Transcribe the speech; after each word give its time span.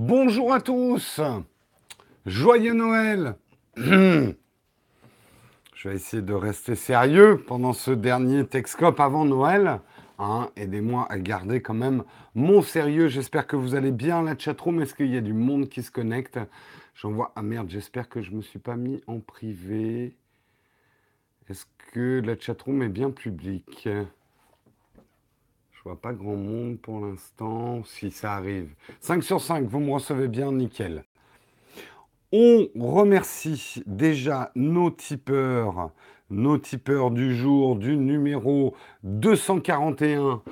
Bonjour 0.00 0.54
à 0.54 0.60
tous. 0.60 1.20
Joyeux 2.24 2.72
Noël. 2.72 3.34
Je 3.76 4.28
vais 5.82 5.96
essayer 5.96 6.22
de 6.22 6.34
rester 6.34 6.76
sérieux 6.76 7.42
pendant 7.44 7.72
ce 7.72 7.90
dernier 7.90 8.46
Texcope 8.46 9.00
avant 9.00 9.24
Noël. 9.24 9.80
Hein. 10.20 10.50
Aidez-moi 10.54 11.08
à 11.10 11.18
garder 11.18 11.60
quand 11.62 11.74
même 11.74 12.04
mon 12.36 12.62
sérieux. 12.62 13.08
J'espère 13.08 13.48
que 13.48 13.56
vous 13.56 13.74
allez 13.74 13.90
bien, 13.90 14.22
la 14.22 14.38
chatroom. 14.38 14.80
Est-ce 14.82 14.94
qu'il 14.94 15.12
y 15.12 15.16
a 15.16 15.20
du 15.20 15.32
monde 15.32 15.68
qui 15.68 15.82
se 15.82 15.90
connecte? 15.90 16.38
J'en 16.94 17.10
vois. 17.10 17.32
Ah 17.34 17.42
merde, 17.42 17.68
j'espère 17.68 18.08
que 18.08 18.22
je 18.22 18.30
ne 18.30 18.36
me 18.36 18.42
suis 18.42 18.60
pas 18.60 18.76
mis 18.76 19.02
en 19.08 19.18
privé. 19.18 20.16
Est-ce 21.48 21.66
que 21.92 22.22
la 22.24 22.38
chatroom 22.38 22.84
est 22.84 22.88
bien 22.88 23.10
publique? 23.10 23.88
Je 25.78 25.84
vois 25.84 26.00
pas 26.00 26.12
grand 26.12 26.34
monde 26.34 26.80
pour 26.80 27.06
l'instant, 27.06 27.84
si 27.84 28.10
ça 28.10 28.32
arrive. 28.32 28.74
5 28.98 29.22
sur 29.22 29.40
5, 29.40 29.64
vous 29.68 29.78
me 29.78 29.92
recevez 29.92 30.26
bien, 30.26 30.50
nickel. 30.50 31.04
On 32.32 32.68
remercie 32.74 33.84
déjà 33.86 34.50
nos 34.56 34.90
tipeurs, 34.90 35.92
nos 36.30 36.58
tipeurs 36.58 37.12
du 37.12 37.36
jour 37.36 37.76
du 37.76 37.96
numéro 37.96 38.74
241 39.04 40.42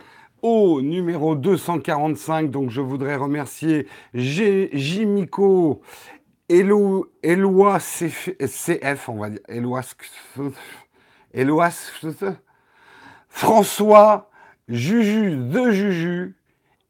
au 0.43 0.81
numéro 0.81 1.35
245. 1.35 2.53
Donc 2.53 2.71
je 2.71 2.81
voudrais 2.81 3.17
remercier 3.17 3.89
Jimico, 4.15 5.83
Eloi 6.49 7.09
CF, 7.81 9.09
on 9.09 9.17
va 9.17 9.31
dire, 9.31 9.41
Eloi 9.49 9.83
Eloas, 11.35 11.93
François, 13.29 14.31
Juju 14.69 15.37
de 15.37 15.71
Juju 15.71 16.35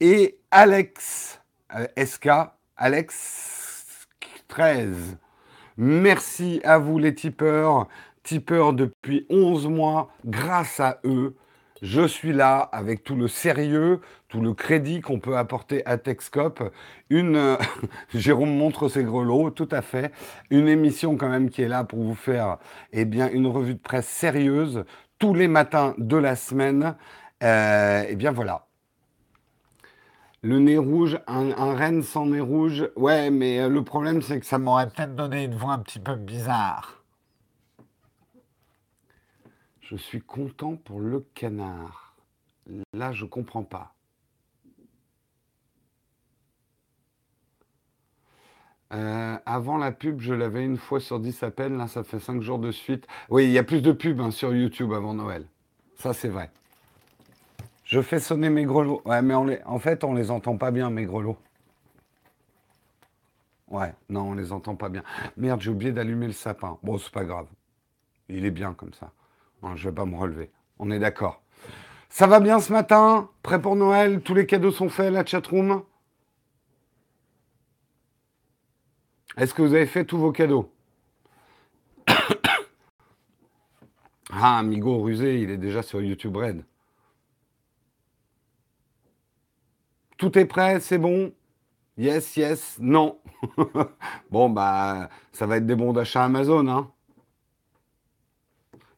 et 0.00 0.38
Alex 0.50 1.42
euh, 1.74 1.86
SK, 2.02 2.28
Alex 2.74 3.86
13. 4.48 5.18
Merci 5.76 6.62
à 6.64 6.78
vous 6.78 6.98
les 6.98 7.14
tipeurs, 7.14 7.86
tipeurs 8.22 8.72
depuis 8.72 9.26
11 9.28 9.66
mois, 9.66 10.10
grâce 10.24 10.80
à 10.80 11.00
eux, 11.04 11.36
je 11.82 12.06
suis 12.06 12.32
là 12.32 12.60
avec 12.60 13.04
tout 13.04 13.14
le 13.14 13.28
sérieux, 13.28 14.00
tout 14.28 14.40
le 14.40 14.54
crédit 14.54 15.02
qu'on 15.02 15.20
peut 15.20 15.36
apporter 15.36 15.84
à 15.84 15.98
Texcop. 15.98 16.72
Une, 17.10 17.36
euh, 17.36 17.56
Jérôme 18.14 18.56
montre 18.56 18.88
ses 18.88 19.04
grelots, 19.04 19.50
tout 19.50 19.68
à 19.70 19.82
fait. 19.82 20.12
Une 20.48 20.68
émission 20.68 21.18
quand 21.18 21.28
même 21.28 21.50
qui 21.50 21.60
est 21.60 21.68
là 21.68 21.84
pour 21.84 22.02
vous 22.02 22.14
faire, 22.14 22.56
eh 22.94 23.04
bien, 23.04 23.28
une 23.30 23.46
revue 23.46 23.74
de 23.74 23.80
presse 23.80 24.08
sérieuse 24.08 24.84
tous 25.18 25.34
les 25.34 25.48
matins 25.48 25.94
de 25.98 26.16
la 26.16 26.36
semaine. 26.36 26.94
Euh, 27.42 28.04
eh 28.08 28.16
bien 28.16 28.32
voilà. 28.32 28.66
Le 30.42 30.58
nez 30.58 30.78
rouge, 30.78 31.18
un, 31.26 31.50
un 31.52 31.74
renne 31.76 32.02
sans 32.02 32.26
nez 32.26 32.40
rouge. 32.40 32.88
Ouais, 32.96 33.30
mais 33.30 33.60
euh, 33.60 33.68
le 33.68 33.82
problème 33.84 34.22
c'est 34.22 34.40
que 34.40 34.46
ça 34.46 34.58
m'aurait 34.58 34.88
peut-être 34.88 35.14
donné 35.14 35.44
une 35.44 35.54
voix 35.54 35.72
un 35.72 35.78
petit 35.80 35.98
peu 35.98 36.14
bizarre. 36.14 37.02
Je 39.80 39.96
suis 39.96 40.20
content 40.20 40.76
pour 40.76 41.00
le 41.00 41.20
canard. 41.34 42.16
Là, 42.92 43.12
je 43.12 43.24
comprends 43.24 43.62
pas. 43.62 43.94
Euh, 48.92 49.36
avant 49.46 49.76
la 49.76 49.92
pub, 49.92 50.20
je 50.20 50.32
l'avais 50.32 50.64
une 50.64 50.76
fois 50.76 51.00
sur 51.00 51.20
10 51.20 51.42
à 51.42 51.50
peine. 51.50 51.76
Là, 51.78 51.86
ça 51.88 52.02
fait 52.04 52.18
5 52.18 52.40
jours 52.42 52.58
de 52.58 52.70
suite. 52.72 53.06
Oui, 53.30 53.44
il 53.44 53.50
y 53.50 53.58
a 53.58 53.64
plus 53.64 53.82
de 53.82 53.92
pubs 53.92 54.20
hein, 54.20 54.30
sur 54.30 54.54
YouTube 54.54 54.92
avant 54.92 55.14
Noël. 55.14 55.46
Ça, 55.96 56.12
c'est 56.12 56.28
vrai. 56.28 56.50
Je 57.86 58.02
fais 58.02 58.18
sonner 58.18 58.50
mes 58.50 58.64
grelots. 58.64 59.00
Ouais, 59.04 59.22
mais 59.22 59.34
en 59.64 59.78
fait, 59.78 60.02
on 60.02 60.12
les 60.12 60.30
entend 60.32 60.56
pas 60.56 60.72
bien, 60.72 60.90
mes 60.90 61.04
grelots. 61.04 61.38
Ouais, 63.68 63.94
non, 64.08 64.30
on 64.30 64.34
les 64.34 64.52
entend 64.52 64.74
pas 64.74 64.88
bien. 64.88 65.04
Merde, 65.36 65.60
j'ai 65.60 65.70
oublié 65.70 65.92
d'allumer 65.92 66.26
le 66.26 66.32
sapin. 66.32 66.78
Bon, 66.82 66.98
c'est 66.98 67.12
pas 67.12 67.24
grave. 67.24 67.46
Il 68.28 68.44
est 68.44 68.50
bien 68.50 68.74
comme 68.74 68.92
ça. 68.92 69.12
Je 69.62 69.76
je 69.76 69.88
vais 69.88 69.94
pas 69.94 70.04
me 70.04 70.16
relever. 70.16 70.50
On 70.80 70.90
est 70.90 70.98
d'accord. 70.98 71.42
Ça 72.08 72.26
va 72.26 72.40
bien 72.40 72.60
ce 72.60 72.72
matin? 72.72 73.30
Prêt 73.42 73.60
pour 73.62 73.76
Noël? 73.76 74.20
Tous 74.20 74.34
les 74.34 74.46
cadeaux 74.46 74.72
sont 74.72 74.88
faits, 74.88 75.12
la 75.12 75.24
chatroom? 75.24 75.82
Est-ce 79.36 79.54
que 79.54 79.62
vous 79.62 79.74
avez 79.74 79.86
fait 79.86 80.04
tous 80.04 80.18
vos 80.18 80.32
cadeaux? 80.32 80.72
Ah, 84.38 84.58
Amigo 84.58 85.00
rusé, 85.02 85.40
il 85.40 85.50
est 85.50 85.56
déjà 85.56 85.82
sur 85.82 86.02
YouTube 86.02 86.36
Red. 86.36 86.64
Tout 90.16 90.38
est 90.38 90.46
prêt, 90.46 90.80
c'est 90.80 90.98
bon? 90.98 91.32
Yes, 91.98 92.36
yes, 92.36 92.76
non. 92.80 93.18
bon, 94.30 94.50
bah, 94.50 95.08
ça 95.32 95.46
va 95.46 95.58
être 95.58 95.66
des 95.66 95.76
bons 95.76 95.92
d'achat 95.92 96.24
Amazon, 96.24 96.68
hein 96.68 96.90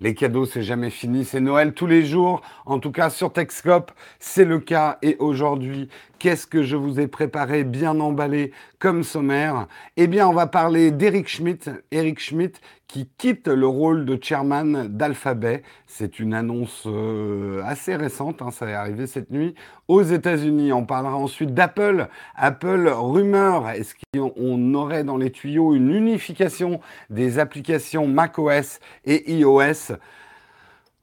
les 0.00 0.14
cadeaux, 0.14 0.46
c'est 0.46 0.62
jamais 0.62 0.90
fini, 0.90 1.24
c'est 1.24 1.40
Noël 1.40 1.74
tous 1.74 1.86
les 1.86 2.04
jours. 2.04 2.40
En 2.66 2.78
tout 2.78 2.92
cas, 2.92 3.10
sur 3.10 3.32
Texcope, 3.32 3.90
c'est 4.20 4.44
le 4.44 4.60
cas. 4.60 4.98
Et 5.02 5.16
aujourd'hui, 5.18 5.88
qu'est-ce 6.18 6.46
que 6.46 6.62
je 6.62 6.76
vous 6.76 7.00
ai 7.00 7.06
préparé 7.06 7.64
bien 7.64 7.98
emballé 8.00 8.52
comme 8.78 9.02
sommaire? 9.02 9.66
Eh 9.96 10.06
bien, 10.06 10.28
on 10.28 10.32
va 10.32 10.46
parler 10.46 10.90
d'Eric 10.90 11.28
Schmidt. 11.28 11.70
Eric 11.90 12.20
Schmidt 12.20 12.60
qui 12.88 13.08
quitte 13.18 13.48
le 13.48 13.66
rôle 13.66 14.06
de 14.06 14.18
chairman 14.20 14.88
d'Alphabet. 14.88 15.62
C'est 15.86 16.18
une 16.18 16.32
annonce 16.32 16.84
euh, 16.86 17.62
assez 17.64 17.94
récente, 17.94 18.40
hein, 18.40 18.50
ça 18.50 18.66
est 18.66 18.72
arrivé 18.72 19.06
cette 19.06 19.30
nuit 19.30 19.54
aux 19.88 20.02
États-Unis. 20.02 20.72
On 20.72 20.86
parlera 20.86 21.16
ensuite 21.16 21.52
d'Apple. 21.52 22.08
Apple, 22.34 22.88
rumeur, 22.88 23.68
est-ce 23.68 23.94
qu'on 24.14 24.74
aurait 24.74 25.04
dans 25.04 25.18
les 25.18 25.30
tuyaux 25.30 25.74
une 25.74 25.90
unification 25.90 26.80
des 27.10 27.38
applications 27.38 28.06
macOS 28.06 28.80
et 29.04 29.32
iOS? 29.34 29.94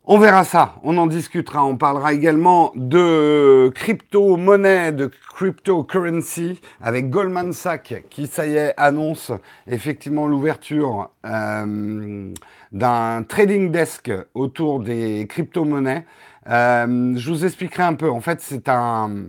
On 0.08 0.20
verra 0.20 0.44
ça, 0.44 0.76
on 0.84 0.98
en 0.98 1.08
discutera. 1.08 1.66
On 1.66 1.78
parlera 1.78 2.14
également 2.14 2.72
de 2.76 3.72
crypto-monnaie, 3.74 4.92
de 4.92 5.10
cryptocurrency 5.34 6.62
avec 6.80 7.10
Goldman 7.10 7.54
Sachs 7.54 8.04
qui, 8.10 8.28
ça 8.28 8.46
y 8.46 8.56
est, 8.56 8.74
annonce 8.78 9.32
effectivement 9.68 10.28
l'ouverture 10.28 11.10
euh, 11.26 12.32
d'un 12.72 13.24
trading 13.24 13.72
desk 13.72 14.12
autour 14.36 14.80
des 14.80 15.26
crypto-monnaies. 15.28 16.06
Euh, 16.48 17.14
je 17.18 17.30
vous 17.32 17.44
expliquerai 17.44 17.84
un 17.84 17.96
peu. 17.96 18.10
En 18.10 18.22
fait, 18.22 18.42
c'est 18.42 18.70
un, 18.70 19.26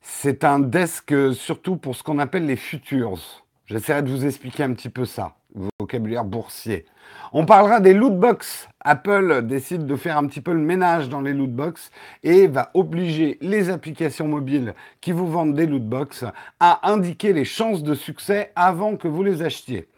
c'est 0.00 0.42
un 0.42 0.58
desk 0.58 1.14
surtout 1.32 1.76
pour 1.76 1.94
ce 1.94 2.02
qu'on 2.02 2.18
appelle 2.18 2.46
les 2.46 2.56
futures. 2.56 3.18
J'essaierai 3.66 4.02
de 4.02 4.10
vous 4.10 4.26
expliquer 4.26 4.64
un 4.64 4.72
petit 4.74 4.88
peu 4.88 5.04
ça, 5.04 5.36
vocabulaire 5.78 6.24
boursier. 6.24 6.84
On 7.32 7.46
parlera 7.46 7.80
des 7.80 7.94
loot 7.94 8.16
box. 8.18 8.68
Apple 8.80 9.42
décide 9.42 9.86
de 9.86 9.96
faire 9.96 10.16
un 10.16 10.26
petit 10.26 10.40
peu 10.40 10.52
le 10.52 10.60
ménage 10.60 11.08
dans 11.08 11.20
les 11.20 11.32
loot 11.32 11.52
box 11.52 11.90
et 12.22 12.46
va 12.46 12.70
obliger 12.74 13.38
les 13.40 13.70
applications 13.70 14.26
mobiles 14.26 14.74
qui 15.00 15.12
vous 15.12 15.26
vendent 15.26 15.54
des 15.54 15.66
loot 15.66 15.84
box 15.84 16.24
à 16.60 16.90
indiquer 16.90 17.32
les 17.32 17.44
chances 17.44 17.82
de 17.82 17.94
succès 17.94 18.52
avant 18.56 18.96
que 18.96 19.08
vous 19.08 19.22
les 19.22 19.42
achetiez. 19.42 19.88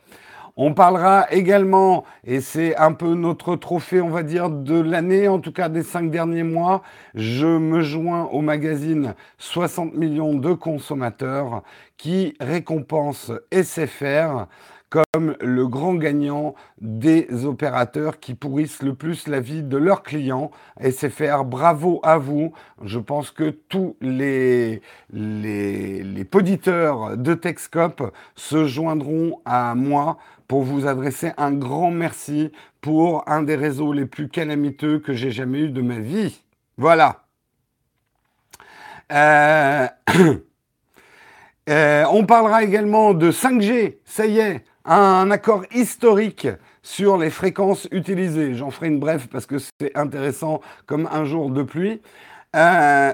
On 0.57 0.75
parlera 0.75 1.33
également, 1.33 2.05
et 2.25 2.43
c'est 2.43 2.77
un 2.77 2.93
peu 2.93 3.15
notre 3.15 3.57
trophée, 3.57 4.03
on 4.03 4.11
va 4.11 4.23
dire, 4.23 4.51
de 4.51 4.79
l'année, 4.79 5.27
en 5.27 5.39
tout 5.39 5.53
cas 5.53 5.71
des 5.71 5.83
cinq 5.83 6.11
derniers 6.11 6.43
mois, 6.43 6.83
je 7.15 7.47
me 7.47 7.81
joins 7.81 8.25
au 8.25 8.43
magazine 8.43 9.15
60 9.39 9.95
millions 9.95 10.35
de 10.35 10.53
consommateurs 10.53 11.63
qui 11.97 12.35
récompense 12.39 13.33
SFR 13.51 14.47
comme 14.93 15.37
le 15.41 15.67
grand 15.67 15.95
gagnant 15.95 16.55
des 16.83 17.47
opérateurs 17.47 18.21
qui 18.21 18.35
pourrissent 18.35 18.83
le 18.83 18.95
plus 18.95 19.27
la 19.27 19.41
vie 19.41 19.63
de 19.63 19.79
leurs 19.79 20.03
clients. 20.03 20.51
SFR, 20.79 21.45
bravo 21.45 22.01
à 22.03 22.19
vous. 22.19 22.53
Je 22.85 22.99
pense 22.99 23.31
que 23.31 23.49
tous 23.49 23.97
les, 24.03 24.83
les, 25.11 26.03
les 26.03 26.25
poditeurs 26.25 27.17
de 27.17 27.33
Texcop 27.33 28.15
se 28.35 28.67
joindront 28.67 29.41
à 29.47 29.75
moi 29.75 30.19
pour 30.47 30.63
vous 30.63 30.87
adresser 30.87 31.33
un 31.39 31.53
grand 31.53 31.91
merci 31.91 32.53
pour 32.83 33.27
un 33.27 33.43
des 33.43 33.57
réseaux 33.57 33.95
les 33.95 34.05
plus 34.05 34.29
calamiteux 34.29 34.99
que 34.99 35.15
j'ai 35.15 35.31
jamais 35.31 35.61
eu 35.61 35.69
de 35.71 35.81
ma 35.81 36.01
vie. 36.01 36.43
Voilà. 36.77 37.25
Euh, 39.11 39.87
euh, 41.71 42.05
on 42.11 42.27
parlera 42.27 42.63
également 42.63 43.15
de 43.15 43.31
5G. 43.31 43.97
Ça 44.05 44.27
y 44.27 44.39
est, 44.41 44.65
un 44.85 45.31
accord 45.31 45.65
historique 45.73 46.49
sur 46.83 47.17
les 47.17 47.31
fréquences 47.31 47.89
utilisées. 47.91 48.55
J'en 48.55 48.71
ferai 48.71 48.89
une 48.89 48.99
brève 48.99 49.29
parce 49.29 49.47
que 49.47 49.59
c'est 49.59 49.97
intéressant 49.97 50.61
comme 50.87 51.09
un 51.11 51.25
jour 51.25 51.51
de 51.51 51.63
pluie. 51.63 52.01
Euh, 52.57 53.13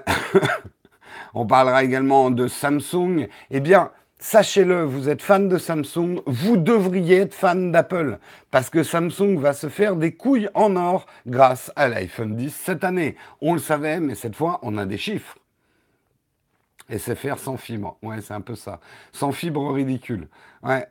on 1.34 1.46
parlera 1.46 1.84
également 1.84 2.30
de 2.30 2.48
Samsung. 2.48 3.28
Eh 3.50 3.60
bien, 3.60 3.90
sachez-le, 4.18 4.82
vous 4.84 5.08
êtes 5.08 5.22
fan 5.22 5.48
de 5.48 5.58
Samsung, 5.58 6.22
vous 6.26 6.56
devriez 6.56 7.18
être 7.18 7.34
fan 7.34 7.70
d'Apple 7.70 8.18
parce 8.50 8.70
que 8.70 8.82
Samsung 8.82 9.38
va 9.38 9.52
se 9.52 9.68
faire 9.68 9.96
des 9.96 10.12
couilles 10.12 10.48
en 10.54 10.76
or 10.76 11.06
grâce 11.26 11.70
à 11.76 11.88
l'iPhone 11.88 12.34
10 12.34 12.54
cette 12.54 12.84
année. 12.84 13.16
On 13.40 13.52
le 13.52 13.60
savait, 13.60 14.00
mais 14.00 14.14
cette 14.14 14.36
fois, 14.36 14.58
on 14.62 14.78
a 14.78 14.86
des 14.86 14.98
chiffres. 14.98 15.36
SFR 16.90 17.38
sans 17.38 17.58
fibre. 17.58 17.98
Ouais, 18.02 18.22
c'est 18.22 18.32
un 18.32 18.40
peu 18.40 18.54
ça. 18.54 18.80
Sans 19.12 19.30
fibre 19.30 19.72
ridicule. 19.72 20.28
Ouais. 20.62 20.86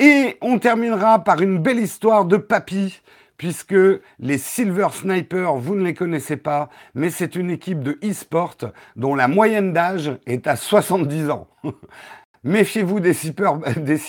Et 0.00 0.38
on 0.40 0.58
terminera 0.58 1.22
par 1.22 1.42
une 1.42 1.58
belle 1.58 1.78
histoire 1.78 2.24
de 2.24 2.38
papy, 2.38 3.02
puisque 3.36 3.76
les 4.18 4.38
Silver 4.38 4.88
Snipers, 4.92 5.56
vous 5.56 5.74
ne 5.74 5.84
les 5.84 5.92
connaissez 5.92 6.38
pas, 6.38 6.70
mais 6.94 7.10
c'est 7.10 7.36
une 7.36 7.50
équipe 7.50 7.82
de 7.82 7.98
e-sport 8.02 8.56
dont 8.96 9.14
la 9.14 9.28
moyenne 9.28 9.74
d'âge 9.74 10.12
est 10.24 10.46
à 10.46 10.56
70 10.56 11.28
ans. 11.28 11.48
Méfiez-vous 12.44 13.00
des 13.00 13.12
cyber, 13.12 13.58
des 13.76 14.00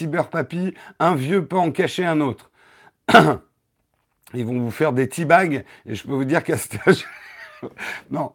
un 0.99 1.15
vieux 1.15 1.45
peut 1.45 1.57
en 1.57 1.71
cacher 1.71 2.05
un 2.05 2.21
autre. 2.21 2.51
Ils 4.33 4.45
vont 4.45 4.61
vous 4.61 4.71
faire 4.71 4.93
des 4.93 5.09
teabags, 5.09 5.65
et 5.85 5.93
je 5.93 6.07
peux 6.07 6.13
vous 6.13 6.23
dire 6.23 6.41
qu'à 6.41 6.57
ce 6.57 6.69
âge... 6.87 7.05
non, 8.09 8.31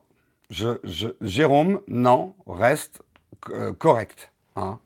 Jérôme, 1.23 1.81
non, 1.89 2.35
reste 2.47 3.01
euh, 3.49 3.73
correct. 3.73 4.31
Hein. 4.57 4.79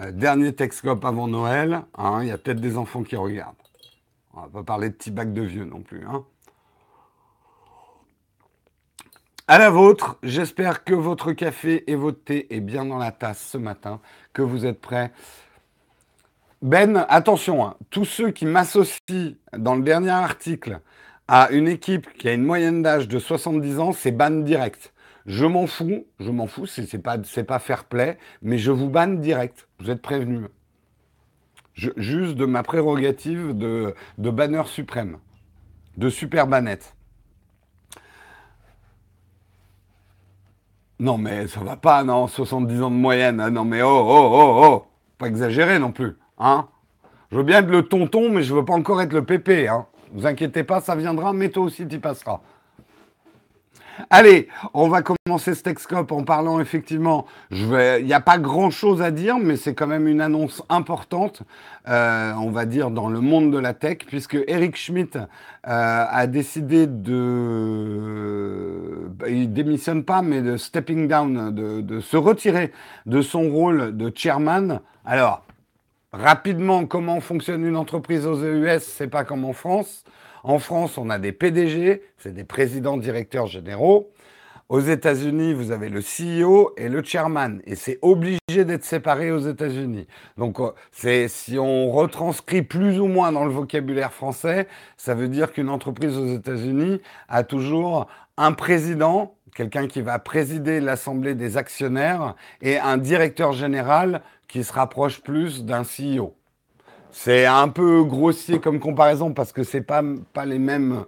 Euh, 0.00 0.10
dernier 0.10 0.52
Texcope 0.52 1.04
avant 1.04 1.28
Noël, 1.28 1.82
hein, 1.96 2.18
il 2.22 2.28
y 2.28 2.32
a 2.32 2.38
peut-être 2.38 2.60
des 2.60 2.76
enfants 2.76 3.04
qui 3.04 3.14
regardent. 3.16 3.54
On 4.34 4.40
va 4.40 4.48
pas 4.48 4.62
parler 4.64 4.90
de 4.90 4.94
teabag 4.94 5.32
de 5.32 5.42
vieux 5.42 5.64
non 5.64 5.82
plus. 5.82 6.04
Hein. 6.06 6.24
À 9.46 9.58
la 9.58 9.70
vôtre, 9.70 10.18
j'espère 10.22 10.84
que 10.84 10.94
votre 10.94 11.32
café 11.32 11.88
et 11.90 11.94
votre 11.94 12.24
thé 12.24 12.52
est 12.54 12.60
bien 12.60 12.84
dans 12.86 12.98
la 12.98 13.12
tasse 13.12 13.46
ce 13.52 13.58
matin, 13.58 14.00
que 14.32 14.42
vous 14.42 14.66
êtes 14.66 14.80
prêts. 14.80 15.12
Ben, 16.62 17.04
attention, 17.10 17.64
hein, 17.64 17.76
tous 17.90 18.06
ceux 18.06 18.30
qui 18.30 18.46
m'associent 18.46 19.34
dans 19.56 19.76
le 19.76 19.82
dernier 19.82 20.10
article 20.10 20.80
à 21.28 21.50
une 21.50 21.68
équipe 21.68 22.10
qui 22.14 22.28
a 22.28 22.32
une 22.32 22.42
moyenne 22.42 22.82
d'âge 22.82 23.06
de 23.06 23.18
70 23.18 23.78
ans, 23.78 23.92
c'est 23.92 24.12
ban 24.12 24.30
direct. 24.30 24.93
Je 25.26 25.46
m'en 25.46 25.66
fous, 25.66 26.06
je 26.20 26.30
m'en 26.30 26.46
fous, 26.46 26.66
c'est 26.66 26.98
pas, 26.98 27.16
pas 27.18 27.58
fair 27.58 27.84
play, 27.84 28.18
mais 28.42 28.58
je 28.58 28.70
vous 28.70 28.90
banne 28.90 29.20
direct. 29.20 29.68
Vous 29.80 29.90
êtes 29.90 30.02
prévenus. 30.02 30.48
juste 31.74 32.36
de 32.36 32.44
ma 32.44 32.62
prérogative 32.62 33.56
de, 33.56 33.94
de 34.18 34.30
banner 34.30 34.64
suprême, 34.66 35.18
de 35.96 36.10
super 36.10 36.46
banette. 36.46 36.94
Non, 41.00 41.18
mais 41.18 41.48
ça 41.48 41.60
va 41.60 41.76
pas, 41.76 42.04
non, 42.04 42.26
70 42.28 42.82
ans 42.82 42.90
de 42.90 42.96
moyenne. 42.96 43.40
Ah, 43.40 43.50
non, 43.50 43.64
mais 43.64 43.82
oh, 43.82 43.88
oh, 43.88 44.30
oh, 44.32 44.62
oh, 44.64 44.86
pas 45.18 45.26
exagérer 45.26 45.78
non 45.78 45.90
plus, 45.90 46.16
hein. 46.38 46.68
Je 47.30 47.36
veux 47.38 47.42
bien 47.42 47.60
être 47.60 47.70
le 47.70 47.82
tonton, 47.82 48.30
mais 48.30 48.42
je 48.42 48.54
veux 48.54 48.64
pas 48.64 48.74
encore 48.74 49.00
être 49.02 49.12
le 49.12 49.24
pépé, 49.24 49.68
hein. 49.68 49.86
Vous 50.12 50.26
inquiétez 50.26 50.62
pas, 50.62 50.80
ça 50.80 50.94
viendra, 50.94 51.32
mais 51.32 51.48
toi 51.48 51.64
aussi 51.64 51.88
tu 51.88 51.98
passeras. 51.98 52.40
Allez, 54.10 54.48
on 54.72 54.88
va 54.88 55.02
commencer 55.02 55.54
ce 55.54 55.62
Texcope 55.62 56.10
en 56.12 56.24
parlant 56.24 56.60
effectivement. 56.60 57.26
Il 57.50 58.04
n'y 58.04 58.12
a 58.12 58.20
pas 58.20 58.38
grand-chose 58.38 59.02
à 59.02 59.10
dire, 59.10 59.38
mais 59.38 59.56
c'est 59.56 59.74
quand 59.74 59.86
même 59.86 60.08
une 60.08 60.20
annonce 60.20 60.62
importante, 60.68 61.42
euh, 61.88 62.32
on 62.34 62.50
va 62.50 62.66
dire 62.66 62.90
dans 62.90 63.08
le 63.08 63.20
monde 63.20 63.52
de 63.52 63.58
la 63.58 63.72
tech, 63.74 63.98
puisque 64.06 64.36
Eric 64.46 64.76
Schmidt 64.76 65.16
euh, 65.18 65.26
a 65.62 66.26
décidé 66.26 66.86
de, 66.86 68.24
bah, 69.10 69.28
il 69.28 69.52
démissionne 69.52 70.04
pas, 70.04 70.22
mais 70.22 70.42
de 70.42 70.56
stepping 70.56 71.06
down, 71.08 71.54
de, 71.54 72.00
se 72.00 72.16
retirer 72.16 72.72
de 73.06 73.22
son 73.22 73.48
rôle 73.50 73.96
de 73.96 74.12
chairman. 74.14 74.80
Alors, 75.04 75.44
rapidement, 76.12 76.86
comment 76.86 77.20
fonctionne 77.20 77.64
une 77.64 77.76
entreprise 77.76 78.26
aux 78.26 78.42
EUS, 78.42 78.80
c'est 78.80 79.08
pas 79.08 79.24
comme 79.24 79.44
en 79.44 79.52
France. 79.52 80.04
En 80.44 80.58
France, 80.58 80.98
on 80.98 81.08
a 81.08 81.18
des 81.18 81.32
PDG, 81.32 82.02
c'est 82.18 82.34
des 82.34 82.44
présidents 82.44 82.98
directeurs 82.98 83.46
généraux. 83.46 84.10
Aux 84.68 84.80
États-Unis, 84.80 85.54
vous 85.54 85.70
avez 85.70 85.88
le 85.88 86.00
CEO 86.00 86.74
et 86.76 86.90
le 86.90 87.02
chairman, 87.02 87.62
et 87.64 87.74
c'est 87.76 87.98
obligé 88.02 88.66
d'être 88.66 88.84
séparé 88.84 89.32
aux 89.32 89.38
États-Unis. 89.38 90.06
Donc, 90.36 90.60
euh, 90.60 90.72
c'est 90.92 91.28
si 91.28 91.58
on 91.58 91.90
retranscrit 91.90 92.60
plus 92.60 93.00
ou 93.00 93.06
moins 93.06 93.32
dans 93.32 93.46
le 93.46 93.50
vocabulaire 93.50 94.12
français, 94.12 94.68
ça 94.98 95.14
veut 95.14 95.28
dire 95.28 95.50
qu'une 95.50 95.70
entreprise 95.70 96.18
aux 96.18 96.34
États-Unis 96.34 97.00
a 97.28 97.42
toujours 97.42 98.06
un 98.36 98.52
président, 98.52 99.36
quelqu'un 99.54 99.86
qui 99.86 100.02
va 100.02 100.18
présider 100.18 100.78
l'assemblée 100.80 101.34
des 101.34 101.56
actionnaires, 101.56 102.34
et 102.60 102.78
un 102.78 102.98
directeur 102.98 103.52
général 103.52 104.20
qui 104.46 104.62
se 104.62 104.74
rapproche 104.74 105.22
plus 105.22 105.64
d'un 105.64 105.84
CEO. 105.84 106.34
C'est 107.16 107.46
un 107.46 107.68
peu 107.68 108.02
grossier 108.02 108.58
comme 108.58 108.80
comparaison 108.80 109.32
parce 109.32 109.52
que 109.52 109.62
c'est 109.62 109.82
pas 109.82 110.02
pas 110.32 110.44
les 110.44 110.58
mêmes 110.58 111.04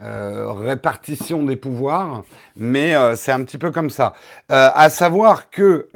euh, 0.00 0.52
répartitions 0.52 1.42
des 1.42 1.56
pouvoirs, 1.56 2.22
mais 2.56 2.94
euh, 2.94 3.16
c'est 3.16 3.32
un 3.32 3.42
petit 3.42 3.58
peu 3.58 3.72
comme 3.72 3.90
ça. 3.90 4.14
Euh, 4.52 4.70
à 4.72 4.88
savoir 4.90 5.50
que 5.50 5.88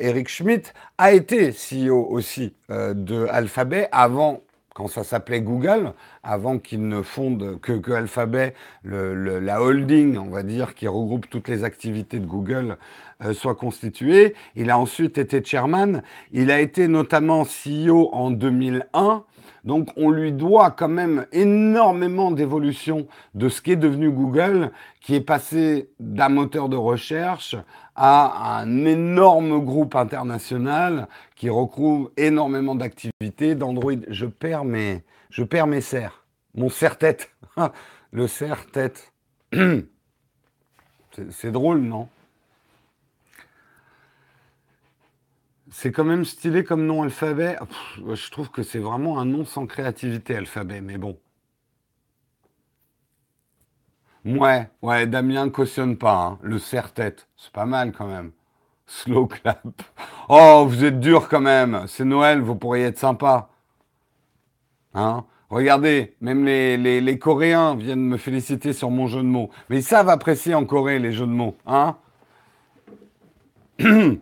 Eric 0.00 0.28
Schmidt 0.28 0.72
a 0.98 1.12
été 1.12 1.52
CEO 1.52 2.04
aussi 2.10 2.52
de 2.68 3.26
Alphabet 3.30 3.88
avant 3.92 4.42
ça 4.88 5.04
s'appelait 5.04 5.40
Google, 5.40 5.92
avant 6.22 6.58
qu'il 6.58 6.86
ne 6.86 7.02
fonde 7.02 7.60
que, 7.60 7.72
que 7.72 7.92
Alphabet, 7.92 8.54
la 8.84 9.62
holding, 9.62 10.18
on 10.18 10.30
va 10.30 10.42
dire, 10.42 10.74
qui 10.74 10.88
regroupe 10.88 11.28
toutes 11.28 11.48
les 11.48 11.64
activités 11.64 12.18
de 12.18 12.26
Google, 12.26 12.76
euh, 13.22 13.34
soit 13.34 13.54
constituée. 13.54 14.34
Il 14.56 14.70
a 14.70 14.78
ensuite 14.78 15.18
été 15.18 15.44
chairman. 15.44 16.02
Il 16.32 16.50
a 16.50 16.60
été 16.60 16.88
notamment 16.88 17.44
CEO 17.44 18.10
en 18.12 18.30
2001. 18.30 19.24
Donc 19.64 19.88
on 19.96 20.10
lui 20.10 20.32
doit 20.32 20.70
quand 20.70 20.88
même 20.88 21.26
énormément 21.32 22.30
d'évolution 22.30 23.06
de 23.34 23.48
ce 23.48 23.60
qui 23.60 23.72
est 23.72 23.76
devenu 23.76 24.10
Google, 24.10 24.72
qui 25.00 25.14
est 25.14 25.20
passé 25.20 25.90
d'un 26.00 26.30
moteur 26.30 26.70
de 26.70 26.76
recherche 26.76 27.56
à 28.02 28.60
un 28.60 28.86
énorme 28.86 29.62
groupe 29.62 29.94
international 29.94 31.06
qui 31.36 31.50
recouvre 31.50 32.10
énormément 32.16 32.74
d'activités 32.74 33.54
d'Android. 33.54 33.92
Je 34.08 34.24
perds 34.24 34.64
mes, 34.64 35.04
je 35.28 35.44
perds 35.44 35.66
mes 35.66 35.82
serres, 35.82 36.24
mon 36.54 36.70
serre-tête, 36.70 37.30
le 38.12 38.26
serre-tête. 38.26 39.12
C'est 41.30 41.52
drôle, 41.52 41.80
non? 41.80 42.08
C'est 45.70 45.92
quand 45.92 46.04
même 46.04 46.24
stylé 46.24 46.64
comme 46.64 46.86
nom 46.86 47.02
alphabet. 47.02 47.58
je 47.98 48.30
trouve 48.30 48.50
que 48.50 48.62
c'est 48.62 48.78
vraiment 48.78 49.18
un 49.18 49.24
nom 49.24 49.44
sans 49.44 49.66
créativité, 49.66 50.34
alphabet, 50.36 50.80
mais 50.80 50.98
bon. 50.98 51.18
Ouais, 54.24 54.68
ouais, 54.82 55.06
Damien 55.06 55.48
cautionne 55.48 55.96
pas, 55.96 56.14
hein. 56.14 56.38
le 56.42 56.58
serre-tête. 56.58 57.28
C'est 57.36 57.52
pas 57.52 57.64
mal 57.64 57.92
quand 57.92 58.06
même. 58.06 58.32
Slow 58.86 59.26
clap. 59.26 59.62
Oh, 60.28 60.66
vous 60.68 60.84
êtes 60.84 61.00
dur 61.00 61.28
quand 61.28 61.40
même. 61.40 61.84
C'est 61.86 62.04
Noël, 62.04 62.40
vous 62.40 62.56
pourriez 62.56 62.86
être 62.86 62.98
sympa. 62.98 63.48
Hein? 64.94 65.24
Regardez, 65.48 66.16
même 66.20 66.44
les, 66.44 67.18
Coréens 67.18 67.76
viennent 67.76 68.06
me 68.06 68.16
féliciter 68.16 68.72
sur 68.72 68.90
mon 68.90 69.06
jeu 69.06 69.20
de 69.20 69.26
mots. 69.26 69.50
Mais 69.68 69.78
ils 69.78 69.84
savent 69.84 70.08
apprécier 70.08 70.54
en 70.54 70.64
Corée 70.64 70.98
les 70.98 71.12
jeux 71.12 71.26
de 71.26 71.32
mots. 71.32 71.56
Hein 71.66 71.96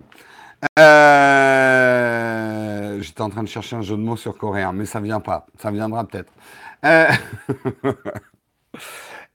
Euh, 0.77 3.01
j'étais 3.01 3.21
en 3.21 3.31
train 3.31 3.45
de 3.45 3.49
chercher 3.49 3.77
un 3.77 3.83
jeu 3.83 3.97
de 3.97 4.03
mots 4.03 4.17
sur 4.17 4.37
coréen, 4.37 4.73
mais 4.73 4.87
ça 4.87 4.99
vient 5.01 5.21
pas. 5.21 5.47
Ça 5.57 5.71
viendra 5.71 6.05
peut-être. 6.05 6.33
Euh, 6.85 7.07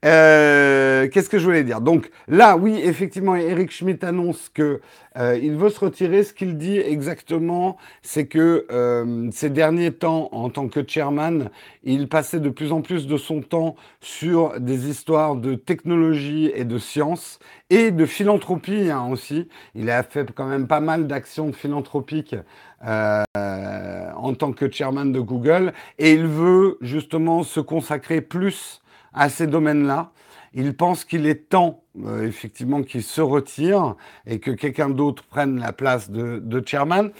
Euh, 0.04 1.08
qu'est-ce 1.08 1.30
que 1.30 1.38
je 1.38 1.44
voulais 1.44 1.64
dire? 1.64 1.80
Donc 1.80 2.10
là, 2.28 2.56
oui, 2.56 2.78
effectivement, 2.82 3.36
Eric 3.36 3.70
Schmidt 3.70 4.04
annonce 4.04 4.50
que 4.52 4.80
euh, 5.16 5.38
il 5.40 5.56
veut 5.56 5.70
se 5.70 5.80
retirer. 5.80 6.24
Ce 6.24 6.34
qu'il 6.34 6.58
dit 6.58 6.76
exactement, 6.76 7.78
c'est 8.02 8.26
que 8.26 8.66
euh, 8.70 9.30
ces 9.32 9.48
derniers 9.48 9.92
temps, 9.92 10.28
en 10.32 10.50
tant 10.50 10.68
que 10.68 10.86
chairman, 10.86 11.48
il 11.84 12.08
passait 12.08 12.40
de 12.40 12.50
plus 12.50 12.72
en 12.72 12.82
plus 12.82 13.06
de 13.06 13.16
son 13.16 13.40
temps 13.40 13.76
sur 14.00 14.60
des 14.60 14.90
histoires 14.90 15.36
de 15.36 15.54
technologie 15.54 16.50
et 16.54 16.64
de 16.64 16.76
science 16.76 17.38
et 17.70 17.90
de 17.90 18.04
philanthropie 18.04 18.90
hein, 18.90 19.08
aussi. 19.10 19.48
Il 19.74 19.88
a 19.88 20.02
fait 20.02 20.32
quand 20.32 20.46
même 20.46 20.66
pas 20.66 20.80
mal 20.80 21.06
d'actions 21.06 21.52
philanthropiques 21.52 22.36
en 22.86 24.34
tant 24.34 24.52
que 24.52 24.70
chairman 24.70 25.10
de 25.10 25.20
Google 25.20 25.72
et 25.98 26.12
il 26.12 26.26
veut 26.26 26.76
justement 26.82 27.42
se 27.42 27.60
consacrer 27.60 28.20
plus 28.20 28.82
à 29.14 29.28
ces 29.28 29.46
domaines-là. 29.46 30.10
Il 30.52 30.76
pense 30.76 31.04
qu'il 31.04 31.26
est 31.26 31.48
temps, 31.48 31.82
euh, 32.04 32.26
effectivement, 32.26 32.82
qu'il 32.82 33.02
se 33.02 33.20
retire 33.20 33.96
et 34.26 34.38
que 34.38 34.52
quelqu'un 34.52 34.88
d'autre 34.88 35.24
prenne 35.24 35.58
la 35.58 35.72
place 35.72 36.10
de, 36.10 36.62
chairman. 36.64 37.10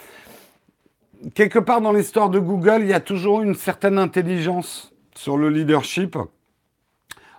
Quelque 1.34 1.58
part 1.58 1.80
dans 1.80 1.92
l'histoire 1.92 2.30
de 2.30 2.38
Google, 2.38 2.82
il 2.82 2.88
y 2.88 2.92
a 2.92 3.00
toujours 3.00 3.42
une 3.42 3.54
certaine 3.54 3.98
intelligence 3.98 4.92
sur 5.16 5.36
le 5.36 5.48
leadership. 5.48 6.16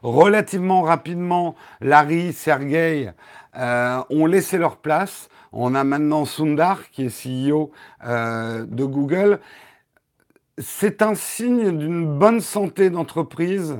Relativement 0.02 0.82
rapidement, 0.82 1.56
Larry, 1.80 2.34
Sergey 2.34 3.14
euh, 3.56 4.02
ont 4.10 4.26
laissé 4.26 4.58
leur 4.58 4.78
place. 4.78 5.30
On 5.54 5.76
a 5.76 5.86
maintenant 5.86 6.26
Sundar 6.26 6.90
qui 6.92 7.06
est 7.06 7.50
CEO 7.50 7.72
euh, 8.06 8.66
de 8.66 8.84
Google. 8.84 9.40
C'est 10.58 11.02
un 11.02 11.16
signe 11.16 11.78
d'une 11.78 12.18
bonne 12.18 12.42
santé 12.42 12.90
d'entreprise 12.90 13.78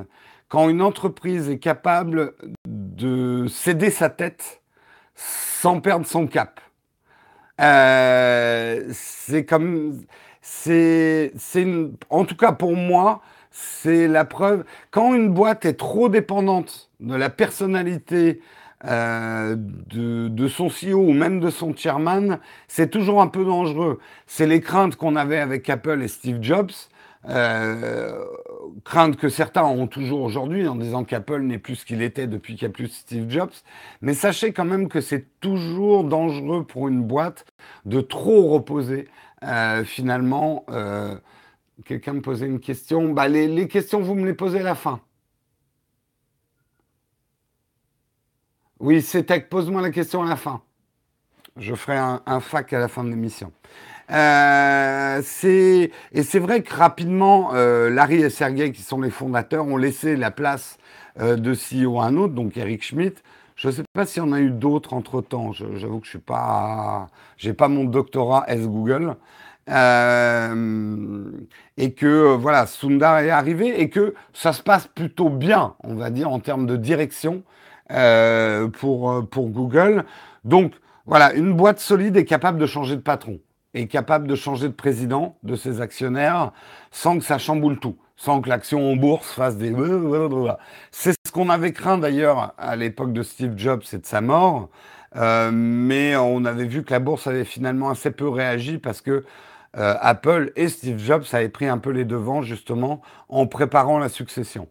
quand 0.48 0.68
une 0.68 0.82
entreprise 0.82 1.48
est 1.48 1.58
capable 1.58 2.34
de 2.66 3.46
céder 3.48 3.90
sa 3.90 4.10
tête 4.10 4.62
sans 5.14 5.80
perdre 5.80 6.06
son 6.06 6.26
cap. 6.26 6.60
Euh, 7.60 8.84
c'est 8.92 9.44
comme, 9.44 10.02
c'est, 10.42 11.32
en 12.10 12.24
tout 12.24 12.36
cas 12.36 12.52
pour 12.52 12.76
moi, 12.76 13.22
c'est 13.50 14.06
la 14.08 14.24
preuve. 14.24 14.64
Quand 14.90 15.14
une 15.14 15.30
boîte 15.30 15.64
est 15.64 15.74
trop 15.78 16.08
dépendante 16.08 16.90
de 17.00 17.14
la 17.14 17.30
personnalité 17.30 18.40
euh, 18.84 19.56
de, 19.58 20.28
de, 20.28 20.48
son 20.48 20.68
CEO 20.68 20.98
ou 20.98 21.12
même 21.12 21.40
de 21.40 21.48
son 21.48 21.74
chairman, 21.74 22.38
c'est 22.68 22.90
toujours 22.90 23.22
un 23.22 23.28
peu 23.28 23.44
dangereux. 23.44 23.98
C'est 24.26 24.46
les 24.46 24.60
craintes 24.60 24.96
qu'on 24.96 25.16
avait 25.16 25.38
avec 25.38 25.68
Apple 25.70 26.02
et 26.02 26.08
Steve 26.08 26.42
Jobs. 26.42 26.72
Euh, 27.28 28.24
crainte 28.84 29.16
que 29.16 29.28
certains 29.28 29.64
ont 29.64 29.86
toujours 29.86 30.22
aujourd'hui 30.22 30.66
en 30.68 30.76
disant 30.76 31.04
qu'Apple 31.04 31.40
n'est 31.40 31.58
plus 31.58 31.76
ce 31.76 31.86
qu'il 31.86 32.02
était 32.02 32.26
depuis 32.26 32.54
qu'il 32.56 32.66
n'y 32.68 32.72
a 32.72 32.74
plus 32.74 32.88
Steve 32.88 33.30
Jobs. 33.30 33.52
Mais 34.00 34.14
sachez 34.14 34.52
quand 34.52 34.64
même 34.64 34.88
que 34.88 35.00
c'est 35.00 35.40
toujours 35.40 36.04
dangereux 36.04 36.64
pour 36.64 36.88
une 36.88 37.02
boîte 37.02 37.44
de 37.84 38.00
trop 38.00 38.48
reposer 38.48 39.08
euh, 39.42 39.84
finalement. 39.84 40.64
Euh, 40.70 41.16
Quelqu'un 41.84 42.14
me 42.14 42.22
posait 42.22 42.46
une 42.46 42.60
question. 42.60 43.12
Bah, 43.12 43.28
les, 43.28 43.68
questions, 43.68 44.00
vous 44.00 44.14
me 44.14 44.24
les 44.24 44.32
posez 44.32 44.60
à 44.60 44.62
la 44.62 44.74
fin. 44.74 45.00
Oui, 48.80 49.02
c'est. 49.02 49.24
Pose-moi 49.48 49.82
la 49.82 49.90
question 49.90 50.22
à 50.22 50.28
la 50.28 50.36
fin. 50.36 50.62
Je 51.56 51.74
ferai 51.74 51.96
un 51.96 52.40
fac 52.40 52.72
à 52.72 52.78
la 52.78 52.88
fin 52.88 53.04
de 53.04 53.10
l'émission. 53.10 53.52
Euh, 54.10 55.20
et 55.20 56.22
c'est 56.22 56.38
vrai 56.38 56.62
que 56.62 56.74
rapidement, 56.74 57.50
euh, 57.54 57.90
Larry 57.90 58.22
et 58.22 58.30
Sergey, 58.30 58.72
qui 58.72 58.82
sont 58.82 59.00
les 59.00 59.10
fondateurs, 59.10 59.66
ont 59.66 59.76
laissé 59.76 60.16
la 60.16 60.30
place 60.30 60.78
euh, 61.20 61.36
de 61.36 61.54
CEO 61.54 62.00
à 62.00 62.06
un 62.06 62.16
autre, 62.16 62.34
donc 62.34 62.56
Eric 62.56 62.82
Schmidt. 62.84 63.22
Je 63.56 63.68
ne 63.68 63.72
sais 63.72 63.82
pas 63.94 64.04
s'il 64.06 64.22
y 64.22 64.26
en 64.26 64.32
a 64.32 64.40
eu 64.40 64.50
d'autres 64.50 64.92
entre 64.92 65.22
temps. 65.22 65.52
J'avoue 65.52 66.00
que 66.00 66.04
je 66.04 66.10
suis 66.10 66.18
pas, 66.18 67.08
j'ai 67.38 67.54
pas 67.54 67.68
mon 67.68 67.84
doctorat 67.84 68.44
S 68.48 68.66
Google. 68.66 69.16
Euh, 69.68 71.30
et 71.76 71.92
que 71.92 72.06
euh, 72.06 72.36
voilà, 72.36 72.66
Sundar 72.66 73.18
est 73.18 73.30
arrivé 73.30 73.80
et 73.80 73.90
que 73.90 74.14
ça 74.32 74.52
se 74.52 74.62
passe 74.62 74.86
plutôt 74.86 75.28
bien, 75.28 75.74
on 75.82 75.94
va 75.94 76.10
dire, 76.10 76.30
en 76.30 76.38
termes 76.38 76.66
de 76.66 76.76
direction 76.76 77.42
euh, 77.90 78.68
pour, 78.68 79.10
euh, 79.10 79.22
pour 79.22 79.48
Google. 79.48 80.04
Donc 80.44 80.72
voilà, 81.06 81.34
une 81.34 81.52
boîte 81.54 81.80
solide 81.80 82.16
est 82.16 82.24
capable 82.24 82.58
de 82.58 82.66
changer 82.66 82.94
de 82.96 83.00
patron 83.00 83.40
est 83.76 83.86
capable 83.86 84.26
de 84.26 84.34
changer 84.34 84.68
de 84.68 84.72
président, 84.72 85.36
de 85.42 85.54
ses 85.56 85.80
actionnaires, 85.80 86.52
sans 86.90 87.18
que 87.18 87.24
ça 87.24 87.38
chamboule 87.38 87.78
tout, 87.78 87.96
sans 88.16 88.40
que 88.40 88.48
l'action 88.48 88.90
en 88.90 88.96
bourse 88.96 89.30
fasse 89.30 89.56
des... 89.56 89.72
C'est 90.90 91.14
ce 91.26 91.32
qu'on 91.32 91.50
avait 91.50 91.72
craint 91.72 91.98
d'ailleurs 91.98 92.54
à 92.58 92.76
l'époque 92.76 93.12
de 93.12 93.22
Steve 93.22 93.54
Jobs 93.56 93.82
et 93.92 93.98
de 93.98 94.06
sa 94.06 94.20
mort, 94.20 94.70
euh, 95.16 95.50
mais 95.52 96.16
on 96.16 96.44
avait 96.44 96.66
vu 96.66 96.82
que 96.82 96.92
la 96.92 96.98
bourse 96.98 97.26
avait 97.26 97.44
finalement 97.44 97.90
assez 97.90 98.10
peu 98.10 98.28
réagi 98.28 98.78
parce 98.78 99.00
que 99.00 99.24
euh, 99.76 99.94
Apple 100.00 100.52
et 100.56 100.68
Steve 100.68 100.98
Jobs 100.98 101.24
avaient 101.32 101.48
pris 101.48 101.66
un 101.66 101.78
peu 101.78 101.90
les 101.90 102.04
devants 102.04 102.42
justement 102.42 103.02
en 103.28 103.46
préparant 103.46 103.98
la 103.98 104.08
succession. 104.08 104.68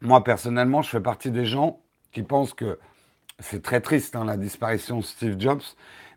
Moi 0.00 0.24
personnellement, 0.24 0.82
je 0.82 0.90
fais 0.90 1.00
partie 1.00 1.30
des 1.30 1.46
gens 1.46 1.80
qui 2.12 2.22
pensent 2.22 2.54
que 2.54 2.78
c'est 3.40 3.62
très 3.62 3.80
triste 3.80 4.16
hein, 4.16 4.24
la 4.24 4.36
disparition 4.36 4.98
de 4.98 5.04
Steve 5.04 5.36
Jobs, 5.38 5.62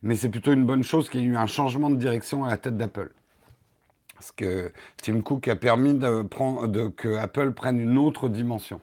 mais 0.02 0.16
c'est 0.16 0.30
plutôt 0.30 0.54
une 0.54 0.66
bonne 0.66 0.84
chose 0.84 1.10
qu'il 1.10 1.22
y 1.22 1.24
ait 1.24 1.28
eu 1.28 1.38
un 1.38 1.48
changement 1.48 1.90
de 1.90 1.96
direction 1.96 2.44
à 2.46 2.50
la 2.50 2.58
tête 2.58 2.78
d'Apple. 2.78 3.12
Parce 4.16 4.32
que 4.32 4.72
Tim 5.02 5.22
Cook 5.22 5.48
a 5.48 5.56
permis 5.56 5.94
de 5.94 6.24
que 6.90 7.18
Apple 7.18 7.52
prenne 7.52 7.80
une 7.80 7.98
autre 7.98 8.30
dimension 8.30 8.80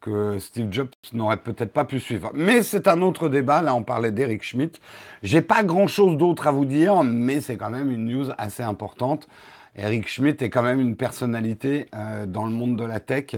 que 0.00 0.38
Steve 0.38 0.72
Jobs 0.72 0.88
n'aurait 1.12 1.36
peut-être 1.36 1.72
pas 1.72 1.84
pu 1.84 2.00
suivre. 2.00 2.30
Mais 2.34 2.62
c'est 2.62 2.88
un 2.88 3.02
autre 3.02 3.28
débat. 3.28 3.62
Là, 3.62 3.74
on 3.74 3.82
parlait 3.82 4.10
d'Eric 4.10 4.42
Schmidt. 4.42 4.80
J'ai 5.22 5.42
pas 5.42 5.62
grand-chose 5.62 6.16
d'autre 6.16 6.46
à 6.46 6.52
vous 6.52 6.64
dire, 6.64 7.02
mais 7.04 7.40
c'est 7.40 7.56
quand 7.56 7.70
même 7.70 7.90
une 7.90 8.06
news 8.06 8.30
assez 8.38 8.62
importante. 8.62 9.28
Eric 9.76 10.08
Schmidt 10.08 10.44
est 10.44 10.50
quand 10.50 10.62
même 10.62 10.80
une 10.80 10.96
personnalité 10.96 11.86
euh, 11.94 12.26
dans 12.26 12.44
le 12.44 12.50
monde 12.50 12.76
de 12.76 12.84
la 12.84 12.98
tech. 12.98 13.36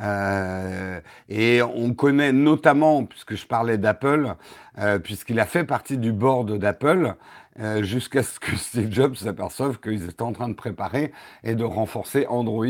Euh, 0.00 1.00
et 1.28 1.62
on 1.62 1.94
connaît 1.94 2.32
notamment, 2.32 3.04
puisque 3.04 3.34
je 3.34 3.46
parlais 3.46 3.78
d'Apple, 3.78 4.34
euh, 4.78 4.98
puisqu'il 4.98 5.38
a 5.40 5.46
fait 5.46 5.64
partie 5.64 5.98
du 5.98 6.12
board 6.12 6.58
d'Apple, 6.58 7.14
euh, 7.60 7.82
jusqu'à 7.82 8.22
ce 8.22 8.40
que 8.40 8.56
Steve 8.56 8.90
Jobs 8.90 9.16
s'aperçoive 9.16 9.78
qu'ils 9.78 10.08
étaient 10.08 10.22
en 10.22 10.32
train 10.32 10.48
de 10.48 10.54
préparer 10.54 11.12
et 11.44 11.54
de 11.54 11.64
renforcer 11.64 12.26
Android, 12.28 12.66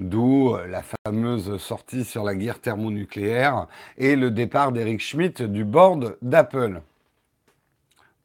d'où 0.00 0.56
la 0.68 0.82
fameuse 0.82 1.58
sortie 1.58 2.04
sur 2.04 2.24
la 2.24 2.34
guerre 2.34 2.60
thermonucléaire 2.60 3.68
et 3.98 4.16
le 4.16 4.30
départ 4.30 4.72
d'Eric 4.72 5.00
Schmidt 5.00 5.46
du 5.46 5.64
board 5.64 6.16
d'Apple. 6.22 6.80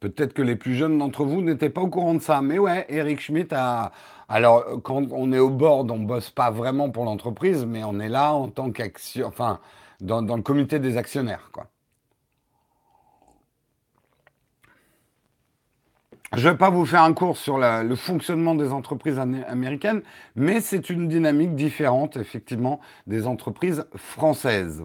Peut-être 0.02 0.32
que 0.34 0.42
les 0.42 0.56
plus 0.56 0.74
jeunes 0.74 0.98
d'entre 0.98 1.24
vous 1.24 1.42
n'étaient 1.42 1.70
pas 1.70 1.80
au 1.80 1.86
courant 1.86 2.14
de 2.14 2.18
ça, 2.18 2.42
mais 2.42 2.58
ouais, 2.58 2.86
Eric 2.88 3.20
Schmidt 3.20 3.54
a, 3.54 3.92
alors, 4.28 4.82
quand 4.82 5.12
on 5.12 5.32
est 5.32 5.38
au 5.38 5.48
board, 5.48 5.92
on 5.92 5.98
ne 5.98 6.06
bosse 6.06 6.28
pas 6.28 6.50
vraiment 6.50 6.90
pour 6.90 7.04
l'entreprise, 7.04 7.64
mais 7.64 7.84
on 7.84 8.00
est 8.00 8.08
là 8.08 8.32
en 8.32 8.48
tant 8.48 8.72
qu'action, 8.72 9.28
enfin, 9.28 9.60
dans, 10.00 10.20
le 10.22 10.42
comité 10.42 10.80
des 10.80 10.96
actionnaires, 10.96 11.50
quoi. 11.52 11.68
Je 16.34 16.44
ne 16.48 16.52
vais 16.52 16.58
pas 16.58 16.70
vous 16.70 16.84
faire 16.84 17.02
un 17.02 17.12
cours 17.12 17.36
sur 17.36 17.58
le 17.58 17.94
fonctionnement 17.94 18.56
des 18.56 18.72
entreprises 18.72 19.20
américaines, 19.20 20.02
mais 20.34 20.60
c'est 20.60 20.90
une 20.90 21.06
dynamique 21.06 21.54
différente, 21.54 22.16
effectivement, 22.16 22.80
des 23.06 23.28
entreprises 23.28 23.84
françaises. 23.94 24.82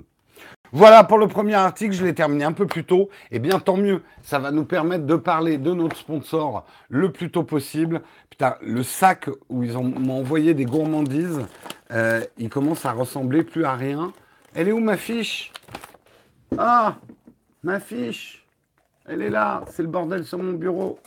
Voilà 0.73 1.03
pour 1.03 1.17
le 1.17 1.27
premier 1.27 1.53
article, 1.53 1.93
je 1.93 2.03
l'ai 2.03 2.13
terminé 2.13 2.43
un 2.43 2.51
peu 2.51 2.67
plus 2.67 2.83
tôt. 2.83 3.09
Eh 3.31 3.39
bien 3.39 3.59
tant 3.59 3.77
mieux, 3.77 4.03
ça 4.21 4.39
va 4.39 4.51
nous 4.51 4.65
permettre 4.65 5.05
de 5.05 5.15
parler 5.15 5.57
de 5.57 5.73
notre 5.73 5.95
sponsor 5.95 6.65
le 6.89 7.11
plus 7.11 7.31
tôt 7.31 7.43
possible. 7.43 8.01
Putain, 8.29 8.55
le 8.61 8.83
sac 8.83 9.29
où 9.49 9.63
ils 9.63 9.73
m'ont 9.73 10.19
envoyé 10.19 10.53
des 10.53 10.65
gourmandises, 10.65 11.45
euh, 11.91 12.23
il 12.37 12.49
commence 12.49 12.85
à 12.85 12.91
ressembler 12.91 13.43
plus 13.43 13.63
à 13.63 13.75
rien. 13.75 14.11
Elle 14.53 14.67
est 14.67 14.73
où 14.73 14.79
ma 14.79 14.97
fiche? 14.97 15.53
Ah, 16.57 16.95
ma 17.63 17.79
fiche 17.79 18.45
Elle 19.05 19.21
est 19.21 19.29
là, 19.29 19.63
c'est 19.71 19.83
le 19.83 19.89
bordel 19.89 20.25
sur 20.25 20.37
mon 20.37 20.53
bureau. 20.53 20.99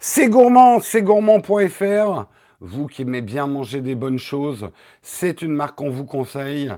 C'est 0.00 0.28
gourmand, 0.28 0.80
c'est 0.80 1.02
gourmand.fr. 1.02 2.26
Vous 2.60 2.86
qui 2.86 3.02
aimez 3.02 3.20
bien 3.20 3.46
manger 3.46 3.80
des 3.80 3.94
bonnes 3.94 4.18
choses, 4.18 4.70
c'est 5.02 5.42
une 5.42 5.52
marque 5.52 5.76
qu'on 5.76 5.90
vous 5.90 6.06
conseille 6.06 6.72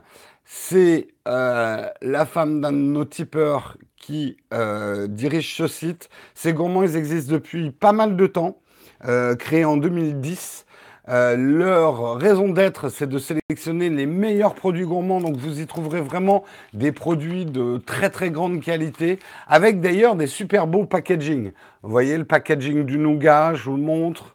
c'est 0.50 1.09
euh, 1.28 1.87
la 2.00 2.25
femme 2.25 2.62
d'un 2.62 2.73
de 2.73 2.78
nos 2.78 3.05
tipeurs 3.05 3.76
qui 3.99 4.38
euh, 4.55 5.07
dirige 5.07 5.55
ce 5.55 5.67
site. 5.67 6.09
Ces 6.35 6.55
gourmands, 6.55 6.83
ils 6.83 6.97
existent 6.97 7.31
depuis 7.31 7.71
pas 7.71 7.93
mal 7.93 8.17
de 8.17 8.26
temps, 8.26 8.57
euh, 9.05 9.37
créés 9.37 9.67
en 9.67 9.76
2010. 9.76 10.64
Euh, 11.11 11.37
leur 11.37 12.17
raison 12.17 12.49
d'être, 12.49 12.88
c'est 12.88 13.07
de 13.07 13.19
sélectionner 13.19 13.90
les 13.90 14.07
meilleurs 14.07 14.55
produits 14.55 14.87
gourmands. 14.87 15.21
Donc, 15.21 15.37
vous 15.37 15.61
y 15.61 15.67
trouverez 15.67 16.00
vraiment 16.00 16.45
des 16.73 16.93
produits 16.93 17.45
de 17.45 17.76
très 17.76 18.09
très 18.09 18.31
grande 18.31 18.62
qualité, 18.62 19.19
avec 19.49 19.83
d'ailleurs 19.83 20.17
des 20.17 20.26
super 20.26 20.67
beaux 20.67 20.87
packaging. 20.87 21.52
Vous 21.83 21.90
voyez 21.90 22.17
le 22.17 22.25
packaging 22.25 22.85
du 22.87 22.97
nougat, 22.97 23.52
je 23.52 23.64
vous 23.64 23.76
le 23.76 23.83
montre. 23.83 24.35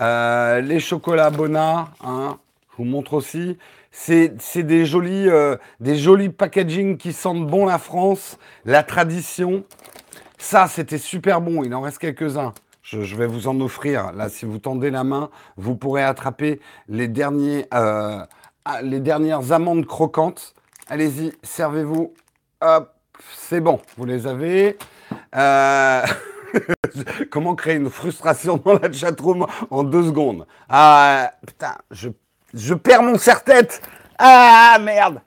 Les 0.00 0.78
chocolats 0.78 1.30
Bona, 1.30 1.88
hein, 2.04 2.38
je 2.70 2.76
vous 2.76 2.84
montre 2.84 3.14
aussi. 3.14 3.58
C'est 3.90 4.62
des 4.62 4.86
jolis, 4.86 5.28
euh, 5.28 5.56
des 5.80 5.96
jolis 5.96 6.28
packaging 6.28 6.96
qui 6.96 7.12
sentent 7.12 7.46
bon 7.46 7.66
la 7.66 7.78
France, 7.78 8.38
la 8.64 8.82
tradition. 8.82 9.64
Ça, 10.38 10.68
c'était 10.68 10.98
super 10.98 11.40
bon. 11.40 11.64
Il 11.64 11.74
en 11.74 11.80
reste 11.80 11.98
quelques-uns. 11.98 12.54
Je, 12.82 13.16
vais 13.16 13.26
vous 13.26 13.48
en 13.48 13.60
offrir. 13.60 14.12
Là, 14.12 14.28
si 14.28 14.46
vous 14.46 14.58
tendez 14.58 14.90
la 14.90 15.04
main, 15.04 15.30
vous 15.56 15.76
pourrez 15.76 16.02
attraper 16.02 16.60
les, 16.88 17.12
euh, 17.74 18.24
ah, 18.64 18.82
dernières 18.82 19.52
amandes 19.52 19.84
croquantes. 19.84 20.54
Allez-y, 20.88 21.32
servez-vous. 21.42 22.14
Hop, 22.62 22.94
c'est 23.34 23.60
bon. 23.60 23.80
Vous 23.96 24.06
les 24.06 24.26
avez. 24.26 24.78
Euh... 25.36 26.02
Comment 27.30 27.54
créer 27.54 27.76
une 27.76 27.90
frustration 27.90 28.56
dans 28.56 28.78
la 28.78 28.90
chatroom 28.90 29.46
en 29.70 29.84
deux 29.84 30.04
secondes? 30.04 30.46
Ah, 30.68 31.32
putain, 31.46 31.76
je 31.90 32.08
je 32.54 32.74
perds 32.74 33.02
mon 33.02 33.18
serre-tête. 33.18 33.82
Ah, 34.18 34.78
merde. 34.80 35.20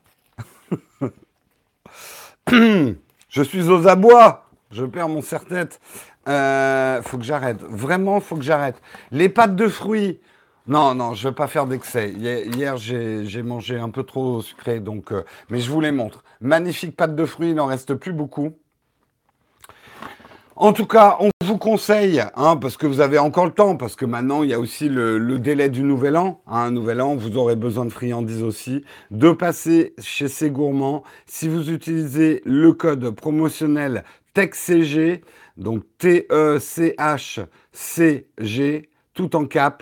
je 3.30 3.42
suis 3.44 3.70
aux 3.70 3.88
abois. 3.88 4.46
Je 4.72 4.86
perds 4.86 5.10
mon 5.10 5.22
serre-tête. 5.22 5.80
Euh, 6.28 7.02
faut 7.02 7.18
que 7.18 7.24
j'arrête. 7.24 7.62
Vraiment, 7.62 8.20
faut 8.20 8.36
que 8.36 8.44
j'arrête. 8.44 8.82
Les 9.12 9.30
pâtes 9.30 9.56
de 9.56 9.68
fruits. 9.68 10.20
Non, 10.68 10.94
non, 10.94 11.14
je 11.14 11.26
ne 11.26 11.32
vais 11.32 11.36
pas 11.36 11.48
faire 11.48 11.66
d'excès. 11.66 12.12
Hier, 12.12 12.78
j'ai 12.78 13.44
mangé 13.44 13.80
un 13.80 13.90
peu 13.90 14.04
trop 14.04 14.42
sucré, 14.42 14.80
donc, 14.80 15.12
euh, 15.12 15.24
mais 15.50 15.60
je 15.60 15.72
vous 15.72 15.82
les 15.82 15.92
montre. 15.92 16.24
Magnifique 16.40 16.96
pâte 16.96 17.16
de 17.16 17.26
fruits, 17.26 17.50
il 17.50 17.56
n'en 17.56 17.66
reste 17.66 17.96
plus 17.96 18.14
beaucoup. 18.14 18.54
En 20.62 20.74
tout 20.74 20.86
cas, 20.86 21.18
on 21.20 21.32
vous 21.44 21.58
conseille, 21.58 22.22
hein, 22.36 22.56
parce 22.56 22.78
que 22.78 22.86
vous 22.86 23.00
avez 23.00 23.18
encore 23.18 23.48
le 23.48 23.52
temps, 23.52 23.76
parce 23.76 23.96
que 23.96 24.06
maintenant 24.06 24.44
il 24.44 24.52
y 24.52 24.54
a 24.54 24.60
aussi 24.60 24.90
le, 24.90 25.40
délai 25.40 25.70
du 25.70 25.82
nouvel 25.82 26.16
an. 26.16 26.44
Hein, 26.46 26.66
un 26.66 26.70
nouvel 26.70 27.02
an, 27.02 27.16
vous 27.16 27.36
aurez 27.36 27.56
besoin 27.56 27.84
de 27.86 27.90
friandises 27.90 28.44
aussi, 28.44 28.86
de 29.10 29.32
passer 29.32 29.96
chez 29.98 30.28
ces 30.28 30.52
gourmands. 30.52 31.02
Si 31.26 31.48
vous 31.48 31.72
utilisez 31.72 32.44
le 32.46 32.74
code 32.74 33.10
promotionnel 33.10 34.04
TechCG, 34.36 35.24
donc 35.58 35.82
T-E-C-H-C-G, 35.98 36.60
tout 39.16 39.36
en 39.36 39.46
cap. 39.48 39.82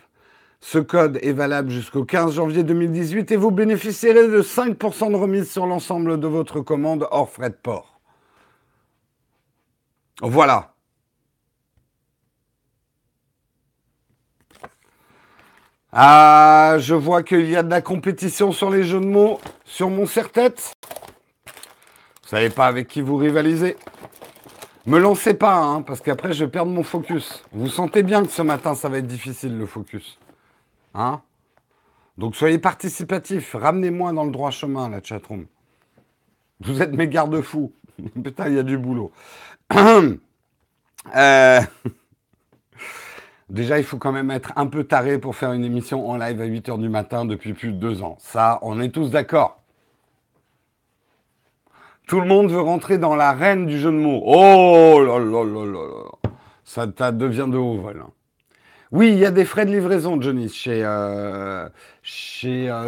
Ce 0.61 0.79
code 0.79 1.19
est 1.21 1.33
valable 1.33 1.71
jusqu'au 1.71 2.05
15 2.05 2.35
janvier 2.35 2.63
2018 2.63 3.33
et 3.33 3.35
vous 3.35 3.51
bénéficierez 3.51 4.29
de 4.29 4.41
5% 4.41 5.11
de 5.11 5.17
remise 5.17 5.51
sur 5.51 5.65
l'ensemble 5.65 6.21
de 6.21 6.27
votre 6.27 6.61
commande 6.61 7.05
hors 7.11 7.29
frais 7.29 7.49
de 7.49 7.57
port. 7.61 7.88
Voilà. 10.21 10.73
Ah, 15.91 16.75
je 16.77 16.93
vois 16.93 17.23
qu'il 17.23 17.49
y 17.49 17.55
a 17.55 17.63
de 17.63 17.69
la 17.69 17.81
compétition 17.81 18.51
sur 18.51 18.69
les 18.69 18.83
jeux 18.83 18.99
de 18.99 19.05
mots 19.05 19.39
sur 19.65 19.89
mon 19.89 20.05
serre-tête. 20.05 20.73
Vous 22.21 22.29
savez 22.29 22.49
pas 22.49 22.67
avec 22.67 22.87
qui 22.87 23.01
vous 23.01 23.15
rivalisez. 23.17 23.75
Me 24.85 24.99
lancez 24.99 25.33
pas, 25.33 25.57
hein, 25.57 25.81
parce 25.81 26.01
qu'après 26.01 26.33
je 26.33 26.45
vais 26.45 26.51
perdre 26.51 26.71
mon 26.71 26.83
focus. 26.83 27.43
Vous 27.51 27.69
sentez 27.69 28.03
bien 28.03 28.23
que 28.23 28.31
ce 28.31 28.41
matin 28.41 28.75
ça 28.75 28.89
va 28.89 28.99
être 28.99 29.07
difficile 29.07 29.57
le 29.57 29.65
focus. 29.65 30.19
Hein? 30.93 31.21
Donc 32.17 32.35
soyez 32.35 32.59
participatifs, 32.59 33.55
ramenez-moi 33.55 34.13
dans 34.13 34.25
le 34.25 34.31
droit 34.31 34.51
chemin, 34.51 34.89
la 34.89 35.01
chatroom. 35.01 35.45
Vous 36.59 36.81
êtes 36.81 36.91
mes 36.91 37.07
garde-fous. 37.07 37.71
Putain, 38.23 38.49
il 38.49 38.55
y 38.55 38.59
a 38.59 38.63
du 38.63 38.77
boulot. 38.77 39.11
euh... 41.15 41.61
Déjà, 43.49 43.79
il 43.79 43.83
faut 43.83 43.97
quand 43.97 44.11
même 44.11 44.29
être 44.29 44.53
un 44.57 44.67
peu 44.67 44.83
taré 44.83 45.17
pour 45.17 45.35
faire 45.35 45.53
une 45.53 45.65
émission 45.65 46.07
en 46.07 46.17
live 46.17 46.39
à 46.39 46.45
8h 46.45 46.79
du 46.79 46.87
matin 46.87 47.25
depuis 47.25 47.53
plus 47.53 47.71
de 47.71 47.77
deux 47.77 48.03
ans. 48.03 48.15
Ça, 48.19 48.59
on 48.61 48.79
est 48.79 48.89
tous 48.89 49.09
d'accord. 49.09 49.63
Tout 52.07 52.21
le 52.21 52.27
monde 52.27 52.51
veut 52.51 52.61
rentrer 52.61 52.99
dans 52.99 53.15
l'arène 53.15 53.65
du 53.65 53.79
jeu 53.79 53.91
de 53.91 53.97
mots. 53.97 54.21
Oh 54.23 54.99
là 54.99 55.19
là 55.19 55.43
là 55.43 55.65
là 55.65 55.83
là. 55.83 56.31
Ça, 56.63 56.85
devient 57.11 57.47
de 57.49 57.57
haut 57.57 57.77
vol. 57.77 58.03
Oui, 58.91 59.09
il 59.09 59.17
y 59.19 59.25
a 59.25 59.31
des 59.31 59.45
frais 59.45 59.65
de 59.65 59.71
livraison, 59.71 60.21
Johnny, 60.21 60.49
chez, 60.49 60.83
euh, 60.83 61.67
chez 62.03 62.69
euh. 62.69 62.85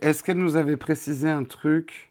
Est-ce 0.00 0.22
qu'elle 0.22 0.38
nous 0.38 0.56
avait 0.56 0.76
précisé 0.76 1.28
un 1.28 1.44
truc? 1.44 2.07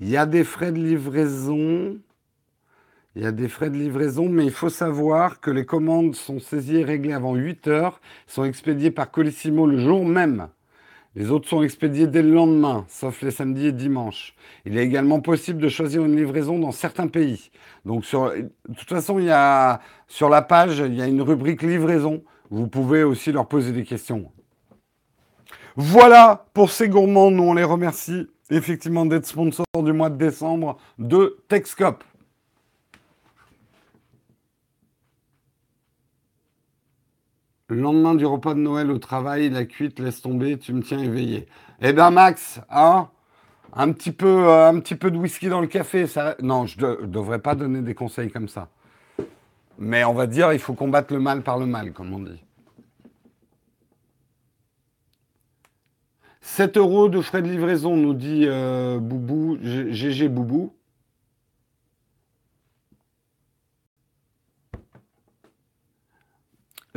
Il 0.00 0.08
y 0.08 0.16
a 0.16 0.26
des 0.26 0.44
frais 0.44 0.72
de 0.72 0.78
livraison. 0.78 1.98
Il 3.16 3.22
y 3.22 3.26
a 3.26 3.32
des 3.32 3.48
frais 3.48 3.70
de 3.70 3.76
livraison, 3.76 4.28
mais 4.28 4.44
il 4.44 4.52
faut 4.52 4.68
savoir 4.68 5.40
que 5.40 5.50
les 5.50 5.64
commandes 5.64 6.14
sont 6.14 6.38
saisies 6.38 6.76
et 6.78 6.84
réglées 6.84 7.14
avant 7.14 7.34
8 7.34 7.66
heures, 7.66 8.00
sont 8.26 8.44
expédiées 8.44 8.92
par 8.92 9.10
Colissimo 9.10 9.66
le 9.66 9.78
jour 9.78 10.04
même. 10.04 10.48
Les 11.16 11.30
autres 11.32 11.48
sont 11.48 11.62
expédiées 11.62 12.06
dès 12.06 12.22
le 12.22 12.30
lendemain, 12.32 12.84
sauf 12.88 13.22
les 13.22 13.32
samedis 13.32 13.66
et 13.66 13.72
dimanches. 13.72 14.36
Il 14.66 14.78
est 14.78 14.84
également 14.84 15.20
possible 15.20 15.60
de 15.60 15.68
choisir 15.68 16.04
une 16.04 16.16
livraison 16.16 16.60
dans 16.60 16.70
certains 16.70 17.08
pays. 17.08 17.50
Donc, 17.84 18.04
de 18.04 18.74
toute 18.76 18.88
façon, 18.88 19.18
il 19.18 19.24
y 19.24 19.30
a, 19.30 19.80
sur 20.06 20.28
la 20.28 20.42
page, 20.42 20.78
il 20.78 20.94
y 20.94 21.02
a 21.02 21.06
une 21.06 21.22
rubrique 21.22 21.62
livraison. 21.62 22.22
Vous 22.50 22.68
pouvez 22.68 23.02
aussi 23.02 23.32
leur 23.32 23.48
poser 23.48 23.72
des 23.72 23.84
questions. 23.84 24.30
Voilà 25.80 26.46
pour 26.54 26.72
ces 26.72 26.88
gourmands. 26.88 27.30
Nous, 27.30 27.44
on 27.44 27.54
les 27.54 27.62
remercie 27.62 28.26
effectivement 28.50 29.06
d'être 29.06 29.26
sponsors 29.26 29.64
du 29.76 29.92
mois 29.92 30.10
de 30.10 30.16
décembre 30.16 30.76
de 30.98 31.38
Texcop. 31.46 32.02
Le 37.68 37.76
lendemain 37.80 38.16
du 38.16 38.26
repas 38.26 38.54
de 38.54 38.58
Noël 38.58 38.90
au 38.90 38.98
travail, 38.98 39.50
la 39.50 39.66
cuite 39.66 40.00
laisse 40.00 40.20
tomber, 40.20 40.58
tu 40.58 40.72
me 40.72 40.82
tiens 40.82 40.98
éveillé. 40.98 41.46
Eh 41.80 41.92
ben 41.92 42.10
Max, 42.10 42.60
hein 42.70 43.08
un 43.72 43.92
petit 43.92 44.10
peu, 44.10 44.48
euh, 44.48 44.70
un 44.70 44.80
petit 44.80 44.96
peu 44.96 45.12
de 45.12 45.16
whisky 45.16 45.48
dans 45.48 45.60
le 45.60 45.68
café, 45.68 46.08
ça. 46.08 46.34
Non, 46.42 46.66
je 46.66 46.84
ne 46.84 47.06
devrais 47.06 47.38
pas 47.38 47.54
donner 47.54 47.82
des 47.82 47.94
conseils 47.94 48.32
comme 48.32 48.48
ça. 48.48 48.68
Mais 49.78 50.02
on 50.02 50.14
va 50.14 50.26
dire, 50.26 50.52
il 50.52 50.58
faut 50.58 50.74
combattre 50.74 51.14
le 51.14 51.20
mal 51.20 51.42
par 51.42 51.56
le 51.56 51.66
mal, 51.66 51.92
comme 51.92 52.12
on 52.12 52.18
dit. 52.18 52.42
7 56.48 56.76
euros 56.76 57.08
de 57.08 57.20
frais 57.20 57.40
de 57.40 57.46
livraison, 57.46 57.96
nous 57.96 58.14
dit 58.14 58.44
euh, 58.46 58.98
Boubou, 58.98 59.58
GG 59.62 60.28
Boubou. 60.28 60.72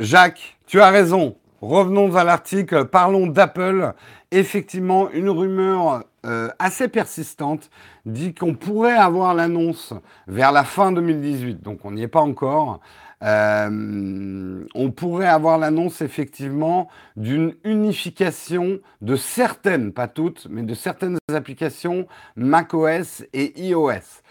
Jacques, 0.00 0.58
tu 0.66 0.80
as 0.80 0.90
raison. 0.90 1.36
Revenons 1.60 2.16
à 2.16 2.24
l'article. 2.24 2.86
Parlons 2.86 3.28
d'Apple. 3.28 3.92
Effectivement, 4.32 5.10
une 5.10 5.28
rumeur 5.28 6.02
euh, 6.24 6.48
assez 6.58 6.88
persistante 6.88 7.70
dit 8.04 8.34
qu'on 8.34 8.54
pourrait 8.54 8.96
avoir 8.96 9.34
l'annonce 9.34 9.92
vers 10.26 10.50
la 10.50 10.64
fin 10.64 10.90
2018. 10.90 11.62
Donc, 11.62 11.84
on 11.84 11.92
n'y 11.92 12.02
est 12.02 12.08
pas 12.08 12.20
encore. 12.20 12.80
Euh, 13.22 14.64
on 14.74 14.90
pourrait 14.90 15.28
avoir 15.28 15.58
l'annonce 15.58 16.00
effectivement 16.00 16.88
d'une 17.16 17.54
unification 17.64 18.80
de 19.00 19.16
certaines, 19.16 19.92
pas 19.92 20.08
toutes, 20.08 20.46
mais 20.50 20.62
de 20.62 20.74
certaines 20.74 21.18
applications 21.32 22.06
macOS 22.36 23.24
et 23.32 23.60
iOS. 23.68 24.22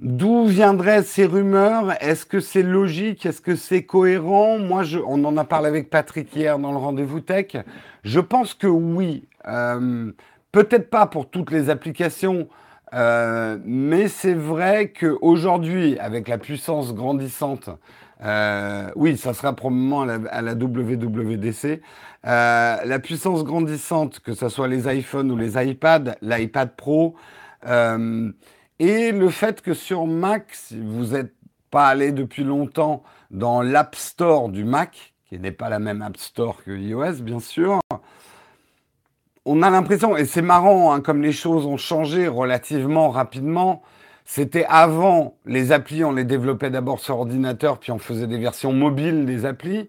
D'où 0.00 0.46
viendraient 0.46 1.02
ces 1.02 1.26
rumeurs? 1.26 1.92
Est-ce 2.00 2.24
que 2.24 2.38
c'est 2.38 2.62
logique? 2.62 3.26
Est-ce 3.26 3.40
que 3.40 3.56
c'est 3.56 3.82
cohérent? 3.82 4.58
Moi, 4.58 4.84
on 5.04 5.24
en 5.24 5.36
a 5.36 5.44
parlé 5.44 5.66
avec 5.66 5.90
Patrick 5.90 6.34
hier 6.36 6.58
dans 6.60 6.70
le 6.70 6.76
rendez-vous 6.76 7.20
tech. 7.20 7.56
Je 8.04 8.20
pense 8.20 8.54
que 8.54 8.68
oui. 8.68 9.26
Euh, 9.48 10.12
peut-être 10.52 10.88
pas 10.88 11.06
pour 11.06 11.28
toutes 11.28 11.50
les 11.50 11.68
applications, 11.68 12.48
euh, 12.94 13.58
mais 13.64 14.08
c'est 14.08 14.34
vrai 14.34 14.92
qu'aujourd'hui, 14.92 15.98
avec 15.98 16.28
la 16.28 16.38
puissance 16.38 16.94
grandissante, 16.94 17.70
euh, 18.24 18.90
oui, 18.96 19.16
ça 19.16 19.34
sera 19.34 19.54
probablement 19.54 20.02
à 20.02 20.42
la, 20.42 20.54
WWDC, 20.54 21.80
la 22.24 22.98
puissance 22.98 23.44
grandissante, 23.44 24.20
que 24.20 24.34
ce 24.34 24.48
soit 24.48 24.68
les 24.68 24.92
iPhones 24.92 25.30
ou 25.30 25.36
les 25.36 25.56
iPads, 25.56 26.16
l'iPad 26.22 26.74
Pro, 26.76 27.14
et 27.64 29.12
le 29.12 29.28
fait 29.30 29.60
que 29.60 29.74
sur 29.74 30.06
Mac, 30.06 30.46
si 30.52 30.80
vous 30.80 31.06
n'êtes 31.06 31.34
pas 31.70 31.88
allé 31.88 32.12
depuis 32.12 32.44
longtemps 32.44 33.02
dans 33.30 33.62
l'App 33.62 33.94
Store 33.94 34.48
du 34.48 34.64
Mac, 34.64 35.14
qui 35.28 35.38
n'est 35.38 35.52
pas 35.52 35.68
la 35.68 35.78
même 35.78 36.02
App 36.02 36.16
Store 36.16 36.62
que 36.64 36.70
iOS, 36.70 37.22
bien 37.22 37.40
sûr, 37.40 37.80
on 39.48 39.62
a 39.62 39.70
l'impression, 39.70 40.14
et 40.14 40.26
c'est 40.26 40.42
marrant, 40.42 40.92
hein, 40.92 41.00
comme 41.00 41.22
les 41.22 41.32
choses 41.32 41.64
ont 41.64 41.78
changé 41.78 42.28
relativement 42.28 43.08
rapidement, 43.08 43.82
c'était 44.26 44.66
avant 44.68 45.36
les 45.46 45.72
applis, 45.72 46.04
on 46.04 46.12
les 46.12 46.24
développait 46.24 46.68
d'abord 46.68 47.00
sur 47.00 47.18
ordinateur, 47.18 47.78
puis 47.78 47.90
on 47.90 47.98
faisait 47.98 48.26
des 48.26 48.36
versions 48.36 48.74
mobiles 48.74 49.24
des 49.24 49.46
applis. 49.46 49.88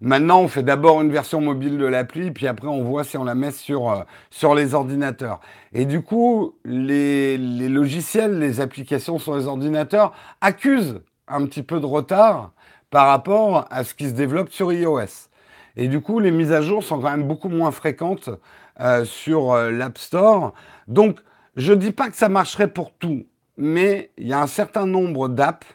Maintenant, 0.00 0.42
on 0.42 0.48
fait 0.48 0.62
d'abord 0.62 1.02
une 1.02 1.10
version 1.10 1.40
mobile 1.40 1.76
de 1.76 1.86
l'appli, 1.86 2.30
puis 2.30 2.46
après, 2.46 2.68
on 2.68 2.84
voit 2.84 3.02
si 3.02 3.16
on 3.16 3.24
la 3.24 3.34
met 3.34 3.50
sur, 3.50 3.90
euh, 3.90 4.54
les 4.54 4.74
ordinateurs. 4.74 5.40
Et 5.72 5.86
du 5.86 6.02
coup, 6.02 6.54
les, 6.64 7.36
logiciels, 7.36 8.38
les 8.38 8.60
applications 8.60 9.18
sur 9.18 9.36
les 9.36 9.48
ordinateurs 9.48 10.12
accusent 10.40 11.00
un 11.26 11.44
petit 11.46 11.64
peu 11.64 11.80
de 11.80 11.86
retard 11.86 12.52
par 12.90 13.08
rapport 13.08 13.66
à 13.70 13.82
ce 13.82 13.92
qui 13.94 14.08
se 14.08 14.14
développe 14.14 14.50
sur 14.50 14.72
iOS. 14.72 15.28
Et 15.76 15.88
du 15.88 16.00
coup, 16.00 16.20
les 16.20 16.30
mises 16.30 16.52
à 16.52 16.62
jour 16.62 16.84
sont 16.84 17.00
quand 17.00 17.10
même 17.10 17.26
beaucoup 17.26 17.48
moins 17.48 17.72
fréquentes 17.72 18.30
euh, 18.80 19.04
sur 19.04 19.52
euh, 19.52 19.70
l'App 19.70 19.98
Store. 19.98 20.54
Donc, 20.88 21.18
je 21.56 21.72
ne 21.72 21.78
dis 21.78 21.92
pas 21.92 22.08
que 22.08 22.16
ça 22.16 22.28
marcherait 22.28 22.68
pour 22.68 22.92
tout, 22.92 23.26
mais 23.56 24.10
il 24.16 24.28
y 24.28 24.32
a 24.32 24.40
un 24.40 24.46
certain 24.46 24.86
nombre 24.86 25.28
d'apps. 25.28 25.66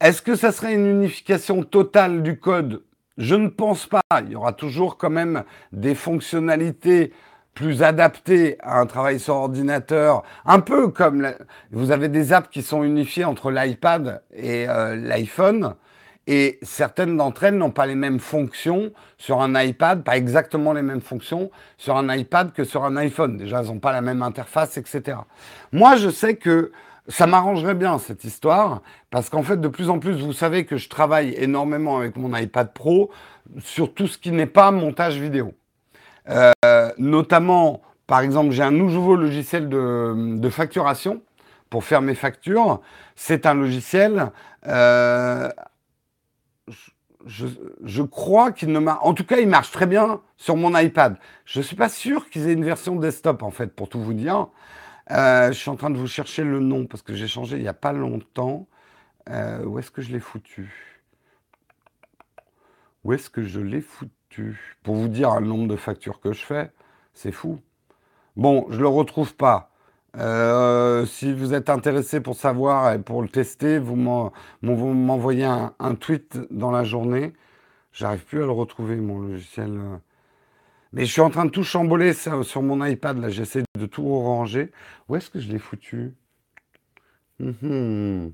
Est-ce 0.00 0.22
que 0.22 0.36
ça 0.36 0.52
serait 0.52 0.74
une 0.74 0.86
unification 0.86 1.62
totale 1.62 2.22
du 2.22 2.38
code? 2.38 2.82
Je 3.16 3.34
ne 3.34 3.48
pense 3.48 3.86
pas. 3.86 4.00
Il 4.22 4.30
y 4.30 4.36
aura 4.36 4.52
toujours 4.52 4.96
quand 4.96 5.10
même 5.10 5.42
des 5.72 5.94
fonctionnalités 5.94 7.12
plus 7.58 7.82
adaptées 7.82 8.56
à 8.60 8.78
un 8.78 8.86
travail 8.86 9.18
sur 9.18 9.34
ordinateur, 9.34 10.22
un 10.44 10.60
peu 10.60 10.88
comme 10.88 11.32
vous 11.72 11.90
avez 11.90 12.08
des 12.08 12.32
apps 12.32 12.48
qui 12.48 12.62
sont 12.62 12.84
unifiées 12.84 13.24
entre 13.24 13.50
l'iPad 13.50 14.22
et 14.32 14.68
euh, 14.68 14.94
l'iPhone, 14.94 15.74
et 16.28 16.58
certaines 16.62 17.16
d'entre 17.16 17.44
elles 17.44 17.56
n'ont 17.56 17.70
pas 17.70 17.86
les 17.86 17.94
mêmes 17.94 18.20
fonctions 18.20 18.92
sur 19.16 19.40
un 19.40 19.60
iPad, 19.60 20.04
pas 20.04 20.16
exactement 20.18 20.74
les 20.74 20.82
mêmes 20.82 21.00
fonctions 21.00 21.50
sur 21.78 21.96
un 21.96 22.14
iPad 22.14 22.52
que 22.52 22.64
sur 22.64 22.84
un 22.84 22.96
iPhone. 22.96 23.38
Déjà, 23.38 23.60
elles 23.60 23.66
n'ont 23.66 23.78
pas 23.78 23.92
la 23.92 24.02
même 24.02 24.22
interface, 24.22 24.76
etc. 24.76 25.16
Moi, 25.72 25.96
je 25.96 26.10
sais 26.10 26.36
que 26.36 26.70
ça 27.08 27.26
m'arrangerait 27.26 27.74
bien 27.74 27.98
cette 27.98 28.24
histoire, 28.24 28.82
parce 29.10 29.30
qu'en 29.30 29.42
fait, 29.42 29.58
de 29.58 29.68
plus 29.68 29.88
en 29.88 29.98
plus, 29.98 30.20
vous 30.20 30.34
savez 30.34 30.66
que 30.66 30.76
je 30.76 30.90
travaille 30.90 31.34
énormément 31.38 31.96
avec 31.96 32.16
mon 32.16 32.36
iPad 32.36 32.72
Pro 32.74 33.10
sur 33.60 33.94
tout 33.94 34.06
ce 34.06 34.18
qui 34.18 34.30
n'est 34.30 34.46
pas 34.46 34.70
montage 34.70 35.18
vidéo. 35.18 35.54
Euh, 36.28 36.52
notamment, 36.98 37.80
par 38.06 38.20
exemple, 38.20 38.50
j'ai 38.50 38.62
un 38.62 38.70
nouveau 38.70 39.16
logiciel 39.16 39.70
de, 39.70 40.48
facturation 40.50 41.22
pour 41.70 41.84
faire 41.84 42.02
mes 42.02 42.14
factures. 42.14 42.82
C'est 43.16 43.46
un 43.46 43.54
logiciel, 43.54 44.30
euh, 44.66 45.48
je, 47.28 48.02
crois 48.02 48.52
qu'il 48.52 48.72
ne 48.72 48.78
m'a. 48.78 48.98
En 49.02 49.12
tout 49.12 49.24
cas, 49.24 49.38
il 49.38 49.48
marche 49.48 49.70
très 49.70 49.86
bien 49.86 50.20
sur 50.36 50.56
mon 50.56 50.76
iPad. 50.76 51.18
Je 51.44 51.58
ne 51.58 51.64
suis 51.64 51.76
pas 51.76 51.88
sûr 51.88 52.28
qu'ils 52.30 52.48
aient 52.48 52.54
une 52.54 52.64
version 52.64 52.96
desktop, 52.96 53.42
en 53.42 53.50
fait, 53.50 53.74
pour 53.74 53.88
tout 53.88 54.00
vous 54.00 54.14
dire. 54.14 54.48
Euh, 55.10 55.48
je 55.48 55.58
suis 55.58 55.70
en 55.70 55.76
train 55.76 55.90
de 55.90 55.98
vous 55.98 56.06
chercher 56.06 56.42
le 56.42 56.60
nom 56.60 56.86
parce 56.86 57.02
que 57.02 57.14
j'ai 57.14 57.28
changé 57.28 57.56
il 57.56 57.62
n'y 57.62 57.68
a 57.68 57.74
pas 57.74 57.92
longtemps. 57.92 58.66
Euh, 59.30 59.64
où 59.64 59.78
est-ce 59.78 59.90
que 59.90 60.00
je 60.00 60.10
l'ai 60.10 60.20
foutu? 60.20 61.04
Où 63.04 63.12
est-ce 63.12 63.30
que 63.30 63.42
je 63.42 63.60
l'ai 63.60 63.80
foutu? 63.80 64.78
Pour 64.82 64.94
vous 64.94 65.08
dire 65.08 65.38
le 65.40 65.46
nombre 65.46 65.68
de 65.68 65.76
factures 65.76 66.20
que 66.20 66.32
je 66.32 66.44
fais, 66.44 66.70
c'est 67.14 67.32
fou. 67.32 67.60
Bon, 68.36 68.66
je 68.70 68.76
ne 68.76 68.82
le 68.82 68.88
retrouve 68.88 69.34
pas. 69.34 69.70
Euh, 70.16 71.04
si 71.06 71.32
vous 71.32 71.54
êtes 71.54 71.70
intéressé 71.70 72.20
pour 72.20 72.34
savoir 72.34 72.92
et 72.92 72.98
pour 72.98 73.22
le 73.22 73.28
tester, 73.28 73.78
vous 73.78 73.96
m'envoyez 74.62 75.44
un, 75.44 75.94
tweet 75.94 76.38
dans 76.50 76.70
la 76.70 76.84
journée. 76.84 77.32
J'arrive 77.92 78.24
plus 78.24 78.42
à 78.42 78.46
le 78.46 78.52
retrouver, 78.52 78.96
mon 78.96 79.20
logiciel. 79.20 79.78
Mais 80.92 81.04
je 81.04 81.12
suis 81.12 81.20
en 81.20 81.30
train 81.30 81.44
de 81.44 81.50
tout 81.50 81.64
chamboler 81.64 82.12
ça, 82.14 82.42
sur 82.42 82.62
mon 82.62 82.84
iPad. 82.84 83.18
Là, 83.18 83.28
j'essaie 83.28 83.62
de 83.78 83.86
tout 83.86 84.04
ranger. 84.04 84.72
Où 85.08 85.16
est-ce 85.16 85.30
que 85.30 85.40
je 85.40 85.48
l'ai 85.50 85.58
foutu? 85.58 86.14
Mhm. 87.40 88.32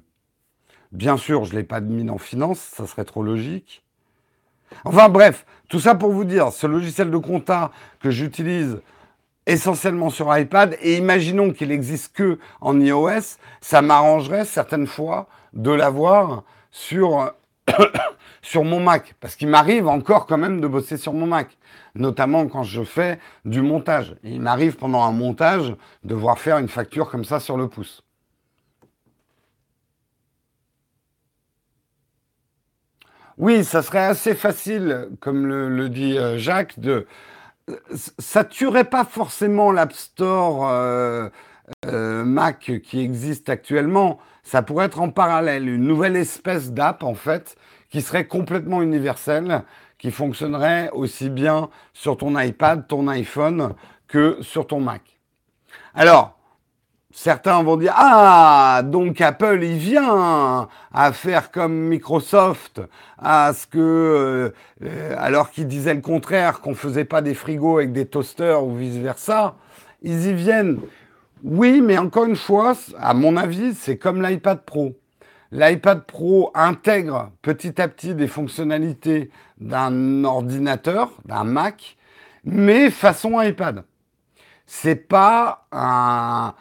Bien 0.93 1.17
sûr, 1.17 1.45
je 1.45 1.53
ne 1.53 1.59
l'ai 1.59 1.65
pas 1.65 1.81
mis 1.81 2.09
en 2.09 2.19
finance, 2.19 2.61
ça 2.61 2.87
serait 2.87 3.05
trop 3.05 3.23
logique. 3.23 3.85
Enfin 4.85 5.09
bref, 5.09 5.45
tout 5.69 5.81
ça 5.81 5.95
pour 5.95 6.13
vous 6.13 6.25
dire, 6.25 6.53
ce 6.53 6.67
logiciel 6.67 7.11
de 7.11 7.17
compta 7.19 7.71
que 8.01 8.11
j'utilise 8.11 8.81
essentiellement 9.46 10.11
sur 10.11 10.37
iPad, 10.37 10.76
et 10.80 10.96
imaginons 10.96 11.52
qu'il 11.52 11.68
n'existe 11.68 12.14
que 12.14 12.38
en 12.61 12.80
iOS, 12.80 13.38
ça 13.61 13.83
m'arrangerait 13.83 14.44
certaines 14.44 14.87
fois 14.87 15.28
de 15.52 15.70
l'avoir 15.70 16.44
sur, 16.70 17.33
sur 18.42 18.64
mon 18.64 18.80
Mac, 18.80 19.14
parce 19.20 19.37
qu'il 19.37 19.48
m'arrive 19.48 19.87
encore 19.88 20.26
quand 20.26 20.38
même 20.38 20.61
de 20.61 20.66
bosser 20.66 20.96
sur 20.96 21.12
mon 21.12 21.26
Mac, 21.26 21.57
notamment 21.94 22.46
quand 22.48 22.62
je 22.62 22.83
fais 22.83 23.18
du 23.44 23.61
montage. 23.61 24.16
il 24.24 24.40
m'arrive 24.40 24.76
pendant 24.76 25.02
un 25.02 25.12
montage 25.12 25.74
de 26.04 26.14
voir 26.14 26.38
faire 26.38 26.59
une 26.59 26.68
facture 26.68 27.11
comme 27.11 27.24
ça 27.24 27.40
sur 27.40 27.57
le 27.57 27.68
pouce. 27.68 28.02
Oui, 33.37 33.64
ça 33.64 33.83
serait 33.83 34.04
assez 34.04 34.35
facile, 34.35 35.09
comme 35.20 35.46
le, 35.46 35.88
dit 35.88 36.16
euh, 36.16 36.38
Jacques, 36.38 36.78
de, 36.78 37.04
ça 38.18 38.44
tuerait 38.44 38.85
pas 38.85 39.05
forcément 39.05 39.72
l'App 39.72 39.92
Store 39.92 40.68
euh, 40.68 41.29
euh, 41.87 42.24
Mac 42.24 42.72
qui 42.83 43.00
existe 43.00 43.48
actuellement. 43.48 44.18
Ça 44.42 44.62
pourrait 44.62 44.87
être 44.87 45.00
en 45.00 45.11
parallèle 45.11 45.68
une 45.68 45.85
nouvelle 45.85 46.16
espèce 46.16 46.72
d'app 46.72 47.03
en 47.03 47.14
fait 47.14 47.57
qui 47.88 48.03
serait 48.03 48.27
complètement 48.27 48.83
universelle, 48.83 49.62
qui 49.98 50.11
fonctionnerait 50.11 50.90
aussi 50.92 51.31
bien 51.31 51.70
sur 51.92 52.16
ton 52.16 52.38
iPad, 52.38 52.87
ton 52.87 53.09
iPhone 53.09 53.74
que 54.09 54.38
sur 54.42 54.66
ton 54.66 54.81
Mac. 54.81 55.03
Alors, 55.94 56.38
Certains 57.16 57.62
vont 57.62 57.77
dire 57.77 57.94
ah 57.96 58.83
donc 58.85 59.20
Apple 59.20 59.61
il 59.62 59.79
vient 59.79 60.68
à 60.92 61.12
faire 61.12 61.53
comme 61.53 61.72
Microsoft 61.72 62.81
à 63.18 63.53
ce 63.55 63.68
que 63.68 64.53
euh, 64.83 65.16
alors 65.16 65.50
qu'ils 65.50 65.68
disaient 65.68 65.94
le 65.94 66.00
contraire 66.00 66.61
qu'on 66.61 66.74
faisait 66.74 67.05
pas 67.05 67.22
des 67.22 67.35
frigos 67.35 67.79
avec 67.79 67.92
des 67.92 68.07
toasters 68.07 68.64
ou 68.64 68.74
vice 68.74 68.96
versa 68.96 69.55
ils 70.03 70.27
y 70.27 70.33
viennent. 70.33 70.81
Oui 71.44 71.81
mais 71.81 71.98
encore 71.98 72.24
une 72.24 72.35
fois 72.35 72.74
à 72.98 73.14
mon 73.14 73.37
avis 73.37 73.74
c'est 73.74 73.96
comme 73.96 74.20
l'iPad 74.20 74.64
Pro. 74.64 74.96
l'iPad 75.53 76.03
Pro 76.07 76.50
intègre 76.53 77.31
petit 77.42 77.81
à 77.81 77.87
petit 77.87 78.16
des 78.16 78.27
fonctionnalités 78.27 79.31
d'un 79.61 80.24
ordinateur 80.24 81.12
d'un 81.27 81.44
Mac 81.44 81.96
mais 82.42 82.90
façon 82.90 83.40
iPad. 83.40 83.85
C'est 84.66 84.96
pas 84.96 85.66
un 85.70 86.55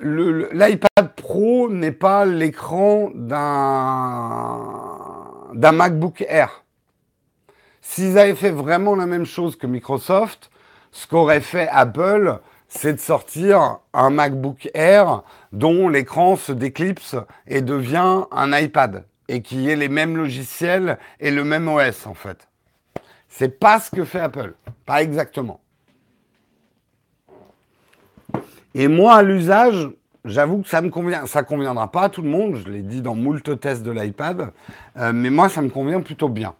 l'iPad 0.00 1.14
Pro 1.16 1.68
n'est 1.68 1.92
pas 1.92 2.24
l'écran 2.24 3.10
d'un 3.14 4.62
MacBook 5.72 6.24
Air. 6.28 6.64
S'ils 7.80 8.18
avaient 8.18 8.34
fait 8.34 8.50
vraiment 8.50 8.96
la 8.96 9.06
même 9.06 9.26
chose 9.26 9.56
que 9.56 9.66
Microsoft, 9.66 10.50
ce 10.90 11.06
qu'aurait 11.06 11.40
fait 11.40 11.68
Apple, 11.70 12.40
c'est 12.68 12.94
de 12.94 12.98
sortir 12.98 13.78
un 13.92 14.10
MacBook 14.10 14.68
Air 14.74 15.22
dont 15.52 15.88
l'écran 15.88 16.36
se 16.36 16.52
déclipse 16.52 17.16
et 17.46 17.62
devient 17.62 18.24
un 18.30 18.58
iPad 18.58 19.04
et 19.28 19.42
qui 19.42 19.70
ait 19.70 19.76
les 19.76 19.88
mêmes 19.88 20.16
logiciels 20.16 20.98
et 21.20 21.30
le 21.30 21.44
même 21.44 21.68
OS 21.68 22.06
en 22.06 22.14
fait. 22.14 22.48
C'est 23.28 23.58
pas 23.58 23.80
ce 23.80 23.90
que 23.90 24.04
fait 24.04 24.20
Apple, 24.20 24.54
pas 24.84 25.02
exactement. 25.02 25.60
Et 28.78 28.88
moi, 28.88 29.14
à 29.14 29.22
l'usage, 29.22 29.88
j'avoue 30.26 30.60
que 30.60 30.68
ça 30.68 30.82
me 30.82 30.90
convient. 30.90 31.24
Ça 31.24 31.42
conviendra 31.42 31.90
pas 31.90 32.02
à 32.02 32.08
tout 32.10 32.20
le 32.20 32.28
monde, 32.28 32.56
je 32.56 32.70
l'ai 32.70 32.82
dit 32.82 33.00
dans 33.00 33.14
moult 33.14 33.58
tests 33.58 33.82
de 33.82 33.90
l'iPad, 33.90 34.52
euh, 34.98 35.12
mais 35.14 35.30
moi, 35.30 35.48
ça 35.48 35.62
me 35.62 35.70
convient 35.70 36.02
plutôt 36.02 36.28
bien. 36.28 36.54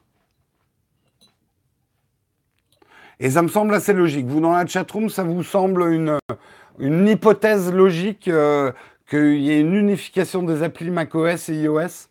Et 3.21 3.29
ça 3.29 3.43
me 3.43 3.49
semble 3.49 3.75
assez 3.75 3.93
logique. 3.93 4.25
Vous, 4.25 4.41
dans 4.41 4.53
la 4.53 4.67
chatroom, 4.67 5.11
ça 5.11 5.25
vous 5.25 5.43
semble 5.43 5.93
une, 5.93 7.07
hypothèse 7.07 7.71
logique 7.71 8.29
euh, 8.29 8.73
qu'il 9.11 9.37
y 9.37 9.51
ait 9.51 9.61
une 9.61 9.75
unification 9.75 10.43
des 10.43 10.63
applis 10.63 10.91
macOS 10.91 11.51
et 11.51 11.55
iOS? 11.55 12.09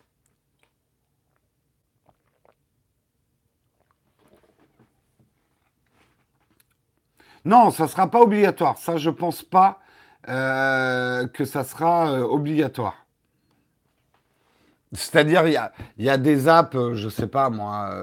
Non, 7.44 7.72
ça 7.72 7.84
ne 7.84 7.88
sera 7.88 8.08
pas 8.08 8.20
obligatoire. 8.20 8.78
Ça, 8.78 8.98
je 8.98 9.10
pense 9.10 9.42
pas 9.42 9.80
euh, 10.28 11.28
que 11.28 11.44
ça 11.44 11.62
sera 11.62 12.10
euh, 12.10 12.22
obligatoire. 12.22 13.06
C'est-à-dire, 14.92 15.46
il 15.46 16.04
y 16.04 16.08
a, 16.08 16.16
des 16.16 16.48
apps, 16.48 16.74
euh, 16.74 16.94
je 16.94 17.08
sais 17.08 17.28
pas 17.28 17.48
moi. 17.48 17.94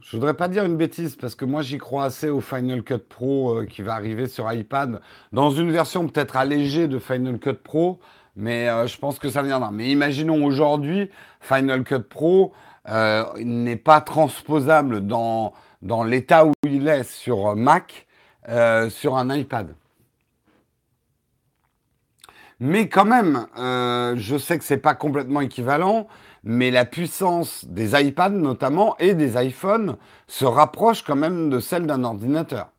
je 0.00 0.16
voudrais 0.16 0.34
pas 0.34 0.46
dire 0.46 0.64
une 0.64 0.76
bêtise 0.76 1.16
parce 1.16 1.34
que 1.34 1.44
moi 1.44 1.62
j'y 1.62 1.78
crois 1.78 2.04
assez 2.04 2.28
au 2.28 2.40
Final 2.40 2.84
Cut 2.84 2.98
Pro 2.98 3.64
qui 3.68 3.82
va 3.82 3.94
arriver 3.94 4.28
sur 4.28 4.52
iPad 4.52 5.00
dans 5.32 5.50
une 5.50 5.72
version 5.72 6.06
peut-être 6.06 6.36
allégée 6.36 6.86
de 6.86 7.00
Final 7.00 7.40
Cut 7.40 7.54
Pro, 7.54 7.98
mais 8.36 8.86
je 8.86 8.98
pense 8.98 9.18
que 9.18 9.28
ça 9.28 9.42
viendra. 9.42 9.72
Mais 9.72 9.90
imaginons 9.90 10.44
aujourd'hui, 10.44 11.10
Final 11.40 11.82
Cut 11.82 12.02
Pro 12.08 12.52
n'est 13.38 13.76
pas 13.76 14.00
transposable 14.00 15.06
dans, 15.06 15.52
dans 15.82 16.04
l'état 16.04 16.46
où 16.46 16.52
il 16.64 16.86
est 16.86 17.04
sur 17.04 17.56
Mac, 17.56 18.06
sur 18.90 19.16
un 19.16 19.34
iPad. 19.34 19.74
Mais 22.58 22.88
quand 22.88 23.04
même, 23.04 23.46
euh, 23.58 24.14
je 24.16 24.38
sais 24.38 24.58
que 24.58 24.64
c'est 24.64 24.78
pas 24.78 24.94
complètement 24.94 25.42
équivalent, 25.42 26.08
mais 26.42 26.70
la 26.70 26.84
puissance 26.84 27.64
des 27.66 28.00
iPads 28.00 28.30
notamment 28.30 28.96
et 28.98 29.14
des 29.14 29.36
iPhones 29.42 29.96
se 30.26 30.44
rapproche 30.44 31.02
quand 31.02 31.16
même 31.16 31.50
de 31.50 31.60
celle 31.60 31.86
d'un 31.86 32.02
ordinateur. 32.04 32.70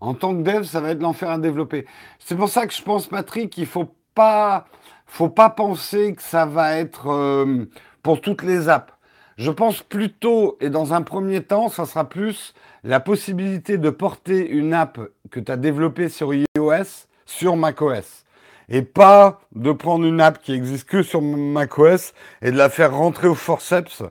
En 0.00 0.14
tant 0.14 0.34
que 0.34 0.42
dev, 0.42 0.62
ça 0.62 0.80
va 0.80 0.90
être 0.90 1.02
l'enfer 1.02 1.30
à 1.30 1.38
développer. 1.38 1.86
C'est 2.18 2.36
pour 2.36 2.48
ça 2.48 2.66
que 2.66 2.72
je 2.72 2.82
pense, 2.82 3.06
Patrick, 3.06 3.50
qu'il 3.50 3.66
faut 3.66 3.94
pas, 4.14 4.66
faut 5.06 5.28
pas 5.28 5.50
penser 5.50 6.14
que 6.14 6.22
ça 6.22 6.46
va 6.46 6.76
être 6.76 7.08
euh, 7.08 7.66
pour 8.02 8.20
toutes 8.20 8.42
les 8.42 8.68
apps. 8.68 8.92
Je 9.36 9.50
pense 9.50 9.82
plutôt, 9.82 10.58
et 10.60 10.70
dans 10.70 10.92
un 10.92 11.02
premier 11.02 11.42
temps, 11.42 11.68
ça 11.68 11.86
sera 11.86 12.08
plus 12.08 12.54
la 12.84 13.00
possibilité 13.00 13.78
de 13.78 13.90
porter 13.90 14.48
une 14.48 14.74
app 14.74 15.00
que 15.30 15.40
tu 15.40 15.50
as 15.50 15.56
développée 15.56 16.08
sur 16.08 16.34
iOS 16.34 17.06
sur 17.30 17.56
macOS. 17.56 18.24
Et 18.68 18.82
pas 18.82 19.40
de 19.54 19.72
prendre 19.72 20.04
une 20.04 20.20
app 20.20 20.42
qui 20.42 20.52
existe 20.52 20.88
que 20.88 21.02
sur 21.02 21.22
macOS 21.22 22.12
et 22.42 22.52
de 22.52 22.56
la 22.56 22.68
faire 22.68 22.94
rentrer 22.94 23.28
au 23.28 23.34
forceps 23.34 24.02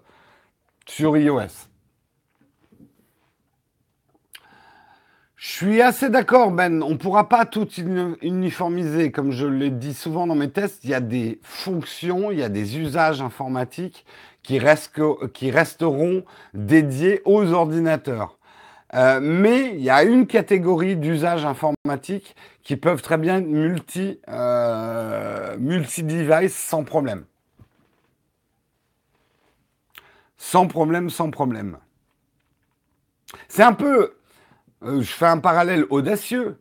sur 0.86 1.18
iOS. 1.18 1.70
Je 5.36 5.48
suis 5.48 5.82
assez 5.82 6.10
d'accord, 6.10 6.52
Ben. 6.52 6.84
On 6.84 6.90
ne 6.90 6.96
pourra 6.96 7.30
pas 7.30 7.46
tout 7.46 7.68
uniformiser. 8.22 9.10
Comme 9.12 9.32
je 9.32 9.48
l'ai 9.48 9.70
dit 9.70 9.94
souvent 9.94 10.28
dans 10.28 10.36
mes 10.36 10.50
tests, 10.50 10.84
il 10.84 10.90
y 10.90 10.94
a 10.94 11.00
des 11.00 11.40
fonctions, 11.44 12.30
il 12.30 12.40
y 12.40 12.44
a 12.44 12.50
des 12.50 12.78
usages 12.78 13.22
informatiques 13.22 14.06
qui, 14.44 14.60
qui 15.34 15.52
resteront 15.52 16.26
dédiés 16.54 17.22
aux 17.24 17.54
ordinateurs. 17.54 18.39
Euh, 18.96 19.20
mais 19.22 19.76
il 19.76 19.82
y 19.82 19.90
a 19.90 20.04
une 20.04 20.26
catégorie 20.26 20.96
d'usages 20.96 21.46
informatiques 21.46 22.36
qui 22.64 22.76
peuvent 22.76 23.02
très 23.02 23.18
bien 23.18 23.42
multi, 23.42 24.20
euh, 24.28 25.58
multi-device 25.60 26.56
sans 26.56 26.84
problème. 26.84 27.26
Sans 30.38 30.68
problème, 30.68 31.10
sans 31.10 31.30
problème. 31.30 31.78
C'est 33.48 33.64
un 33.64 33.74
peu, 33.74 34.16
euh, 34.84 35.02
je 35.02 35.12
fais 35.12 35.28
un 35.28 35.40
parallèle 35.40 35.86
audacieux. 35.90 36.58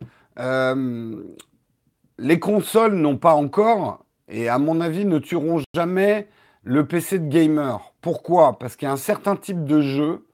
les 2.19 2.41
consoles 2.41 2.95
n'ont 2.95 3.17
pas 3.17 3.35
encore 3.35 4.05
et 4.29 4.49
à 4.49 4.59
mon 4.59 4.81
avis 4.81 5.05
ne 5.05 5.19
tueront 5.19 5.63
jamais 5.75 6.29
le 6.63 6.87
PC 6.87 7.19
de 7.19 7.29
gamer. 7.29 7.93
Pourquoi? 8.01 8.59
Parce 8.59 8.77
qu'il 8.77 8.87
y 8.87 8.91
a 8.91 8.93
un 8.93 8.97
certain 8.97 9.37
type 9.37 9.65
de 9.65 9.81
jeu. 9.81 10.28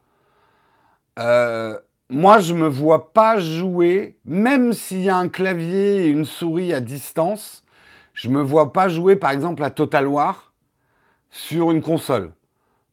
Euh, 1.19 1.79
moi, 2.11 2.41
je 2.41 2.55
me 2.55 2.69
vois 2.69 3.13
pas 3.13 3.39
jouer, 3.39 4.17
même 4.25 4.73
s'il 4.73 5.03
y 5.03 5.09
a 5.09 5.17
un 5.17 5.29
clavier 5.29 6.05
et 6.05 6.09
une 6.09 6.25
souris 6.25 6.73
à 6.73 6.81
distance, 6.81 7.65
je 8.13 8.29
me 8.29 8.43
vois 8.43 8.73
pas 8.73 8.89
jouer 8.89 9.17
par 9.17 9.31
exemple 9.31 9.63
à 9.65 9.71
Total 9.71 10.07
War 10.07 10.53
sur 11.31 11.71
une 11.71 11.83
console, 11.83 12.33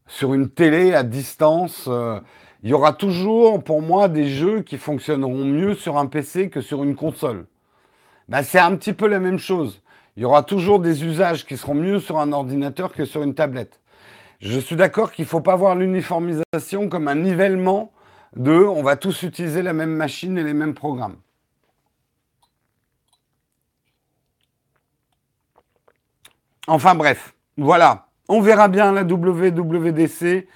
sur 0.07 0.33
une 0.33 0.49
télé 0.49 0.93
à 0.93 1.03
distance. 1.03 1.85
Euh, 1.87 2.19
il 2.63 2.69
y 2.69 2.73
aura 2.73 2.93
toujours, 2.93 3.63
pour 3.63 3.81
moi, 3.81 4.07
des 4.07 4.27
jeux 4.29 4.61
qui 4.61 4.77
fonctionneront 4.77 5.45
mieux 5.45 5.73
sur 5.73 5.97
un 5.97 6.05
PC 6.05 6.49
que 6.49 6.61
sur 6.61 6.83
une 6.83 6.95
console. 6.95 7.47
Ben, 8.29 8.43
c'est 8.43 8.59
un 8.59 8.75
petit 8.75 8.93
peu 8.93 9.07
la 9.07 9.19
même 9.19 9.39
chose. 9.39 9.81
Il 10.15 10.23
y 10.23 10.25
aura 10.25 10.43
toujours 10.43 10.79
des 10.79 11.03
usages 11.03 11.45
qui 11.45 11.57
seront 11.57 11.73
mieux 11.73 11.99
sur 11.99 12.19
un 12.19 12.31
ordinateur 12.31 12.93
que 12.93 13.05
sur 13.05 13.23
une 13.23 13.33
tablette. 13.33 13.79
Je 14.39 14.59
suis 14.59 14.75
d'accord 14.75 15.11
qu'il 15.11 15.25
ne 15.25 15.29
faut 15.29 15.41
pas 15.41 15.55
voir 15.55 15.75
l'uniformisation 15.75 16.89
comme 16.89 17.07
un 17.07 17.15
nivellement 17.15 17.91
de 18.35 18.53
on 18.53 18.81
va 18.81 18.95
tous 18.95 19.23
utiliser 19.23 19.61
la 19.61 19.73
même 19.73 19.93
machine 19.93 20.37
et 20.37 20.43
les 20.43 20.53
mêmes 20.53 20.73
programmes. 20.73 21.17
Enfin 26.67 26.95
bref, 26.95 27.33
voilà. 27.57 28.07
On 28.29 28.39
verra 28.39 28.67
bien 28.67 28.91
la 28.93 29.03
WWDC. 29.03 30.47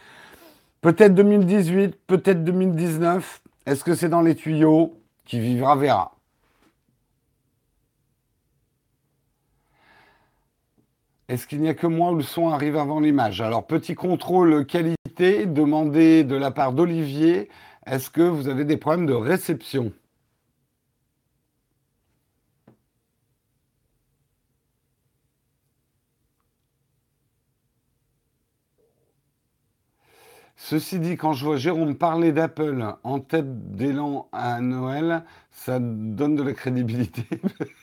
Peut-être 0.82 1.14
2018, 1.14 1.98
peut-être 2.08 2.44
2019. 2.44 3.42
Est-ce 3.66 3.84
que 3.84 3.96
c'est 3.96 4.10
dans 4.10 4.22
les 4.22 4.36
tuyaux? 4.36 4.98
Qui 5.26 5.40
vivra 5.40 5.76
verra. 5.76 6.15
Est-ce 11.30 11.48
qu'il 11.48 11.62
n'y 11.62 11.70
a 11.70 11.74
que 11.76 11.88
moi 11.88 12.12
où 12.12 12.16
le 12.16 12.24
son 12.24 12.50
arrive 12.50 12.78
avant 12.78 13.00
l'image? 13.00 13.42
Alors, 13.42 13.66
petit 13.68 13.96
contrôle 13.96 14.66
qualité 14.66 15.46
demandé 15.46 16.24
de 16.24 16.36
la 16.36 16.52
part 16.52 16.74
d'Olivier. 16.74 17.50
Est-ce 17.86 18.10
que 18.10 18.22
vous 18.22 18.48
avez 18.48 18.66
des 18.66 18.78
problèmes 18.78 19.06
de 19.08 19.14
réception? 19.14 19.92
Ceci 30.58 31.00
dit, 31.00 31.16
quand 31.18 31.34
je 31.34 31.46
vois 31.46 31.58
Jérôme 31.58 31.96
parler 31.96 32.32
d'Apple 32.32 32.96
en 33.04 33.20
tête 33.20 33.72
d'élan 33.76 34.28
à 34.32 34.60
Noël, 34.62 35.24
ça 35.52 35.80
donne 35.80 36.36
de 36.36 36.44
la 36.44 36.54
crédibilité. 36.54 37.24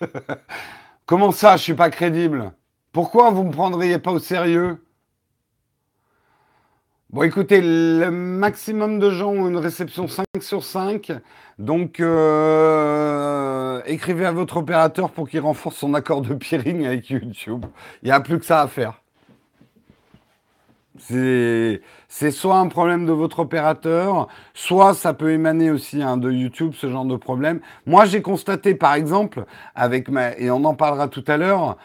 Comment 1.06 1.32
ça, 1.32 1.56
je 1.56 1.62
suis 1.62 1.74
pas 1.74 1.90
crédible? 1.90 2.52
Pourquoi 2.92 3.30
vous 3.30 3.44
me 3.44 3.50
prendriez 3.50 3.98
pas 3.98 4.12
au 4.12 4.18
sérieux? 4.18 4.84
Bon, 7.08 7.22
écoutez, 7.22 7.60
le 7.62 8.10
maximum 8.10 8.98
de 8.98 9.10
gens 9.10 9.30
ont 9.32 9.48
une 9.48 9.56
réception 9.56 10.08
5 10.08 10.24
sur 10.40 10.62
5. 10.62 11.12
Donc, 11.58 12.00
euh, 12.00 13.80
écrivez 13.86 14.26
à 14.26 14.32
votre 14.32 14.58
opérateur 14.58 15.10
pour 15.10 15.26
qu'il 15.28 15.40
renforce 15.40 15.76
son 15.76 15.94
accord 15.94 16.20
de 16.20 16.34
peering 16.34 16.84
avec 16.86 17.08
YouTube. 17.08 17.64
Il 18.02 18.06
n'y 18.06 18.12
a 18.12 18.20
plus 18.20 18.38
que 18.38 18.44
ça 18.44 18.60
à 18.60 18.68
faire. 18.68 19.02
C'est 20.98 22.30
soit 22.30 22.58
un 22.58 22.68
problème 22.68 23.06
de 23.06 23.12
votre 23.12 23.40
opérateur, 23.40 24.28
soit 24.52 24.92
ça 24.94 25.14
peut 25.14 25.32
émaner 25.32 25.70
aussi 25.70 26.02
hein, 26.02 26.18
de 26.18 26.30
YouTube, 26.30 26.74
ce 26.76 26.90
genre 26.90 27.06
de 27.06 27.16
problème. 27.16 27.60
Moi, 27.86 28.04
j'ai 28.04 28.20
constaté, 28.22 28.74
par 28.74 28.94
exemple, 28.94 29.46
avec 29.74 30.08
ma, 30.08 30.36
et 30.36 30.50
on 30.50 30.64
en 30.64 30.74
parlera 30.74 31.08
tout 31.08 31.24
à 31.26 31.38
l'heure, 31.38 31.76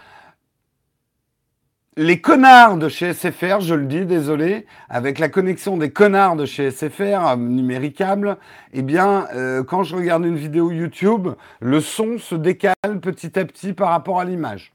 les 1.98 2.22
connards 2.22 2.78
de 2.78 2.90
chez 2.90 3.12
SFR, 3.12 3.60
je 3.60 3.74
le 3.74 3.86
dis, 3.86 4.06
désolé, 4.06 4.68
avec 4.88 5.18
la 5.18 5.30
connexion 5.30 5.78
des 5.78 5.90
connards 5.90 6.36
de 6.36 6.46
chez 6.46 6.70
SFR, 6.70 7.36
numéricable, 7.38 8.38
eh 8.72 8.84
bien, 8.84 9.28
euh, 9.34 9.64
quand 9.64 9.82
je 9.82 9.96
regarde 9.96 10.24
une 10.24 10.36
vidéo 10.36 10.72
YouTube, 10.72 11.30
le 11.60 11.82
son 11.82 12.20
se 12.20 12.36
décale 12.36 12.76
petit 13.02 13.38
à 13.40 13.46
petit 13.46 13.74
par 13.74 13.90
rapport 13.90 14.20
à 14.20 14.26
l'image. 14.26 14.74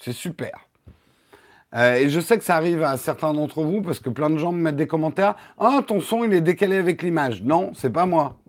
C'est 0.00 0.12
super. 0.12 0.68
Euh, 1.74 1.96
et 1.96 2.08
je 2.08 2.20
sais 2.20 2.38
que 2.38 2.44
ça 2.44 2.56
arrive 2.56 2.84
à 2.84 2.96
certains 2.96 3.34
d'entre 3.34 3.62
vous 3.62 3.82
parce 3.82 3.98
que 3.98 4.08
plein 4.08 4.30
de 4.30 4.38
gens 4.38 4.52
me 4.52 4.62
mettent 4.62 4.76
des 4.76 4.86
commentaires. 4.86 5.34
Ah, 5.58 5.80
ton 5.84 6.00
son, 6.00 6.22
il 6.22 6.32
est 6.32 6.40
décalé 6.40 6.76
avec 6.76 7.02
l'image. 7.02 7.42
Non, 7.42 7.72
c'est 7.74 7.92
pas 7.92 8.06
moi. 8.06 8.39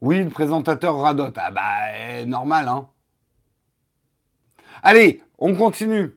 Oui, 0.00 0.22
le 0.22 0.30
présentateur 0.30 0.98
radote. 0.98 1.36
Ah 1.36 1.50
bah, 1.50 2.24
normal, 2.26 2.68
hein. 2.68 2.88
Allez, 4.82 5.22
on 5.38 5.54
continue. 5.54 6.12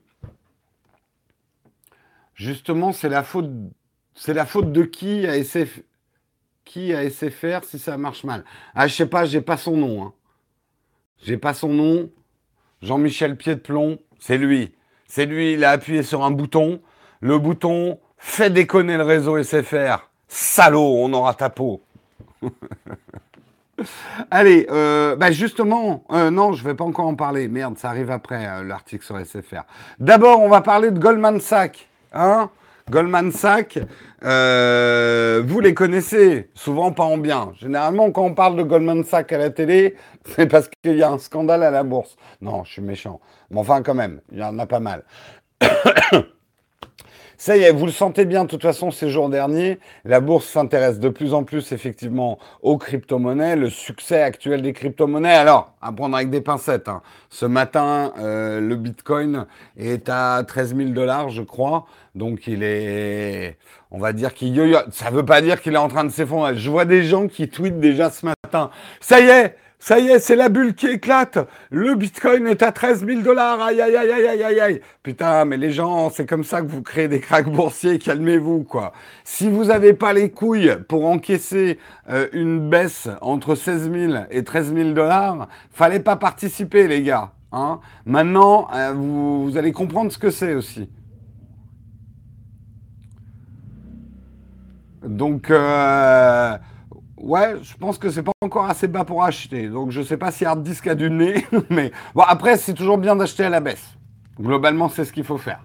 Justement, 2.36 2.94
c'est 2.94 3.10
la 3.10 3.24
faute, 3.24 3.50
c'est 4.16 4.34
la 4.34 4.46
faute 4.46 4.72
de 4.72 4.84
qui 4.84 5.28
à 5.28 5.38
SF, 5.38 5.82
qui 6.64 6.94
à 6.94 7.10
SFR 7.10 7.64
si 7.64 7.78
ça 7.78 7.98
marche 7.98 8.24
mal? 8.24 8.44
Ah, 8.74 8.88
je 8.88 8.96
sais 8.96 9.06
pas, 9.06 9.26
j'ai 9.26 9.42
pas 9.42 9.58
son 9.58 9.78
nom. 9.78 10.04
Hein. 10.04 10.14
J'ai 11.24 11.38
pas 11.38 11.54
son 11.54 11.70
nom. 11.70 12.10
Jean-Michel 12.82 13.38
Pied 13.38 13.56
de 13.56 13.60
Plomb, 13.60 14.00
c'est 14.20 14.38
lui. 14.38 14.74
C'est 15.08 15.26
lui, 15.26 15.54
il 15.54 15.64
a 15.64 15.72
appuyé 15.72 16.04
sur 16.04 16.24
un 16.24 16.32
bouton. 16.32 16.82
Le 17.20 17.38
bouton 17.38 18.00
fait 18.18 18.50
déconner 18.50 18.98
le 18.98 19.04
réseau 19.04 19.42
SFR. 19.42 20.10
Salaud, 20.28 20.98
on 20.98 21.14
aura 21.14 21.34
ta 21.34 21.50
peau. 21.50 21.84
Allez, 24.32 24.68
euh, 24.70 25.16
bah 25.16 25.32
justement, 25.32 26.04
euh, 26.12 26.30
non, 26.30 26.54
je 26.54 26.64
vais 26.64 26.74
pas 26.74 26.84
encore 26.84 27.08
en 27.08 27.16
parler. 27.16 27.48
Merde, 27.48 27.78
ça 27.78 27.90
arrive 27.90 28.12
après 28.12 28.46
euh, 28.46 28.64
l'article 28.64 29.04
sur 29.04 29.20
SFR. 29.20 29.64
D'abord, 30.00 30.42
on 30.42 30.50
va 30.50 30.62
parler 30.62 30.92
de 30.92 31.00
Goldman 31.00 31.40
Sachs. 31.40 31.88
Hein 32.14 32.50
Goldman 32.90 33.32
Sachs, 33.32 33.80
vous 34.22 35.60
les 35.62 35.74
connaissez, 35.74 36.50
souvent 36.54 36.92
pas 36.92 37.04
en 37.04 37.18
bien. 37.18 37.54
Généralement, 37.56 38.12
quand 38.12 38.24
on 38.24 38.34
parle 38.34 38.58
de 38.58 38.64
Goldman 38.64 39.06
Sachs 39.06 39.32
à 39.32 39.38
la 39.38 39.50
télé, 39.50 39.96
c'est 40.26 40.48
parce 40.48 40.68
qu'il 40.68 40.98
y 40.98 41.04
a 41.04 41.10
un 41.10 41.18
scandale 41.18 41.64
à 41.64 41.72
la 41.72 41.84
bourse. 41.84 42.18
Non, 42.42 42.64
je 42.66 42.74
suis 42.74 42.82
méchant. 42.82 43.22
Mais 43.52 43.60
enfin, 43.60 43.82
quand 43.84 43.96
même, 43.96 44.20
il 44.32 44.40
y 44.40 44.44
en 44.44 44.60
a 44.60 44.66
pas 44.66 44.82
mal. 44.82 45.04
Ça 47.38 47.58
y 47.58 47.64
est, 47.64 47.72
vous 47.72 47.86
le 47.86 47.92
sentez 47.92 48.26
bien, 48.26 48.44
de 48.44 48.50
toute 48.50 48.62
façon, 48.62 48.92
ces 48.92 49.10
jours 49.10 49.30
derniers, 49.30 49.80
la 50.06 50.20
bourse 50.20 50.48
s'intéresse 50.48 51.00
de 51.00 51.10
plus 51.10 51.34
en 51.34 51.44
plus 51.44 51.72
effectivement 51.72 52.38
aux 52.62 52.78
crypto-monnaies, 52.78 53.56
le 53.56 53.70
succès 53.70 54.22
actuel 54.22 54.62
des 54.62 54.74
crypto-monnaies. 54.74 55.34
Alors, 55.34 55.74
à 55.82 55.92
prendre 55.92 56.16
avec 56.16 56.30
des 56.30 56.42
pincettes. 56.42 56.88
Hein. 56.88 57.02
Ce 57.30 57.46
matin, 57.46 58.14
euh, 58.20 58.62
le 58.62 58.76
Bitcoin 58.76 59.48
est 59.78 60.10
à 60.10 60.44
13 60.48 60.76
000 60.76 60.90
dollars, 60.90 61.30
je 61.30 61.42
crois. 61.42 61.86
Donc, 62.16 62.46
il 62.46 62.62
est, 62.62 63.58
on 63.90 63.98
va 63.98 64.14
dire 64.14 64.34
qu'il 64.34 64.54
Ça 64.92 65.10
ne 65.10 65.16
veut 65.16 65.26
pas 65.26 65.42
dire 65.42 65.62
qu'il 65.62 65.74
est 65.74 65.78
en 65.78 65.88
train 65.88 66.04
de 66.04 66.12
s'effondrer. 66.12 66.56
Je 66.56 66.70
vois 66.70 66.86
des 66.86 67.04
gens 67.04 67.28
qui 67.28 67.50
tweetent 67.50 67.80
déjà 67.80 68.12
ce 68.12 68.26
matin. 68.26 68.70
Ça 69.02 69.20
y 69.20 69.28
est, 69.28 69.56
ça 69.86 70.00
y 70.00 70.08
est, 70.08 70.20
c'est 70.20 70.38
la 70.38 70.48
bulle 70.48 70.76
qui 70.76 70.88
éclate. 70.88 71.40
Le 71.70 71.96
Bitcoin 71.96 72.48
est 72.48 72.64
à 72.64 72.72
13 72.72 73.06
000 73.06 73.20
dollars. 73.20 73.62
Aïe, 73.62 73.82
aïe, 73.82 73.98
aïe, 73.98 74.12
aïe, 74.14 74.42
aïe, 74.42 74.60
aïe. 74.62 74.82
Putain, 75.04 75.44
mais 75.44 75.58
les 75.58 75.72
gens, 75.72 76.10
c'est 76.10 76.26
comme 76.26 76.46
ça 76.46 76.62
que 76.62 76.68
vous 76.68 76.82
créez 76.82 77.10
des 77.10 77.20
cracks 77.20 77.50
boursiers. 77.50 78.00
Calmez-vous, 78.00 78.64
quoi. 78.64 78.94
Si 79.26 79.50
vous 79.50 79.66
n'avez 79.66 79.92
pas 79.92 80.14
les 80.14 80.32
couilles 80.32 80.78
pour 80.88 81.06
encaisser 81.06 81.80
euh, 82.10 82.30
une 82.32 82.70
baisse 82.70 83.10
entre 83.20 83.56
16 83.56 83.92
000 83.92 84.14
et 84.32 84.46
13 84.46 84.74
000 84.74 84.92
dollars, 84.92 85.50
fallait 85.70 86.00
pas 86.00 86.16
participer, 86.16 86.88
les 86.88 87.02
gars. 87.02 87.34
Hein. 87.52 87.82
Maintenant, 88.06 88.70
euh, 88.74 88.94
vous, 88.94 89.52
allez 89.58 89.74
comprendre 89.74 90.14
ce 90.14 90.18
que 90.18 90.30
c'est 90.30 90.54
aussi. 90.54 90.90
Donc, 95.06 95.52
euh, 95.52 96.58
Ouais, 97.24 97.56
je 97.64 97.74
pense 97.78 97.98
que 97.98 98.10
c'est 98.10 98.22
pas 98.22 98.34
encore 98.42 98.66
assez 98.66 98.90
bas 98.90 99.06
pour 99.06 99.24
acheter. 99.24 99.70
Donc 99.70 99.92
je 99.92 100.02
sais 100.02 100.18
pas 100.18 100.30
si 100.30 100.44
Hard 100.44 100.62
Disk 100.62 100.86
a 100.88 100.94
du 100.94 101.10
nez, 101.10 101.48
mais 101.70 101.94
bon 102.14 102.24
après 102.28 102.58
c'est 102.58 102.74
toujours 102.74 102.98
bien 102.98 103.16
d'acheter 103.16 103.46
à 103.46 103.50
la 103.50 103.62
baisse. 103.62 103.94
Globalement, 104.38 104.90
c'est 104.90 105.06
ce 105.06 105.14
qu'il 105.14 105.24
faut 105.24 105.38
faire. 105.38 105.62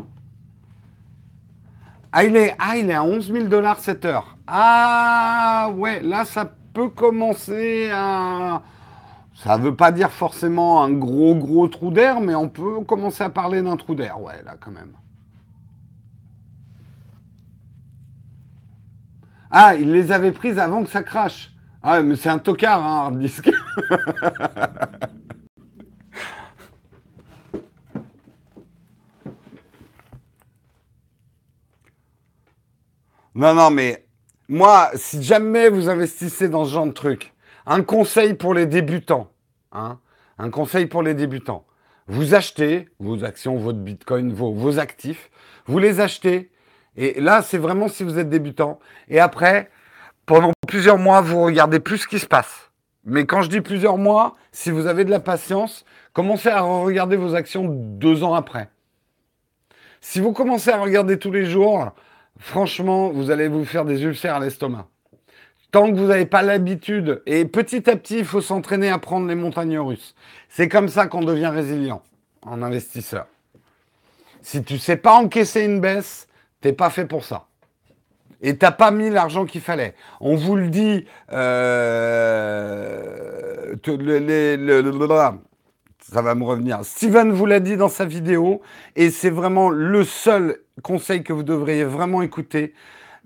Ah 2.13 2.23
il, 2.23 2.37
est, 2.37 2.55
ah, 2.61 2.77
il 2.77 2.89
est 2.89 2.95
à 2.95 3.03
11 3.03 3.33
000 3.33 3.47
dollars 3.49 3.81
cette 3.81 4.05
heure. 4.05 4.37
Ah 4.47 5.71
ouais, 5.75 6.01
là 6.01 6.25
ça 6.25 6.49
peut 6.73 6.91
commencer 6.91 7.91
à... 7.93 8.63
Ça 9.35 9.57
veut 9.57 9.75
pas 9.75 9.91
dire 9.91 10.13
forcément 10.13 10.85
un 10.85 10.93
gros 10.93 11.35
gros 11.35 11.67
trou 11.67 11.91
d'air, 11.91 12.21
mais 12.21 12.37
on 12.37 12.49
peut 12.49 12.85
commencer 12.85 13.25
à 13.25 13.31
parler 13.31 13.63
d'un 13.63 13.77
trou 13.77 13.97
d'air, 13.97 14.23
ouais, 14.23 14.43
là 14.45 14.55
quand 14.61 14.71
même. 14.71 14.93
Ah, 19.51 19.75
il 19.75 19.93
les 19.93 20.13
avait 20.13 20.33
prises 20.33 20.59
avant 20.59 20.85
que 20.85 20.91
ça 20.91 21.03
crache. 21.03 21.51
Ah, 21.83 22.03
mais 22.03 22.17
c'est 22.17 22.29
un 22.29 22.39
tocard, 22.39 22.85
hein, 22.85 23.07
hard 23.07 23.19
disk. 23.19 23.49
non, 33.35 33.55
non, 33.55 33.71
mais 33.71 34.05
moi, 34.49 34.91
si 34.95 35.23
jamais 35.23 35.71
vous 35.71 35.89
investissez 35.89 36.49
dans 36.49 36.67
ce 36.67 36.73
genre 36.73 36.87
de 36.87 36.93
truc, 36.93 37.33
un 37.65 37.83
conseil 37.83 38.35
pour 38.35 38.53
les 38.55 38.67
débutants, 38.67 39.31
hein, 39.73 39.99
un 40.39 40.51
conseil 40.51 40.87
pour 40.87 41.03
les 41.03 41.15
débutants, 41.15 41.65
vous 42.07 42.35
achetez 42.35 42.89
vos 42.99 43.25
actions, 43.25 43.57
votre 43.57 43.79
bitcoin, 43.79 44.33
vos 44.33 44.79
actifs, 44.79 45.31
vous 45.67 45.79
les 45.79 46.01
achetez, 46.01 46.51
et 46.99 47.21
là, 47.21 47.43
c'est 47.43 47.59
vraiment 47.59 47.87
si 47.87 48.03
vous 48.03 48.19
êtes 48.19 48.29
débutant, 48.29 48.81
et 49.09 49.21
après, 49.21 49.71
pendant 50.27 50.53
plusieurs 50.67 50.99
mois, 50.99 51.21
vous 51.21 51.41
regardez 51.41 51.79
plus 51.79 51.99
ce 51.99 52.09
qui 52.09 52.19
se 52.19 52.27
passe. 52.27 52.71
Mais 53.05 53.25
quand 53.25 53.41
je 53.43 53.49
dis 53.49 53.61
plusieurs 53.61 53.97
mois, 53.97 54.37
si 54.53 54.71
vous 54.71 54.87
avez 54.87 55.05
de 55.05 55.11
la 55.11 55.21
patience, 55.21 55.85
commencez 56.13 56.49
à 56.49 56.61
regarder 56.61 57.17
vos 57.17 57.35
actions 57.35 57.65
deux 57.69 58.25
ans 58.25 58.35
après. 58.35 58.69
Si 60.01 60.21
vous 60.21 60.33
commencez 60.33 60.71
à 60.71 60.79
regarder 60.79 61.19
tous 61.19 61.31
les 61.31 61.47
jours, 61.47 61.93
franchement, 62.39 63.11
vous 63.11 63.31
allez 63.31 63.49
vous 63.49 63.65
faire 63.65 63.85
des 63.85 64.03
ulcères 64.03 64.35
à 64.35 64.41
l'estomac. 64.41 64.87
Tant 65.71 65.91
que 65.91 65.97
vous 65.97 66.07
n'avez 66.07 66.27
pas 66.27 66.43
l'habitude, 66.43 67.23
et 67.27 67.45
petit 67.45 67.89
à 67.89 67.97
petit, 67.97 68.19
il 68.19 68.25
faut 68.25 68.41
s'entraîner 68.41 68.91
à 68.91 68.99
prendre 68.99 69.27
les 69.29 69.35
montagnes 69.35 69.79
russes. 69.79 70.15
C'est 70.49 70.69
comme 70.69 70.89
ça 70.89 71.07
qu'on 71.07 71.23
devient 71.23 71.49
résilient 71.49 72.03
en 72.43 72.63
investisseur. 72.63 73.27
Si 74.43 74.63
tu 74.65 74.75
ne 74.75 74.79
sais 74.79 74.97
pas 74.97 75.15
encaisser 75.15 75.63
une 75.63 75.81
baisse, 75.81 76.28
tu 76.61 76.69
n'es 76.69 76.75
pas 76.75 76.91
fait 76.91 77.07
pour 77.07 77.25
ça. 77.25 77.47
Et 78.41 78.57
tu 78.57 78.65
n'as 78.65 78.73
pas 78.73 78.91
mis 78.91 79.11
l'argent 79.11 79.47
qu'il 79.47 79.61
fallait. 79.61 79.95
On 80.21 80.37
vous 80.37 80.57
le 80.57 80.69
dit, 80.69 81.05
euh, 81.33 83.09
ça 86.01 86.23
va 86.23 86.35
me 86.35 86.45
revenir. 86.45 86.85
Steven 86.85 87.33
vous 87.33 87.47
l'a 87.47 87.61
dit 87.61 87.77
dans 87.77 87.89
sa 87.89 88.05
vidéo, 88.05 88.63
et 88.97 89.11
c'est 89.11 89.31
vraiment 89.31 89.71
le 89.71 90.05
seul 90.05 90.59
conseil 90.83 91.23
que 91.25 91.33
vous 91.33 91.43
devriez 91.43 91.85
vraiment 91.85 92.23
écouter. 92.23 92.75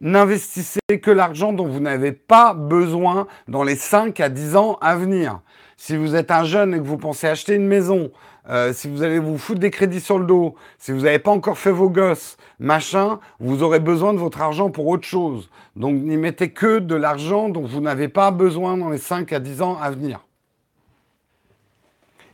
N'investissez 0.00 0.80
que 1.00 1.10
l'argent 1.10 1.52
dont 1.52 1.68
vous 1.68 1.80
n'avez 1.80 2.12
pas 2.12 2.54
besoin 2.54 3.28
dans 3.46 3.62
les 3.62 3.76
5 3.76 4.18
à 4.18 4.28
10 4.28 4.56
ans 4.56 4.78
à 4.80 4.96
venir. 4.96 5.40
Si 5.76 5.96
vous 5.96 6.16
êtes 6.16 6.30
un 6.30 6.44
jeune 6.44 6.74
et 6.74 6.78
que 6.78 6.84
vous 6.84 6.98
pensez 6.98 7.28
acheter 7.28 7.54
une 7.54 7.66
maison, 7.66 8.10
euh, 8.48 8.72
si 8.72 8.88
vous 8.88 9.02
allez 9.02 9.18
vous 9.18 9.38
foutre 9.38 9.60
des 9.60 9.70
crédits 9.70 10.00
sur 10.00 10.18
le 10.18 10.26
dos, 10.26 10.56
si 10.78 10.92
vous 10.92 11.02
n'avez 11.02 11.20
pas 11.20 11.30
encore 11.30 11.58
fait 11.58 11.70
vos 11.70 11.88
gosses, 11.88 12.36
machin, 12.58 13.20
vous 13.38 13.62
aurez 13.62 13.78
besoin 13.78 14.12
de 14.12 14.18
votre 14.18 14.40
argent 14.40 14.70
pour 14.70 14.88
autre 14.88 15.06
chose. 15.06 15.48
Donc 15.76 15.94
n'y 15.94 16.16
mettez 16.16 16.50
que 16.50 16.78
de 16.78 16.94
l'argent 16.94 17.48
dont 17.48 17.64
vous 17.64 17.80
n'avez 17.80 18.08
pas 18.08 18.30
besoin 18.30 18.76
dans 18.76 18.90
les 18.90 18.98
5 18.98 19.32
à 19.32 19.38
10 19.38 19.62
ans 19.62 19.78
à 19.80 19.90
venir. 19.90 20.20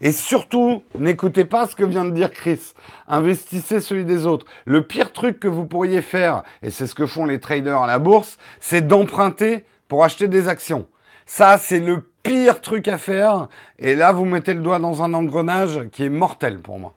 Et 0.00 0.12
surtout, 0.12 0.82
n'écoutez 0.96 1.44
pas 1.44 1.66
ce 1.66 1.74
que 1.74 1.84
vient 1.84 2.04
de 2.04 2.12
dire 2.12 2.30
Chris. 2.30 2.60
Investissez 3.08 3.80
celui 3.80 4.04
des 4.04 4.26
autres. 4.26 4.46
Le 4.64 4.82
pire 4.82 5.12
truc 5.12 5.40
que 5.40 5.48
vous 5.48 5.66
pourriez 5.66 6.02
faire, 6.02 6.44
et 6.62 6.70
c'est 6.70 6.86
ce 6.86 6.94
que 6.94 7.06
font 7.06 7.26
les 7.26 7.40
traders 7.40 7.82
à 7.82 7.86
la 7.86 7.98
bourse, 7.98 8.38
c'est 8.60 8.86
d'emprunter 8.86 9.64
pour 9.88 10.04
acheter 10.04 10.28
des 10.28 10.46
actions. 10.46 10.86
Ça, 11.26 11.58
c'est 11.58 11.80
le 11.80 12.08
pire 12.28 12.60
truc 12.60 12.88
à 12.88 12.98
faire. 12.98 13.48
Et 13.78 13.94
là, 13.94 14.12
vous 14.12 14.24
mettez 14.24 14.54
le 14.54 14.60
doigt 14.60 14.78
dans 14.78 15.02
un 15.02 15.14
engrenage 15.14 15.88
qui 15.90 16.04
est 16.04 16.10
mortel 16.10 16.60
pour 16.60 16.78
moi. 16.78 16.94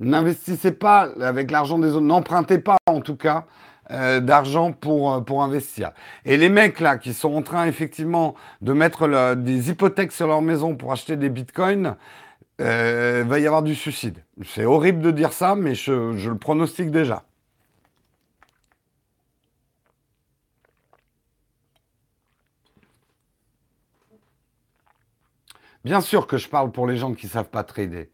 N'investissez 0.00 0.72
pas 0.72 1.08
avec 1.20 1.50
l'argent 1.50 1.78
des 1.78 1.90
autres. 1.90 2.00
N'empruntez 2.00 2.58
pas, 2.58 2.76
en 2.86 3.00
tout 3.00 3.16
cas, 3.16 3.44
euh, 3.90 4.20
d'argent 4.20 4.72
pour, 4.72 5.12
euh, 5.12 5.20
pour 5.20 5.42
investir. 5.42 5.92
Et 6.24 6.36
les 6.36 6.48
mecs 6.48 6.80
là 6.80 6.96
qui 6.96 7.12
sont 7.12 7.34
en 7.34 7.42
train 7.42 7.66
effectivement 7.66 8.34
de 8.62 8.72
mettre 8.72 9.34
des 9.34 9.70
hypothèques 9.70 10.12
sur 10.12 10.26
leur 10.26 10.42
maison 10.42 10.74
pour 10.74 10.90
acheter 10.92 11.16
des 11.16 11.28
bitcoins, 11.28 11.96
euh, 12.60 13.24
va 13.26 13.38
y 13.38 13.46
avoir 13.46 13.62
du 13.62 13.74
suicide. 13.74 14.18
C'est 14.44 14.64
horrible 14.64 15.00
de 15.00 15.10
dire 15.10 15.32
ça, 15.32 15.54
mais 15.54 15.74
je 15.74 15.92
le 15.92 16.38
pronostique 16.38 16.90
déjà. 16.90 17.24
Bien 25.84 26.00
sûr 26.00 26.26
que 26.26 26.38
je 26.38 26.48
parle 26.48 26.70
pour 26.72 26.86
les 26.86 26.96
gens 26.96 27.12
qui 27.12 27.26
ne 27.26 27.30
savent 27.30 27.50
pas 27.50 27.62
trader. 27.62 28.10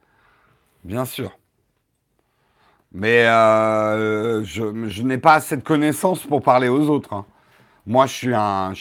Bien 0.85 1.05
sûr. 1.05 1.39
Mais 2.93 3.27
euh, 3.27 4.43
je, 4.43 5.03
n'ai 5.03 5.19
pas 5.19 5.35
assez 5.35 5.57
de 5.57 5.63
connaissances 5.63 6.27
pour 6.27 6.43
parler 6.43 6.69
aux 6.69 6.89
autres. 6.89 7.13
Hein. 7.13 7.27
Moi, 7.87 8.07
je 8.07 8.13
suis 8.13 8.35
un, 8.35 8.75
je 8.75 8.81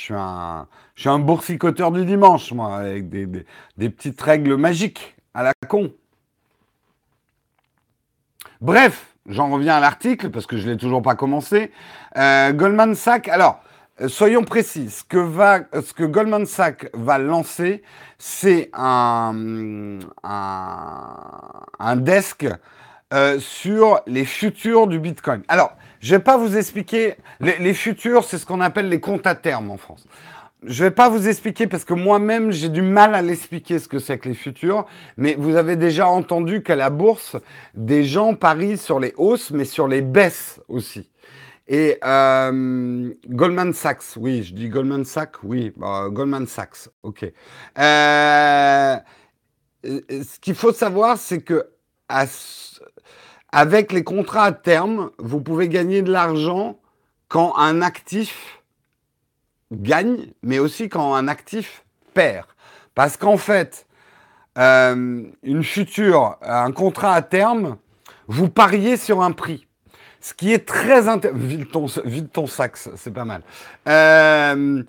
suis 0.95 1.09
un, 1.09 1.19
boursicoteur 1.19 1.91
du 1.91 2.05
dimanche, 2.05 2.51
moi, 2.51 2.77
avec 2.77 3.09
des, 3.09 3.89
petites 3.89 4.19
règles 4.19 4.55
magiques 4.55 5.15
à 5.35 5.43
la 5.43 5.53
con. 5.67 5.91
Bref, 8.61 9.15
j'en 9.27 9.51
reviens 9.51 9.75
à 9.75 9.79
l'article 9.79 10.31
parce 10.31 10.47
que 10.47 10.57
je 10.57 10.67
l'ai 10.67 10.77
toujours 10.77 11.03
pas 11.03 11.15
commencé. 11.15 11.71
Euh, 12.17 12.51
Goldman 12.51 12.95
Sachs. 12.95 13.27
Alors, 13.27 13.61
soyons 14.07 14.43
précis. 14.43 14.89
Ce 14.89 15.03
que 15.03 15.17
va, 15.17 15.61
ce 15.73 15.93
que 15.93 16.03
Goldman 16.03 16.45
Sachs 16.45 16.89
va 16.93 17.17
lancer, 17.17 17.83
c'est 18.17 18.69
un, 18.73 19.99
un, 20.23 21.95
desk 21.95 22.47
euh, 23.13 23.39
sur 23.39 24.01
les 24.07 24.25
futurs 24.25 24.87
du 24.87 24.99
Bitcoin. 24.99 25.41
Alors, 25.47 25.73
je 25.99 26.15
vais 26.15 26.21
pas 26.21 26.37
vous 26.37 26.57
expliquer. 26.57 27.15
Les, 27.39 27.73
futurs, 27.73 28.23
c'est 28.23 28.37
ce 28.37 28.45
qu'on 28.45 28.61
appelle 28.61 28.89
les 28.89 28.99
comptes 28.99 29.27
à 29.27 29.35
terme 29.35 29.71
en 29.71 29.77
France. 29.77 30.05
Je 30.63 30.83
vais 30.83 30.91
pas 30.91 31.07
vous 31.07 31.29
expliquer 31.29 31.67
parce 31.67 31.85
que 31.85 31.93
moi-même, 31.93 32.51
j'ai 32.51 32.67
du 32.67 32.81
mal 32.81 33.15
à 33.15 33.21
l'expliquer 33.21 33.79
ce 33.79 33.87
que 33.87 33.99
c'est 33.99 34.17
que 34.17 34.27
les 34.27 34.35
futurs. 34.35 34.85
Mais 35.17 35.35
vous 35.37 35.55
avez 35.55 35.75
déjà 35.75 36.07
entendu 36.07 36.63
qu'à 36.63 36.75
la 36.75 36.89
bourse, 36.89 37.37
des 37.73 38.03
gens 38.03 38.35
parient 38.35 38.77
sur 38.77 38.99
les 38.99 39.13
hausses, 39.17 39.51
mais 39.51 39.65
sur 39.65 39.87
les 39.87 40.01
baisses 40.01 40.61
aussi. 40.67 41.09
Et 41.71 41.99
euh, 42.03 43.13
Goldman 43.27 43.73
Sachs, 43.73 44.15
oui, 44.17 44.41
je 44.41 44.55
dis 44.55 44.69
Goldman 44.69 45.05
Sachs, 45.05 45.43
oui, 45.43 45.71
bah, 45.77 46.07
Goldman 46.09 46.47
Sachs, 46.47 46.89
ok. 47.03 47.31
Euh, 47.77 48.95
ce 49.83 50.39
qu'il 50.41 50.55
faut 50.55 50.73
savoir, 50.73 51.19
c'est 51.19 51.41
que 51.41 51.69
avec 53.51 53.91
les 53.91 54.03
contrats 54.03 54.45
à 54.45 54.51
terme, 54.51 55.11
vous 55.19 55.41
pouvez 55.41 55.69
gagner 55.69 56.01
de 56.01 56.11
l'argent 56.11 56.79
quand 57.27 57.55
un 57.55 57.83
actif 57.83 58.63
gagne, 59.71 60.33
mais 60.41 60.57
aussi 60.57 60.89
quand 60.89 61.13
un 61.13 61.27
actif 61.27 61.85
perd. 62.15 62.47
Parce 62.95 63.15
qu'en 63.15 63.37
fait, 63.37 63.85
euh, 64.57 65.23
une 65.43 65.63
future, 65.63 66.37
un 66.41 66.71
contrat 66.71 67.13
à 67.13 67.21
terme, 67.21 67.77
vous 68.27 68.49
pariez 68.49 68.97
sur 68.97 69.21
un 69.21 69.33
prix. 69.33 69.68
Ce 70.21 70.33
qui 70.33 70.53
est 70.53 70.67
très 70.67 71.07
intéressant. 71.07 71.39
Vide 72.05 72.31
ton, 72.31 72.47
c'est 72.47 73.13
pas 73.13 73.25
mal. 73.25 73.41
Euh, 73.87 74.83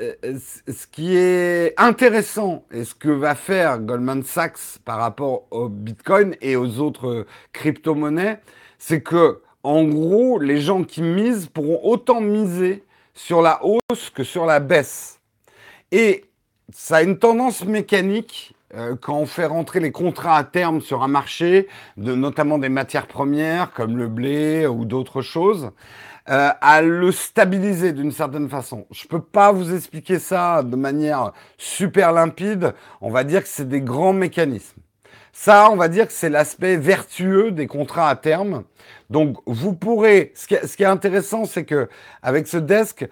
euh, 0.00 0.38
ce 0.68 0.86
qui 0.86 1.16
est 1.16 1.74
intéressant 1.78 2.64
et 2.70 2.84
ce 2.84 2.94
que 2.94 3.08
va 3.08 3.34
faire 3.34 3.78
Goldman 3.78 4.22
Sachs 4.22 4.78
par 4.84 4.98
rapport 4.98 5.46
au 5.50 5.68
Bitcoin 5.68 6.36
et 6.40 6.56
aux 6.56 6.78
autres 6.78 7.26
crypto-monnaies, 7.52 8.40
c'est 8.78 9.02
que, 9.02 9.42
en 9.62 9.84
gros, 9.84 10.38
les 10.38 10.60
gens 10.60 10.84
qui 10.84 11.02
misent 11.02 11.46
pourront 11.46 11.80
autant 11.82 12.20
miser 12.20 12.84
sur 13.14 13.42
la 13.42 13.60
hausse 13.64 14.10
que 14.14 14.24
sur 14.24 14.46
la 14.46 14.60
baisse. 14.60 15.20
Et 15.90 16.24
ça 16.72 16.96
a 16.96 17.02
une 17.02 17.18
tendance 17.18 17.64
mécanique 17.64 18.54
euh, 18.74 18.96
quand 19.00 19.18
on 19.18 19.26
fait 19.26 19.46
rentrer 19.46 19.80
les 19.80 19.92
contrats 19.92 20.36
à 20.36 20.44
terme 20.44 20.80
sur 20.80 21.02
un 21.02 21.08
marché, 21.08 21.68
de, 21.96 22.14
notamment 22.14 22.58
des 22.58 22.68
matières 22.68 23.06
premières 23.06 23.72
comme 23.72 23.96
le 23.96 24.08
blé 24.08 24.66
ou 24.66 24.84
d'autres 24.84 25.22
choses. 25.22 25.70
Euh, 26.28 26.50
à 26.60 26.82
le 26.82 27.10
stabiliser 27.10 27.92
d'une 27.92 28.12
certaine 28.12 28.48
façon. 28.48 28.86
Je 28.92 29.06
ne 29.06 29.08
peux 29.08 29.20
pas 29.20 29.50
vous 29.50 29.74
expliquer 29.74 30.20
ça 30.20 30.62
de 30.62 30.76
manière 30.76 31.32
super 31.58 32.12
limpide. 32.12 32.74
On 33.00 33.10
va 33.10 33.24
dire 33.24 33.42
que 33.42 33.48
c'est 33.48 33.68
des 33.68 33.80
grands 33.80 34.12
mécanismes. 34.12 34.80
Ça, 35.32 35.68
on 35.72 35.76
va 35.76 35.88
dire 35.88 36.06
que 36.06 36.12
c'est 36.12 36.28
l'aspect 36.28 36.76
vertueux 36.76 37.50
des 37.50 37.66
contrats 37.66 38.08
à 38.08 38.14
terme. 38.14 38.62
Donc, 39.10 39.38
vous 39.46 39.74
pourrez. 39.74 40.32
Ce 40.36 40.46
qui, 40.46 40.54
est 40.54 40.86
intéressant, 40.86 41.44
c'est 41.44 41.64
que 41.64 41.88
avec 42.22 42.46
ce 42.46 42.58
desk, 42.58 43.08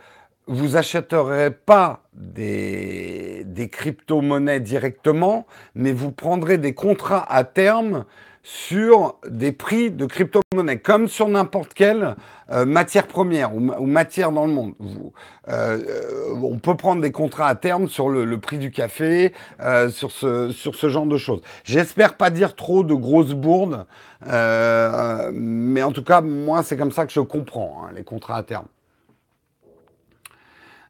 vous 0.50 0.76
achèterez 0.76 1.52
pas 1.52 2.02
des, 2.12 3.44
des 3.46 3.68
crypto-monnaies 3.68 4.58
directement, 4.58 5.46
mais 5.76 5.92
vous 5.92 6.10
prendrez 6.10 6.58
des 6.58 6.74
contrats 6.74 7.24
à 7.32 7.44
terme 7.44 8.04
sur 8.42 9.18
des 9.28 9.52
prix 9.52 9.92
de 9.92 10.06
crypto-monnaie, 10.06 10.78
comme 10.78 11.06
sur 11.06 11.28
n'importe 11.28 11.72
quelle 11.72 12.16
euh, 12.50 12.64
matière 12.64 13.06
première 13.06 13.54
ou, 13.54 13.60
matière 13.60 14.32
dans 14.32 14.44
le 14.44 14.52
monde. 14.52 14.72
Euh, 15.48 16.34
on 16.42 16.58
peut 16.58 16.76
prendre 16.76 17.00
des 17.00 17.12
contrats 17.12 17.46
à 17.46 17.54
terme 17.54 17.88
sur 17.88 18.08
le, 18.08 18.40
prix 18.40 18.58
du 18.58 18.72
café, 18.72 19.32
euh, 19.60 19.88
sur, 19.88 20.10
ce, 20.10 20.50
sur 20.50 20.74
ce 20.74 20.88
genre 20.88 21.06
de 21.06 21.16
choses. 21.16 21.42
J'espère 21.62 22.16
pas 22.16 22.30
dire 22.30 22.56
trop 22.56 22.82
de 22.82 22.94
grosses 22.94 23.34
bourdes, 23.34 23.86
mais 24.26 25.82
en 25.82 25.92
tout 25.92 26.02
cas, 26.02 26.22
moi, 26.22 26.64
c'est 26.64 26.76
comme 26.76 26.92
ça 26.92 27.06
que 27.06 27.12
je 27.12 27.20
comprends 27.20 27.84
hein, 27.84 27.92
les 27.94 28.02
contrats 28.02 28.38
à 28.38 28.42
terme. 28.42 28.66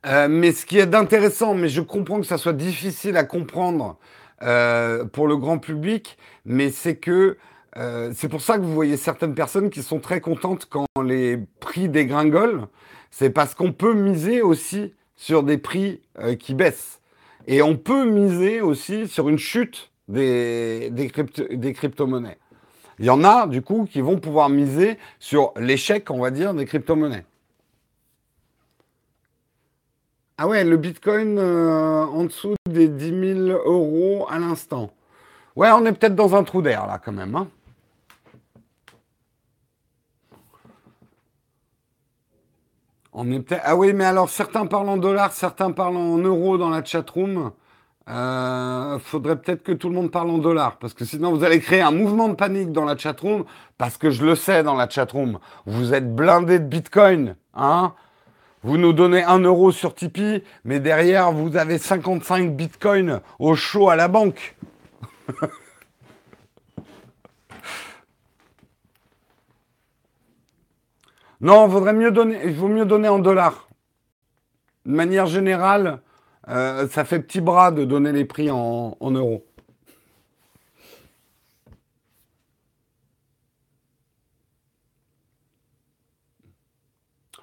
Mais 0.05 0.53
ce 0.53 0.67
qui 0.67 0.79
est 0.79 0.87
d'intéressant, 0.87 1.55
mais 1.55 1.69
je 1.69 1.81
comprends 1.81 2.21
que 2.21 2.27
ça 2.27 2.39
soit 2.39 2.53
difficile 2.53 3.17
à 3.17 3.25
comprendre 3.25 3.99
pour 4.39 5.29
le 5.29 5.37
grand 5.37 5.59
public, 5.59 6.17
mais 6.45 6.71
c'est 6.71 6.97
que 6.97 7.37
euh, 7.77 8.13
c'est 8.15 8.29
pour 8.29 8.41
ça 8.41 8.57
que 8.57 8.63
vous 8.63 8.75
voyez 8.75 8.97
certaines 8.97 9.35
personnes 9.35 9.71
qui 9.71 9.83
sont 9.83 10.01
très 10.01 10.21
contentes 10.21 10.67
quand 10.69 10.87
les 11.05 11.39
prix 11.61 11.89
dégringolent. 11.89 12.69
C'est 13.11 13.31
parce 13.31 13.55
qu'on 13.55 13.73
peut 13.73 13.95
miser 13.95 14.43
aussi 14.43 14.93
sur 15.17 15.43
des 15.43 15.59
prix 15.59 16.01
euh, 16.19 16.35
qui 16.35 16.55
baissent. 16.55 17.01
Et 17.47 17.63
on 17.63 17.77
peut 17.77 18.05
miser 18.05 18.61
aussi 18.61 19.09
sur 19.09 19.29
une 19.29 19.39
chute 19.39 19.91
des, 20.09 20.91
des 20.91 21.73
crypto-monnaies. 21.73 22.39
Il 22.99 23.07
y 23.07 23.11
en 23.11 23.25
a, 23.25 23.47
du 23.47 23.63
coup, 23.63 23.89
qui 23.91 24.01
vont 24.01 24.19
pouvoir 24.19 24.51
miser 24.51 24.99
sur 25.19 25.53
l'échec, 25.57 26.11
on 26.11 26.21
va 26.21 26.31
dire, 26.31 26.53
des 26.55 26.67
crypto-monnaies. 26.67 27.25
Ah 30.43 30.47
ouais, 30.47 30.65
le 30.65 30.79
Bitcoin 30.79 31.39
euh, 31.39 32.03
en 32.07 32.25
dessous 32.25 32.55
des 32.67 32.89
10 32.89 33.45
000 33.45 33.59
euros 33.67 34.27
à 34.31 34.39
l'instant. 34.39 34.91
Ouais, 35.55 35.69
on 35.71 35.85
est 35.85 35.93
peut-être 35.93 36.15
dans 36.15 36.35
un 36.35 36.45
trou 36.45 36.63
d'air 36.63 36.87
là 36.87 36.99
quand 36.99 37.13
même. 37.13 37.37
Hein. 37.37 37.47
on 43.13 43.31
est 43.31 43.41
peut-être. 43.41 43.61
Ah 43.67 43.77
oui, 43.77 43.93
mais 43.93 44.07
alors 44.07 44.31
certains 44.31 44.65
parlent 44.65 44.89
en 44.89 44.97
dollars, 44.97 45.33
certains 45.33 45.73
parlent 45.73 45.99
en 45.99 46.17
euros 46.17 46.57
dans 46.57 46.71
la 46.71 46.83
chatroom. 46.83 47.53
Euh, 48.09 48.99
faudrait 48.99 49.37
peut-être 49.37 49.63
que 49.63 49.73
tout 49.73 49.91
le 49.91 49.95
monde 49.95 50.11
parle 50.11 50.31
en 50.31 50.39
dollars, 50.39 50.79
parce 50.79 50.95
que 50.95 51.05
sinon 51.05 51.35
vous 51.35 51.45
allez 51.45 51.61
créer 51.61 51.83
un 51.83 51.91
mouvement 51.91 52.31
de 52.31 52.35
panique 52.35 52.73
dans 52.73 52.87
la 52.87 52.97
chatroom, 52.97 53.45
parce 53.77 53.99
que 53.99 54.09
je 54.09 54.25
le 54.25 54.35
sais 54.37 54.63
dans 54.63 54.75
la 54.75 54.89
chatroom, 54.89 55.39
vous 55.67 55.93
êtes 55.93 56.17
blindé 56.17 56.59
de 56.61 56.65
Bitcoin, 56.65 57.37
hein 57.53 57.93
vous 58.63 58.77
nous 58.77 58.93
donnez 58.93 59.23
un 59.23 59.39
euro 59.39 59.73
sur 59.73 59.95
Tipeee, 59.95 60.43
mais 60.65 60.81
derrière, 60.81 61.33
vous 61.33 61.57
avez 61.57 61.79
55 61.79 62.55
bitcoins 62.55 63.23
au 63.39 63.55
chaud 63.55 63.89
à 63.89 63.97
la 63.97 64.09
banque. 64.09 64.55
non, 71.41 71.67
vaudrait 71.69 71.95
mieux 71.95 72.11
donner, 72.11 72.39
il 72.45 72.53
vaut 72.53 72.69
mieux 72.69 72.85
donner 72.85 73.09
en 73.09 73.19
dollars. 73.19 73.71
De 74.85 74.93
manière 74.93 75.25
générale, 75.27 76.03
euh, 76.49 76.87
ça 76.89 77.07
fait 77.07 77.21
petit 77.21 77.41
bras 77.41 77.71
de 77.71 77.87
donner 77.87 78.13
les 78.13 78.27
prix 78.27 78.51
en 78.51 78.97
euros. 79.01 79.47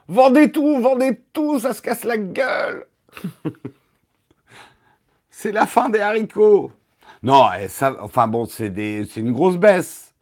Vendez 0.08 0.52
tout, 0.52 0.80
vendez 0.82 1.22
tout, 1.34 1.60
ça 1.60 1.74
se 1.74 1.82
casse 1.82 2.04
la 2.04 2.18
gueule. 2.18 2.86
c'est 5.30 5.52
la 5.52 5.66
fin 5.66 5.90
des 5.90 6.00
haricots. 6.00 6.72
Non, 7.24 7.48
ça, 7.68 7.96
enfin 8.02 8.28
bon, 8.28 8.46
c'est 8.46 8.68
une 9.18 9.34
grosse 9.34 9.58
baisse. 9.58 10.14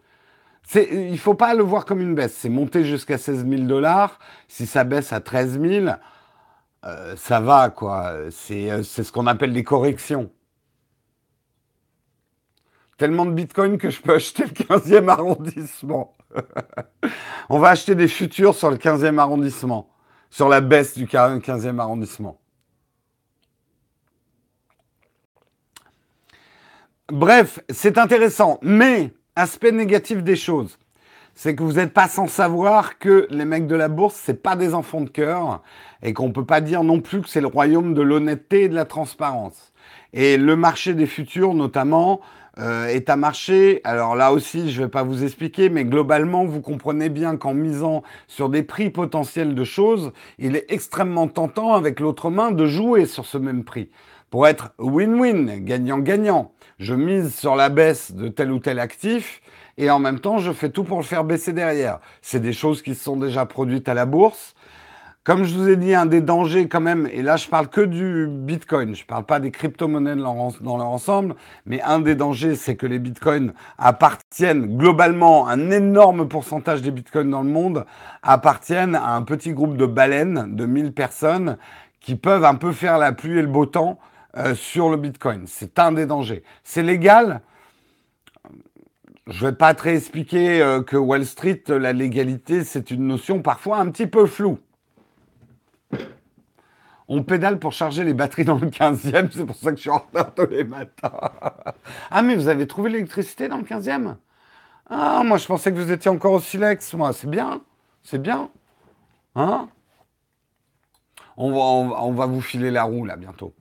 Il 0.74 1.12
ne 1.12 1.18
faut 1.18 1.36
pas 1.36 1.54
le 1.54 1.64
voir 1.64 1.86
comme 1.86 2.02
une 2.02 2.16
baisse. 2.16 2.36
C'est 2.36 2.50
monté 2.50 2.84
jusqu'à 2.84 3.18
16 3.18 3.48
000 3.48 3.64
dollars. 3.64 4.20
Si 4.48 4.66
ça 4.66 4.84
baisse 4.84 5.14
à 5.14 5.20
13 5.20 5.60
000, 5.62 5.88
euh, 6.86 7.16
ça 7.16 7.40
va, 7.40 7.70
quoi. 7.70 8.06
Euh, 8.14 8.32
c'est 8.32 8.84
ce 8.84 9.12
qu'on 9.12 9.28
appelle 9.28 9.54
des 9.54 9.64
corrections. 9.64 10.32
Tellement 12.98 13.26
de 13.26 13.32
bitcoin 13.32 13.78
que 13.78 13.90
je 13.90 14.02
peux 14.02 14.16
acheter 14.16 14.44
le 14.44 14.50
15e 14.52 15.10
arrondissement. 15.10 16.15
On 17.50 17.60
va 17.60 17.70
acheter 17.70 17.96
des 17.96 18.08
futurs 18.08 18.56
sur 18.56 18.70
le 18.70 18.78
15e 18.78 19.18
arrondissement, 19.18 19.90
sur 20.30 20.50
la 20.50 20.62
baisse 20.62 20.98
du 20.98 21.06
15e 21.06 21.80
arrondissement. 21.80 22.40
Bref, 27.12 27.60
c'est 27.70 28.00
intéressant, 28.00 28.58
mais 28.64 29.14
aspect 29.36 29.72
négatif 29.72 30.24
des 30.24 30.36
choses, 30.36 30.80
c'est 31.36 31.56
que 31.56 31.62
vous 31.62 31.74
n'êtes 31.74 31.94
pas 31.94 32.08
sans 32.08 32.28
savoir 32.28 32.98
que 32.98 33.28
les 33.30 33.46
mecs 33.46 33.68
de 33.68 33.76
la 33.76 33.90
bourse, 33.90 34.16
c'est 34.16 34.42
pas 34.42 34.56
des 34.56 34.74
enfants 34.74 35.02
de 35.02 35.10
cœur 35.10 35.62
et 36.02 36.14
qu'on 36.14 36.32
peut 36.32 36.46
pas 36.46 36.62
dire 36.62 36.84
non 36.84 37.02
plus 37.02 37.22
que 37.22 37.30
c'est 37.30 37.42
le 37.42 37.48
royaume 37.48 37.94
de 37.94 38.02
l'honnêteté 38.02 38.64
et 38.64 38.70
de 38.70 38.76
la 38.76 38.86
transparence. 38.86 39.74
Et 40.14 40.38
le 40.38 40.56
marché 40.56 40.94
des 40.94 41.06
futurs, 41.06 41.54
notamment, 41.54 42.22
euh, 42.58 42.88
est 42.88 43.10
un 43.10 43.16
marché, 43.16 43.82
alors 43.84 44.16
là 44.16 44.32
aussi, 44.32 44.72
je 44.72 44.80
ne 44.80 44.86
vais 44.86 44.92
pas 44.92 45.04
vous 45.04 45.24
expliquer, 45.24 45.70
mais 45.70 45.84
globalement, 45.84 46.46
vous 46.46 46.62
comprenez 46.62 47.10
bien 47.10 47.36
qu'en 47.36 47.54
misant 47.54 48.04
sur 48.28 48.50
des 48.50 48.64
prix 48.64 48.90
potentiels 48.90 49.56
de 49.56 49.64
choses, 49.64 50.12
il 50.40 50.56
est 50.56 50.66
extrêmement 50.70 51.28
tentant 51.28 51.74
avec 51.74 52.00
l'autre 52.00 52.30
main 52.30 52.52
de 52.52 52.66
jouer 52.66 53.06
sur 53.06 53.26
ce 53.26 53.38
même 53.38 53.64
prix 53.64 53.90
pour 54.30 54.48
être 54.48 54.74
win-win, 54.80 55.64
gagnant-gagnant. 55.64 56.52
Je 56.80 56.94
mise 56.94 57.34
sur 57.34 57.56
la 57.56 57.70
baisse 57.70 58.12
de 58.12 58.28
tel 58.28 58.52
ou 58.52 58.60
tel 58.60 58.80
actif 58.80 59.42
et 59.78 59.90
en 59.90 60.00
même 60.00 60.20
temps, 60.20 60.38
je 60.38 60.52
fais 60.52 60.70
tout 60.70 60.84
pour 60.84 60.98
le 60.98 61.04
faire 61.04 61.24
baisser 61.24 61.54
derrière. 61.54 62.00
C'est 62.22 62.40
des 62.40 62.54
choses 62.54 62.82
qui 62.82 62.96
se 62.96 63.04
sont 63.04 63.18
déjà 63.18 63.46
produites 63.46 63.90
à 63.90 63.94
la 63.94 64.06
bourse. 64.06 64.56
Comme 65.26 65.44
je 65.44 65.56
vous 65.56 65.68
ai 65.68 65.76
dit, 65.76 65.96
un 65.96 66.06
des 66.06 66.22
dangers 66.22 66.68
quand 66.68 66.82
même, 66.82 67.10
et 67.12 67.24
là 67.24 67.36
je 67.36 67.48
parle 67.48 67.68
que 67.68 67.82
du 67.82 68.28
Bitcoin, 68.30 68.94
je 68.94 69.02
ne 69.02 69.08
parle 69.08 69.24
pas 69.24 69.40
des 69.40 69.50
crypto-monnaies 69.50 70.18
dans 70.18 70.78
leur 70.78 70.86
ensemble, 70.86 71.34
mais 71.66 71.82
un 71.82 72.00
des 72.00 72.14
dangers, 72.14 72.54
c'est 72.54 72.76
que 72.76 72.86
les 72.86 73.00
Bitcoins 73.00 73.54
appartiennent 73.80 74.78
globalement, 74.78 75.48
un 75.48 75.72
énorme 75.72 76.28
pourcentage 76.28 76.84
des 76.84 76.92
Bitcoins 76.92 77.32
dans 77.32 77.42
le 77.42 77.50
monde 77.50 77.88
appartiennent 78.22 78.94
à 78.94 79.16
un 79.16 79.24
petit 79.24 79.54
groupe 79.54 79.78
de 79.78 79.88
baleines 79.88 80.56
de 80.56 80.68
1000 80.68 80.94
personnes 80.94 81.58
qui 82.02 82.16
peuvent 82.16 82.46
un 82.46 82.54
peu 82.54 82.72
faire 82.72 83.00
la 83.00 83.12
pluie 83.12 83.40
et 83.40 83.42
le 83.42 83.48
beau 83.48 83.66
temps 83.66 83.98
euh, 84.38 84.54
sur 84.54 84.92
le 84.92 84.98
Bitcoin. 84.98 85.46
C'est 85.48 85.80
un 85.80 85.92
des 85.92 86.06
dangers. 86.06 86.44
C'est 86.64 86.84
légal 86.84 87.42
je 89.28 89.44
ne 89.44 89.50
vais 89.50 89.56
pas 89.56 89.74
très 89.74 89.96
expliquer 89.96 90.62
euh, 90.62 90.84
que 90.84 90.98
Wall 90.98 91.26
Street, 91.26 91.64
la 91.68 91.94
légalité, 91.94 92.64
c'est 92.64 92.92
une 92.92 93.08
notion 93.08 93.42
parfois 93.42 93.80
un 93.80 93.90
petit 93.90 94.06
peu 94.06 94.28
floue. 94.28 94.60
On 97.08 97.24
pédale 97.24 97.60
pour 97.60 97.72
charger 97.74 98.04
les 98.04 98.14
batteries 98.14 98.46
dans 98.46 98.58
le 98.58 98.68
15e, 98.68 99.30
c'est 99.32 99.46
pour 99.46 99.56
ça 99.56 99.72
que 99.72 99.78
je 99.78 99.82
suis 99.82 99.90
en 99.90 100.00
retard 100.00 100.34
tous 100.34 100.48
les 100.48 100.64
matins. 100.64 101.12
ah, 102.12 102.22
mais 102.24 102.36
vous 102.36 102.48
avez 102.48 102.68
trouvé 102.68 102.90
l'électricité 102.90 103.48
dans 103.48 103.58
le 103.58 103.64
15e 103.64 104.16
Ah, 104.90 105.22
moi 105.24 105.38
je 105.38 105.46
pensais 105.46 105.72
que 105.72 105.78
vous 105.78 105.92
étiez 105.92 106.10
encore 106.10 106.34
au 106.34 106.40
silex, 106.40 106.94
moi. 106.94 107.14
C'est 107.14 107.30
bien, 107.30 107.62
c'est 108.04 108.22
bien. 108.22 108.50
Hein? 109.36 109.70
On 111.38 111.52
va, 111.52 111.58
on 112.04 112.12
va 112.14 112.26
vous 112.26 112.42
filer 112.42 112.72
la 112.72 112.84
roue 112.84 113.06
là 113.06 113.16
bientôt. 113.18 113.54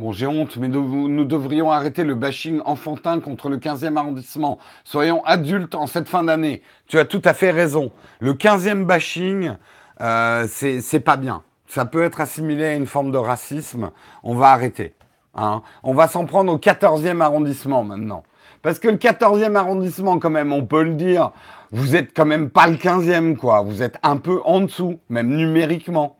Bon, 0.00 0.12
j'ai 0.12 0.26
honte, 0.26 0.56
mais 0.56 0.68
nous, 0.68 1.24
devrions 1.26 1.70
arrêter 1.70 2.04
le 2.04 2.14
bashing 2.14 2.62
enfantin 2.64 3.20
contre 3.20 3.50
le 3.50 3.58
15e 3.58 3.98
arrondissement. 3.98 4.58
Soyons 4.82 5.22
adultes 5.26 5.74
en 5.74 5.86
cette 5.86 6.08
fin 6.08 6.22
d'année. 6.22 6.62
Tu 6.86 6.98
as 6.98 7.04
tout 7.04 7.20
à 7.22 7.34
fait 7.34 7.50
raison. 7.50 7.92
Le 8.18 8.32
15e 8.32 8.86
bashing, 8.86 9.52
euh, 10.00 10.46
c'est 10.48 11.00
pas 11.00 11.18
bien. 11.18 11.42
Ça 11.66 11.84
peut 11.84 12.02
être 12.02 12.22
assimilé 12.22 12.64
à 12.64 12.74
une 12.76 12.86
forme 12.86 13.12
de 13.12 13.18
racisme. 13.18 13.90
On 14.22 14.34
va 14.36 14.52
arrêter. 14.52 14.94
Hein. 15.34 15.60
On 15.82 15.92
va 15.92 16.08
s'en 16.08 16.24
prendre 16.24 16.50
au 16.50 16.56
14e 16.56 17.20
arrondissement 17.20 17.84
maintenant. 17.84 18.22
Parce 18.62 18.78
que 18.78 18.88
le 18.88 18.96
14e 18.96 19.54
arrondissement, 19.54 20.18
quand 20.18 20.30
même, 20.30 20.54
on 20.54 20.64
peut 20.64 20.82
le 20.82 20.94
dire, 20.94 21.32
vous 21.72 21.94
êtes 21.94 22.16
quand 22.16 22.24
même 22.24 22.48
pas 22.48 22.68
le 22.68 22.76
15e, 22.76 23.36
quoi. 23.36 23.60
Vous 23.60 23.82
êtes 23.82 23.98
un 24.02 24.16
peu 24.16 24.40
en 24.46 24.62
dessous, 24.62 24.98
même 25.10 25.28
numériquement. 25.28 26.16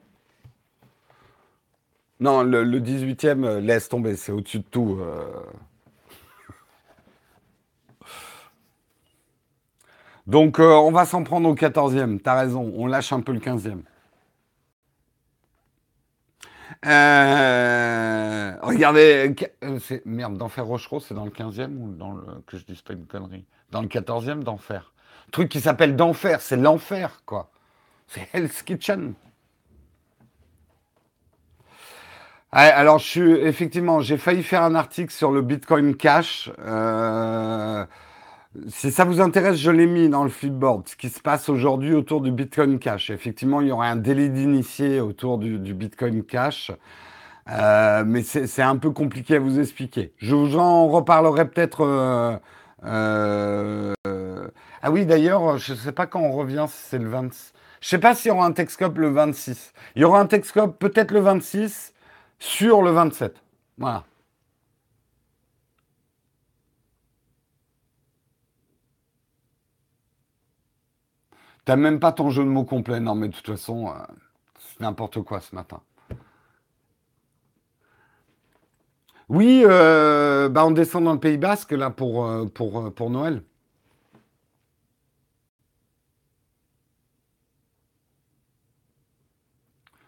Non, 2.20 2.42
le, 2.42 2.80
18e, 2.80 3.44
euh, 3.44 3.60
laisse 3.60 3.88
tomber, 3.88 4.14
c'est 4.14 4.30
au-dessus 4.30 4.58
de 4.58 4.64
tout. 4.64 4.98
Euh. 5.00 5.24
Donc, 10.26 10.60
euh, 10.60 10.74
on 10.74 10.92
va 10.92 11.06
s'en 11.06 11.24
prendre 11.24 11.48
au 11.48 11.54
14e. 11.54 12.20
T'as 12.20 12.38
raison, 12.38 12.72
on 12.76 12.86
lâche 12.86 13.12
un 13.14 13.20
peu 13.20 13.32
le 13.32 13.40
15e. 13.40 13.82
regardez, 18.62 19.34
merde, 20.04 20.36
d'enfer 20.36 20.66
Rochereau, 20.66 21.00
c'est 21.00 21.14
dans 21.14 21.24
le 21.24 21.30
15e 21.30 21.74
ou 21.76 21.92
dans 21.92 22.12
le. 22.12 22.22
que 22.46 22.58
je 22.58 22.64
dise 22.66 22.82
pas 22.82 22.92
une 22.92 23.06
connerie? 23.06 23.46
Dans 23.70 23.80
le 23.80 23.88
14e 23.88 24.42
d'enfer. 24.42 24.92
Truc 25.32 25.48
qui 25.48 25.60
s'appelle 25.60 25.96
d'enfer, 25.96 26.42
c'est 26.42 26.56
l'enfer, 26.56 27.22
quoi. 27.24 27.50
C'est 28.08 28.28
Hell's 28.32 28.62
Kitchen. 28.62 29.14
Alors, 32.52 32.98
je 32.98 33.06
suis 33.06 33.32
effectivement, 33.32 34.00
j'ai 34.00 34.16
failli 34.16 34.42
faire 34.42 34.62
un 34.62 34.74
article 34.74 35.12
sur 35.12 35.30
le 35.30 35.42
Bitcoin 35.42 35.94
Cash. 35.96 36.50
Euh, 36.60 37.84
si 38.68 38.90
ça 38.90 39.04
vous 39.04 39.20
intéresse, 39.20 39.56
je 39.56 39.70
l'ai 39.70 39.86
mis 39.86 40.08
dans 40.08 40.24
le 40.24 40.30
Flipboard. 40.30 40.88
Ce 40.88 40.96
qui 40.96 41.08
se 41.08 41.20
passe 41.20 41.48
aujourd'hui 41.48 41.94
autour 41.94 42.20
du 42.20 42.32
Bitcoin 42.32 42.78
Cash. 42.80 43.10
Effectivement, 43.10 43.60
il 43.60 43.68
y 43.68 43.72
aura 43.72 43.86
un 43.86 43.96
délit 43.96 44.30
d'initié 44.30 45.00
autour 45.00 45.38
du, 45.38 45.58
Bitcoin 45.74 46.24
Cash. 46.24 46.72
Euh, 47.48 48.04
mais 48.06 48.22
c'est 48.22 48.62
un 48.62 48.76
peu 48.76 48.90
compliqué 48.90 49.36
à 49.36 49.38
vous 49.40 49.60
expliquer. 49.60 50.12
Je 50.18 50.34
vous 50.34 50.56
en 50.56 50.88
reparlerai 50.88 51.48
peut-être. 51.48 51.84
Euh, 52.84 53.94
ah 54.82 54.90
oui, 54.90 55.06
d'ailleurs, 55.06 55.58
je 55.58 55.72
ne 55.72 55.78
sais 55.78 55.92
pas 55.92 56.06
quand 56.06 56.20
on 56.20 56.32
revient, 56.32 56.66
c'est 56.68 56.98
le 56.98 57.08
20. 57.08 57.28
Je 57.80 57.88
sais 57.88 57.98
pas 57.98 58.14
s'il 58.14 58.30
y 58.30 58.32
aura 58.32 58.46
un 58.46 58.52
Texcope 58.52 58.98
le 58.98 59.10
26. 59.10 59.72
Il 59.94 60.02
y 60.02 60.04
aura 60.04 60.20
un 60.20 60.26
Texcope 60.26 60.78
peut-être 60.78 61.12
le 61.12 61.20
26 61.20 61.92
sur 62.40 62.82
le 62.82 62.90
27. 62.90 63.40
Voilà. 63.78 64.04
T'as 71.64 71.76
même 71.76 72.00
pas 72.00 72.12
ton 72.12 72.30
jeu 72.30 72.42
de 72.42 72.48
mots 72.48 72.64
complet. 72.64 73.00
Non, 73.00 73.14
mais 73.14 73.28
de 73.28 73.34
toute 73.34 73.46
façon, 73.46 73.88
euh, 73.88 73.92
c'est 74.58 74.80
n'importe 74.80 75.22
quoi 75.22 75.40
ce 75.40 75.54
matin. 75.54 75.80
Oui, 79.28 79.62
euh, 79.64 80.48
bah 80.48 80.66
on 80.66 80.72
descend 80.72 81.04
dans 81.04 81.12
le 81.12 81.20
Pays 81.20 81.38
Basque 81.38 81.70
là 81.72 81.90
pour, 81.90 82.26
euh, 82.26 82.46
pour, 82.46 82.92
pour 82.94 83.10
Noël. 83.10 83.42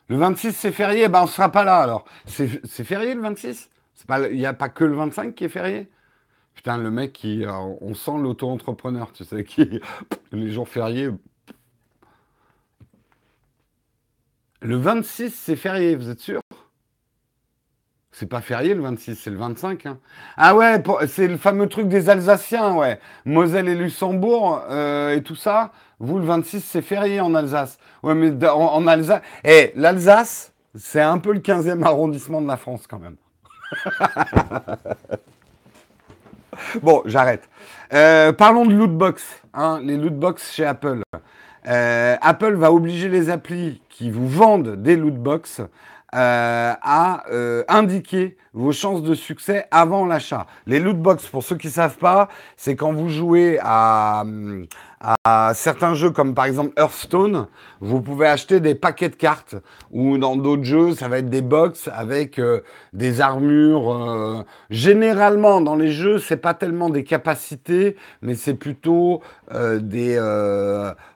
Le 0.09 0.17
26, 0.17 0.53
c'est 0.53 0.73
férié, 0.73 1.09
bah 1.09 1.23
on 1.23 1.27
sera 1.27 1.51
pas 1.51 1.65
là 1.65 1.79
alors. 1.79 2.05
C'est 2.27 2.85
férié 2.85 3.15
le 3.15 3.21
26 3.23 3.71
Il 4.31 4.37
n'y 4.37 4.47
a 4.47 4.55
pas 4.55 4.69
que 4.69 4.85
le 4.85 4.95
25 4.95 5.35
qui 5.35 5.45
est 5.45 5.49
férié? 5.49 5.89
Putain, 6.55 6.79
le 6.79 6.91
mec 6.91 7.13
qui. 7.15 7.45
on 7.49 7.95
sent 7.95 8.19
l'auto-entrepreneur, 8.19 9.13
tu 9.13 9.25
sais, 9.25 9.45
qui. 9.45 9.81
Les 10.33 10.51
jours 10.51 10.69
fériés, 10.69 11.11
Le 14.63 14.77
26, 14.77 15.35
c'est 15.35 15.57
férié, 15.57 15.97
vous 15.97 16.09
êtes 16.09 16.21
sûr? 16.21 16.42
C'est 18.15 18.27
pas 18.27 18.43
férié 18.43 18.75
le 18.75 18.83
26, 18.83 19.17
c'est 19.17 19.31
le 19.31 19.39
25. 19.39 19.87
Hein. 19.87 19.99
Ah 20.37 20.55
ouais, 20.55 20.83
c'est 21.09 21.27
le 21.29 21.39
fameux 21.39 21.67
truc 21.67 21.89
des 21.89 22.11
Alsaciens, 22.11 22.75
ouais. 22.75 23.01
Moselle 23.25 23.69
et 23.69 23.75
Luxembourg 23.75 24.63
euh, 24.69 25.17
et 25.17 25.23
tout 25.23 25.35
ça. 25.35 25.73
Vous, 25.99 26.19
le 26.19 26.27
26, 26.27 26.61
c'est 26.61 26.83
férié 26.83 27.21
en 27.23 27.35
Alsace. 27.35 27.79
Ouais, 28.03 28.15
mais 28.15 28.47
en, 28.47 28.87
Alsace. 28.87 29.23
Eh, 29.45 29.73
l'Alsace, 29.77 30.53
c'est 30.75 31.01
un 31.01 31.19
peu 31.19 31.33
le 31.33 31.41
15e 31.41 31.83
arrondissement 31.83 32.43
de 32.43 32.49
la 32.49 32.59
France 32.59 32.87
quand 32.87 32.99
même. 32.99 33.17
bon, 36.83 37.03
j'arrête. 37.07 37.49
Euh, 37.95 38.33
parlons 38.35 38.67
de 38.67 38.75
lootbox. 38.75 39.25
Hein, 39.55 39.81
les 39.83 39.97
lootbox 39.97 40.53
chez 40.53 40.67
Apple. 40.67 41.01
Euh, 41.67 42.17
Apple 42.21 42.55
va 42.55 42.73
obliger 42.73 43.09
les 43.09 43.31
applis 43.31 43.81
qui 43.89 44.11
vous 44.11 44.29
vendent 44.29 44.83
des 44.83 44.97
lootbox 44.97 45.63
euh, 46.15 46.75
à 46.83 47.25
euh, 47.31 47.65
indiquer 47.69 48.37
vos 48.53 48.73
chances 48.73 49.03
de 49.03 49.15
succès 49.15 49.67
avant 49.71 50.05
l'achat. 50.05 50.47
Les 50.67 50.79
lootbox, 50.79 51.27
pour 51.27 51.43
ceux 51.43 51.57
qui 51.57 51.69
ne 51.69 51.73
savent 51.73 51.97
pas, 51.97 52.29
c'est 52.57 52.77
quand 52.77 52.93
vous 52.93 53.09
jouez 53.09 53.59
à, 53.63 54.25
à 55.25 55.53
certains 55.55 55.95
jeux 55.95 56.11
comme 56.11 56.35
par 56.35 56.45
exemple 56.45 56.73
Hearthstone, 56.77 57.49
vous 57.81 58.01
pouvez 58.01 58.29
acheter 58.29 58.61
des 58.61 58.77
paquets 58.77 59.09
de 59.09 59.17
cartes 59.17 59.57
ou 59.91 60.17
dans 60.17 60.37
d'autres 60.37 60.63
jeux, 60.63 60.95
ça 60.95 61.09
va 61.09 61.19
être 61.19 61.29
des 61.29 61.43
box 61.43 61.91
avec 61.93 62.39
euh, 62.39 62.61
des 62.93 63.21
armures. 63.21 63.93
Euh, 63.93 64.43
généralement, 64.71 65.61
dans 65.61 65.75
les 65.75 65.91
jeux, 65.91 66.19
c'est 66.19 66.37
pas 66.37 66.55
tellement 66.55 66.89
des 66.89 67.03
capacités, 67.03 67.97
mais 68.23 68.37
c'est 68.37 68.55
plutôt 68.55 69.23
euh, 69.53 69.81
des 69.81 70.13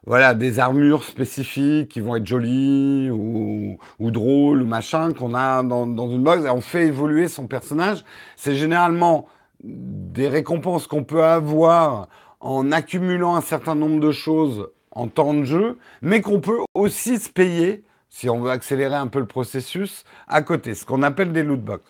voilà 0.05 0.35
des 0.35 0.59
armures 0.59 1.05
spécifiques 1.05 1.91
qui 1.91 2.01
vont 2.01 2.17
être 2.17 2.27
jolies 2.27 3.11
ou, 3.11 3.79
drôles 4.01 4.63
ou 4.63 4.67
machin 4.67 5.13
qu'on 5.13 5.35
a 5.35 5.63
dans, 5.63 5.87
dans 5.87 6.09
une 6.09 6.23
box 6.23 6.45
et 6.45 6.51
on 6.51 6.61
fait 6.61 6.87
évoluer 6.87 7.29
son 7.29 7.47
personnage. 7.47 8.05
C'est 8.37 8.55
généralement 8.55 9.27
des 9.63 10.29
récompenses 10.29 10.87
qu'on 10.87 11.05
peut 11.05 11.25
avoir 11.25 12.09
en 12.41 12.73
accumulant 12.73 13.37
un 13.37 13.41
certain 13.41 13.75
nombre 13.75 14.01
de 14.01 14.13
choses 14.13 14.69
en 14.91 15.09
temps 15.09 15.35
de 15.35 15.45
jeu, 15.45 15.79
mais 16.01 16.21
qu'on 16.21 16.41
peut 16.41 16.59
aussi 16.75 17.19
se 17.19 17.29
payer, 17.29 17.85
si 18.09 18.31
on 18.31 18.41
veut 18.41 18.51
accélérer 18.51 18.95
un 18.95 19.09
peu 19.09 19.19
le 19.19 19.27
processus, 19.27 20.05
à 20.27 20.41
côté, 20.41 20.75
ce 20.75 20.87
qu'on 20.87 21.03
appelle 21.03 21.33
des 21.33 21.43
loot 21.43 21.61
box. 21.61 21.83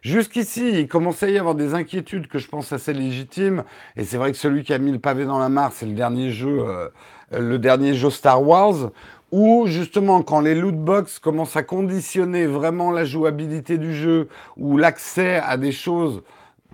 Jusqu'ici, 0.00 0.70
il 0.70 0.88
commençait 0.88 1.26
à 1.26 1.30
y 1.30 1.38
avoir 1.38 1.54
des 1.54 1.74
inquiétudes 1.74 2.28
que 2.28 2.38
je 2.38 2.48
pense 2.48 2.72
assez 2.72 2.94
légitimes, 2.94 3.64
et 3.96 4.04
c'est 4.04 4.16
vrai 4.16 4.32
que 4.32 4.38
celui 4.38 4.64
qui 4.64 4.72
a 4.72 4.78
mis 4.78 4.92
le 4.92 4.98
pavé 4.98 5.26
dans 5.26 5.38
la 5.38 5.50
mare, 5.50 5.72
c'est 5.72 5.86
le 5.86 5.92
dernier 5.92 6.30
jeu, 6.30 6.64
euh, 6.66 6.88
le 7.30 7.58
dernier 7.58 7.94
jeu 7.94 8.08
Star 8.08 8.42
Wars, 8.42 8.90
où 9.32 9.66
justement 9.66 10.22
quand 10.22 10.40
les 10.40 10.54
loot 10.54 10.76
box 10.76 11.18
commencent 11.18 11.56
à 11.56 11.62
conditionner 11.62 12.46
vraiment 12.46 12.90
la 12.90 13.04
jouabilité 13.04 13.76
du 13.76 13.94
jeu 13.94 14.28
ou 14.56 14.78
l'accès 14.78 15.36
à 15.36 15.56
des 15.56 15.72
choses 15.72 16.22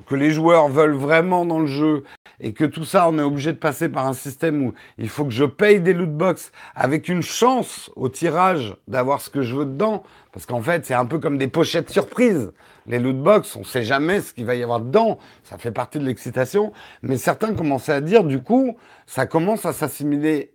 que 0.07 0.15
les 0.15 0.31
joueurs 0.31 0.69
veulent 0.69 0.97
vraiment 0.97 1.45
dans 1.45 1.61
le 1.61 1.67
jeu 1.67 2.05
et 2.41 2.53
que 2.53 2.65
tout 2.65 2.85
ça, 2.85 3.09
on 3.09 3.19
est 3.19 3.23
obligé 3.23 3.53
de 3.53 3.59
passer 3.59 3.89
par 3.89 4.07
un 4.07 4.15
système 4.15 4.67
où 4.67 4.75
il 4.99 5.09
faut 5.09 5.25
que 5.25 5.31
je 5.31 5.45
paye 5.45 5.81
des 5.81 5.95
loot 5.95 6.11
box 6.11 6.51
avec 6.75 7.09
une 7.09 7.23
chance 7.23 7.91
au 7.95 8.09
tirage 8.09 8.75
d'avoir 8.89 9.21
ce 9.21 9.31
que 9.31 9.43
je 9.43 9.55
veux 9.55 9.65
dedans. 9.65 10.03
Parce 10.33 10.47
qu'en 10.47 10.61
fait, 10.61 10.85
c'est 10.85 10.95
un 10.95 11.07
peu 11.07 11.19
comme 11.19 11.39
des 11.39 11.49
pochettes 11.49 11.91
surprises. 11.91 12.53
Les 12.87 12.99
loot 12.99 13.17
box, 13.17 13.55
on 13.55 13.61
ne 13.61 13.65
sait 13.65 13.85
jamais 13.85 14.21
ce 14.21 14.33
qu'il 14.35 14.45
va 14.45 14.57
y 14.57 14.63
avoir 14.63 14.81
dedans. 14.81 15.19
Ça 15.45 15.57
fait 15.57 15.71
partie 15.71 15.99
de 15.99 16.05
l'excitation. 16.05 16.73
Mais 17.03 17.17
certains 17.17 17.55
commençaient 17.55 17.93
à 17.93 18.01
dire, 18.01 18.25
du 18.25 18.43
coup, 18.43 18.77
ça 19.07 19.27
commence 19.27 19.65
à 19.65 19.73
s'assimiler, 19.73 20.53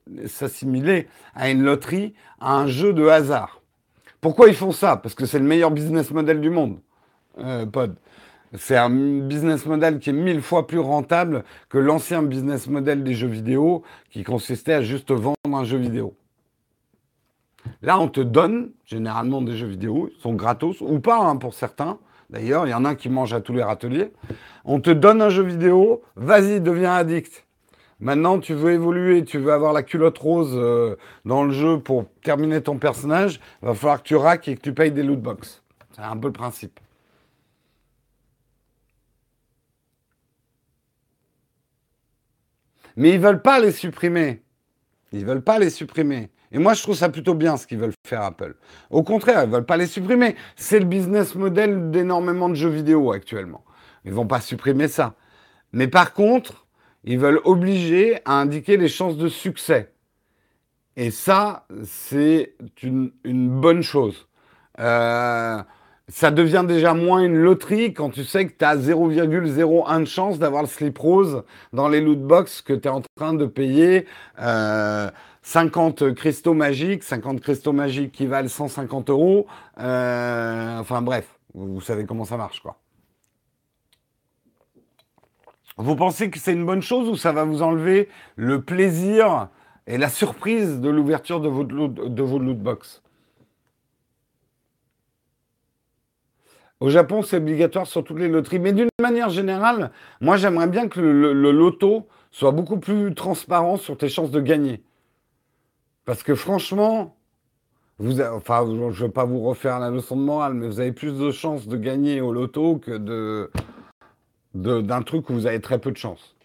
à 1.36 1.50
une 1.50 1.64
loterie, 1.64 2.14
à 2.42 2.58
un 2.58 2.68
jeu 2.68 2.92
de 2.92 3.08
hasard. 3.08 3.62
Pourquoi 4.20 4.50
ils 4.50 4.56
font 4.56 4.72
ça? 4.72 4.98
Parce 4.98 5.16
que 5.16 5.26
c'est 5.26 5.40
le 5.40 5.46
meilleur 5.46 5.72
business 5.72 6.12
model 6.12 6.42
du 6.42 6.50
monde, 6.50 6.80
euh, 7.40 7.66
Pod. 7.66 7.96
C'est 8.56 8.78
un 8.78 8.90
business 8.90 9.66
model 9.66 10.00
qui 10.00 10.12
est 10.12 10.14
mille 10.14 10.42
fois 10.42 10.68
plus 10.68 10.80
rentable 10.80 11.44
que 11.70 11.78
l'ancien 11.78 12.24
business 12.24 12.68
model 12.68 13.04
des 13.04 13.14
jeux 13.14 13.28
vidéo 13.28 13.84
qui 14.10 14.24
consistait 14.24 14.74
à 14.74 14.82
juste 14.82 15.12
vendre 15.12 15.36
un 15.46 15.64
jeu 15.66 15.78
vidéo. 15.78 16.16
Là, 17.82 18.00
on 18.00 18.08
te 18.08 18.22
donne 18.22 18.72
généralement 18.86 19.42
des 19.42 19.58
jeux 19.58 19.68
vidéo, 19.68 20.10
ils 20.16 20.22
sont 20.22 20.34
gratos 20.34 20.80
ou 20.80 21.00
pas 21.00 21.20
hein, 21.20 21.36
pour 21.36 21.54
certains. 21.54 22.00
D'ailleurs, 22.30 22.66
il 22.68 22.70
y 22.70 22.74
en 22.74 22.86
a 22.86 22.96
qui 22.96 23.10
mangent 23.10 23.34
à 23.34 23.42
tous 23.42 23.54
les 23.54 23.64
râteliers. 23.64 24.12
On 24.64 24.80
te 24.80 24.92
donne 24.92 25.22
un 25.22 25.30
jeu 25.30 25.44
vidéo, 25.44 26.02
vas-y, 26.16 26.62
deviens 26.62 26.94
addict. 26.94 27.46
Maintenant, 28.00 28.40
tu 28.40 28.54
veux 28.54 28.72
évoluer, 28.72 29.26
tu 29.26 29.40
veux 29.40 29.52
avoir 29.52 29.74
la 29.74 29.84
culotte 29.84 30.18
rose 30.20 30.54
euh, 30.54 30.96
dans 31.26 31.44
le 31.44 31.52
jeu 31.52 31.80
pour 31.80 32.06
terminer 32.24 32.62
ton 32.62 32.78
personnage, 32.78 33.40
il 33.62 33.68
va 33.68 33.74
falloir 33.74 34.04
que 34.04 34.08
tu 34.08 34.16
raques 34.16 34.48
et 34.48 34.56
que 34.56 34.62
tu 34.62 34.74
payes 34.74 34.92
des 34.92 35.04
loot 35.04 35.20
box. 35.20 35.64
C'est 35.96 36.04
un 36.04 36.16
peu 36.16 36.28
le 36.28 36.34
principe. 36.34 36.80
Mais 42.98 43.12
ils 43.12 43.20
veulent 43.20 43.42
pas 43.42 43.60
les 43.60 43.72
supprimer. 43.72 44.44
Ils 45.14 45.26
veulent 45.26 45.44
pas 45.44 45.60
les 45.60 45.70
supprimer. 45.70 46.30
Et 46.52 46.58
moi, 46.58 46.74
je 46.74 46.82
trouve 46.82 46.96
ça 46.96 47.10
plutôt 47.10 47.34
bien 47.34 47.56
ce 47.56 47.68
qu'ils 47.68 47.78
veulent 47.78 47.94
faire 48.06 48.24
Apple. 48.24 48.56
Au 48.90 49.04
contraire, 49.04 49.44
ils 49.44 49.50
veulent 49.50 49.66
pas 49.66 49.78
les 49.78 49.88
supprimer. 49.88 50.36
C'est 50.56 50.80
le 50.80 50.86
business 50.86 51.36
model 51.36 51.92
d'énormément 51.92 52.50
de 52.50 52.56
jeux 52.56 52.70
vidéo 52.70 53.12
actuellement. 53.12 53.64
Ils 54.04 54.14
vont 54.14 54.28
pas 54.28 54.42
supprimer 54.42 54.88
ça. 54.88 55.16
Mais 55.74 55.88
par 55.88 56.14
contre, 56.14 56.66
ils 57.04 57.20
veulent 57.20 57.42
obliger 57.44 58.20
à 58.26 58.34
indiquer 58.34 58.78
les 58.78 58.88
chances 58.88 59.18
de 59.18 59.30
succès. 59.30 59.94
Et 60.96 61.12
ça, 61.12 61.68
c'est 61.84 62.56
une, 62.82 63.12
une, 63.24 63.50
bonne 63.50 63.84
chose. 63.84 64.28
Euh, 64.80 65.62
ça 66.10 66.32
devient 66.32 66.64
déjà 66.66 66.94
moins 66.94 67.20
une 67.22 67.36
loterie 67.36 67.94
quand 67.94 68.10
tu 68.10 68.24
sais 68.24 68.48
que 68.48 68.54
tu 68.58 68.64
as 68.64 68.78
0,01 68.78 70.00
de 70.00 70.06
chance 70.06 70.40
d'avoir 70.40 70.64
le 70.64 70.68
slip 70.68 70.98
rose 70.98 71.44
dans 71.74 71.90
les 71.90 72.00
loot 72.00 72.22
box 72.22 72.62
que 72.62 72.74
tu 72.74 72.88
es 72.88 72.92
en 72.92 73.02
train 73.16 73.34
de 73.34 73.46
payer 73.46 74.06
euh, 74.40 75.10
50 75.42 76.14
cristaux 76.14 76.54
magiques, 76.54 77.04
50 77.04 77.42
cristaux 77.42 77.74
magiques 77.74 78.14
qui 78.14 78.26
valent 78.26 78.48
150 78.48 79.10
euros. 79.10 79.48
Euh, 79.80 80.80
enfin 80.80 81.02
bref, 81.02 81.28
vous 81.54 81.82
savez 81.82 82.06
comment 82.06 82.26
ça 82.26 82.38
marche 82.38 82.62
quoi. 82.62 82.78
Vous 85.78 85.96
pensez 85.96 86.32
que 86.32 86.40
c'est 86.40 86.54
une 86.54 86.66
bonne 86.66 86.82
chose 86.82 87.08
ou 87.08 87.18
ça 87.18 87.32
va 87.32 87.44
vous 87.44 87.62
enlever 87.62 88.10
le 88.36 88.62
plaisir 88.62 89.50
et 89.86 89.98
la 89.98 90.10
surprise 90.10 90.80
de 90.80 90.90
l'ouverture 90.90 91.40
de, 91.40 91.50
votre 91.50 92.10
de 92.10 92.24
vos 92.24 92.40
loot 92.40 92.58
box? 92.58 93.04
Au 96.80 96.90
Japon, 96.90 97.24
c'est 97.24 97.38
obligatoire 97.38 97.88
sur 97.88 98.04
toutes 98.04 98.20
les 98.20 98.28
loteries. 98.28 98.60
Mais 98.60 98.74
d'une 98.74 98.90
manière 99.02 99.30
générale, 99.30 99.92
moi, 100.22 100.38
j'aimerais 100.38 100.68
bien 100.68 100.88
que 100.88 101.00
le, 101.00 101.52
loto 101.52 102.08
soit 102.32 102.52
beaucoup 102.52 102.78
plus 102.78 103.16
transparent 103.16 103.78
sur 103.78 103.98
tes 103.98 104.10
chances 104.10 104.32
de 104.32 104.42
gagner. 104.42 104.84
Parce 106.06 106.22
que 106.22 106.36
franchement, 106.36 107.18
vous, 107.98 108.22
enfin, 108.22 108.64
je 108.68 108.74
ne 108.74 109.08
vais 109.08 109.10
pas 109.10 109.26
vous 109.26 109.42
refaire 109.42 109.80
la 109.80 109.90
leçon 109.90 110.16
de 110.16 110.22
morale, 110.22 110.54
mais 110.54 110.68
vous 110.68 110.80
avez 110.80 110.92
plus 110.92 111.18
de 111.18 111.32
chances 111.32 111.68
de 111.68 111.78
gagner 111.78 112.22
au 112.22 112.32
loto 112.32 112.78
que 112.78 113.50
d'un 114.54 115.02
truc 115.02 115.30
où 115.30 115.34
vous 115.34 115.48
avez 115.48 115.60
très 115.62 115.80
peu 115.80 115.92
de 115.92 115.98
chance. 115.98 116.36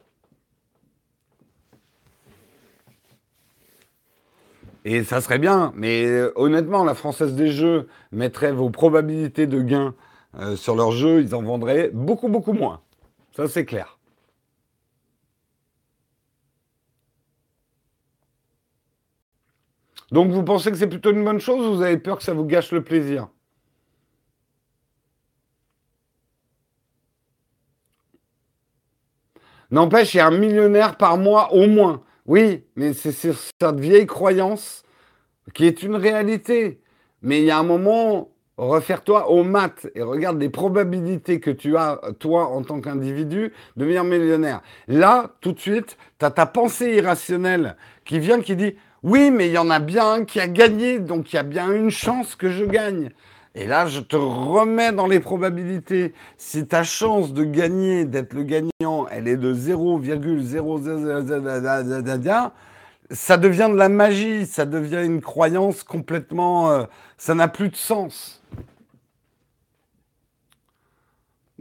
Et 4.85 5.05
ça 5.05 5.20
serait 5.20 5.39
bien, 5.39 5.72
mais 5.76 6.09
honnêtement, 6.35 6.83
la 6.83 6.95
Française 6.95 7.35
des 7.35 7.53
Jeux 7.53 7.87
mettrait 8.11 8.51
vos 8.51 8.70
probabilités 8.70 9.47
de 9.47 9.61
gain 9.61 9.95
euh, 10.39 10.57
sur 10.57 10.74
leur 10.76 10.93
jeu, 10.93 11.22
ils 11.22 11.35
en 11.35 11.43
vendraient 11.43 11.91
beaucoup, 11.93 12.28
beaucoup 12.28 12.53
moins. 12.53 12.83
Ça, 13.37 13.49
c'est 13.49 13.64
clair. 13.64 13.99
Donc 20.12 20.30
vous 20.30 20.45
pensez 20.45 20.70
que 20.70 20.76
c'est 20.76 20.87
plutôt 20.89 21.11
une 21.11 21.24
bonne 21.24 21.41
chose 21.41 21.66
ou 21.66 21.76
vous 21.76 21.83
avez 21.83 21.99
peur 21.99 22.18
que 22.18 22.22
ça 22.22 22.35
vous 22.35 22.45
gâche 22.45 22.70
le 22.72 22.85
plaisir? 22.85 23.28
N'empêche, 29.70 30.14
il 30.14 30.18
y 30.18 30.20
a 30.20 30.26
un 30.26 30.39
millionnaire 30.39 30.97
par 30.97 31.16
mois 31.16 31.53
au 31.55 31.66
moins. 31.66 32.03
Oui, 32.26 32.64
mais 32.76 32.93
c'est 32.93 33.12
cette 33.12 33.80
vieille 33.80 34.07
croyance 34.07 34.83
qui 35.55 35.66
est 35.66 35.83
une 35.85 35.97
réalité. 35.97 36.83
Mais 37.22 37.41
il 37.41 37.47
y 37.47 37.53
a 37.53 37.59
un 37.59 37.64
moment, 37.64 38.32
refaire-toi 38.59 39.30
au 39.30 39.44
maths 39.44 39.86
et 39.94 40.03
regarde 40.03 40.40
les 40.40 40.48
probabilités 40.48 41.40
que 41.40 41.50
tu 41.50 41.76
as, 41.76 42.00
toi, 42.18 42.48
en 42.48 42.62
tant 42.62 42.80
qu'individu, 42.80 43.53
de 43.76 43.82
devenir 43.82 44.05
millionnaire. 44.05 44.62
Là, 44.88 45.30
tout 45.40 45.53
de 45.53 45.61
suite, 45.61 45.96
tu 46.18 46.24
as 46.24 46.30
ta 46.30 46.46
pensée 46.46 46.94
irrationnelle 46.94 47.76
qui 48.05 48.18
vient, 48.18 48.40
qui 48.40 48.57
dit, 48.57 48.74
oui, 49.03 49.30
mais 49.30 49.48
il 49.48 49.53
y 49.53 49.59
en 49.59 49.70
a 49.70 49.80
bien 49.80 50.12
un 50.12 50.24
qui 50.24 50.40
a 50.40 50.48
gagné, 50.48 50.98
donc 50.98 51.32
il 51.32 51.36
y 51.36 51.38
a 51.38 51.42
bien 51.42 51.70
une 51.72 51.90
chance 51.90 52.36
que 52.36 52.50
je 52.50 52.64
gagne. 52.64 53.11
Et 53.55 53.66
là, 53.66 53.86
je 53.86 54.00
te 54.00 54.16
remets 54.16 54.92
dans 54.92 55.07
les 55.07 55.20
probabilités. 55.20 56.14
Si 56.38 56.66
ta 56.66 56.84
chance 56.84 57.34
de 57.34 57.44
gagner, 57.44 58.07
d'être 58.07 58.32
le 58.32 58.44
gagnant, 58.44 59.07
elle 59.11 59.28
est 59.28 59.36
de 59.36 59.55
0,0, 59.55 62.50
ça 63.11 63.36
devient 63.36 63.68
de 63.70 63.76
la 63.76 63.90
magie, 63.90 64.46
ça 64.46 64.64
devient 64.64 65.03
une 65.05 65.20
croyance 65.20 65.82
complètement... 65.82 66.70
Euh, 66.70 66.84
ça 67.18 67.34
n'a 67.36 67.46
plus 67.46 67.68
de 67.68 67.76
sens. 67.76 68.41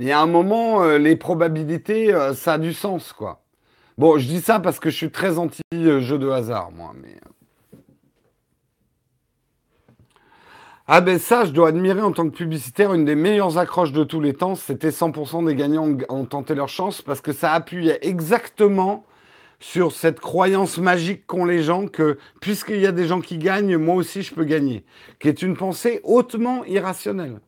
Il 0.02 0.08
y 0.08 0.12
a 0.12 0.20
un 0.20 0.26
moment, 0.26 0.82
euh, 0.82 0.98
les 0.98 1.16
probabilités, 1.16 2.12
euh, 2.12 2.34
ça 2.34 2.54
a 2.54 2.58
du 2.58 2.74
sens, 2.74 3.14
quoi. 3.14 3.44
Bon, 4.00 4.18
je 4.18 4.26
dis 4.26 4.42
ça 4.42 4.60
parce 4.60 4.80
que 4.80 4.90
je 4.90 4.96
suis 4.96 5.12
très 5.12 5.38
anti-jeu 5.38 6.18
de 6.18 6.28
hasard, 6.28 6.72
moi, 6.72 6.92
mais... 7.00 7.18
Ah 10.88 11.02
ben 11.02 11.20
ça, 11.20 11.46
je 11.46 11.52
dois 11.52 11.68
admirer 11.68 12.02
en 12.02 12.12
tant 12.14 12.28
que 12.28 12.36
publicitaire, 12.36 12.96
une 12.96 13.06
des 13.06 13.14
meilleures 13.14 13.60
accroches 13.60 13.92
de 13.92 14.04
tous 14.04 14.20
les 14.20 14.34
temps, 14.34 14.56
c'était 14.56 14.90
100% 14.90 15.46
des 15.46 15.54
gagnants 15.54 15.96
ont 16.10 16.26
tenté 16.26 16.56
leur 16.56 16.68
chance 16.68 17.04
parce 17.04 17.22
que 17.22 17.32
ça 17.32 17.54
appuyait 17.54 18.00
exactement 18.02 19.06
sur 19.60 19.92
cette 19.92 20.20
croyance 20.20 20.80
magique 20.80 21.28
qu'ont 21.28 21.46
les 21.46 21.62
gens 21.62 21.86
que 21.86 22.18
puisqu'il 22.42 22.82
y 22.82 22.88
a 22.88 22.92
des 22.92 23.06
gens 23.06 23.22
qui 23.22 23.38
gagnent, 23.38 23.78
moi 23.78 23.94
aussi 23.94 24.24
je 24.24 24.34
peux 24.34 24.46
gagner, 24.46 24.84
qui 25.20 25.28
est 25.28 25.44
une 25.44 25.56
pensée 25.56 26.00
hautement 26.04 26.66
irrationnelle. 26.66 27.40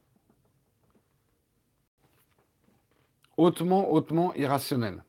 Hautement, 3.37 3.91
hautement 3.91 4.33
irrationnelle. 4.35 5.03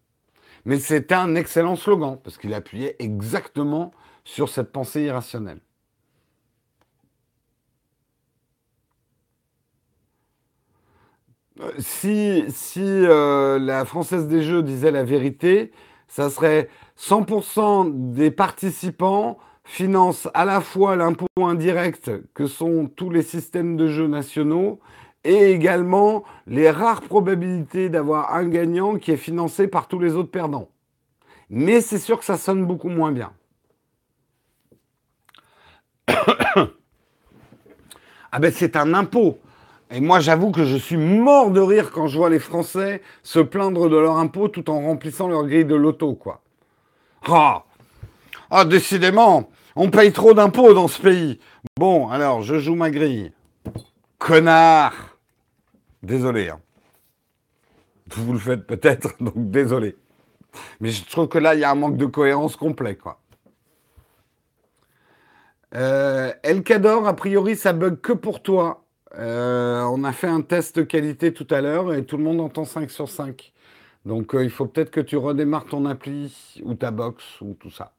Mais 0.64 0.78
c'était 0.78 1.14
un 1.14 1.34
excellent 1.34 1.76
slogan 1.76 2.18
parce 2.22 2.38
qu'il 2.38 2.54
appuyait 2.54 2.96
exactement 2.98 3.92
sur 4.24 4.48
cette 4.48 4.72
pensée 4.72 5.02
irrationnelle. 5.02 5.60
si, 11.78 12.44
si 12.48 12.82
euh, 12.82 13.58
la 13.58 13.84
Française 13.84 14.26
des 14.26 14.42
Jeux 14.42 14.62
disait 14.62 14.90
la 14.90 15.04
vérité, 15.04 15.72
ça 16.08 16.30
serait 16.30 16.68
100% 16.98 18.12
des 18.12 18.30
participants 18.30 19.38
financent 19.64 20.28
à 20.34 20.44
la 20.44 20.60
fois 20.60 20.96
l'impôt 20.96 21.26
indirect 21.40 22.10
que 22.34 22.46
sont 22.46 22.86
tous 22.94 23.10
les 23.10 23.22
systèmes 23.22 23.76
de 23.76 23.88
jeux 23.88 24.08
nationaux 24.08 24.78
et 25.24 25.50
également 25.52 26.24
les 26.46 26.70
rares 26.70 27.00
probabilités 27.00 27.88
d'avoir 27.88 28.34
un 28.34 28.44
gagnant 28.44 28.96
qui 28.96 29.10
est 29.10 29.16
financé 29.16 29.66
par 29.66 29.88
tous 29.88 29.98
les 29.98 30.14
autres 30.14 30.30
perdants. 30.30 30.68
Mais 31.50 31.80
c'est 31.80 31.98
sûr 31.98 32.18
que 32.18 32.24
ça 32.24 32.36
sonne 32.36 32.64
beaucoup 32.66 32.90
moins 32.90 33.12
bien. 33.12 33.32
ah 38.32 38.38
ben 38.38 38.52
c'est 38.52 38.76
un 38.76 38.92
impôt. 38.94 39.38
Et 39.90 40.00
moi, 40.00 40.20
j'avoue 40.20 40.50
que 40.50 40.64
je 40.64 40.76
suis 40.76 40.96
mort 40.96 41.50
de 41.50 41.60
rire 41.60 41.90
quand 41.90 42.06
je 42.06 42.16
vois 42.16 42.30
les 42.30 42.38
Français 42.38 43.02
se 43.22 43.38
plaindre 43.38 43.88
de 43.88 43.96
leur 43.96 44.16
impôt 44.16 44.48
tout 44.48 44.68
en 44.70 44.80
remplissant 44.80 45.28
leur 45.28 45.44
grille 45.44 45.64
de 45.64 45.74
loto, 45.74 46.14
quoi. 46.14 46.40
Ah, 47.26 47.64
ah 48.50 48.64
décidément, 48.64 49.50
on 49.76 49.90
paye 49.90 50.12
trop 50.12 50.34
d'impôts 50.34 50.74
dans 50.74 50.88
ce 50.88 51.00
pays. 51.00 51.38
Bon, 51.78 52.08
alors, 52.08 52.42
je 52.42 52.58
joue 52.58 52.74
ma 52.74 52.90
grille. 52.90 53.32
Connard 54.18 55.13
Désolé. 56.04 56.50
Hein. 56.50 56.60
Vous 58.08 58.34
le 58.34 58.38
faites 58.38 58.66
peut-être, 58.66 59.14
donc 59.20 59.50
désolé. 59.50 59.96
Mais 60.80 60.90
je 60.90 61.04
trouve 61.04 61.28
que 61.28 61.38
là, 61.38 61.54
il 61.54 61.60
y 61.60 61.64
a 61.64 61.70
un 61.70 61.74
manque 61.74 61.96
de 61.96 62.06
cohérence 62.06 62.56
complet, 62.56 62.96
quoi. 62.96 63.20
Euh, 65.74 66.32
El 66.44 66.62
Cador, 66.62 67.08
a 67.08 67.16
priori, 67.16 67.56
ça 67.56 67.72
bug 67.72 68.00
que 68.00 68.12
pour 68.12 68.42
toi. 68.42 68.84
Euh, 69.16 69.82
on 69.84 70.04
a 70.04 70.12
fait 70.12 70.28
un 70.28 70.42
test 70.42 70.86
qualité 70.86 71.32
tout 71.32 71.46
à 71.50 71.60
l'heure 71.60 71.94
et 71.94 72.04
tout 72.04 72.16
le 72.16 72.24
monde 72.24 72.40
entend 72.40 72.64
5 72.64 72.90
sur 72.90 73.08
5. 73.08 73.52
Donc 74.04 74.34
euh, 74.34 74.44
il 74.44 74.50
faut 74.50 74.66
peut-être 74.66 74.90
que 74.90 75.00
tu 75.00 75.16
redémarres 75.16 75.66
ton 75.66 75.86
appli 75.86 76.60
ou 76.64 76.74
ta 76.74 76.90
box 76.90 77.40
ou 77.40 77.54
tout 77.54 77.70
ça. 77.70 77.92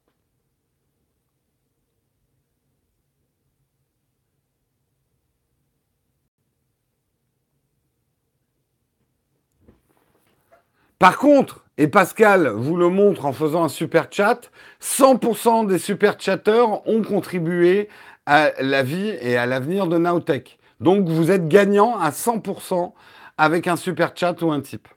Par 10.99 11.17
contre, 11.17 11.65
et 11.77 11.87
Pascal 11.87 12.47
vous 12.47 12.77
le 12.77 12.89
montre 12.89 13.25
en 13.25 13.33
faisant 13.33 13.63
un 13.65 13.69
super 13.69 14.07
chat, 14.09 14.49
100% 14.81 15.67
des 15.67 15.77
super 15.77 16.19
chatteurs 16.19 16.87
ont 16.87 17.01
contribué 17.01 17.89
à 18.25 18.51
la 18.61 18.81
vie 18.81 19.13
et 19.21 19.37
à 19.37 19.45
l'avenir 19.45 19.87
de 19.87 19.97
Nowtech. 19.97 20.57
Donc 20.79 21.07
vous 21.07 21.31
êtes 21.31 21.47
gagnant 21.47 21.97
à 21.97 22.11
100% 22.11 22.93
avec 23.37 23.67
un 23.67 23.75
super 23.75 24.13
chat 24.15 24.41
ou 24.41 24.51
un 24.51 24.61
type. 24.61 24.87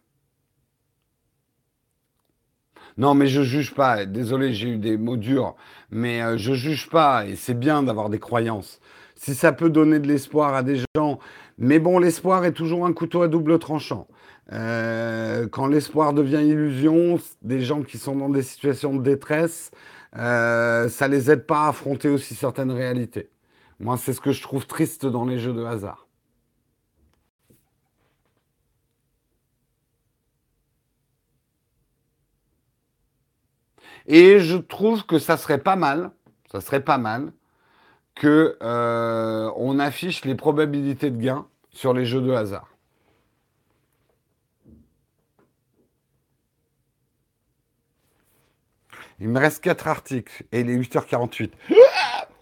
Non, 2.96 3.14
mais 3.14 3.28
je 3.28 3.42
juge 3.42 3.74
pas. 3.74 4.07
Désolé, 4.07 4.53
j'ai 4.53 4.70
eu 4.70 4.76
des 4.76 4.96
mots 4.96 5.16
durs, 5.16 5.55
mais 5.90 6.20
euh, 6.20 6.36
je 6.36 6.53
juge 6.55 6.90
pas 6.90 7.26
et 7.26 7.36
c'est 7.36 7.59
bien 7.59 7.84
d'avoir 7.84 8.09
des 8.09 8.18
croyances. 8.18 8.80
Si 9.14 9.34
ça 9.36 9.53
peut 9.53 9.70
donner 9.70 10.01
de 10.01 10.09
l'espoir 10.09 10.55
à 10.55 10.64
des 10.64 10.82
gens, 10.96 11.20
mais 11.59 11.78
bon, 11.78 12.01
l'espoir 12.01 12.44
est 12.44 12.53
toujours 12.53 12.86
un 12.86 12.92
couteau 12.92 13.22
à 13.22 13.28
double 13.28 13.59
tranchant. 13.61 14.09
Euh, 14.53 15.46
quand 15.49 15.66
l'espoir 15.66 16.12
devient 16.14 16.42
illusion, 16.46 17.18
des 17.42 17.61
gens 17.61 17.82
qui 17.82 17.99
sont 17.99 18.16
dans 18.16 18.30
des 18.30 18.42
situations 18.42 18.94
de 18.96 19.03
détresse, 19.03 19.70
euh, 20.16 20.88
ça 20.88 21.09
les 21.09 21.30
aide 21.30 21.46
pas 21.46 21.66
à 21.66 21.68
affronter 21.68 22.09
aussi 22.09 22.34
certaines 22.34 22.70
réalités. 22.70 23.30
Moi, 23.80 23.96
c'est 23.99 24.12
ce 24.12 24.20
que 24.20 24.32
je 24.32 24.42
trouve 24.42 24.66
triste 24.66 25.07
dans 25.07 25.24
les 25.26 25.38
jeux 25.38 25.53
de 25.53 25.64
hasard. 25.64 26.09
Et 34.07 34.40
je 34.40 34.57
trouve 34.57 35.05
que 35.05 35.18
ça 35.18 35.36
serait 35.36 35.59
pas 35.59 35.76
mal, 35.76 36.11
ça 36.51 36.61
serait 36.61 36.82
pas 36.82 36.99
mal 36.99 37.32
que 38.14 38.57
euh, 38.62 39.51
on 39.57 39.78
affiche 39.78 40.24
les 40.24 40.34
probabilités 40.34 41.11
de 41.11 41.18
gain 41.18 41.46
sur 41.70 41.92
les 41.94 42.07
jeux 42.07 42.22
de 42.22 42.32
hasard. 42.32 42.78
Il 49.21 49.29
me 49.29 49.41
reste 49.41 49.62
4 49.64 49.89
articles 49.89 50.45
et 50.53 50.61
il 50.61 50.71
est 50.71 50.77
8h48. 50.77 51.51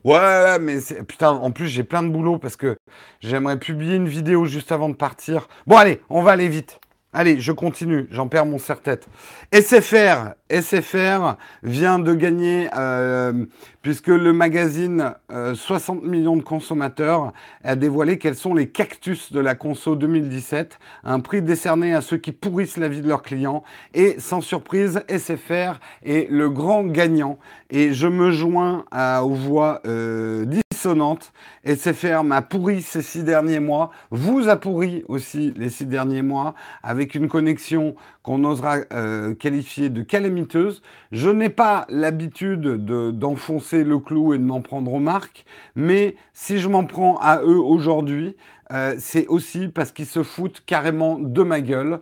Ouais, 0.05 0.61
mais 0.61 0.79
putain, 1.09 1.31
en 1.31 1.51
plus 1.51 1.67
j'ai 1.67 1.83
plein 1.83 2.05
de 2.05 2.09
boulot 2.09 2.39
parce 2.39 2.55
que 2.55 2.77
j'aimerais 3.19 3.59
publier 3.59 3.97
une 3.97 4.07
vidéo 4.07 4.45
juste 4.45 4.71
avant 4.71 4.89
de 4.89 4.95
partir. 4.95 5.49
Bon 5.67 5.77
allez, 5.77 6.01
on 6.11 6.23
va 6.23 6.31
aller 6.31 6.49
vite. 6.49 6.79
Allez, 7.19 7.41
je 7.41 7.51
continue, 7.51 8.07
j'en 8.11 8.29
perds 8.29 8.45
mon 8.45 8.59
serre-tête. 8.59 9.09
SFR, 9.51 10.35
SFR 10.51 11.37
vient 11.63 11.99
de 11.99 12.13
gagner, 12.13 12.69
euh, 12.77 13.47
puisque 13.81 14.09
le 14.09 14.35
magazine 14.35 15.15
60 15.31 16.05
euh, 16.05 16.07
millions 16.07 16.37
de 16.37 16.43
consommateurs 16.43 17.33
a 17.65 17.75
dévoilé 17.75 18.19
quels 18.19 18.35
sont 18.35 18.53
les 18.53 18.69
cactus 18.69 19.33
de 19.33 19.41
la 19.41 19.55
conso 19.55 19.97
2017, 19.97 20.79
un 21.05 21.21
prix 21.21 21.41
décerné 21.41 21.95
à 21.95 22.03
ceux 22.03 22.19
qui 22.19 22.33
pourrissent 22.33 22.77
la 22.77 22.89
vie 22.89 23.01
de 23.01 23.09
leurs 23.09 23.23
clients. 23.23 23.65
Et 23.95 24.21
sans 24.21 24.43
surprise, 24.43 25.03
SFR 25.09 25.81
est 26.05 26.31
le 26.31 26.51
grand 26.51 26.85
gagnant. 26.85 27.39
Et 27.71 27.95
je 27.95 28.09
me 28.09 28.31
joins 28.31 28.85
aux 28.93 29.35
voix 29.35 29.81
euh, 29.87 30.45
dissonantes. 30.77 31.33
SFR 31.65 32.23
m'a 32.23 32.43
pourri 32.43 32.83
ces 32.83 33.01
six 33.01 33.25
derniers 33.25 33.61
mois, 33.61 33.91
vous 34.11 34.49
a 34.49 34.57
pourri 34.57 35.05
aussi 35.09 35.55
les 35.57 35.71
six 35.71 35.87
derniers 35.87 36.23
mois, 36.23 36.55
avec 36.83 37.15
une 37.15 37.29
connexion 37.29 37.97
qu'on 38.23 38.45
osera 38.45 38.79
euh, 38.93 39.35
qualifier 39.35 39.89
de 39.89 40.03
calamiteuse. 40.03 40.83
Je 41.13 41.31
n'ai 41.31 41.49
pas 41.49 41.87
l'habitude 41.89 42.85
d'enfoncer 43.19 43.85
le 43.85 43.99
clou 43.99 44.35
et 44.35 44.39
de 44.39 44.45
m'en 44.45 44.61
prendre 44.61 44.93
aux 44.93 45.01
marques, 45.01 45.47
mais 45.75 46.17
si 46.35 46.59
je 46.59 46.69
m'en 46.69 46.85
prends 46.85 47.17
à 47.21 47.41
eux 47.41 47.61
aujourd'hui, 47.61 48.37
euh, 48.73 48.97
c'est 48.99 49.29
aussi 49.29 49.69
parce 49.69 49.93
qu'ils 49.93 50.07
se 50.07 50.23
foutent 50.23 50.63
carrément 50.67 51.19
de 51.19 51.43
ma 51.43 51.61
gueule. 51.61 52.01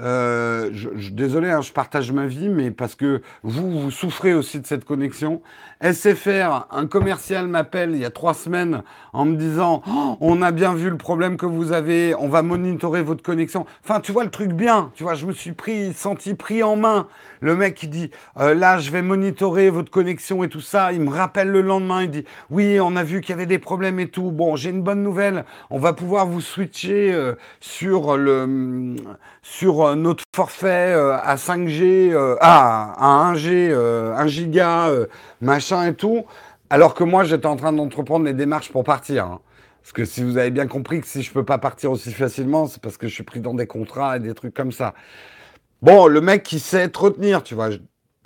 Euh, 0.00 0.70
je, 0.72 1.10
désolé, 1.10 1.50
hein, 1.50 1.60
je 1.60 1.72
partage 1.72 2.10
ma 2.10 2.26
vie, 2.26 2.48
mais 2.48 2.70
parce 2.72 2.96
que 2.96 3.22
vous, 3.44 3.80
vous 3.80 3.90
souffrez 3.90 4.34
aussi 4.34 4.58
de 4.58 4.66
cette 4.66 4.84
connexion. 4.84 5.40
SFR, 5.80 6.66
un 6.70 6.86
commercial 6.86 7.46
m'appelle 7.46 7.90
il 7.92 7.98
y 7.98 8.04
a 8.04 8.10
trois 8.10 8.34
semaines 8.34 8.82
en 9.12 9.24
me 9.24 9.36
disant 9.36 9.82
oh, 9.86 10.16
on 10.20 10.40
a 10.42 10.50
bien 10.50 10.74
vu 10.74 10.88
le 10.88 10.96
problème 10.96 11.36
que 11.36 11.46
vous 11.46 11.72
avez, 11.72 12.14
on 12.16 12.28
va 12.28 12.42
monitorer 12.42 13.02
votre 13.02 13.22
connexion. 13.22 13.66
Enfin, 13.84 14.00
tu 14.00 14.10
vois 14.10 14.24
le 14.24 14.30
truc 14.30 14.52
bien, 14.52 14.90
tu 14.94 15.04
vois, 15.04 15.14
je 15.14 15.26
me 15.26 15.32
suis 15.32 15.52
pris, 15.52 15.92
senti 15.92 16.34
pris 16.34 16.62
en 16.62 16.76
main. 16.76 17.06
Le 17.40 17.54
mec 17.54 17.74
qui 17.74 17.88
dit 17.88 18.10
euh, 18.38 18.54
là, 18.54 18.78
je 18.78 18.90
vais 18.90 19.02
monitorer 19.02 19.68
votre 19.68 19.90
connexion 19.90 20.42
et 20.42 20.48
tout 20.48 20.62
ça. 20.62 20.92
Il 20.92 21.02
me 21.02 21.10
rappelle 21.10 21.48
le 21.48 21.60
lendemain, 21.60 22.02
il 22.02 22.10
dit 22.10 22.24
oui, 22.50 22.80
on 22.80 22.96
a 22.96 23.04
vu 23.04 23.20
qu'il 23.20 23.30
y 23.30 23.34
avait 23.34 23.46
des 23.46 23.58
problèmes 23.58 24.00
et 24.00 24.08
tout. 24.08 24.30
Bon, 24.30 24.56
j'ai 24.56 24.70
une 24.70 24.82
bonne 24.82 25.02
nouvelle, 25.02 25.44
on 25.70 25.78
va 25.78 25.92
pouvoir 25.92 26.26
vous 26.26 26.40
switcher 26.40 27.12
euh, 27.12 27.34
sur 27.60 28.16
le 28.16 28.96
sur 29.42 29.83
euh, 29.84 29.94
notre 29.94 30.24
forfait 30.34 30.94
euh, 30.94 31.16
à 31.16 31.36
5G, 31.36 32.12
euh, 32.12 32.36
à, 32.40 33.32
1G, 33.34 33.72
1 33.72 34.26
giga, 34.26 34.90
machin 35.40 35.86
et 35.86 35.94
tout, 35.94 36.24
alors 36.70 36.94
que 36.94 37.04
moi 37.04 37.24
j'étais 37.24 37.46
en 37.46 37.56
train 37.56 37.72
d'entreprendre 37.72 38.24
les 38.24 38.34
démarches 38.34 38.70
pour 38.70 38.84
partir. 38.84 39.26
Hein. 39.26 39.40
Parce 39.82 39.92
que 39.92 40.04
si 40.04 40.22
vous 40.22 40.38
avez 40.38 40.50
bien 40.50 40.66
compris 40.66 41.00
que 41.00 41.06
si 41.06 41.22
je 41.22 41.30
peux 41.30 41.44
pas 41.44 41.58
partir 41.58 41.90
aussi 41.92 42.12
facilement, 42.12 42.66
c'est 42.66 42.80
parce 42.80 42.96
que 42.96 43.06
je 43.06 43.14
suis 43.14 43.22
pris 43.22 43.40
dans 43.40 43.54
des 43.54 43.66
contrats 43.66 44.16
et 44.16 44.20
des 44.20 44.34
trucs 44.34 44.54
comme 44.54 44.72
ça. 44.72 44.94
Bon, 45.82 46.06
le 46.06 46.20
mec 46.22 46.42
qui 46.42 46.58
sait 46.58 46.88
te 46.88 46.98
retenir, 46.98 47.42
tu 47.42 47.54
vois, 47.54 47.68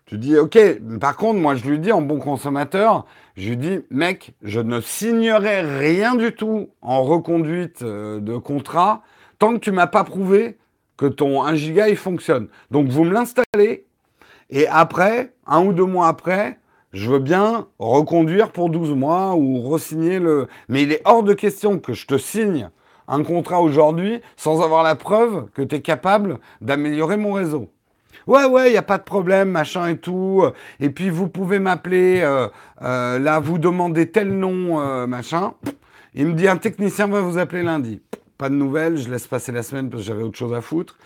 tu 0.06 0.18
dis 0.18 0.38
ok. 0.38 0.58
Par 1.00 1.16
contre, 1.16 1.40
moi 1.40 1.56
je 1.56 1.68
lui 1.68 1.78
dis 1.80 1.90
en 1.90 2.00
bon 2.00 2.18
consommateur, 2.20 3.06
je 3.36 3.48
lui 3.48 3.56
dis 3.56 3.80
mec, 3.90 4.34
je 4.42 4.60
ne 4.60 4.80
signerai 4.80 5.62
rien 5.62 6.14
du 6.14 6.32
tout 6.32 6.70
en 6.80 7.02
reconduite 7.02 7.82
de 7.82 8.36
contrat 8.38 9.02
tant 9.38 9.54
que 9.54 9.58
tu 9.58 9.72
m'as 9.72 9.86
pas 9.86 10.04
prouvé 10.04 10.58
que 10.98 11.06
ton 11.06 11.42
1 11.42 11.54
giga 11.54 11.88
il 11.88 11.96
fonctionne. 11.96 12.48
Donc 12.70 12.88
vous 12.88 13.04
me 13.04 13.12
l'installez 13.14 13.86
et 14.50 14.66
après, 14.66 15.34
un 15.46 15.64
ou 15.64 15.72
deux 15.72 15.84
mois 15.84 16.08
après, 16.08 16.58
je 16.92 17.10
veux 17.10 17.18
bien 17.18 17.66
reconduire 17.78 18.50
pour 18.50 18.70
12 18.70 18.94
mois 18.94 19.34
ou 19.34 19.60
resigner 19.60 20.18
le. 20.18 20.48
Mais 20.68 20.82
il 20.82 20.92
est 20.92 21.02
hors 21.04 21.22
de 21.22 21.34
question 21.34 21.78
que 21.78 21.92
je 21.92 22.06
te 22.06 22.16
signe 22.16 22.70
un 23.08 23.22
contrat 23.22 23.60
aujourd'hui 23.60 24.20
sans 24.36 24.62
avoir 24.62 24.82
la 24.82 24.94
preuve 24.94 25.48
que 25.54 25.62
tu 25.62 25.76
es 25.76 25.80
capable 25.82 26.38
d'améliorer 26.60 27.16
mon 27.16 27.32
réseau. 27.32 27.70
Ouais, 28.26 28.44
ouais, 28.44 28.68
il 28.68 28.72
n'y 28.72 28.78
a 28.78 28.82
pas 28.82 28.98
de 28.98 29.04
problème, 29.04 29.50
machin 29.50 29.88
et 29.88 29.96
tout. 29.96 30.44
Et 30.80 30.90
puis 30.90 31.08
vous 31.08 31.28
pouvez 31.28 31.58
m'appeler, 31.58 32.20
euh, 32.22 32.48
euh, 32.82 33.18
là, 33.18 33.40
vous 33.40 33.58
demandez 33.58 34.10
tel 34.10 34.32
nom, 34.32 34.80
euh, 34.80 35.06
machin. 35.06 35.54
Il 36.14 36.26
me 36.26 36.32
dit 36.34 36.48
un 36.48 36.56
technicien 36.56 37.06
va 37.06 37.20
vous 37.20 37.38
appeler 37.38 37.62
lundi 37.62 38.02
pas 38.38 38.48
de 38.48 38.54
nouvelles, 38.54 38.96
je 38.96 39.10
laisse 39.10 39.26
passer 39.26 39.50
la 39.50 39.64
semaine 39.64 39.90
parce 39.90 40.02
que 40.02 40.06
j'avais 40.06 40.22
autre 40.22 40.38
chose 40.38 40.54
à 40.54 40.60
foutre. 40.60 40.96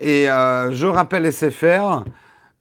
Et 0.00 0.28
euh, 0.28 0.72
je 0.72 0.86
rappelle 0.86 1.32
SFR. 1.32 2.04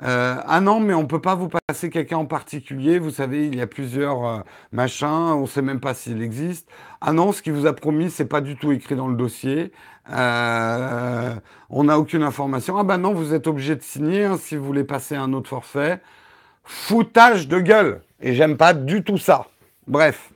Euh, 0.02 0.36
ah 0.46 0.62
non, 0.62 0.80
mais 0.80 0.94
on 0.94 1.02
ne 1.02 1.08
peut 1.08 1.20
pas 1.20 1.36
vous 1.36 1.50
passer 1.50 1.90
quelqu'un 1.90 2.18
en 2.18 2.26
particulier. 2.26 3.00
Vous 3.00 3.10
savez, 3.10 3.48
il 3.48 3.56
y 3.56 3.62
a 3.62 3.68
plusieurs 3.68 4.26
euh, 4.26 4.40
machins. 4.72 5.08
On 5.08 5.42
ne 5.42 5.48
sait 5.48 5.64
même 5.64 5.80
pas 5.80 5.96
s'il 5.96 6.22
existe. 6.22 6.70
Ah 7.02 7.12
non, 7.12 7.32
ce 7.32 7.42
qu'il 7.42 7.54
vous 7.54 7.66
a 7.66 7.74
promis, 7.74 8.12
c'est 8.12 8.26
pas 8.26 8.40
du 8.40 8.56
tout 8.56 8.72
écrit 8.72 8.96
dans 8.96 9.08
le 9.08 9.18
dossier. 9.18 9.72
on 10.08 11.84
n'a 11.84 12.00
aucune 12.00 12.24
information. 12.24 12.78
Ah 12.78 12.84
bah 12.84 12.98
non, 12.98 13.14
vous 13.14 13.34
êtes 13.34 13.48
obligé 13.48 13.76
de 13.76 13.82
signer 13.82 14.26
hein, 14.26 14.38
si 14.38 14.56
vous 14.56 14.64
voulez 14.64 14.84
passer 14.84 15.16
un 15.16 15.34
autre 15.34 15.50
forfait. 15.50 16.00
Foutage 16.64 17.48
de 17.48 17.60
gueule. 17.60 18.02
Et 18.22 18.36
j'aime 18.36 18.58
pas 18.58 18.74
du 18.74 19.04
tout 19.04 19.18
ça. 19.18 19.48
Bref. 19.88 20.29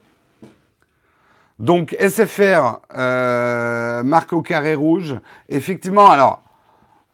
Donc 1.60 1.96
SFR, 2.00 2.80
euh, 2.96 4.04
marque 4.04 4.42
carré 4.44 4.76
rouge. 4.76 5.16
Effectivement, 5.50 6.10
alors, 6.10 6.42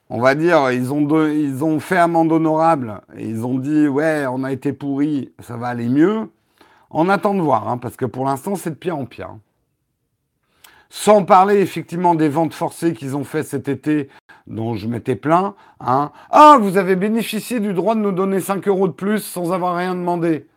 on 0.10 0.20
va 0.20 0.34
dire, 0.34 0.72
ils 0.72 0.92
ont, 0.92 1.80
fait 1.80 1.98
amende 1.98 2.32
honorable 2.32 3.02
et 3.16 3.28
ils 3.28 3.46
ont 3.46 3.60
dit, 3.60 3.88
ouais, 3.88 4.26
on 4.28 4.44
a 4.44 4.52
été 4.52 4.74
pourri, 4.74 5.32
ça 5.40 5.56
va 5.56 5.68
aller 5.68 5.88
mieux. 5.88 6.30
On 6.90 7.10
attend 7.10 7.36
de 7.36 7.42
voir, 7.42 7.68
hein, 7.70 7.78
parce 7.78 7.96
que 7.96 8.06
pour 8.06 8.26
l'instant, 8.26 8.56
c'est 8.56 8.72
de 8.72 8.76
pire 8.76 8.98
en 8.98 9.06
pire. 9.06 9.36
Sans 10.90 11.24
parler 11.24 11.60
effectivement 11.60 12.16
des 12.16 12.30
ventes 12.30 12.56
forcées 12.56 12.94
qu'ils 12.94 13.16
ont 13.16 13.24
fait 13.24 13.44
cet 13.44 13.68
été, 13.68 14.10
dont 14.48 14.74
je 14.74 14.88
m'étais 14.88 15.16
plaint. 15.16 15.54
Hein. 15.80 16.12
Ah, 16.32 16.58
vous 16.60 16.78
avez 16.78 16.96
bénéficié 16.96 17.60
du 17.60 17.74
droit 17.74 17.94
de 17.94 18.00
nous 18.00 18.12
donner 18.12 18.40
5 18.40 18.68
euros 18.68 18.88
de 18.88 18.94
plus 18.94 19.20
sans 19.20 19.52
avoir 19.52 19.76
rien 19.76 19.94
demandé. 19.94 20.48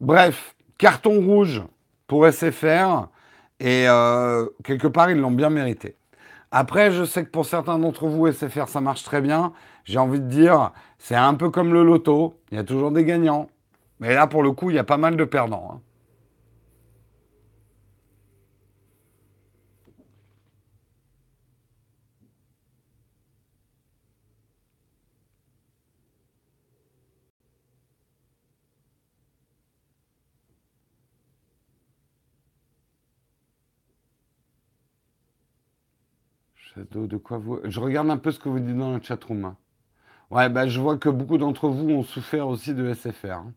Bref, 0.00 0.54
carton 0.78 1.20
rouge 1.20 1.62
pour 2.06 2.26
SFR. 2.26 3.08
Et 3.60 3.86
euh, 3.86 4.46
quelque 4.64 4.88
part, 4.88 5.10
ils 5.10 5.18
l'ont 5.18 5.30
bien 5.30 5.50
mérité. 5.50 5.96
Après, 6.50 6.90
je 6.90 7.04
sais 7.04 7.24
que 7.24 7.30
pour 7.30 7.44
certains 7.46 7.78
d'entre 7.78 8.06
vous, 8.06 8.30
SFR, 8.32 8.68
ça 8.68 8.80
marche 8.80 9.02
très 9.04 9.20
bien. 9.20 9.52
J'ai 9.84 9.98
envie 9.98 10.20
de 10.20 10.26
dire, 10.26 10.72
c'est 10.98 11.14
un 11.14 11.34
peu 11.34 11.50
comme 11.50 11.72
le 11.72 11.84
loto. 11.84 12.40
Il 12.50 12.56
y 12.56 12.60
a 12.60 12.64
toujours 12.64 12.90
des 12.90 13.04
gagnants. 13.04 13.48
Mais 14.00 14.14
là, 14.14 14.26
pour 14.26 14.42
le 14.42 14.52
coup, 14.52 14.70
il 14.70 14.76
y 14.76 14.78
a 14.78 14.84
pas 14.84 14.96
mal 14.96 15.16
de 15.16 15.24
perdants. 15.24 15.72
Hein. 15.74 15.80
Je 36.76 37.80
regarde 37.80 38.10
un 38.10 38.16
peu 38.16 38.30
ce 38.30 38.38
que 38.38 38.48
vous 38.48 38.60
dites 38.60 38.76
dans 38.76 38.94
le 38.94 39.02
chatroom. 39.02 39.44
Hein. 39.44 39.56
Ouais, 40.30 40.48
bah, 40.48 40.68
je 40.68 40.80
vois 40.80 40.96
que 40.96 41.08
beaucoup 41.08 41.38
d'entre 41.38 41.68
vous 41.68 41.88
ont 41.90 42.02
souffert 42.04 42.46
aussi 42.48 42.74
de 42.74 42.92
SFR. 42.94 43.32
Hein. 43.32 43.52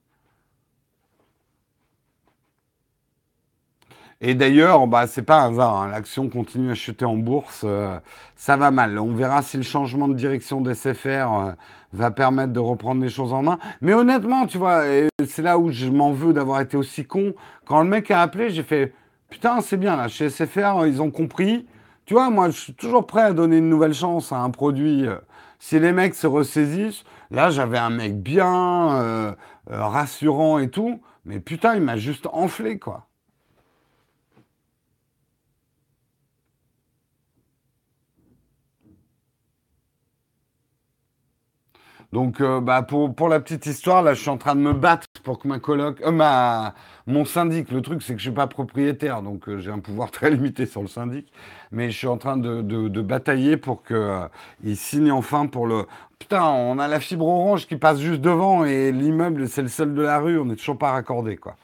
Et 4.26 4.36
d'ailleurs, 4.36 4.88
bah, 4.88 5.06
c'est 5.06 5.22
pas 5.22 5.42
un 5.42 5.52
hasard, 5.52 5.82
hein. 5.82 5.90
l'action 5.90 6.30
continue 6.30 6.72
à 6.72 6.76
chuter 6.76 7.04
en 7.04 7.18
bourse, 7.18 7.64
euh, 7.66 8.00
ça 8.38 8.56
va 8.56 8.72
mal. 8.72 8.98
On 8.98 9.14
verra 9.14 9.42
si 9.42 9.58
le 9.58 9.64
changement 9.64 10.08
de 10.08 10.14
direction 10.14 10.62
de 10.62 10.74
SFR 10.74 11.08
euh, 11.08 11.52
va 11.92 12.10
permettre 12.10 12.54
de 12.54 12.60
reprendre 12.60 13.02
les 13.04 13.10
choses 13.10 13.34
en 13.34 13.44
main. 13.44 13.60
Mais 13.82 13.94
honnêtement, 13.94 14.48
tu 14.48 14.58
vois, 14.58 14.84
c'est 15.28 15.42
là 15.42 15.60
où 15.60 15.72
je 15.72 15.88
m'en 15.88 16.14
veux 16.14 16.32
d'avoir 16.32 16.62
été 16.62 16.78
aussi 16.78 17.06
con. 17.06 17.34
Quand 17.66 17.84
le 17.84 17.90
mec 17.90 18.10
a 18.12 18.22
appelé, 18.22 18.50
j'ai 18.50 18.64
fait, 18.64 18.94
putain, 19.30 19.60
c'est 19.60 19.78
bien 19.78 19.98
là, 19.98 20.08
chez 20.08 20.30
SFR, 20.30 20.86
ils 20.88 21.02
ont 21.02 21.12
compris, 21.12 21.68
tu 22.06 22.14
vois, 22.16 22.30
moi, 22.30 22.50
je 22.50 22.58
suis 22.58 22.74
toujours 22.74 23.06
prêt 23.08 23.22
à 23.22 23.34
donner 23.34 23.58
une 23.58 23.70
nouvelle 23.70 23.94
chance 23.94 24.32
à 24.32 24.38
un 24.38 24.50
produit. 24.50 25.08
Euh, 25.08 25.18
si 25.60 25.80
les 25.80 25.94
mecs 25.94 26.16
se 26.16 26.28
ressaisissent, 26.28 27.04
là, 27.32 27.50
j'avais 27.50 27.78
un 27.78 27.90
mec 27.90 28.22
bien 28.22 29.00
euh, 29.02 29.34
euh, 29.72 29.86
rassurant 29.86 30.60
et 30.60 30.70
tout, 30.70 31.02
mais 31.26 31.40
putain, 31.40 31.76
il 31.76 31.82
m'a 31.82 31.96
juste 31.98 32.28
enflé, 32.34 32.80
quoi. 32.80 33.08
Donc, 42.14 42.42
euh, 42.42 42.62
bah, 42.62 42.84
pour, 42.84 43.28
la 43.28 43.40
petite 43.40 43.66
histoire, 43.66 44.04
là, 44.04 44.14
je 44.14 44.22
suis 44.22 44.30
en 44.30 44.38
train 44.38 44.54
de 44.54 44.60
me 44.60 44.74
battre 44.74 45.08
pour 45.24 45.40
que 45.40 45.48
ma 45.48 45.58
coloc, 45.58 46.00
euh, 46.02 46.70
mon 47.08 47.26
syndic, 47.26 47.72
le 47.72 47.82
truc, 47.82 48.04
c'est 48.04 48.14
que 48.14 48.20
je 48.20 48.26
suis 48.26 48.32
pas 48.32 48.46
propriétaire, 48.46 49.24
donc 49.24 49.50
euh, 49.50 49.58
j'ai 49.58 49.72
un 49.72 49.80
pouvoir 49.80 50.12
très 50.18 50.30
limité 50.30 50.68
sur 50.68 50.84
le 50.84 50.88
syndic, 50.88 51.34
mais 51.72 51.90
je 51.90 51.98
suis 51.98 52.06
en 52.06 52.18
train 52.18 52.38
de, 52.38 53.02
batailler 53.02 53.58
pour 53.58 53.82
qu'il 53.84 54.78
signe 54.78 55.12
enfin 55.12 55.48
pour 55.48 55.66
le. 55.66 55.88
Putain, 56.20 56.44
on 56.44 56.78
a 56.78 56.88
la 56.88 57.00
fibre 57.00 57.26
orange 57.26 57.66
qui 57.66 57.78
passe 57.78 58.00
juste 58.00 58.22
devant 58.22 58.64
et 58.64 58.92
l'immeuble, 58.92 59.48
c'est 59.48 59.64
le 59.64 59.68
seul 59.68 59.96
de 59.96 60.02
la 60.04 60.20
rue, 60.20 60.38
on 60.38 60.46
n'est 60.46 60.56
toujours 60.56 60.78
pas 60.78 60.92
raccordé, 60.92 61.38
quoi. 61.38 61.56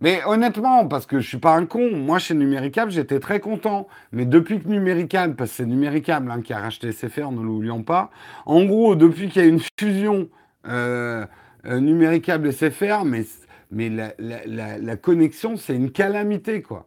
Mais 0.00 0.24
honnêtement, 0.24 0.88
parce 0.88 1.04
que 1.04 1.20
je 1.20 1.28
suis 1.28 1.38
pas 1.38 1.54
un 1.54 1.66
con, 1.66 1.94
moi 1.94 2.18
chez 2.18 2.34
Numéricable, 2.34 2.90
j'étais 2.90 3.20
très 3.20 3.38
content. 3.38 3.86
Mais 4.12 4.24
depuis 4.24 4.60
que 4.60 4.66
Numéricable, 4.66 5.36
parce 5.36 5.50
que 5.50 5.56
c'est 5.58 5.66
Numéricable 5.66 6.30
hein, 6.30 6.40
qui 6.40 6.54
a 6.54 6.58
racheté 6.58 6.90
SFR, 6.92 7.30
ne 7.30 7.42
l'oublions 7.42 7.82
pas, 7.82 8.10
en 8.46 8.64
gros, 8.64 8.96
depuis 8.96 9.28
qu'il 9.28 9.42
y 9.42 9.44
a 9.44 9.48
une 9.48 9.60
fusion 9.78 10.28
euh, 10.66 11.26
euh 11.66 11.80
Numéricable 11.80 12.50
SFR, 12.50 13.04
mais, 13.04 13.26
mais 13.70 13.90
la, 13.90 14.96
connexion, 14.96 15.56
c'est 15.56 15.76
une 15.76 15.92
calamité, 15.92 16.62
quoi. 16.62 16.86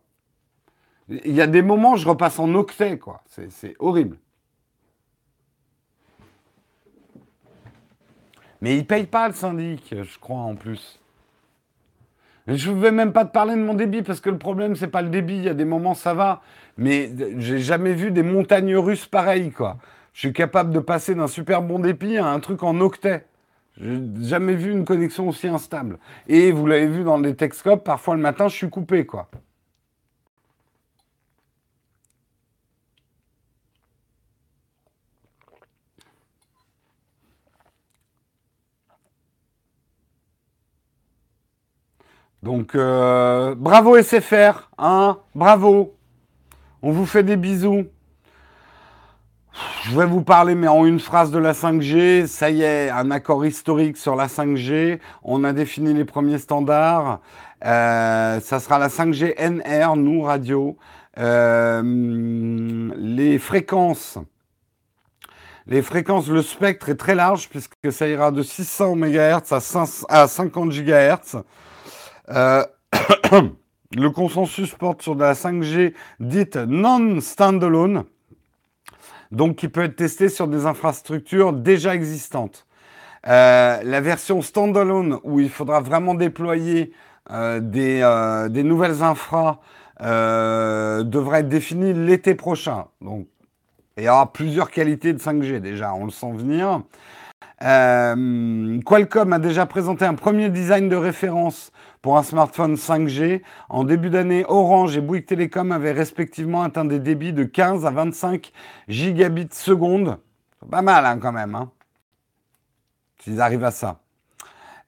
Il 1.09 1.36
y 1.36 1.41
a 1.41 1.47
des 1.47 1.61
moments, 1.61 1.95
je 1.95 2.07
repasse 2.07 2.39
en 2.39 2.55
octet, 2.55 2.97
quoi. 2.97 3.24
C'est 3.28 3.76
horrible. 3.78 4.18
Mais 8.61 8.78
il 8.78 8.88
paye 8.88 9.05
pas 9.05 9.28
le 9.28 9.34
syndic, 9.36 9.93
je 10.01 10.20
crois, 10.20 10.38
en 10.38 10.55
plus. 10.55 11.03
Je 12.48 12.72
ne 12.72 12.80
vais 12.80 12.91
même 12.91 13.14
pas 13.14 13.26
te 13.26 13.32
parler 13.32 13.56
de 13.56 13.62
mon 13.62 13.74
débit 13.74 14.02
parce 14.02 14.20
que 14.20 14.30
le 14.30 14.38
problème, 14.38 14.76
c'est 14.76 14.88
pas 14.88 15.02
le 15.02 15.10
débit. 15.10 15.38
Il 15.38 15.44
y 15.44 15.50
a 15.50 15.54
des 15.54 15.66
moments, 15.66 15.94
ça 15.94 16.14
va. 16.14 16.41
Mais 16.78 17.12
j'ai 17.38 17.60
jamais 17.60 17.94
vu 17.94 18.12
des 18.12 18.24
montagnes 18.24 18.76
russes 18.76 19.06
pareilles, 19.06 19.52
quoi. 19.52 19.78
Je 20.14 20.20
suis 20.20 20.34
capable 20.34 20.72
de 20.72 20.80
passer 20.80 21.16
d'un 21.16 21.28
super 21.28 21.62
bon 21.62 21.80
débit 21.80 22.18
à 22.18 22.28
un 22.28 22.39
truc 22.39 22.64
en 22.64 22.80
octet. 22.82 23.26
J'ai 23.80 24.00
jamais 24.22 24.56
vu 24.56 24.72
une 24.72 24.86
connexion 24.86 25.28
aussi 25.30 25.48
instable. 25.48 25.98
Et 26.28 26.52
vous 26.52 26.68
l'avez 26.68 26.88
vu 26.88 27.04
dans 27.04 27.18
les 27.18 27.36
Texcopes, 27.36 27.84
parfois 27.84 28.16
le 28.16 28.22
matin, 28.22 28.48
je 28.48 28.56
suis 28.56 28.70
coupé, 28.70 29.06
quoi. 29.06 29.30
Donc, 42.44 42.76
euh, 42.76 43.56
bravo 43.56 43.98
SFR, 43.98 44.70
hein, 44.78 45.18
bravo. 45.34 45.96
On 46.82 46.91
vous 46.91 47.06
fait 47.06 47.24
des 47.24 47.38
bisous. 47.38 47.86
Je 49.86 49.98
vais 49.98 50.06
vous 50.06 50.24
parler, 50.24 50.54
mais 50.54 50.68
en 50.68 50.86
une 50.86 51.00
phrase 51.00 51.32
de 51.32 51.38
la 51.39 51.54
5G. 51.54 52.28
Ça 52.28 52.50
y 52.50 52.64
est, 52.64 52.89
un 52.89 53.12
accord 53.12 53.46
historique 53.46 53.96
sur 53.96 54.18
la 54.18 54.28
5G. 54.28 55.00
On 55.24 55.46
a 55.46 55.54
défini 55.54 55.94
les 55.94 56.04
premiers 56.04 56.38
standards. 56.38 57.22
Euh, 57.64 58.41
ça 58.41 58.60
sera 58.60 58.78
la 58.78 58.89
5G 58.89 59.36
NR, 59.38 59.96
nous, 59.96 60.24
radio. 60.24 60.78
Euh, 61.18 62.91
les 62.98 63.39
fréquences. 63.39 64.18
Les 65.66 65.82
fréquences, 65.82 66.28
le 66.28 66.41
spectre 66.41 66.89
est 66.89 66.98
très 66.98 67.16
large 67.16 67.48
puisque 67.48 67.89
ça 67.89 68.06
ira 68.06 68.32
de 68.32 68.44
600 68.44 68.98
MHz 68.98 69.54
à, 70.10 70.28
50 70.28 70.72
GHz. 70.72 71.41
Euh, 72.30 72.63
le 73.95 74.09
consensus 74.09 74.74
porte 74.74 75.01
sur 75.01 75.15
de 75.15 75.21
la 75.21 75.34
5G 75.34 75.93
dite 76.19 76.55
non-standalone 76.55 78.05
donc 79.32 79.55
qui 79.55 79.67
peut 79.67 79.84
être 79.84 79.95
testé 79.95 80.30
sur 80.30 80.47
des 80.47 80.67
infrastructures 80.67 81.53
déjà 81.53 81.95
existantes. 81.95 82.67
Euh, 83.28 83.82
la 83.84 83.99
version 83.99 84.43
standalone, 84.43 85.17
où 85.24 85.39
il 85.39 85.49
faudra 85.49 85.80
vraiment 85.80 86.13
déployer 86.13 86.93
euh, 87.32 87.59
des, 87.59 88.63
nouvelles 88.63 89.01
infras, 89.01 89.59
devrait 89.99 91.39
être 91.39 91.49
définie 91.49 91.93
l'été 91.93 92.36
prochain. 92.36 92.86
Donc, 93.01 93.26
il 93.97 94.03
y 94.03 94.09
aura 94.09 94.32
plusieurs 94.32 94.69
qualités 94.69 95.13
de 95.13 95.19
5G 95.19 95.59
déjà, 95.59 95.95
on 95.95 96.05
le 96.05 96.11
sent 96.11 96.32
venir. 96.34 96.84
Qualcomm 97.59 99.34
a 99.34 99.39
déjà 99.39 99.65
présenté 99.65 100.05
un 100.05 100.13
premier 100.13 100.49
design 100.49 100.89
de 100.89 100.95
référence 100.95 101.71
pour 102.04 102.18
un 102.18 102.24
smartphone 102.24 102.76
5G. 102.76 103.41
En 103.70 103.86
début 103.86 104.12
d'année, 104.12 104.45
Orange 104.47 104.95
et 104.95 105.01
Bouygues 105.01 105.26
Telecom 105.26 105.72
avaient 105.72 105.93
respectivement 105.93 106.62
atteint 106.62 106.86
des 106.86 106.99
débits 106.99 107.34
de 107.34 107.45
15 107.45 107.86
à 107.88 107.89
25 107.89 108.51
gigabits 108.89 109.47
seconde. 109.51 110.20
Pas 110.70 110.84
mal 110.84 111.06
hein, 111.06 111.18
quand 111.18 111.32
même, 111.32 111.56
hein, 111.56 111.72
s'ils 113.20 113.41
arrivent 113.41 113.64
à 113.64 113.72
ça. 113.72 113.99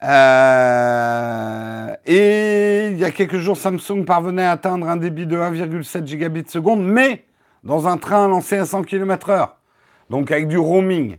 Euh, 0.04 1.96
et 2.06 2.90
il 2.92 2.98
y 2.98 3.06
a 3.06 3.12
quelques 3.12 3.38
jours, 3.38 3.56
Samsung 3.56 4.04
parvenait 4.06 4.46
à 4.46 4.52
atteindre 4.52 4.88
un 4.90 4.98
débit 4.98 5.26
de 5.26 5.38
1,7 5.38 6.06
gigabits 6.06 6.50
seconde, 6.50 6.84
mais 6.84 7.26
dans 7.64 7.88
un 7.88 7.98
train 7.98 8.28
lancé 8.28 8.58
à 8.58 8.66
100 8.66 8.84
km/h, 8.84 9.52
donc 10.10 10.32
avec 10.32 10.50
du 10.50 10.58
roaming. 10.58 11.18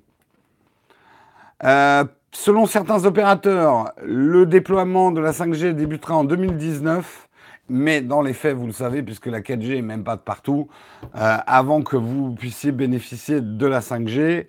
Euh, 1.64 2.04
Selon 2.38 2.66
certains 2.66 3.06
opérateurs, 3.06 3.92
le 4.04 4.44
déploiement 4.44 5.10
de 5.10 5.20
la 5.20 5.32
5G 5.32 5.72
débutera 5.72 6.16
en 6.16 6.22
2019, 6.22 7.28
mais 7.70 8.02
dans 8.02 8.20
les 8.20 8.34
faits, 8.34 8.54
vous 8.54 8.66
le 8.66 8.72
savez, 8.72 9.02
puisque 9.02 9.26
la 9.26 9.40
4G 9.40 9.76
n'est 9.76 9.82
même 9.82 10.04
pas 10.04 10.16
de 10.16 10.20
partout, 10.20 10.68
euh, 11.16 11.38
avant 11.46 11.82
que 11.82 11.96
vous 11.96 12.34
puissiez 12.34 12.72
bénéficier 12.72 13.40
de 13.40 13.66
la 13.66 13.80
5G, 13.80 14.48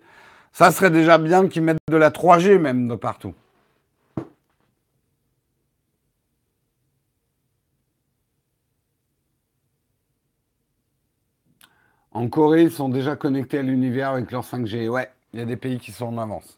ça 0.52 0.72
serait 0.72 0.92
déjà 0.92 1.18
bien 1.18 1.48
qu'ils 1.48 1.64
mettent 1.64 1.80
de 1.90 1.98
la 1.98 2.12
3G 2.12 2.60
même 2.60 2.90
de 2.90 2.96
partout. 2.96 3.34
En 12.12 12.28
Corée, 12.28 12.64
ils 12.64 12.72
sont 12.72 12.90
déjà 12.90 13.16
connectés 13.16 13.60
à 13.60 13.64
l'univers 13.64 14.10
avec 14.10 14.30
leur 14.32 14.44
5G. 14.44 14.90
Ouais, 14.90 15.10
il 15.34 15.40
y 15.40 15.42
a 15.42 15.46
des 15.46 15.58
pays 15.58 15.80
qui 15.80 15.94
sont 15.94 16.08
en 16.08 16.18
avance. 16.18 16.57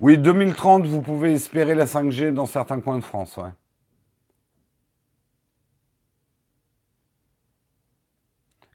Oui, 0.00 0.16
2030, 0.16 0.86
vous 0.86 1.02
pouvez 1.02 1.34
espérer 1.34 1.74
la 1.74 1.84
5G 1.84 2.32
dans 2.32 2.46
certains 2.46 2.80
coins 2.80 2.98
de 2.98 3.04
France. 3.04 3.38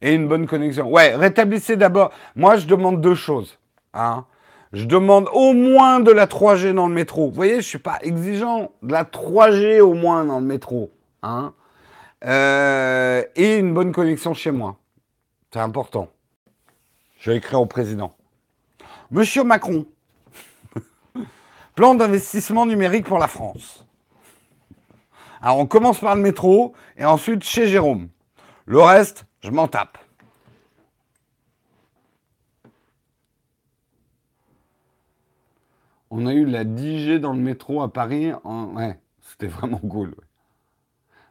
Et 0.01 0.13
une 0.13 0.27
bonne 0.27 0.45
connexion. 0.45 0.87
Ouais, 0.87 1.15
rétablissez 1.15 1.77
d'abord. 1.77 2.11
Moi, 2.35 2.57
je 2.57 2.67
demande 2.67 3.01
deux 3.01 3.15
choses. 3.15 3.57
Hein. 3.95 4.25
Je 4.71 4.85
demande 4.85 5.27
au 5.33 5.53
moins 5.53 5.99
de 5.99 6.11
la 6.11 6.27
3G 6.27 6.73
dans 6.73 6.87
le 6.87 6.93
métro. 6.93 7.29
Vous 7.29 7.33
voyez, 7.33 7.53
je 7.53 7.57
ne 7.57 7.61
suis 7.61 7.79
pas 7.79 7.97
exigeant. 8.03 8.71
De 8.83 8.91
la 8.91 9.03
3G 9.03 9.81
au 9.81 9.95
moins 9.95 10.25
dans 10.25 10.39
le 10.39 10.45
métro. 10.45 10.91
Hein. 11.23 11.53
Euh, 12.23 13.23
et 13.35 13.57
une 13.57 13.73
bonne 13.73 13.91
connexion 13.91 14.35
chez 14.35 14.51
moi. 14.51 14.77
C'est 15.51 15.59
important. 15.59 16.09
Je 17.17 17.31
vais 17.31 17.37
écrire 17.37 17.61
au 17.61 17.65
président. 17.65 18.15
Monsieur 19.09 19.43
Macron, 19.43 19.85
Plan 21.75 21.93
d'investissement 21.93 22.65
numérique 22.65 23.05
pour 23.05 23.19
la 23.19 23.27
France. 23.27 23.85
Alors 25.41 25.59
on 25.59 25.65
commence 25.65 25.99
par 25.99 26.15
le 26.15 26.21
métro 26.21 26.73
et 26.97 27.03
ensuite 27.05 27.43
chez 27.43 27.67
Jérôme. 27.67 28.07
Le 28.65 28.79
reste, 28.81 29.25
je 29.41 29.51
m'en 29.51 29.67
tape. 29.67 29.97
On 36.09 36.25
a 36.27 36.33
eu 36.33 36.45
la 36.45 36.63
10G 36.63 37.19
dans 37.19 37.33
le 37.33 37.39
métro 37.39 37.81
à 37.81 37.91
Paris. 37.91 38.31
Ouais, 38.45 38.97
c'était 39.21 39.47
vraiment 39.47 39.79
cool. 39.79 40.15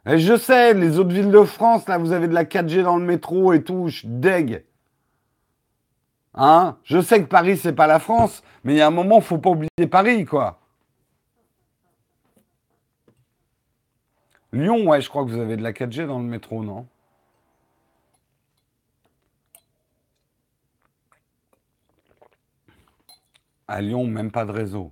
Je 0.05 0.37
sais, 0.37 0.75
les 0.75 0.99
autres 0.99 1.09
villes 1.09 1.31
de 1.31 1.43
France, 1.43 1.87
là, 1.87 1.97
vous 1.97 2.11
avez 2.11 2.27
de 2.27 2.33
la 2.35 2.43
4G 2.43 2.83
dans 2.83 2.97
le 2.97 3.05
métro 3.05 3.53
et 3.53 3.63
tout, 3.63 3.87
je 3.87 3.97
suis 3.97 4.07
deg. 4.07 4.63
Hein? 6.35 6.77
Je 6.83 7.01
sais 7.01 7.21
que 7.21 7.27
Paris, 7.27 7.57
c'est 7.57 7.73
pas 7.73 7.87
la 7.87 7.99
France, 7.99 8.43
mais 8.63 8.73
il 8.73 8.77
y 8.77 8.81
a 8.81 8.87
un 8.87 8.91
moment, 8.91 9.21
faut 9.21 9.37
pas 9.37 9.51
oublier 9.51 9.87
Paris, 9.89 10.25
quoi. 10.25 10.59
Lyon, 14.51 14.85
ouais, 14.87 15.01
je 15.01 15.09
crois 15.09 15.25
que 15.25 15.31
vous 15.31 15.39
avez 15.39 15.57
de 15.57 15.63
la 15.63 15.73
4G 15.73 16.05
dans 16.07 16.19
le 16.19 16.25
métro, 16.25 16.63
non? 16.63 16.87
À 23.67 23.81
Lyon, 23.81 24.05
même 24.05 24.31
pas 24.31 24.45
de 24.45 24.51
réseau. 24.51 24.91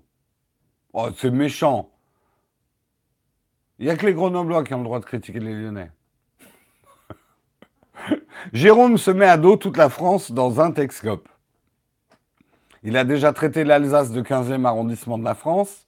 Oh, 0.94 1.10
c'est 1.16 1.32
méchant. 1.32 1.90
Il 3.80 3.86
n'y 3.86 3.92
a 3.92 3.98
que 3.98 4.06
les 4.06 4.14
Grenoblois 4.14 4.64
qui 4.64 4.74
ont 4.74 4.80
le 4.80 4.84
droit 4.84 5.00
de 5.00 5.06
critiquer 5.06 5.40
les 5.40 5.54
Lyonnais. 5.54 5.92
Jérôme 8.54 8.98
se 8.98 9.12
met 9.12 9.28
à 9.28 9.38
dos 9.38 9.58
toute 9.58 9.78
la 9.78 9.90
France 9.90 10.32
dans 10.32 10.62
un 10.62 10.72
Texcope. 10.72 11.28
Il 12.84 12.98
a 12.98 13.06
déjà 13.06 13.32
traité 13.32 13.64
l'Alsace 13.64 14.12
de 14.12 14.22
15e 14.22 14.66
arrondissement 14.66 15.18
de 15.18 15.24
la 15.24 15.36
France, 15.36 15.88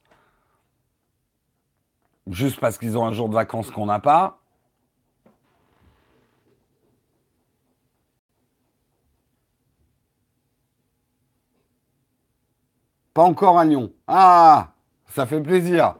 juste 2.26 2.58
parce 2.58 2.78
qu'ils 2.78 2.96
ont 2.96 3.04
un 3.04 3.12
jour 3.12 3.28
de 3.28 3.34
vacances 3.34 3.70
qu'on 3.70 3.86
n'a 3.86 4.00
pas. 4.00 4.40
Pas 13.12 13.22
encore 13.22 13.58
à 13.58 13.64
Lyon. 13.64 13.92
Ah, 14.06 14.72
ça 15.08 15.26
fait 15.26 15.40
plaisir. 15.40 15.96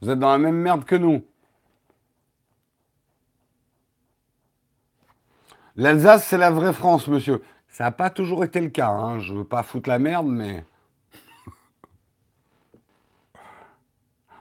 Vous 0.00 0.10
êtes 0.10 0.18
dans 0.18 0.30
la 0.30 0.38
même 0.38 0.56
merde 0.56 0.84
que 0.84 0.96
nous. 0.96 1.24
L'Alsace, 5.76 6.26
c'est 6.26 6.38
la 6.38 6.50
vraie 6.50 6.72
France, 6.72 7.06
monsieur. 7.08 7.42
Ça 7.78 7.84
n'a 7.84 7.92
pas 7.92 8.10
toujours 8.10 8.42
été 8.42 8.60
le 8.60 8.70
cas. 8.70 8.88
Hein. 8.88 9.20
Je 9.20 9.32
veux 9.32 9.44
pas 9.44 9.62
foutre 9.62 9.88
la 9.88 10.00
merde, 10.00 10.26
mais. 10.26 10.64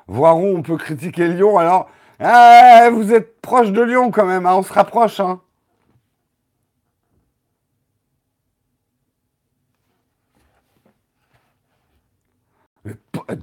Voir 0.07 0.39
où 0.39 0.57
on 0.57 0.63
peut 0.63 0.77
critiquer 0.77 1.27
Lyon. 1.27 1.59
Alors, 1.59 1.87
eh, 2.19 2.89
vous 2.89 3.13
êtes 3.13 3.39
proche 3.39 3.71
de 3.71 3.81
Lyon 3.83 4.09
quand 4.09 4.25
même. 4.25 4.47
Hein. 4.47 4.55
On 4.55 4.63
se 4.63 4.73
rapproche. 4.73 5.19
Hein. 5.19 5.39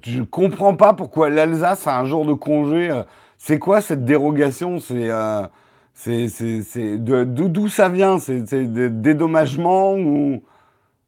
Je 0.03 0.18
ne 0.18 0.24
comprends 0.24 0.74
pas 0.74 0.92
pourquoi 0.95 1.30
l'Alsace 1.30 1.86
a 1.86 2.01
un 2.01 2.05
jour 2.05 2.26
de 2.26 2.32
congé. 2.32 2.90
Euh. 2.90 3.05
C'est 3.38 3.61
quoi 3.61 3.80
cette 3.80 4.05
dérogation? 4.05 4.80
C'est. 4.80 5.09
Euh, 5.09 5.47
c'est, 5.95 6.99
d'où 6.99 7.68
ça 7.68 7.88
vient? 7.88 8.18
C'est 8.18 8.42
des 8.42 8.90
dédommagements 8.90 9.95
ou 9.95 10.42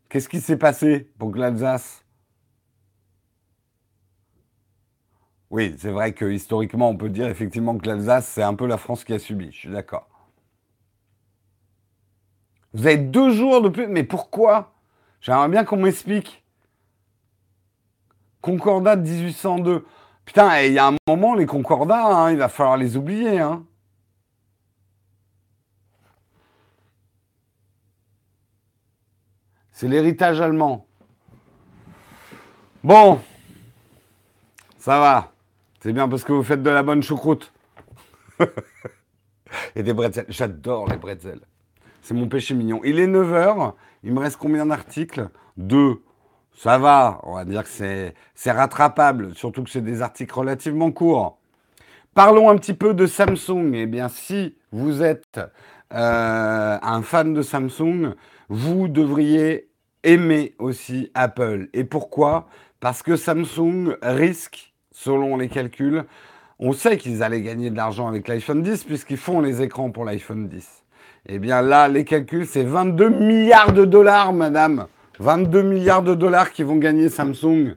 qu'est-ce 0.08 0.28
qui 0.28 0.40
s'est 0.40 0.56
passé 0.56 1.10
pour 1.18 1.32
que 1.32 1.38
l'Alsace? 1.38 2.04
Oui, 5.50 5.74
c'est 5.78 5.90
vrai 5.90 6.12
que 6.12 6.24
historiquement, 6.24 6.88
on 6.88 6.96
peut 6.96 7.08
dire 7.08 7.28
effectivement 7.28 7.76
que 7.78 7.86
l'Alsace, 7.86 8.26
c'est 8.26 8.42
un 8.42 8.54
peu 8.54 8.66
la 8.66 8.78
France 8.78 9.04
qui 9.04 9.12
a 9.12 9.18
subi. 9.18 9.50
Je 9.52 9.58
suis 9.58 9.70
d'accord. 9.70 10.08
Vous 12.72 12.86
avez 12.86 12.98
deux 12.98 13.30
jours 13.30 13.62
de 13.62 13.68
plus, 13.68 13.86
mais 13.86 14.04
pourquoi? 14.04 14.74
J'aimerais 15.20 15.48
bien 15.48 15.64
qu'on 15.64 15.78
m'explique. 15.78 16.44
Concordat 18.40 18.96
de 18.96 19.08
1802. 19.08 19.84
Putain, 20.24 20.62
il 20.62 20.72
y 20.74 20.78
a 20.78 20.88
un 20.88 20.96
moment, 21.08 21.34
les 21.34 21.46
concordats, 21.46 22.04
hein, 22.04 22.30
il 22.32 22.38
va 22.38 22.48
falloir 22.48 22.76
les 22.76 22.96
oublier. 22.96 23.40
Hein. 23.40 23.64
C'est 29.76 29.88
l'héritage 29.88 30.40
allemand. 30.40 30.86
Bon, 32.82 33.20
ça 34.78 34.98
va. 34.98 35.32
C'est 35.82 35.92
bien 35.92 36.08
parce 36.08 36.24
que 36.24 36.32
vous 36.32 36.42
faites 36.42 36.62
de 36.62 36.70
la 36.70 36.82
bonne 36.82 37.02
choucroute. 37.02 37.52
Et 39.76 39.82
des 39.82 39.92
bretzels. 39.92 40.24
J'adore 40.30 40.88
les 40.88 40.96
bretzels. 40.96 41.42
C'est 42.00 42.14
mon 42.14 42.26
péché 42.26 42.54
mignon. 42.54 42.80
Il 42.84 42.98
est 42.98 43.06
9h. 43.06 43.74
Il 44.02 44.14
me 44.14 44.20
reste 44.20 44.38
combien 44.38 44.64
d'articles? 44.64 45.28
Deux. 45.58 46.02
Ça 46.56 46.78
va. 46.78 47.20
On 47.24 47.34
va 47.34 47.44
dire 47.44 47.62
que 47.62 47.68
c'est 48.34 48.50
rattrapable. 48.50 49.34
Surtout 49.34 49.62
que 49.62 49.68
c'est 49.68 49.84
des 49.84 50.00
articles 50.00 50.32
relativement 50.32 50.90
courts. 50.90 51.38
Parlons 52.14 52.48
un 52.48 52.56
petit 52.56 52.72
peu 52.72 52.94
de 52.94 53.04
Samsung. 53.06 53.74
Eh 53.74 53.84
bien, 53.84 54.08
si 54.08 54.56
vous 54.72 55.02
êtes 55.02 55.38
euh, 55.92 56.78
un 56.80 57.02
fan 57.02 57.34
de 57.34 57.42
Samsung, 57.42 58.14
vous 58.48 58.88
devriez 58.88 59.68
aimer 60.04 60.54
aussi 60.58 61.10
Apple. 61.14 61.68
Et 61.72 61.84
pourquoi? 61.84 62.48
Parce 62.80 63.02
que 63.02 63.16
Samsung 63.16 63.96
risque, 64.02 64.72
selon 64.92 65.36
les 65.36 65.48
calculs, 65.48 66.04
on 66.58 66.72
sait 66.72 66.96
qu'ils 66.96 67.22
allaient 67.22 67.42
gagner 67.42 67.70
de 67.70 67.76
l'argent 67.76 68.08
avec 68.08 68.28
l'iPhone 68.28 68.62
10 68.62 68.84
puisqu'ils 68.84 69.16
font 69.16 69.40
les 69.40 69.62
écrans 69.62 69.90
pour 69.90 70.04
l'iPhone 70.04 70.48
10. 70.48 70.84
Eh 71.28 71.38
bien 71.38 71.60
là, 71.60 71.88
les 71.88 72.04
calculs, 72.04 72.46
c'est 72.46 72.62
22 72.62 73.08
milliards 73.08 73.72
de 73.72 73.84
dollars, 73.84 74.32
madame. 74.32 74.86
22 75.18 75.62
milliards 75.62 76.02
de 76.02 76.14
dollars 76.14 76.52
qui 76.52 76.62
vont 76.62 76.76
gagner 76.76 77.08
Samsung 77.08 77.74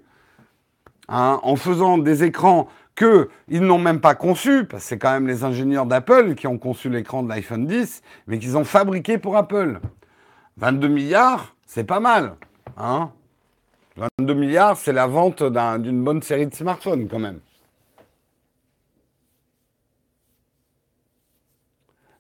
hein, 1.08 1.40
en 1.42 1.56
faisant 1.56 1.98
des 1.98 2.24
écrans 2.24 2.68
qu'ils 2.96 3.62
n'ont 3.62 3.80
même 3.80 4.02
pas 4.02 4.14
conçus, 4.14 4.66
parce 4.66 4.84
que 4.84 4.90
c'est 4.90 4.98
quand 5.00 5.12
même 5.12 5.28
les 5.28 5.44
ingénieurs 5.44 5.86
d'Apple 5.86 6.36
qui 6.36 6.48
ont 6.48 6.58
conçu 6.58 6.90
l'écran 6.90 7.24
de 7.24 7.30
l'iPhone 7.30 7.66
10, 7.66 8.02
mais 8.28 8.40
qu'ils 8.40 8.58
ont 8.58 8.66
fabriqué 8.66 9.18
pour 9.18 9.38
Apple. 9.38 9.80
22 10.60 10.88
milliards, 10.90 11.56
c'est 11.66 11.86
pas 11.86 12.00
mal. 12.00 12.36
Hein 12.78 13.12
22 14.18 14.34
milliards, 14.34 14.78
c'est 14.78 14.94
la 14.94 15.08
vente 15.08 15.42
d'une 15.44 16.04
bonne 16.04 16.22
série 16.22 16.48
de 16.48 16.54
smartphones 16.54 17.08
quand 17.08 17.20
même. 17.20 17.40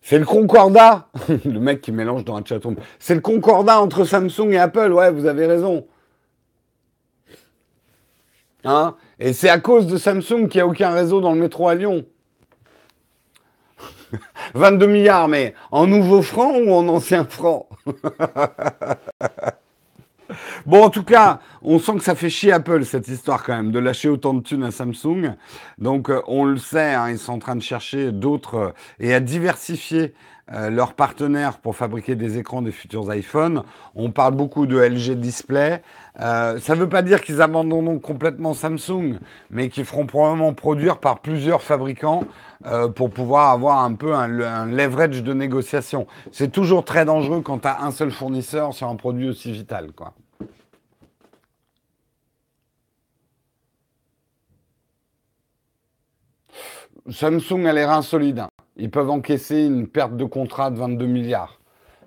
C'est 0.01 0.17
le 0.17 0.25
concordat. 0.25 1.09
le 1.45 1.59
mec 1.59 1.81
qui 1.81 1.91
mélange 1.91 2.25
dans 2.25 2.35
un 2.35 2.43
chaton. 2.43 2.75
C'est 2.97 3.13
le 3.13 3.21
concordat 3.21 3.79
entre 3.79 4.05
Samsung 4.05 4.49
et 4.51 4.57
Apple. 4.57 4.91
Ouais, 4.91 5.11
vous 5.11 5.25
avez 5.25 5.45
raison. 5.45 5.85
Hein 8.63 8.95
et 9.19 9.33
c'est 9.33 9.49
à 9.49 9.59
cause 9.59 9.87
de 9.87 9.97
Samsung 9.97 10.47
qu'il 10.47 10.55
n'y 10.55 10.61
a 10.61 10.67
aucun 10.67 10.89
réseau 10.91 11.21
dans 11.21 11.33
le 11.33 11.39
métro 11.39 11.67
à 11.67 11.75
Lyon. 11.75 12.05
22 14.53 14.87
milliards, 14.87 15.27
mais 15.27 15.53
en 15.71 15.87
nouveau 15.87 16.21
franc 16.21 16.53
ou 16.55 16.71
en 16.73 16.87
ancien 16.87 17.25
franc 17.25 17.67
Bon, 20.65 20.83
en 20.83 20.89
tout 20.89 21.03
cas, 21.03 21.39
on 21.61 21.79
sent 21.79 21.93
que 21.95 22.03
ça 22.03 22.13
fait 22.15 22.29
chier 22.29 22.51
Apple, 22.51 22.85
cette 22.85 23.07
histoire 23.07 23.43
quand 23.43 23.55
même, 23.55 23.71
de 23.71 23.79
lâcher 23.79 24.09
autant 24.09 24.33
de 24.33 24.41
thunes 24.41 24.63
à 24.63 24.71
Samsung. 24.71 25.33
Donc, 25.79 26.09
euh, 26.09 26.21
on 26.27 26.45
le 26.45 26.57
sait, 26.57 26.93
hein, 26.93 27.09
ils 27.09 27.17
sont 27.17 27.33
en 27.33 27.39
train 27.39 27.55
de 27.55 27.63
chercher 27.63 28.11
d'autres 28.11 28.55
euh, 28.55 28.71
et 28.99 29.13
à 29.13 29.19
diversifier 29.19 30.13
euh, 30.51 30.69
leurs 30.69 30.93
partenaires 30.93 31.57
pour 31.57 31.75
fabriquer 31.75 32.15
des 32.15 32.37
écrans 32.37 32.61
des 32.61 32.71
futurs 32.71 33.13
iPhones. 33.13 33.63
On 33.95 34.11
parle 34.11 34.35
beaucoup 34.35 34.65
de 34.65 34.77
LG 34.77 35.19
Display. 35.19 35.81
ça 36.17 36.55
ne 36.69 36.75
veut 36.75 36.89
pas 36.89 37.01
dire 37.01 37.21
qu'ils 37.21 37.41
abandonneront 37.41 37.99
complètement 37.99 38.53
Samsung, 38.53 39.19
mais 39.51 39.69
qu'ils 39.69 39.85
feront 39.85 40.05
probablement 40.05 40.53
produire 40.53 40.97
par 40.97 41.19
plusieurs 41.19 41.61
fabricants 41.61 42.23
pour 42.95 43.09
pouvoir 43.09 43.51
avoir 43.51 43.83
un 43.83 43.93
peu 43.93 44.13
un, 44.13 44.41
un 44.41 44.65
leverage 44.65 45.23
de 45.23 45.33
négociation. 45.33 46.07
C'est 46.31 46.51
toujours 46.51 46.83
très 46.83 47.05
dangereux 47.05 47.41
quand 47.41 47.59
tu 47.59 47.67
as 47.67 47.81
un 47.83 47.91
seul 47.91 48.11
fournisseur 48.11 48.73
sur 48.73 48.87
un 48.87 48.95
produit 48.95 49.29
aussi 49.29 49.51
vital. 49.51 49.91
Quoi. 49.93 50.13
Samsung 57.11 57.65
a 57.65 57.73
l'air 57.73 57.91
insolide. 57.91 58.39
Hein. 58.39 58.48
Ils 58.79 58.89
peuvent 58.89 59.09
encaisser 59.09 59.65
une 59.65 59.87
perte 59.87 60.15
de 60.15 60.25
contrat 60.25 60.71
de 60.71 60.77
22 60.77 61.05
milliards. 61.05 61.59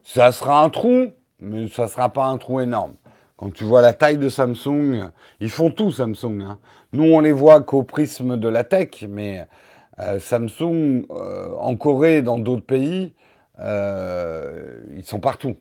Ça 0.02 0.32
sera 0.32 0.62
un 0.62 0.70
trou, 0.70 1.12
mais 1.38 1.68
ça 1.68 1.84
ne 1.84 1.88
sera 1.88 2.08
pas 2.08 2.24
un 2.26 2.38
trou 2.38 2.60
énorme. 2.60 2.94
Quand 3.36 3.52
tu 3.52 3.64
vois 3.64 3.82
la 3.82 3.92
taille 3.92 4.18
de 4.18 4.28
Samsung, 4.28 5.10
ils 5.40 5.50
font 5.50 5.70
tout 5.70 5.90
Samsung. 5.90 6.42
Hein. 6.42 6.58
Nous, 6.92 7.04
on 7.04 7.20
les 7.20 7.32
voit 7.32 7.60
qu'au 7.62 7.82
prisme 7.82 8.36
de 8.36 8.48
la 8.48 8.64
tech, 8.64 9.04
mais 9.08 9.46
euh, 9.98 10.18
Samsung, 10.18 11.04
euh, 11.10 11.54
en 11.58 11.76
Corée 11.76 12.18
et 12.18 12.22
dans 12.22 12.38
d'autres 12.38 12.64
pays, 12.64 13.14
euh, 13.60 14.80
ils 14.96 15.04
sont 15.04 15.20
partout. 15.20 15.56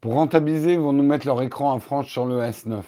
Pour 0.00 0.14
rentabiliser, 0.14 0.74
ils 0.74 0.80
vont 0.80 0.92
nous 0.92 1.02
mettre 1.02 1.26
leur 1.26 1.42
écran 1.42 1.72
en 1.72 1.80
franche 1.80 2.10
sur 2.12 2.24
le 2.24 2.40
S9. 2.40 2.82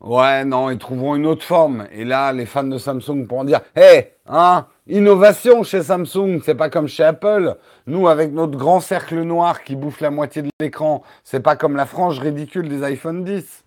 Ouais, 0.00 0.44
non, 0.46 0.70
ils 0.70 0.78
trouveront 0.78 1.14
une 1.16 1.26
autre 1.26 1.44
forme. 1.44 1.86
Et 1.92 2.04
là, 2.04 2.32
les 2.32 2.46
fans 2.46 2.64
de 2.64 2.78
Samsung 2.78 3.26
pourront 3.28 3.44
dire 3.44 3.60
Hé, 3.76 4.14
hein, 4.26 4.66
innovation 4.86 5.62
chez 5.62 5.82
Samsung, 5.82 6.40
c'est 6.42 6.54
pas 6.54 6.70
comme 6.70 6.88
chez 6.88 7.04
Apple. 7.04 7.56
Nous, 7.86 8.08
avec 8.08 8.32
notre 8.32 8.56
grand 8.56 8.80
cercle 8.80 9.20
noir 9.22 9.62
qui 9.62 9.76
bouffe 9.76 10.00
la 10.00 10.10
moitié 10.10 10.42
de 10.42 10.50
l'écran, 10.58 11.02
c'est 11.22 11.40
pas 11.40 11.56
comme 11.56 11.76
la 11.76 11.86
frange 11.86 12.18
ridicule 12.18 12.68
des 12.68 12.82
iPhone 12.82 13.24
10. 13.24 13.64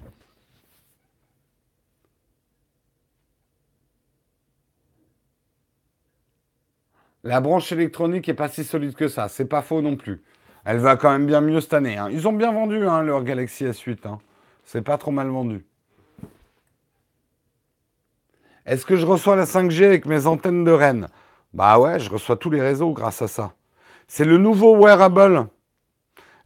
La 7.23 7.39
branche 7.41 7.71
électronique 7.71 8.27
est 8.27 8.33
pas 8.33 8.49
si 8.49 8.63
solide 8.63 8.95
que 8.95 9.07
ça, 9.07 9.27
c'est 9.29 9.45
pas 9.45 9.61
faux 9.61 9.81
non 9.81 9.95
plus. 9.95 10.21
Elle 10.65 10.77
va 10.77 10.95
quand 10.95 11.11
même 11.11 11.25
bien 11.25 11.41
mieux 11.41 11.59
cette 11.61 11.73
année. 11.73 11.97
Hein. 11.97 12.09
Ils 12.11 12.27
ont 12.27 12.33
bien 12.33 12.51
vendu 12.51 12.87
hein, 12.87 13.03
leur 13.03 13.23
Galaxy 13.23 13.65
S8. 13.65 14.07
Hein. 14.07 14.19
C'est 14.63 14.81
pas 14.81 14.97
trop 14.97 15.11
mal 15.11 15.27
vendu. 15.27 15.65
Est-ce 18.65 18.85
que 18.85 18.95
je 18.95 19.05
reçois 19.05 19.35
la 19.35 19.45
5G 19.45 19.85
avec 19.85 20.05
mes 20.05 20.25
antennes 20.25 20.63
de 20.63 20.71
Rennes 20.71 21.07
Bah 21.53 21.77
ouais, 21.79 21.99
je 21.99 22.09
reçois 22.09 22.37
tous 22.37 22.49
les 22.49 22.61
réseaux 22.61 22.93
grâce 22.93 23.21
à 23.21 23.27
ça. 23.27 23.53
C'est 24.07 24.23
le 24.23 24.37
nouveau 24.37 24.77
wearable. 24.77 25.47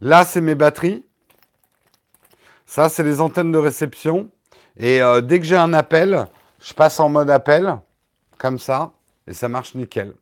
Là, 0.00 0.24
c'est 0.24 0.40
mes 0.40 0.56
batteries. 0.56 1.04
Ça, 2.66 2.88
c'est 2.88 3.04
les 3.04 3.20
antennes 3.20 3.52
de 3.52 3.58
réception. 3.58 4.30
Et 4.76 5.00
euh, 5.00 5.20
dès 5.20 5.38
que 5.38 5.46
j'ai 5.46 5.56
un 5.56 5.72
appel, 5.72 6.26
je 6.60 6.74
passe 6.74 6.98
en 6.98 7.08
mode 7.08 7.30
appel, 7.30 7.78
comme 8.36 8.58
ça, 8.58 8.92
et 9.26 9.32
ça 9.32 9.48
marche 9.48 9.74
nickel. 9.74 10.14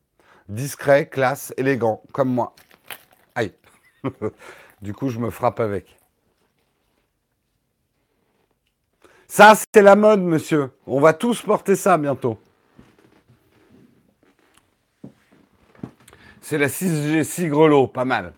Discret, 0.49 1.09
classe, 1.09 1.53
élégant, 1.57 2.03
comme 2.13 2.29
moi. 2.29 2.55
Du 4.83 4.93
coup, 4.93 5.09
je 5.09 5.19
me 5.19 5.31
frappe 5.31 5.61
avec. 5.61 5.97
Ça, 9.27 9.55
c'est 9.55 9.83
la 9.83 9.97
mode, 9.97 10.21
monsieur. 10.21 10.71
On 10.87 11.01
va 11.01 11.13
tous 11.13 11.43
porter 11.43 11.77
ça 11.77 11.99
bientôt. 11.99 12.39
C'est 16.41 16.59
la 16.59 16.69
6G 16.69 17.25
6 17.25 17.49
grelot, 17.49 17.89
pas 17.89 18.05
mal. 18.05 18.35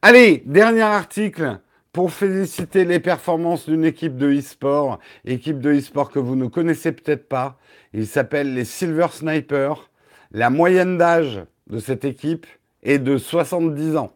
Allez, 0.00 0.42
dernier 0.44 0.82
article 0.82 1.60
pour 1.92 2.12
féliciter 2.12 2.84
les 2.84 2.98
performances 2.98 3.68
d'une 3.68 3.84
équipe 3.84 4.16
de 4.16 4.32
e-sport, 4.32 4.98
équipe 5.24 5.60
de 5.60 5.72
e-sport 5.74 6.10
que 6.10 6.18
vous 6.18 6.34
ne 6.34 6.46
connaissez 6.46 6.90
peut-être 6.90 7.28
pas. 7.28 7.58
Il 7.92 8.08
s'appelle 8.08 8.54
les 8.54 8.64
Silver 8.64 9.06
Snipers. 9.12 9.91
La 10.34 10.48
moyenne 10.48 10.96
d'âge 10.96 11.42
de 11.66 11.78
cette 11.78 12.06
équipe 12.06 12.46
est 12.82 12.98
de 12.98 13.18
70 13.18 13.96
ans. 13.96 14.12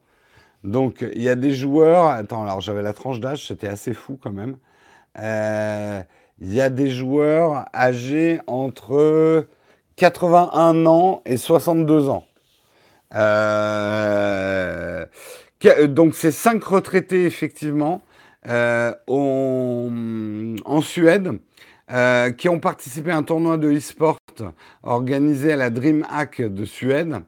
Donc, 0.65 1.05
il 1.15 1.23
y 1.23 1.29
a 1.29 1.35
des 1.35 1.53
joueurs. 1.53 2.07
Attends, 2.07 2.43
alors 2.43 2.63
j'avais 2.63 2.83
la 2.83 2.95
tranche 2.95 3.21
d'âge, 3.21 3.47
c'était 3.47 3.69
assez 3.69 3.93
fou 3.93 4.19
quand 4.21 4.33
même. 4.33 4.57
Euh, 5.19 6.03
il 6.41 6.55
y 6.55 6.63
a 6.63 6.71
des 6.71 6.89
joueurs 6.91 7.67
âgés 7.75 8.41
entre 8.47 9.47
81 9.97 10.87
ans 10.87 11.21
et 11.27 11.37
62 11.37 12.09
ans. 12.09 12.25
Euh, 13.15 15.05
donc, 15.89 16.15
c'est 16.15 16.33
cinq 16.33 16.65
retraités, 16.65 17.27
effectivement, 17.27 18.03
euh, 18.49 18.93
en 19.07 20.81
Suède. 20.81 21.39
Euh, 21.93 22.33
qui 22.33 22.49
ont 22.49 22.59
participé 22.59 23.13
à 23.13 23.17
un 23.17 23.23
tournoi 23.23 23.59
de 23.59 23.71
e-sport 23.71 24.19
organisé 24.83 25.53
à 25.53 25.57
la 25.57 25.71
DreamHack 25.71 26.43
de 26.43 26.65
Suède. 26.65 27.23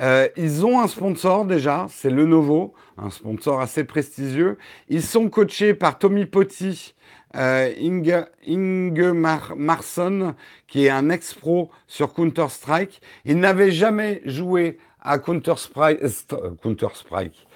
Euh, 0.00 0.26
ils 0.36 0.64
ont 0.64 0.80
un 0.80 0.88
sponsor 0.88 1.44
déjà, 1.44 1.86
c'est 1.90 2.08
Lenovo, 2.08 2.72
un 2.96 3.10
sponsor 3.10 3.60
assez 3.60 3.84
prestigieux. 3.84 4.56
Ils 4.88 5.02
sont 5.02 5.28
coachés 5.28 5.74
par 5.74 5.98
Tommy 5.98 6.24
Potti, 6.24 6.94
euh, 7.36 7.70
Inge, 7.78 8.24
Inge 8.48 9.12
Marson, 9.54 10.34
qui 10.66 10.86
est 10.86 10.90
un 10.90 11.10
ex-pro 11.10 11.70
sur 11.86 12.14
Counter-Strike. 12.14 13.02
Il 13.26 13.38
n'avait 13.38 13.70
jamais 13.70 14.22
joué 14.24 14.78
à 15.02 15.18
Counter-Strike. 15.18 15.98
Euh, 16.32 16.50
Counter-Strike. 16.62 17.46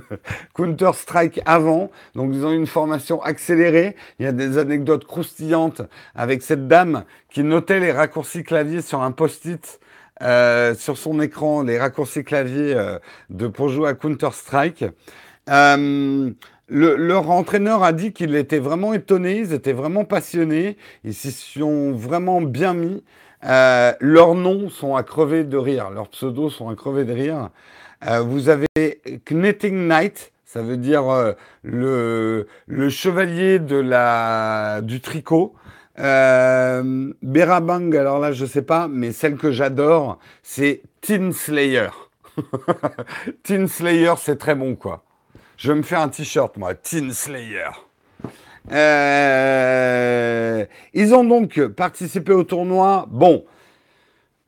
Counter-Strike 0.54 1.40
avant, 1.44 1.90
donc 2.14 2.32
ils 2.34 2.44
ont 2.44 2.52
une 2.52 2.66
formation 2.66 3.22
accélérée. 3.22 3.96
Il 4.18 4.24
y 4.24 4.28
a 4.28 4.32
des 4.32 4.58
anecdotes 4.58 5.04
croustillantes 5.04 5.82
avec 6.14 6.42
cette 6.42 6.68
dame 6.68 7.04
qui 7.30 7.42
notait 7.42 7.80
les 7.80 7.92
raccourcis 7.92 8.44
clavier 8.44 8.82
sur 8.82 9.02
un 9.02 9.12
post-it 9.12 9.80
euh, 10.22 10.74
sur 10.74 10.98
son 10.98 11.20
écran, 11.20 11.62
les 11.62 11.78
raccourcis 11.78 12.22
clavier 12.22 12.74
euh, 12.76 12.98
de, 13.30 13.48
pour 13.48 13.68
jouer 13.68 13.88
à 13.88 13.94
Counter-Strike. 13.94 14.84
Euh, 15.48 16.30
leur 16.68 17.30
entraîneur 17.30 17.82
a 17.82 17.92
dit 17.92 18.12
qu'il 18.12 18.36
était 18.36 18.60
vraiment 18.60 18.94
étonné, 18.94 19.38
ils 19.38 19.52
étaient 19.52 19.72
vraiment 19.72 20.04
passionnés, 20.04 20.76
ils 21.04 21.12
s'y 21.12 21.32
sont 21.32 21.92
vraiment 21.92 22.40
bien 22.40 22.72
mis. 22.72 23.02
leurs 23.42 24.34
noms 24.34 24.70
sont 24.70 24.94
à 24.94 25.02
crever 25.02 25.44
de 25.44 25.56
rire, 25.56 25.90
leurs 25.90 26.08
pseudos 26.08 26.50
sont 26.50 26.68
à 26.68 26.76
crever 26.76 27.04
de 27.04 27.12
rire. 27.12 27.50
Vous 28.24 28.48
avez 28.48 28.66
Knitting 29.24 29.86
Knight, 29.86 30.32
ça 30.44 30.62
veut 30.62 30.76
dire 30.76 31.34
le, 31.62 32.46
le, 32.66 32.88
chevalier 32.88 33.58
de 33.58 33.76
la, 33.76 34.80
du 34.82 35.00
tricot. 35.00 35.54
Euh, 35.98 37.12
Berabang, 37.22 37.94
alors 37.94 38.18
là, 38.18 38.32
je 38.32 38.46
sais 38.46 38.62
pas, 38.62 38.88
mais 38.88 39.12
celle 39.12 39.36
que 39.36 39.50
j'adore, 39.52 40.18
c'est 40.42 40.82
Teen 41.00 41.32
Slayer. 41.32 41.88
Slayer, 43.68 44.14
c'est 44.18 44.38
très 44.38 44.54
bon, 44.54 44.74
quoi. 44.74 45.04
Je 45.56 45.72
me 45.72 45.82
faire 45.82 46.00
un 46.00 46.08
t-shirt, 46.08 46.56
moi, 46.56 46.74
Teen 46.74 47.12
Slayer. 47.12 47.68
Euh, 48.70 50.64
ils 50.94 51.14
ont 51.14 51.24
donc 51.24 51.60
participé 51.68 52.32
au 52.32 52.44
tournoi. 52.44 53.06
Bon, 53.10 53.44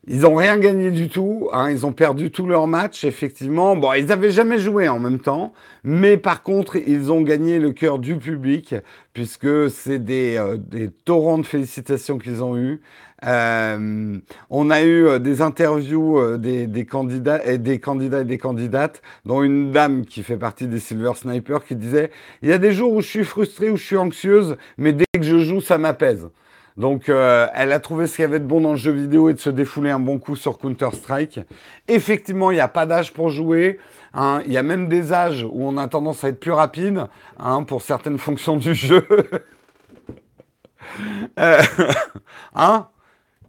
ils 0.07 0.21
n'ont 0.21 0.35
rien 0.35 0.59
gagné 0.59 0.91
du 0.91 1.09
tout. 1.09 1.49
Hein, 1.53 1.71
ils 1.71 1.87
ont 1.87 1.93
perdu 1.93 2.31
tous 2.31 2.47
leurs 2.47 2.67
matchs, 2.67 3.05
effectivement. 3.05 3.77
Bon, 3.77 3.93
ils 3.93 4.07
n'avaient 4.07 4.31
jamais 4.31 4.59
joué 4.59 4.89
en 4.89 4.99
même 4.99 5.19
temps. 5.19 5.53
Mais 5.83 6.17
par 6.17 6.43
contre, 6.43 6.77
ils 6.77 7.13
ont 7.13 7.23
gagné 7.23 7.59
le 7.59 7.73
cœur 7.73 7.99
du 7.99 8.17
public, 8.17 8.75
puisque 9.13 9.71
c'est 9.71 9.99
des, 9.99 10.37
euh, 10.37 10.57
des 10.57 10.91
torrents 10.91 11.39
de 11.39 11.47
félicitations 11.47 12.19
qu'ils 12.19 12.43
ont 12.43 12.57
eus. 12.57 12.81
Euh, 13.27 14.19
on 14.51 14.71
a 14.71 14.83
eu 14.83 15.07
euh, 15.07 15.19
des 15.19 15.41
interviews 15.41 16.19
euh, 16.19 16.37
des, 16.37 16.67
des, 16.67 16.85
candidats 16.85 17.45
et 17.45 17.59
des 17.59 17.79
candidats 17.79 18.21
et 18.21 18.25
des 18.25 18.39
candidates, 18.39 19.01
dont 19.25 19.43
une 19.43 19.73
dame 19.73 20.05
qui 20.05 20.23
fait 20.23 20.37
partie 20.37 20.67
des 20.67 20.79
Silver 20.79 21.13
Snipers 21.15 21.65
qui 21.65 21.75
disait 21.75 22.11
Il 22.43 22.51
y 22.51 22.53
a 22.53 22.59
des 22.59 22.73
jours 22.73 22.93
où 22.93 23.01
je 23.01 23.07
suis 23.07 23.25
frustrée, 23.25 23.71
où 23.71 23.77
je 23.77 23.85
suis 23.85 23.97
anxieuse, 23.97 24.57
mais 24.77 24.93
dès 24.93 25.07
que 25.15 25.23
je 25.23 25.39
joue, 25.39 25.61
ça 25.61 25.79
m'apaise. 25.79 26.29
Donc, 26.77 27.09
euh, 27.09 27.47
elle 27.55 27.73
a 27.73 27.79
trouvé 27.79 28.07
ce 28.07 28.17
qu'il 28.17 28.23
y 28.23 28.27
avait 28.27 28.41
de 28.41 28.47
bon 28.47 28.61
dans 28.61 28.73
le 28.73 28.77
jeu 28.77 28.91
vidéo 28.91 29.29
et 29.29 29.35
de 29.35 29.39
se 29.39 29.51
défouler 29.51 29.91
un 29.91 30.01
bon 30.01 30.19
coup 30.19 30.35
sur 30.35 30.59
Counter-Strike. 30.59 31.41
Effectivement, 31.87 32.51
il 32.51 32.55
n'y 32.55 32.61
a 32.61 32.69
pas 32.69 32.85
d'âge 32.85 33.13
pour 33.13 33.31
jouer. 33.31 33.79
Hein. 34.13 34.43
Il 34.47 34.53
y 34.53 34.59
a 34.59 34.65
même 34.65 34.89
des 34.89 35.13
âges 35.13 35.45
où 35.45 35.65
on 35.65 35.77
a 35.77 35.87
tendance 35.87 36.25
à 36.25 36.29
être 36.29 36.41
plus 36.41 36.53
rapide 36.53 37.07
hein, 37.39 37.63
pour 37.63 37.83
certaines 37.83 38.19
fonctions 38.19 38.57
du 38.57 38.75
jeu. 38.75 39.07
euh, 41.39 41.63
hein 42.57 42.89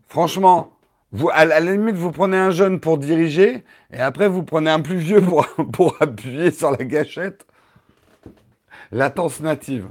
Franchement, 0.07 0.73
à 1.33 1.45
la 1.45 1.59
limite, 1.59 1.95
vous 1.95 2.11
prenez 2.11 2.37
un 2.37 2.51
jeune 2.51 2.79
pour 2.79 2.99
diriger 2.99 3.63
et 3.91 3.99
après, 3.99 4.27
vous 4.27 4.43
prenez 4.43 4.69
un 4.69 4.81
plus 4.81 4.97
vieux 4.97 5.21
pour, 5.21 5.47
pour 5.73 5.97
appuyer 5.99 6.51
sur 6.51 6.71
la 6.71 6.85
gâchette. 6.85 7.45
Latence 8.91 9.39
native. 9.39 9.87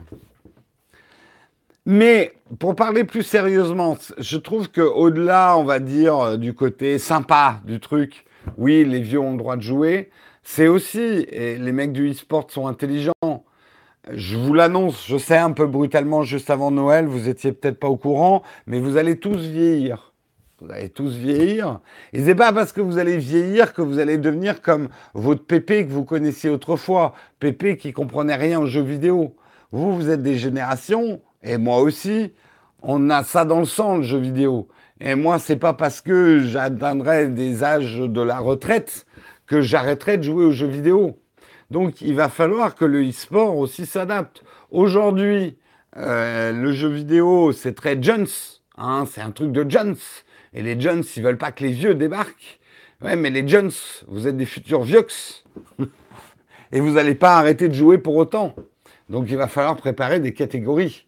Mais 1.87 2.33
pour 2.59 2.75
parler 2.77 3.05
plus 3.05 3.23
sérieusement, 3.23 3.99
je 4.17 4.39
trouve 4.39 4.71
que 4.71 4.81
au-delà, 4.81 5.59
on 5.59 5.65
va 5.65 5.81
dire, 5.81 6.19
euh, 6.19 6.37
du 6.39 6.55
côté 6.55 6.99
sympa 6.99 7.61
du 7.67 7.79
truc, 7.79 8.25
oui, 8.57 8.87
les 8.87 9.01
vieux 9.01 9.21
ont 9.21 9.33
le 9.33 9.39
droit 9.39 9.57
de 9.57 9.63
jouer, 9.63 10.11
c'est 10.43 10.67
aussi, 10.67 10.99
et 10.99 11.59
les 11.59 11.73
mecs 11.73 11.93
du 11.93 12.11
e-sport 12.11 12.51
sont 12.51 12.67
intelligents. 12.69 13.13
Je 14.11 14.37
vous 14.39 14.55
l'annonce, 14.55 15.07
je 15.07 15.19
sais 15.19 15.37
un 15.37 15.53
peu 15.53 15.67
brutalement 15.67 16.23
juste 16.23 16.49
avant 16.49 16.71
Noël, 16.71 17.07
vous 17.07 17.29
étiez 17.29 17.53
peut-être 17.53 17.79
pas 17.79 17.89
au 17.89 17.97
courant, 17.99 18.43
mais 18.67 18.81
vous 18.81 18.97
allez 18.97 19.19
tous 19.19 19.39
vieillir. 19.39 20.15
Vous 20.61 20.71
allez 20.71 20.89
tous 20.89 21.15
vieillir. 21.17 21.81
Et 22.15 22.25
c'est 22.25 22.35
pas 22.35 22.53
parce 22.53 22.73
que 22.73 22.81
vous 22.81 22.97
allez 22.97 23.19
vieillir 23.19 23.75
que 23.75 23.83
vous 23.83 23.99
allez 23.99 24.17
devenir 24.17 24.63
comme 24.63 24.89
votre 25.13 25.45
Pépé 25.45 25.87
que 25.87 25.93
vous 25.93 26.05
connaissiez 26.05 26.49
autrefois. 26.49 27.13
Pépé 27.41 27.77
qui 27.77 27.93
comprenait 27.93 28.37
rien 28.37 28.61
aux 28.61 28.67
jeux 28.67 28.83
vidéo. 28.83 29.37
Vous, 29.73 29.95
vous 29.95 30.09
êtes 30.09 30.23
des 30.23 30.37
générations 30.37 31.21
et 31.45 31.59
moi 31.59 31.81
aussi, 31.81 32.33
on 32.83 33.11
a 33.11 33.23
ça 33.23 33.45
dans 33.45 33.61
le 33.61 33.67
sang, 33.67 33.99
le 33.99 34.03
jeu 34.03 34.19
vidéo. 34.19 34.69
Et 35.01 35.15
moi, 35.15 35.39
c'est 35.39 35.57
pas 35.57 35.75
parce 35.75 36.01
que 36.01 36.41
j'atteindrai 36.41 37.29
des 37.29 37.63
âges 37.63 37.99
de 37.99 38.21
la 38.23 38.39
retraite 38.39 39.07
que 39.47 39.61
j'arrêterai 39.61 40.19
de 40.19 40.23
jouer 40.23 40.47
aux 40.47 40.53
jeux 40.53 40.67
vidéo. 40.67 41.19
Donc, 41.71 42.01
il 42.01 42.15
va 42.15 42.29
falloir 42.29 42.75
que 42.75 42.85
le 42.85 43.07
e-sport 43.07 43.57
aussi 43.59 43.85
s'adapte. 43.85 44.43
Aujourd'hui, 44.71 45.59
euh, 45.97 46.53
le 46.53 46.73
jeu 46.73 46.89
vidéo, 46.89 47.53
c'est 47.53 47.75
très 47.75 48.01
Jones. 48.01 48.27
Hein, 48.79 49.05
c'est 49.11 49.21
un 49.21 49.31
truc 49.31 49.53
de 49.53 49.69
Jones. 49.69 49.97
Et 50.55 50.63
les 50.63 50.81
Jones, 50.81 51.03
ils 51.17 51.23
veulent 51.23 51.39
pas 51.39 51.53
que 51.53 51.63
les 51.65 51.73
vieux 51.73 51.95
débarquent. 51.95 52.61
Ouais, 53.03 53.17
mais 53.17 53.31
les 53.31 53.47
Jones, 53.47 53.73
vous 54.09 54.27
êtes 54.27 54.37
des 54.37 54.47
futurs 54.47 54.83
vieux. 54.83 55.07
Et 56.73 56.81
vous 56.81 56.93
n'allez 56.93 57.15
pas 57.15 57.37
arrêter 57.37 57.69
de 57.69 57.75
jouer 57.75 57.99
pour 57.99 58.17
autant. 58.17 58.55
Donc, 59.09 59.27
il 59.29 59.37
va 59.37 59.47
falloir 59.47 59.77
préparer 59.77 60.19
des 60.19 60.33
catégories 60.33 61.07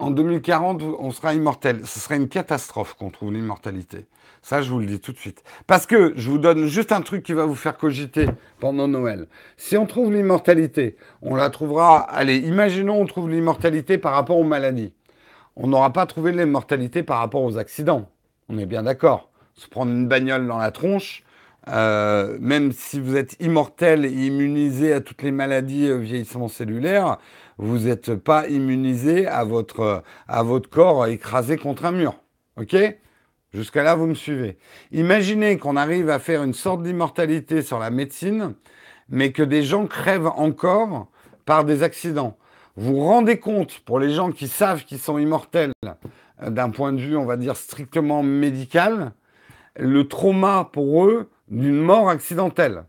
en 0.00 0.10
2040, 0.10 0.82
on 0.98 1.10
sera 1.10 1.34
immortel. 1.34 1.82
Ce 1.84 2.00
serait 2.00 2.16
une 2.16 2.28
catastrophe 2.28 2.94
qu'on 2.94 3.10
trouve 3.10 3.32
l'immortalité. 3.32 4.06
Ça, 4.42 4.62
je 4.62 4.70
vous 4.70 4.80
le 4.80 4.86
dis 4.86 4.98
tout 4.98 5.12
de 5.12 5.18
suite. 5.18 5.42
Parce 5.66 5.86
que 5.86 6.14
je 6.16 6.30
vous 6.30 6.38
donne 6.38 6.66
juste 6.66 6.92
un 6.92 7.02
truc 7.02 7.22
qui 7.22 7.34
va 7.34 7.44
vous 7.44 7.54
faire 7.54 7.76
cogiter 7.76 8.26
pendant 8.58 8.88
Noël. 8.88 9.26
Si 9.58 9.76
on 9.76 9.84
trouve 9.86 10.12
l'immortalité, 10.12 10.96
on 11.20 11.34
la 11.34 11.50
trouvera. 11.50 11.98
Allez, 11.98 12.38
imaginons 12.38 13.00
on 13.00 13.06
trouve 13.06 13.28
l'immortalité 13.28 13.98
par 13.98 14.14
rapport 14.14 14.38
aux 14.38 14.44
maladies. 14.44 14.92
On 15.56 15.66
n'aura 15.66 15.92
pas 15.92 16.06
trouvé 16.06 16.32
l'immortalité 16.32 17.02
par 17.02 17.18
rapport 17.18 17.42
aux 17.42 17.58
accidents. 17.58 18.08
On 18.48 18.56
est 18.56 18.66
bien 18.66 18.82
d'accord. 18.82 19.30
Se 19.54 19.68
prendre 19.68 19.92
une 19.92 20.08
bagnole 20.08 20.46
dans 20.46 20.58
la 20.58 20.70
tronche, 20.70 21.22
euh, 21.68 22.38
même 22.40 22.72
si 22.72 22.98
vous 22.98 23.16
êtes 23.16 23.36
immortel 23.40 24.06
et 24.06 24.10
immunisé 24.10 24.94
à 24.94 25.00
toutes 25.00 25.22
les 25.22 25.30
maladies 25.30 25.88
euh, 25.88 25.98
vieillissement 25.98 26.48
cellulaire, 26.48 27.18
vous 27.62 27.80
n'êtes 27.80 28.14
pas 28.14 28.48
immunisé 28.48 29.26
à 29.26 29.44
votre, 29.44 30.02
à 30.26 30.42
votre 30.42 30.70
corps 30.70 31.06
écrasé 31.06 31.58
contre 31.58 31.84
un 31.84 31.92
mur. 31.92 32.14
OK? 32.56 32.74
Jusqu'à 33.52 33.82
là, 33.82 33.94
vous 33.96 34.06
me 34.06 34.14
suivez. 34.14 34.56
Imaginez 34.92 35.58
qu'on 35.58 35.76
arrive 35.76 36.08
à 36.08 36.18
faire 36.18 36.42
une 36.42 36.54
sorte 36.54 36.82
d'immortalité 36.82 37.60
sur 37.60 37.78
la 37.78 37.90
médecine, 37.90 38.54
mais 39.10 39.32
que 39.32 39.42
des 39.42 39.62
gens 39.62 39.86
crèvent 39.86 40.28
encore 40.28 41.08
par 41.44 41.64
des 41.64 41.82
accidents. 41.82 42.38
Vous 42.76 42.94
vous 42.94 43.04
rendez 43.04 43.38
compte, 43.38 43.80
pour 43.80 43.98
les 43.98 44.10
gens 44.10 44.30
qui 44.30 44.48
savent 44.48 44.84
qu'ils 44.84 45.00
sont 45.00 45.18
immortels, 45.18 45.72
d'un 46.40 46.70
point 46.70 46.92
de 46.94 47.00
vue, 47.00 47.16
on 47.16 47.26
va 47.26 47.36
dire, 47.36 47.56
strictement 47.56 48.22
médical, 48.22 49.12
le 49.76 50.08
trauma 50.08 50.70
pour 50.72 51.04
eux 51.04 51.28
d'une 51.48 51.80
mort 51.80 52.08
accidentelle. 52.08 52.84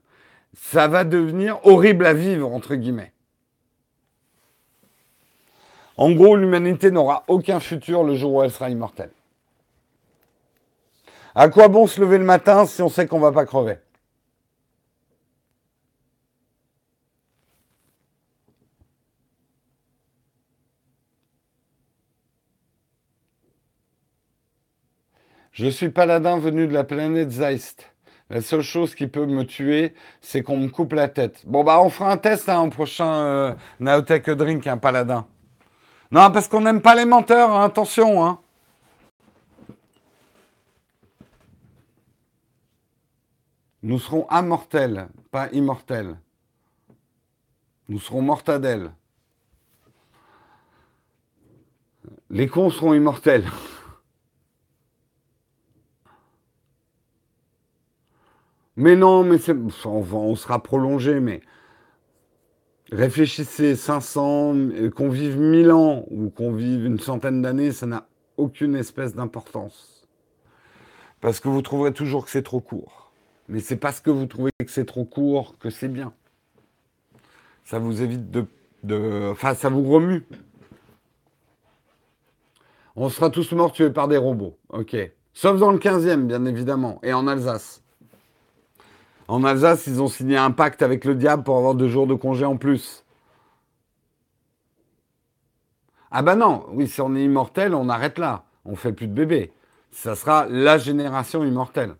Ça 0.53 0.87
va 0.87 1.03
devenir 1.03 1.59
horrible 1.65 2.05
à 2.05 2.13
vivre, 2.13 2.53
entre 2.53 2.75
guillemets. 2.75 3.11
En 6.01 6.13
gros, 6.13 6.35
l'humanité 6.35 6.89
n'aura 6.89 7.23
aucun 7.27 7.59
futur 7.59 8.03
le 8.03 8.15
jour 8.15 8.33
où 8.33 8.41
elle 8.41 8.49
sera 8.49 8.71
immortelle. 8.71 9.11
À 11.35 11.47
quoi 11.47 11.67
bon 11.67 11.85
se 11.85 12.01
lever 12.01 12.17
le 12.17 12.23
matin 12.23 12.65
si 12.65 12.81
on 12.81 12.89
sait 12.89 13.05
qu'on 13.05 13.19
va 13.19 13.31
pas 13.31 13.45
crever? 13.45 13.77
Je 25.51 25.67
suis 25.67 25.89
paladin 25.89 26.39
venu 26.39 26.65
de 26.65 26.73
la 26.73 26.83
planète 26.83 27.29
Zeist. 27.29 27.93
La 28.31 28.41
seule 28.41 28.63
chose 28.63 28.95
qui 28.95 29.05
peut 29.05 29.27
me 29.27 29.43
tuer, 29.43 29.93
c'est 30.19 30.41
qu'on 30.41 30.57
me 30.57 30.69
coupe 30.69 30.93
la 30.93 31.09
tête. 31.09 31.43
Bon, 31.45 31.63
bah, 31.63 31.79
on 31.79 31.91
fera 31.91 32.11
un 32.11 32.17
test 32.17 32.49
hein, 32.49 32.61
au 32.61 32.69
prochain 32.71 33.13
euh, 33.13 33.53
Naotech 33.79 34.31
Drink, 34.31 34.65
un 34.65 34.77
paladin. 34.77 35.27
Non, 36.11 36.29
parce 36.29 36.49
qu'on 36.49 36.61
n'aime 36.61 36.81
pas 36.81 36.93
les 36.93 37.05
menteurs, 37.05 37.51
hein, 37.51 37.63
attention. 37.63 38.25
Hein. 38.25 38.39
Nous 43.81 43.97
serons 43.97 44.27
immortels, 44.29 45.07
pas 45.31 45.49
immortels. 45.53 46.19
Nous 47.87 47.99
serons 47.99 48.21
mortadelles. 48.21 48.91
Les 52.29 52.47
cons 52.47 52.69
seront 52.69 52.93
immortels. 52.93 53.49
Mais 58.75 58.95
non, 58.95 59.23
mais 59.23 59.37
on, 59.85 60.03
on 60.13 60.35
sera 60.35 60.61
prolongé, 60.61 61.19
mais 61.19 61.41
Réfléchissez, 62.91 63.77
500, 63.77 64.53
qu'on 64.95 65.09
vive 65.09 65.39
1000 65.39 65.71
ans 65.71 66.05
ou 66.09 66.29
qu'on 66.29 66.51
vive 66.51 66.85
une 66.85 66.99
centaine 66.99 67.41
d'années, 67.41 67.71
ça 67.71 67.85
n'a 67.85 68.05
aucune 68.35 68.75
espèce 68.75 69.15
d'importance. 69.15 70.07
Parce 71.21 71.39
que 71.39 71.47
vous 71.47 71.61
trouverez 71.61 71.93
toujours 71.93 72.25
que 72.25 72.31
c'est 72.31 72.43
trop 72.43 72.59
court. 72.59 73.13
Mais 73.47 73.59
c'est 73.59 73.77
parce 73.77 74.01
que 74.01 74.09
vous 74.09 74.25
trouvez 74.25 74.51
que 74.59 74.71
c'est 74.71 74.85
trop 74.85 75.05
court 75.05 75.57
que 75.57 75.69
c'est 75.69 75.87
bien. 75.87 76.13
Ça 77.63 77.79
vous 77.79 78.01
évite 78.01 78.29
de, 78.29 78.45
de... 78.83 79.29
Enfin, 79.31 79.53
ça 79.53 79.69
vous 79.69 79.83
remue. 79.83 80.25
On 82.97 83.07
sera 83.07 83.29
tous 83.29 83.53
morts 83.53 83.71
tués 83.71 83.91
par 83.91 84.09
des 84.09 84.17
robots. 84.17 84.57
Ok. 84.69 84.97
Sauf 85.33 85.59
dans 85.59 85.71
le 85.71 85.77
15e, 85.77 86.25
bien 86.25 86.45
évidemment. 86.45 86.99
Et 87.03 87.13
en 87.13 87.27
Alsace. 87.27 87.80
En 89.31 89.45
Alsace, 89.45 89.87
ils 89.87 90.01
ont 90.01 90.09
signé 90.09 90.35
un 90.35 90.51
pacte 90.51 90.81
avec 90.81 91.05
le 91.05 91.15
diable 91.15 91.43
pour 91.43 91.55
avoir 91.55 91.73
deux 91.73 91.87
jours 91.87 92.05
de 92.05 92.15
congé 92.15 92.43
en 92.43 92.57
plus. 92.57 93.05
Ah 96.11 96.21
bah 96.21 96.35
non, 96.35 96.65
oui, 96.73 96.85
si 96.89 96.99
on 96.99 97.15
est 97.15 97.23
immortel, 97.23 97.73
on 97.73 97.87
arrête 97.87 98.19
là. 98.19 98.43
On 98.65 98.75
fait 98.75 98.91
plus 98.91 99.07
de 99.07 99.13
bébés. 99.13 99.53
Ça 99.89 100.17
sera 100.17 100.47
la 100.49 100.77
génération 100.77 101.45
immortelle. 101.45 101.95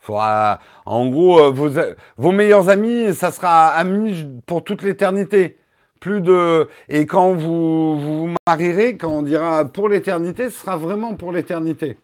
Faudra, 0.00 0.58
en 0.84 1.06
gros, 1.10 1.38
euh, 1.38 1.50
vos, 1.52 1.70
vos 2.16 2.32
meilleurs 2.32 2.70
amis, 2.70 3.14
ça 3.14 3.30
sera 3.30 3.68
amis 3.68 4.26
pour 4.46 4.64
toute 4.64 4.82
l'éternité. 4.82 5.58
Plus 6.00 6.20
de 6.22 6.68
et 6.88 7.06
quand 7.06 7.34
vous, 7.34 8.00
vous 8.00 8.26
vous 8.26 8.34
marierez, 8.48 8.96
quand 8.96 9.10
on 9.12 9.22
dira 9.22 9.64
pour 9.64 9.88
l'éternité, 9.88 10.50
ce 10.50 10.58
sera 10.58 10.76
vraiment 10.76 11.14
pour 11.14 11.30
l'éternité. 11.30 11.98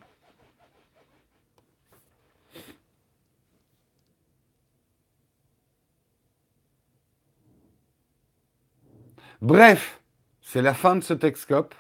Bref, 9.43 10.01
c'est 10.41 10.63
la 10.63 10.73
fin 10.73 10.95
de 10.95 11.01
ce 11.01 11.15
Texcope. 11.15 11.75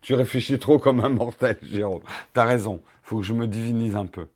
Tu 0.00 0.14
réfléchis 0.14 0.60
trop 0.60 0.78
comme 0.78 1.00
un 1.00 1.08
mortel, 1.08 1.58
Jérôme. 1.60 2.02
T'as 2.34 2.44
raison. 2.44 2.80
Faut 3.02 3.18
que 3.18 3.24
je 3.24 3.32
me 3.32 3.48
divinise 3.48 3.96
un 3.96 4.06
peu. 4.06 4.28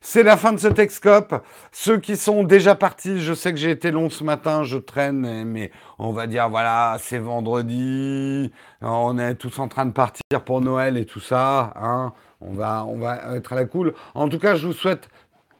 C'est 0.00 0.22
la 0.22 0.38
fin 0.38 0.54
de 0.54 0.56
ce 0.56 0.68
Texcope. 0.68 1.44
Ceux 1.70 1.98
qui 1.98 2.16
sont 2.16 2.42
déjà 2.42 2.76
partis, 2.76 3.20
je 3.20 3.34
sais 3.34 3.52
que 3.52 3.58
j'ai 3.58 3.70
été 3.70 3.90
long 3.90 4.08
ce 4.08 4.24
matin, 4.24 4.62
je 4.62 4.78
traîne, 4.78 5.44
mais 5.44 5.70
on 5.98 6.12
va 6.12 6.26
dire 6.26 6.48
voilà, 6.48 6.96
c'est 6.98 7.18
vendredi, 7.18 8.50
on 8.80 9.18
est 9.18 9.34
tous 9.34 9.58
en 9.58 9.68
train 9.68 9.84
de 9.84 9.92
partir 9.92 10.22
pour 10.46 10.62
Noël 10.62 10.96
et 10.96 11.04
tout 11.04 11.20
ça. 11.20 11.74
Hein. 11.76 12.14
On, 12.40 12.54
va, 12.54 12.86
on 12.86 12.96
va 12.96 13.36
être 13.36 13.52
à 13.52 13.56
la 13.56 13.66
cool. 13.66 13.92
En 14.14 14.30
tout 14.30 14.38
cas, 14.38 14.54
je 14.54 14.66
vous 14.68 14.72
souhaite 14.72 15.10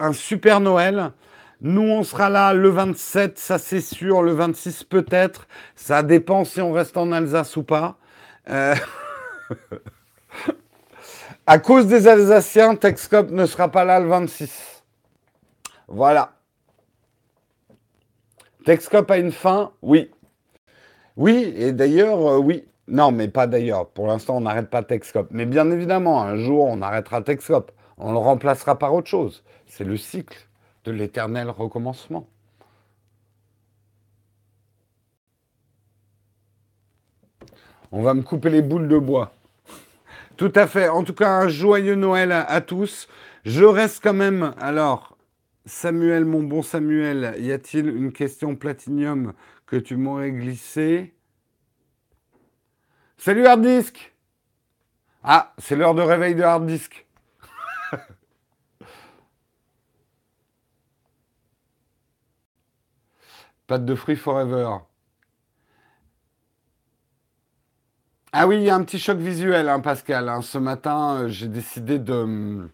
un 0.00 0.14
super 0.14 0.60
Noël. 0.60 1.12
Nous, 1.60 1.82
on 1.82 2.02
sera 2.02 2.30
là 2.30 2.52
le 2.52 2.68
27, 2.68 3.38
ça 3.38 3.58
c'est 3.58 3.80
sûr, 3.80 4.22
le 4.22 4.32
26 4.32 4.84
peut-être. 4.84 5.46
Ça 5.76 6.02
dépend 6.02 6.44
si 6.44 6.60
on 6.60 6.72
reste 6.72 6.96
en 6.96 7.12
Alsace 7.12 7.56
ou 7.56 7.62
pas. 7.62 7.96
Euh, 8.50 8.74
à 11.46 11.58
cause 11.58 11.86
des 11.86 12.08
Alsaciens, 12.08 12.76
Texcop 12.76 13.30
ne 13.30 13.46
sera 13.46 13.68
pas 13.70 13.84
là 13.84 14.00
le 14.00 14.08
26. 14.08 14.82
Voilà. 15.88 16.32
Texcop 18.64 19.10
a 19.10 19.18
une 19.18 19.32
fin 19.32 19.72
Oui. 19.82 20.10
Oui, 21.16 21.54
et 21.56 21.72
d'ailleurs, 21.72 22.20
euh, 22.26 22.38
oui. 22.38 22.64
Non, 22.88 23.12
mais 23.12 23.28
pas 23.28 23.46
d'ailleurs. 23.46 23.88
Pour 23.90 24.06
l'instant, 24.08 24.36
on 24.38 24.40
n'arrête 24.42 24.68
pas 24.68 24.82
Texcop. 24.82 25.28
Mais 25.30 25.46
bien 25.46 25.70
évidemment, 25.70 26.22
un 26.22 26.36
jour, 26.36 26.66
on 26.66 26.82
arrêtera 26.82 27.22
Texcop. 27.22 27.72
On 27.98 28.12
le 28.12 28.18
remplacera 28.18 28.78
par 28.78 28.92
autre 28.94 29.08
chose. 29.08 29.44
C'est 29.66 29.84
le 29.84 29.96
cycle 29.96 30.48
de 30.84 30.92
l'éternel 30.92 31.50
recommencement. 31.50 32.28
On 37.90 38.02
va 38.02 38.14
me 38.14 38.22
couper 38.22 38.50
les 38.50 38.62
boules 38.62 38.88
de 38.88 38.98
bois. 38.98 39.34
Tout 40.36 40.52
à 40.56 40.66
fait. 40.66 40.88
En 40.88 41.04
tout 41.04 41.14
cas, 41.14 41.30
un 41.30 41.48
joyeux 41.48 41.94
Noël 41.94 42.32
à, 42.32 42.60
tous. 42.60 43.08
Je 43.44 43.64
reste 43.64 44.02
quand 44.02 44.14
même. 44.14 44.52
Alors, 44.58 45.16
Samuel, 45.64 46.24
mon 46.24 46.42
bon 46.42 46.62
Samuel, 46.62 47.36
y 47.38 47.52
a-t-il 47.52 47.86
une 47.86 48.12
question 48.12 48.56
platinium 48.56 49.32
que 49.66 49.76
tu 49.76 49.96
m'aurais 49.96 50.32
glissée 50.32 51.14
Salut 53.16 53.46
Harddisk 53.46 54.12
Ah, 55.22 55.54
c'est 55.58 55.76
l'heure 55.76 55.94
de 55.94 56.02
réveil 56.02 56.34
de 56.34 56.42
Harddisk. 56.42 57.03
Pâte 63.66 63.84
de 63.84 63.94
fruits 63.94 64.16
forever. 64.16 64.68
Ah 68.32 68.46
oui, 68.48 68.56
il 68.56 68.62
y 68.64 68.70
a 68.70 68.74
un 68.74 68.82
petit 68.82 68.98
choc 68.98 69.18
visuel, 69.18 69.68
hein, 69.68 69.78
Pascal. 69.78 70.28
Hein. 70.28 70.42
Ce 70.42 70.58
matin, 70.58 71.20
euh, 71.20 71.28
j'ai 71.28 71.46
décidé 71.46 72.00
de. 72.00 72.68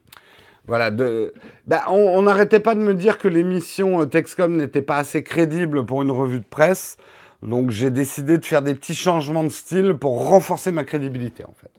Voilà, 0.67 0.91
de. 0.91 1.35
Bah, 1.67 1.85
on 1.89 2.23
n'arrêtait 2.23 2.61
pas 2.61 2.75
de 2.75 2.81
me 2.81 2.95
dire 2.95 3.19
que 3.19 3.29
l'émission 3.29 4.01
euh, 4.01 4.07
Texcom 4.07 4.57
n'était 4.57 4.83
pas 4.83 4.97
assez 4.97 5.23
crédible 5.23 5.85
pour 5.85 6.01
une 6.01 6.11
revue 6.11 6.41
de 6.41 6.47
presse. 6.47 6.97
Donc 7.43 7.71
j'ai 7.71 7.91
décidé 7.91 8.39
de 8.39 8.45
faire 8.45 8.63
des 8.63 8.75
petits 8.75 8.95
changements 8.95 9.45
de 9.45 9.51
style 9.51 9.95
pour 9.95 10.29
renforcer 10.29 10.73
ma 10.73 10.85
crédibilité, 10.85 11.45
en 11.45 11.55
fait. 11.55 11.71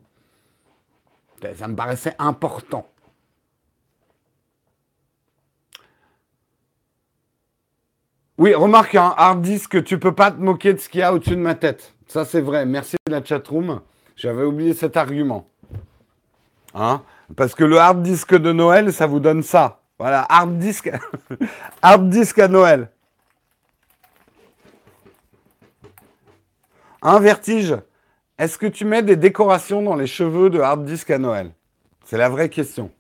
Ça 1.55 1.67
me 1.67 1.75
paraissait 1.75 2.13
important. 2.19 2.90
Oui, 8.37 8.53
remarque, 8.53 8.95
un 8.95 9.13
hard 9.17 9.41
disk, 9.41 9.83
tu 9.83 9.99
peux 9.99 10.15
pas 10.15 10.31
te 10.31 10.39
moquer 10.39 10.73
de 10.73 10.79
ce 10.79 10.89
qu'il 10.89 11.01
y 11.01 11.03
a 11.03 11.13
au-dessus 11.13 11.35
de 11.35 11.41
ma 11.41 11.55
tête. 11.55 11.93
Ça, 12.07 12.25
c'est 12.25 12.41
vrai. 12.41 12.65
Merci 12.65 12.95
de 13.07 13.11
la 13.11 13.23
chatroom. 13.23 13.81
J'avais 14.15 14.43
oublié 14.43 14.73
cet 14.73 14.97
argument. 14.97 15.47
Hein? 16.73 17.01
Parce 17.35 17.55
que 17.55 17.63
le 17.63 17.77
hard 17.77 18.01
disk 18.01 18.33
de 18.33 18.51
Noël, 18.51 18.91
ça 18.93 19.07
vous 19.07 19.19
donne 19.19 19.43
ça. 19.43 19.81
Voilà, 19.99 20.25
hard 20.29 20.57
disk, 20.57 20.91
hard 21.81 22.09
disk 22.09 22.39
à 22.39 22.47
Noël. 22.47 22.89
Un 27.01 27.19
vertige. 27.19 27.75
Est-ce 28.37 28.57
que 28.57 28.65
tu 28.65 28.85
mets 28.85 29.03
des 29.03 29.15
décorations 29.15 29.81
dans 29.81 29.95
les 29.95 30.07
cheveux 30.07 30.49
de 30.49 30.59
hard 30.59 30.85
disk 30.85 31.11
à 31.11 31.19
Noël? 31.19 31.51
C'est 32.05 32.17
la 32.17 32.29
vraie 32.29 32.49
question. 32.49 32.91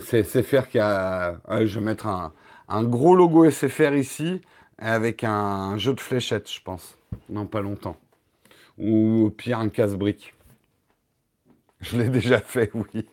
C'est 0.00 0.22
SFR 0.24 0.68
qui 0.68 0.78
a. 0.78 1.40
je 1.50 1.78
vais 1.78 1.84
mettre 1.84 2.06
un, 2.06 2.84
gros 2.84 3.14
logo 3.14 3.48
SFR 3.50 3.94
ici 3.94 4.40
avec 4.78 5.22
un 5.22 5.76
jeu 5.76 5.92
de 5.94 6.00
fléchettes, 6.00 6.50
je 6.50 6.60
pense. 6.62 6.96
Non, 7.28 7.46
pas 7.46 7.60
longtemps. 7.60 7.96
Ou 8.78 9.26
au 9.26 9.30
pire, 9.30 9.58
un 9.58 9.68
casse-brique. 9.68 10.34
Je 11.80 11.98
l'ai 11.98 12.08
déjà 12.08 12.40
fait, 12.40 12.70
oui. 12.74 13.06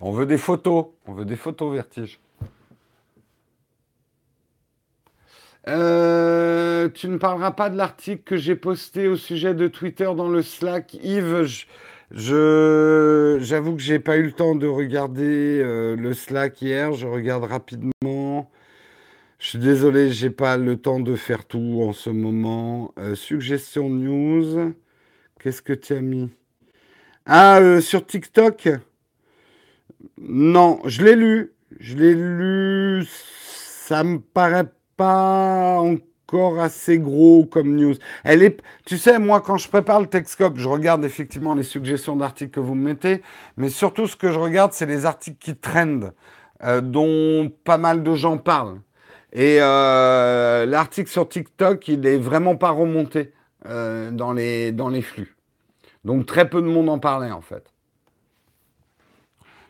On 0.00 0.12
veut 0.12 0.24
des 0.24 0.38
photos. 0.38 0.86
On 1.06 1.12
veut 1.12 1.26
des 1.26 1.36
photos, 1.36 1.74
Vertige. 1.74 2.18
Euh, 5.68 6.88
tu 6.88 7.08
ne 7.08 7.18
parleras 7.18 7.50
pas 7.50 7.68
de 7.68 7.76
l'article 7.76 8.22
que 8.22 8.36
j'ai 8.38 8.56
posté 8.56 9.08
au 9.08 9.16
sujet 9.16 9.54
de 9.54 9.68
Twitter 9.68 10.10
dans 10.16 10.28
le 10.28 10.40
Slack. 10.40 10.94
Yves, 10.94 11.66
j'avoue 12.10 13.76
que 13.76 13.82
j'ai 13.82 13.98
pas 13.98 14.16
eu 14.16 14.24
le 14.24 14.32
temps 14.32 14.54
de 14.54 14.66
regarder 14.66 15.60
euh, 15.62 15.96
le 15.96 16.14
Slack 16.14 16.62
hier. 16.62 16.92
Je 16.94 17.06
regarde 17.06 17.44
rapidement. 17.44 18.50
Je 19.38 19.48
suis 19.48 19.58
désolé, 19.58 20.10
j'ai 20.10 20.30
pas 20.30 20.56
le 20.56 20.76
temps 20.76 21.00
de 21.00 21.14
faire 21.14 21.44
tout 21.44 21.80
en 21.82 21.92
ce 21.92 22.10
moment. 22.10 22.92
Euh, 22.98 23.14
suggestion 23.14 23.88
news. 23.88 24.74
Qu'est-ce 25.40 25.62
que 25.62 25.72
tu 25.72 25.92
as 25.92 26.00
mis? 26.00 26.30
Ah, 27.26 27.60
euh, 27.60 27.80
sur 27.80 28.04
TikTok? 28.04 28.68
Non, 30.18 30.80
je 30.86 31.04
l'ai 31.04 31.14
lu. 31.14 31.52
Je 31.78 31.96
l'ai 31.96 32.14
lu. 32.14 33.06
Ça 33.08 34.02
me 34.02 34.18
paraît 34.18 34.70
pas 34.96 35.82
encore 36.28 36.60
assez 36.60 36.98
gros 36.98 37.46
comme 37.46 37.74
news. 37.74 37.94
Elle 38.22 38.42
est, 38.42 38.60
tu 38.84 38.98
sais, 38.98 39.18
moi, 39.18 39.40
quand 39.40 39.56
je 39.56 39.66
prépare 39.66 40.00
le 40.00 40.06
Texcope, 40.06 40.58
je 40.58 40.68
regarde 40.68 41.02
effectivement 41.04 41.54
les 41.54 41.62
suggestions 41.62 42.16
d'articles 42.16 42.50
que 42.50 42.60
vous 42.60 42.74
me 42.74 42.84
mettez, 42.84 43.22
mais 43.56 43.70
surtout 43.70 44.06
ce 44.06 44.14
que 44.14 44.30
je 44.30 44.38
regarde, 44.38 44.74
c'est 44.74 44.84
les 44.84 45.06
articles 45.06 45.38
qui 45.38 45.56
trendent, 45.56 46.12
euh, 46.64 46.82
dont 46.82 47.50
pas 47.64 47.78
mal 47.78 48.02
de 48.02 48.14
gens 48.14 48.36
parlent. 48.36 48.80
Et 49.32 49.58
euh, 49.60 50.66
l'article 50.66 51.10
sur 51.10 51.26
TikTok, 51.26 51.88
il 51.88 52.06
est 52.06 52.18
vraiment 52.18 52.56
pas 52.56 52.70
remonté 52.70 53.32
euh, 53.66 54.10
dans, 54.10 54.34
les, 54.34 54.70
dans 54.72 54.90
les 54.90 55.02
flux. 55.02 55.34
Donc 56.04 56.26
très 56.26 56.48
peu 56.48 56.60
de 56.60 56.66
monde 56.66 56.90
en 56.90 56.98
parlait 56.98 57.30
en 57.30 57.40
fait. 57.40 57.72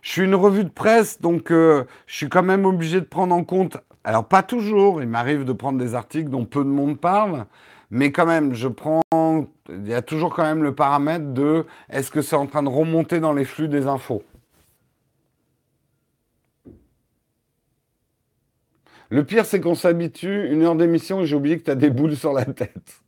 Je 0.02 0.10
suis 0.10 0.22
une 0.22 0.34
revue 0.34 0.64
de 0.64 0.70
presse, 0.70 1.20
donc 1.20 1.50
je 1.50 1.84
suis 2.06 2.28
quand 2.28 2.42
même 2.42 2.64
obligé 2.64 3.00
de 3.00 3.04
prendre 3.04 3.34
en 3.34 3.44
compte 3.44 3.78
alors 4.08 4.26
pas 4.26 4.42
toujours, 4.42 5.02
il 5.02 5.08
m'arrive 5.08 5.44
de 5.44 5.52
prendre 5.52 5.78
des 5.78 5.94
articles 5.94 6.30
dont 6.30 6.46
peu 6.46 6.64
de 6.64 6.70
monde 6.70 6.98
parle, 6.98 7.44
mais 7.90 8.10
quand 8.10 8.24
même, 8.24 8.54
je 8.54 8.66
prends, 8.66 9.02
il 9.68 9.86
y 9.86 9.92
a 9.92 10.00
toujours 10.00 10.34
quand 10.34 10.44
même 10.44 10.62
le 10.62 10.74
paramètre 10.74 11.26
de 11.34 11.66
est-ce 11.90 12.10
que 12.10 12.22
c'est 12.22 12.34
en 12.36 12.46
train 12.46 12.62
de 12.62 12.70
remonter 12.70 13.20
dans 13.20 13.34
les 13.34 13.44
flux 13.44 13.68
des 13.68 13.86
infos? 13.86 14.22
Le 19.10 19.24
pire, 19.24 19.44
c'est 19.44 19.60
qu'on 19.60 19.74
s'habitue, 19.74 20.48
une 20.50 20.62
heure 20.62 20.74
d'émission 20.74 21.20
et 21.20 21.26
j'ai 21.26 21.36
oublié 21.36 21.58
que 21.58 21.64
tu 21.64 21.70
as 21.70 21.74
des 21.74 21.90
boules 21.90 22.16
sur 22.16 22.32
la 22.32 22.46
tête. 22.46 23.02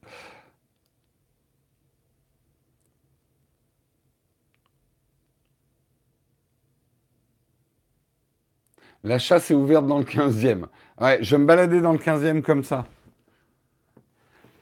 La 9.03 9.19
chasse 9.19 9.51
est 9.51 9.55
ouverte 9.55 9.87
dans 9.87 9.99
le 9.99 10.05
15e. 10.05 10.67
Ouais, 11.01 11.19
je 11.23 11.35
vais 11.35 11.41
me 11.41 11.47
balader 11.47 11.81
dans 11.81 11.93
le 11.93 11.99
15e 11.99 12.43
comme 12.43 12.63
ça. 12.63 12.85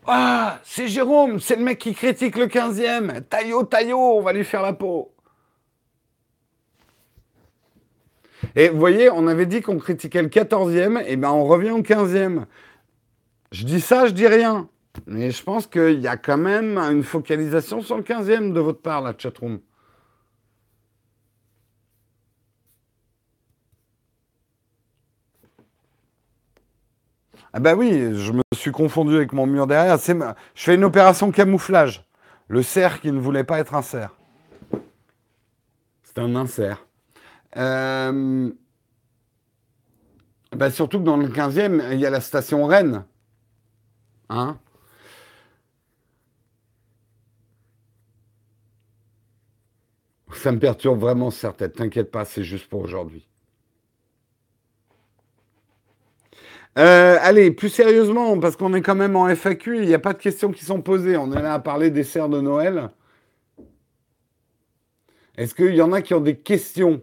Ah, 0.06 0.60
c'est 0.64 0.88
Jérôme, 0.88 1.40
c'est 1.40 1.56
le 1.56 1.64
mec 1.64 1.78
qui 1.78 1.94
critique 1.94 2.36
le 2.36 2.46
15e. 2.46 3.22
Taillot, 3.22 3.64
taillot, 3.64 3.98
on 3.98 4.22
va 4.22 4.32
lui 4.32 4.44
faire 4.44 4.62
la 4.62 4.72
peau. 4.72 5.12
Et 8.54 8.68
vous 8.68 8.78
voyez, 8.78 9.10
on 9.10 9.26
avait 9.26 9.46
dit 9.46 9.60
qu'on 9.60 9.78
critiquait 9.78 10.22
le 10.22 10.28
14e, 10.28 11.04
et 11.06 11.16
ben 11.16 11.30
on 11.30 11.44
revient 11.44 11.72
au 11.72 11.82
15e. 11.82 12.44
Je 13.50 13.64
dis 13.64 13.80
ça, 13.80 14.06
je 14.06 14.12
dis 14.12 14.26
rien. 14.26 14.68
Mais 15.06 15.30
je 15.30 15.42
pense 15.42 15.66
qu'il 15.66 16.00
y 16.00 16.08
a 16.08 16.16
quand 16.16 16.38
même 16.38 16.78
une 16.78 17.02
focalisation 17.02 17.82
sur 17.82 17.96
le 17.96 18.02
15e 18.02 18.52
de 18.52 18.60
votre 18.60 18.80
part, 18.80 19.02
la 19.02 19.14
chatroom. 19.16 19.60
Ah 27.52 27.60
bah 27.60 27.74
oui, 27.74 28.14
je 28.14 28.32
me 28.32 28.42
suis 28.54 28.72
confondu 28.72 29.16
avec 29.16 29.32
mon 29.32 29.46
mur 29.46 29.66
derrière. 29.66 29.98
Je 29.98 30.62
fais 30.62 30.74
une 30.74 30.84
opération 30.84 31.30
camouflage. 31.30 32.04
Le 32.48 32.62
cerf 32.62 33.00
qui 33.00 33.12
ne 33.12 33.20
voulait 33.20 33.44
pas 33.44 33.58
être 33.58 33.74
un 33.74 33.82
cerf. 33.82 34.14
C'est 36.02 36.18
un 36.18 36.34
insert. 36.36 36.86
Euh, 37.56 38.50
bah 40.54 40.70
surtout 40.70 40.98
que 40.98 41.04
dans 41.04 41.16
le 41.16 41.28
15e, 41.28 41.92
il 41.92 42.00
y 42.00 42.06
a 42.06 42.10
la 42.10 42.20
station 42.20 42.66
Rennes. 42.66 43.04
Hein? 44.30 44.58
Ça 50.32 50.52
me 50.52 50.58
perturbe 50.58 50.98
vraiment, 51.00 51.30
certaines. 51.30 51.72
T'inquiète 51.72 52.10
pas, 52.10 52.24
c'est 52.24 52.44
juste 52.44 52.68
pour 52.68 52.80
aujourd'hui. 52.80 53.27
Euh, 56.78 57.18
allez, 57.20 57.50
plus 57.50 57.70
sérieusement, 57.70 58.38
parce 58.38 58.54
qu'on 58.54 58.72
est 58.72 58.82
quand 58.82 58.94
même 58.94 59.16
en 59.16 59.28
FAQ, 59.28 59.78
il 59.78 59.88
n'y 59.88 59.94
a 59.94 59.98
pas 59.98 60.12
de 60.12 60.18
questions 60.18 60.52
qui 60.52 60.64
sont 60.64 60.80
posées. 60.80 61.16
On 61.16 61.32
est 61.32 61.42
là 61.42 61.54
à 61.54 61.58
parler 61.58 61.90
des 61.90 62.04
serres 62.04 62.28
de 62.28 62.40
Noël. 62.40 62.90
Est-ce 65.36 65.54
qu'il 65.54 65.74
y 65.74 65.82
en 65.82 65.92
a 65.92 66.02
qui 66.02 66.14
ont 66.14 66.20
des 66.20 66.36
questions? 66.36 67.02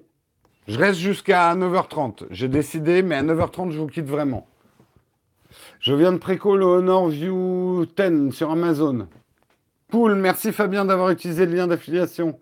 Je 0.68 0.80
reste 0.80 0.99
jusqu'à 0.99 1.53
9h30. 1.56 2.26
J'ai 2.31 2.47
décidé, 2.47 3.02
mais 3.02 3.15
à 3.15 3.23
9h30, 3.23 3.72
je 3.72 3.80
vous 3.80 3.88
quitte 3.88 4.07
vraiment. 4.07 4.47
Je 5.80 5.93
viens 5.93 6.14
de 6.14 6.18
préco 6.18 6.56
le 6.56 6.65
Honor 6.65 7.10
View 7.10 7.85
10 7.97 8.31
sur 8.31 8.52
Amazon. 8.52 9.07
Cool, 9.91 10.15
merci 10.15 10.52
Fabien 10.52 10.85
d'avoir 10.85 11.10
utilisé 11.10 11.45
le 11.45 11.53
lien 11.53 11.68
d'affiliation. 11.68 12.39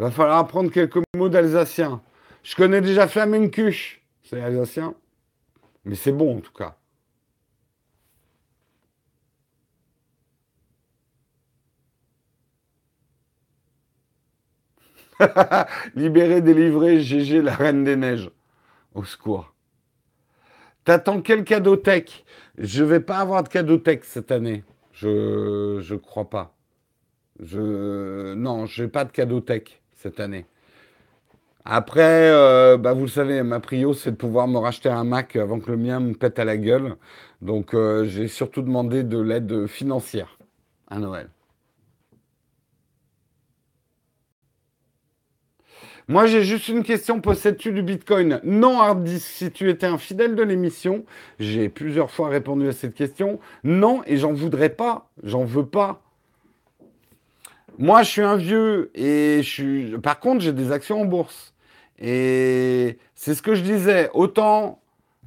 Va 0.00 0.10
falloir 0.10 0.38
apprendre 0.38 0.70
quelques 0.70 0.98
mots 1.14 1.28
d'alsacien. 1.28 2.00
Je 2.42 2.56
connais 2.56 2.80
déjà 2.80 3.06
flamencuche, 3.06 4.00
c'est 4.22 4.40
alsacien. 4.40 4.94
Mais 5.84 5.94
c'est 5.94 6.12
bon 6.12 6.38
en 6.38 6.40
tout 6.40 6.54
cas. 6.54 6.78
Libéré, 15.94 16.40
délivré, 16.40 17.00
GG, 17.02 17.42
la 17.42 17.54
reine 17.54 17.84
des 17.84 17.96
neiges. 17.96 18.30
Au 18.94 19.04
secours. 19.04 19.54
T'attends 20.84 21.20
quel 21.20 21.44
cadeau 21.44 21.76
tech? 21.76 22.24
Je 22.56 22.84
vais 22.84 23.00
pas 23.00 23.18
avoir 23.18 23.42
de 23.42 23.50
cadeau 23.50 23.76
tech 23.76 24.00
cette 24.04 24.32
année. 24.32 24.64
Je 24.94 25.78
je 25.82 25.94
crois 25.94 26.30
pas. 26.30 26.56
Je 27.40 28.32
non, 28.34 28.64
je 28.64 28.84
n'ai 28.84 28.88
pas 28.88 29.04
de 29.04 29.12
cadeau 29.12 29.40
tech 29.40 29.79
cette 30.02 30.20
année. 30.20 30.46
Après, 31.64 32.30
euh, 32.30 32.78
bah 32.78 32.94
vous 32.94 33.02
le 33.02 33.08
savez, 33.08 33.42
ma 33.42 33.60
prio, 33.60 33.92
c'est 33.92 34.12
de 34.12 34.16
pouvoir 34.16 34.48
me 34.48 34.58
racheter 34.58 34.88
un 34.88 35.04
Mac 35.04 35.36
avant 35.36 35.60
que 35.60 35.70
le 35.70 35.76
mien 35.76 36.00
me 36.00 36.14
pète 36.14 36.38
à 36.38 36.44
la 36.44 36.56
gueule. 36.56 36.96
Donc, 37.42 37.74
euh, 37.74 38.04
j'ai 38.06 38.28
surtout 38.28 38.62
demandé 38.62 39.04
de 39.04 39.20
l'aide 39.20 39.66
financière 39.66 40.38
à 40.88 40.98
Noël. 40.98 41.28
Moi, 46.08 46.26
j'ai 46.26 46.42
juste 46.42 46.68
une 46.68 46.82
question. 46.82 47.20
Possèdes-tu 47.20 47.70
du 47.72 47.82
Bitcoin? 47.82 48.40
Non, 48.42 48.80
Hardis. 48.80 49.20
Si 49.20 49.52
tu 49.52 49.70
étais 49.70 49.86
un 49.86 49.98
fidèle 49.98 50.34
de 50.34 50.42
l'émission, 50.42 51.04
j'ai 51.38 51.68
plusieurs 51.68 52.10
fois 52.10 52.30
répondu 52.30 52.66
à 52.68 52.72
cette 52.72 52.94
question. 52.94 53.38
Non, 53.62 54.02
et 54.06 54.16
j'en 54.16 54.32
voudrais 54.32 54.70
pas. 54.70 55.08
J'en 55.22 55.44
veux 55.44 55.66
pas. 55.66 56.02
Moi, 57.78 58.02
je 58.02 58.10
suis 58.10 58.22
un 58.22 58.36
vieux 58.36 58.90
et 58.94 59.42
je 59.42 59.48
suis. 59.48 59.98
Par 59.98 60.20
contre, 60.20 60.42
j'ai 60.42 60.52
des 60.52 60.72
actions 60.72 61.00
en 61.00 61.04
bourse. 61.04 61.54
Et 61.98 62.98
c'est 63.14 63.34
ce 63.34 63.42
que 63.42 63.54
je 63.54 63.62
disais. 63.62 64.10
Autant 64.14 64.80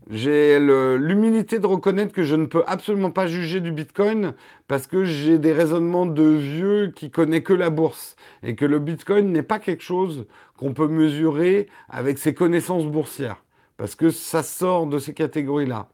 j'ai 0.10 0.60
l'humilité 0.60 1.60
de 1.60 1.66
reconnaître 1.66 2.12
que 2.12 2.24
je 2.24 2.36
ne 2.36 2.46
peux 2.46 2.64
absolument 2.68 3.12
pas 3.12 3.28
juger 3.28 3.62
du 3.62 3.72
Bitcoin 3.72 4.34
parce 4.68 4.86
que 4.86 5.06
j'ai 5.06 5.38
des 5.38 5.54
raisonnements 5.54 6.06
de 6.06 6.24
vieux 6.24 6.92
qui 6.94 7.10
connaît 7.10 7.42
que 7.42 7.54
la 7.54 7.70
bourse 7.70 8.18
et 8.44 8.56
que 8.56 8.66
le 8.66 8.80
Bitcoin 8.80 9.32
n'est 9.32 9.44
pas 9.44 9.60
quelque 9.60 9.84
chose 9.84 10.26
qu'on 10.58 10.74
peut 10.74 10.88
mesurer 10.88 11.68
avec 11.90 12.18
ses 12.18 12.34
connaissances 12.34 12.86
boursières 12.86 13.44
parce 13.78 13.96
que 13.96 14.10
ça 14.10 14.44
sort 14.44 14.88
de 14.88 15.00
ces 15.00 15.14
catégories-là. 15.14 15.88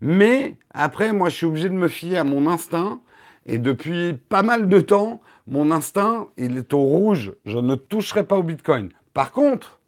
Mais 0.00 0.56
après, 0.72 1.12
moi, 1.12 1.28
je 1.28 1.36
suis 1.36 1.46
obligé 1.46 1.68
de 1.68 1.74
me 1.74 1.88
fier 1.88 2.18
à 2.18 2.24
mon 2.24 2.48
instinct 2.48 3.00
et 3.46 3.58
depuis 3.58 4.14
pas 4.28 4.42
mal 4.42 4.68
de 4.68 4.80
temps, 4.80 5.22
mon 5.46 5.70
instinct, 5.70 6.28
il 6.36 6.58
est 6.58 6.72
au 6.74 6.82
rouge. 6.82 7.32
Je 7.44 7.58
ne 7.58 7.76
toucherai 7.76 8.24
pas 8.24 8.36
au 8.36 8.42
Bitcoin. 8.42 8.90
Par 9.14 9.30
contre, 9.30 9.78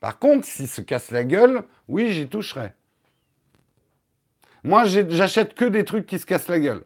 par 0.00 0.18
contre, 0.18 0.46
s'il 0.46 0.68
se 0.68 0.80
casse 0.80 1.10
la 1.10 1.24
gueule, 1.24 1.64
oui, 1.88 2.12
j'y 2.12 2.28
toucherai. 2.28 2.72
Moi, 4.62 4.84
j'achète 4.84 5.54
que 5.54 5.64
des 5.64 5.84
trucs 5.84 6.06
qui 6.06 6.18
se 6.18 6.26
cassent 6.26 6.48
la 6.48 6.60
gueule. 6.60 6.84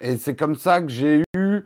Et 0.00 0.16
c'est 0.16 0.36
comme 0.36 0.54
ça 0.54 0.80
que 0.80 0.88
j'ai 0.88 1.22
eu. 1.34 1.60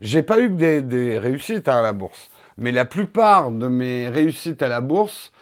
J'ai 0.00 0.22
pas 0.22 0.40
eu 0.40 0.48
que 0.48 0.80
des, 0.80 1.18
réussites 1.18 1.68
à 1.68 1.82
la 1.82 1.92
bourse. 1.92 2.30
Mais 2.58 2.70
la 2.70 2.84
plupart 2.84 3.50
de 3.50 3.66
mes 3.66 4.08
réussites 4.08 4.62
à 4.62 4.68
la 4.68 4.80
bourse 4.80 5.32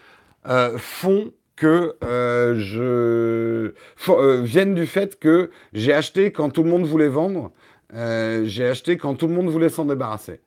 euh, 0.47 0.79
font 0.79 1.33
que 1.57 1.97
euh, 2.03 2.55
je 2.57 3.75
euh, 4.09 4.41
viennent 4.43 4.75
du 4.75 4.87
fait 4.87 5.19
que 5.19 5.51
j'ai 5.73 5.93
acheté 5.93 6.33
quand 6.33 6.51
tout 6.51 6.63
le 6.63 6.71
monde 6.71 6.85
voulait 6.85 7.09
vendre 7.09 7.53
euh, 7.93 8.45
j'ai 8.47 8.67
acheté 8.67 8.97
quand 8.97 9.15
tout 9.15 9.27
le 9.27 9.35
monde 9.35 9.49
voulait 9.49 9.69
s'en 9.69 9.85
débarrasser. 9.85 10.41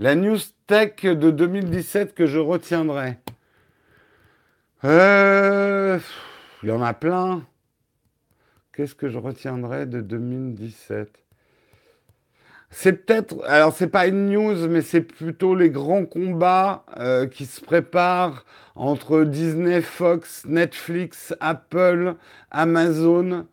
La 0.00 0.16
news 0.16 0.38
tech 0.66 1.02
de 1.04 1.30
2017 1.30 2.14
que 2.14 2.26
je 2.26 2.38
retiendrai. 2.38 3.18
Euh, 4.84 5.98
il 6.62 6.68
y 6.68 6.72
en 6.72 6.82
a 6.82 6.92
plein. 6.92 7.46
Qu'est-ce 8.72 8.94
que 8.94 9.08
je 9.08 9.18
retiendrai 9.18 9.86
de 9.86 10.00
2017 10.00 11.23
c'est 12.76 13.06
peut-être, 13.06 13.36
alors 13.46 13.72
c'est 13.72 13.86
pas 13.86 14.08
une 14.08 14.30
news, 14.30 14.68
mais 14.68 14.82
c'est 14.82 15.00
plutôt 15.00 15.54
les 15.54 15.70
grands 15.70 16.04
combats 16.04 16.84
euh, 16.98 17.28
qui 17.28 17.46
se 17.46 17.60
préparent 17.60 18.44
entre 18.74 19.22
Disney, 19.22 19.80
Fox, 19.80 20.44
Netflix, 20.44 21.32
Apple, 21.38 22.16
Amazon 22.50 23.46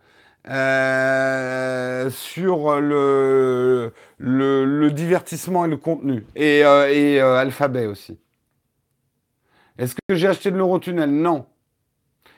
euh, 0.49 2.09
sur 2.09 2.81
le, 2.81 3.93
le, 4.17 4.89
divertissement 4.89 5.65
et 5.65 5.69
le 5.69 5.77
contenu, 5.77 6.25
et, 6.35 6.65
euh, 6.65 7.35
Alphabet 7.35 7.85
aussi. 7.85 8.17
Est-ce 9.77 9.93
que 9.93 10.15
j'ai 10.15 10.29
acheté 10.29 10.49
de 10.49 10.57
l'Eurotunnel? 10.57 11.11
Non. 11.11 11.45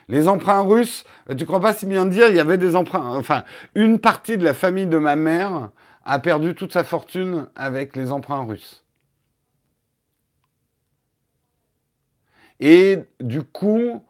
Les 0.08 0.28
emprunts 0.28 0.60
russes, 0.60 1.04
tu 1.38 1.46
crois 1.46 1.60
pas 1.60 1.72
si 1.72 1.86
bien 1.86 2.04
dire, 2.04 2.28
il 2.28 2.36
y 2.36 2.40
avait 2.40 2.58
des 2.58 2.76
emprunts. 2.76 3.16
Enfin, 3.16 3.44
une 3.74 3.98
partie 3.98 4.36
de 4.36 4.44
la 4.44 4.52
famille 4.52 4.86
de 4.86 4.98
ma 4.98 5.16
mère 5.16 5.70
a 6.04 6.18
perdu 6.18 6.54
toute 6.54 6.72
sa 6.72 6.84
fortune 6.84 7.46
avec 7.56 7.96
les 7.96 8.12
emprunts 8.12 8.44
russes. 8.44 8.84
Et 12.60 12.98
du 13.20 13.42
coup, 13.42 14.02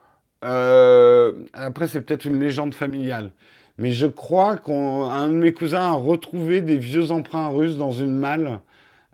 euh, 0.44 1.32
après 1.52 1.88
c'est 1.88 2.00
peut-être 2.02 2.24
une 2.26 2.40
légende 2.40 2.74
familiale, 2.74 3.32
mais 3.78 3.92
je 3.92 4.06
crois 4.06 4.58
qu'un 4.58 5.28
de 5.28 5.34
mes 5.34 5.52
cousins 5.52 5.92
a 5.92 5.92
retrouvé 5.92 6.60
des 6.60 6.78
vieux 6.78 7.10
emprunts 7.10 7.48
russes 7.48 7.76
dans 7.76 7.92
une 7.92 8.16
malle 8.16 8.60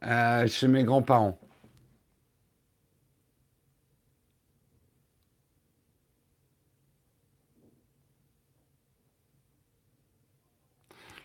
euh, 0.05 0.47
chez 0.47 0.69
mes 0.69 0.85
grands-parents. 0.85 1.40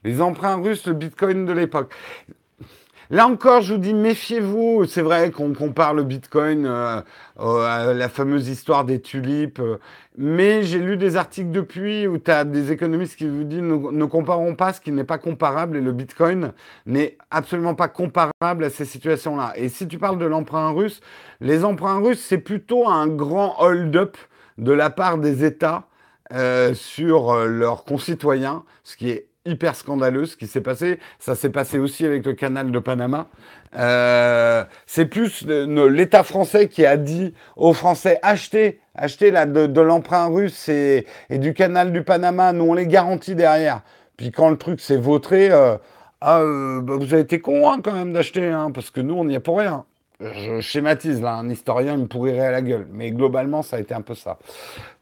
Les 0.05 0.21
emprunts 0.21 0.61
russes, 0.61 0.85
le 0.85 0.93
bitcoin 0.93 1.45
de 1.45 1.51
l'époque. 1.51 1.91
Là 3.09 3.27
encore, 3.27 3.61
je 3.61 3.73
vous 3.73 3.79
dis, 3.79 3.95
méfiez-vous. 3.95 4.85
C'est 4.85 5.01
vrai 5.01 5.31
qu'on 5.31 5.53
compare 5.53 5.95
le 5.95 6.03
Bitcoin 6.03 6.67
euh, 6.67 7.01
à 7.37 7.91
la 7.91 8.07
fameuse 8.07 8.47
histoire 8.47 8.85
des 8.85 9.01
tulipes. 9.01 9.59
Euh, 9.59 9.77
mais 10.15 10.61
j'ai 10.61 10.77
lu 10.77 10.95
des 10.95 11.15
articles 11.17 11.49
depuis 11.49 12.05
où 12.07 12.19
tu 12.19 12.29
as 12.29 12.45
des 12.45 12.71
économistes 12.71 13.15
qui 13.15 13.27
vous 13.27 13.43
disent 13.43 13.61
ne, 13.61 13.91
ne 13.91 14.05
comparons 14.05 14.53
pas 14.53 14.73
ce 14.73 14.81
qui 14.81 14.91
n'est 14.91 15.03
pas 15.03 15.17
comparable 15.17 15.77
et 15.77 15.81
le 15.81 15.91
Bitcoin 15.91 16.53
n'est 16.85 17.17
absolument 17.31 17.73
pas 17.73 17.87
comparable 17.87 18.63
à 18.63 18.69
ces 18.69 18.85
situations-là. 18.85 19.53
Et 19.55 19.69
si 19.69 19.87
tu 19.87 19.97
parles 19.97 20.19
de 20.19 20.25
l'emprunt 20.25 20.71
russe, 20.71 21.01
les 21.41 21.65
emprunts 21.65 21.99
russes, 21.99 22.23
c'est 22.23 22.37
plutôt 22.37 22.87
un 22.87 23.07
grand 23.07 23.55
hold-up 23.59 24.17
de 24.59 24.71
la 24.71 24.91
part 24.91 25.17
des 25.17 25.43
États 25.43 25.87
euh, 26.31 26.75
sur 26.75 27.35
leurs 27.45 27.83
concitoyens, 27.85 28.63
ce 28.83 28.97
qui 28.97 29.09
est 29.09 29.27
hyper 29.45 29.75
scandaleux 29.75 30.25
ce 30.25 30.35
qui 30.35 30.47
s'est 30.47 30.61
passé. 30.61 30.99
Ça 31.19 31.35
s'est 31.35 31.49
passé 31.49 31.79
aussi 31.79 32.05
avec 32.05 32.25
le 32.25 32.33
canal 32.33 32.71
de 32.71 32.79
Panama. 32.79 33.27
Euh, 33.77 34.63
c'est 34.85 35.05
plus 35.05 35.45
l'État 35.45 36.23
français 36.23 36.67
qui 36.67 36.85
a 36.85 36.97
dit 36.97 37.33
aux 37.55 37.73
Français 37.73 38.19
achetez, 38.21 38.79
achetez 38.95 39.31
là, 39.31 39.45
de, 39.45 39.81
l'emprunt 39.81 40.27
russe 40.27 40.69
et, 40.69 41.05
du 41.29 41.53
canal 41.53 41.91
du 41.91 42.03
Panama, 42.03 42.53
nous 42.53 42.65
on 42.65 42.73
les 42.73 42.87
garantit 42.87 43.35
derrière. 43.35 43.81
Puis 44.17 44.31
quand 44.31 44.49
le 44.49 44.57
truc 44.57 44.79
s'est 44.79 44.97
vautré, 44.97 45.51
euh, 45.51 45.77
ah, 46.21 46.39
euh, 46.39 46.81
bah, 46.81 46.95
vous 46.97 47.13
avez 47.13 47.21
été 47.21 47.39
con 47.39 47.69
hein, 47.69 47.79
quand 47.83 47.93
même 47.93 48.13
d'acheter, 48.13 48.47
hein, 48.47 48.71
parce 48.73 48.91
que 48.91 49.01
nous 49.01 49.15
on 49.15 49.25
n'y 49.25 49.35
est 49.35 49.39
pour 49.39 49.59
rien 49.59 49.85
je 50.33 50.61
schématise 50.61 51.21
là, 51.21 51.35
un 51.35 51.49
historien 51.49 51.97
me 51.97 52.07
pourrirait 52.07 52.47
à 52.47 52.51
la 52.51 52.61
gueule, 52.61 52.87
mais 52.91 53.11
globalement 53.11 53.61
ça 53.61 53.77
a 53.77 53.79
été 53.79 53.93
un 53.93 54.01
peu 54.01 54.15
ça. 54.15 54.39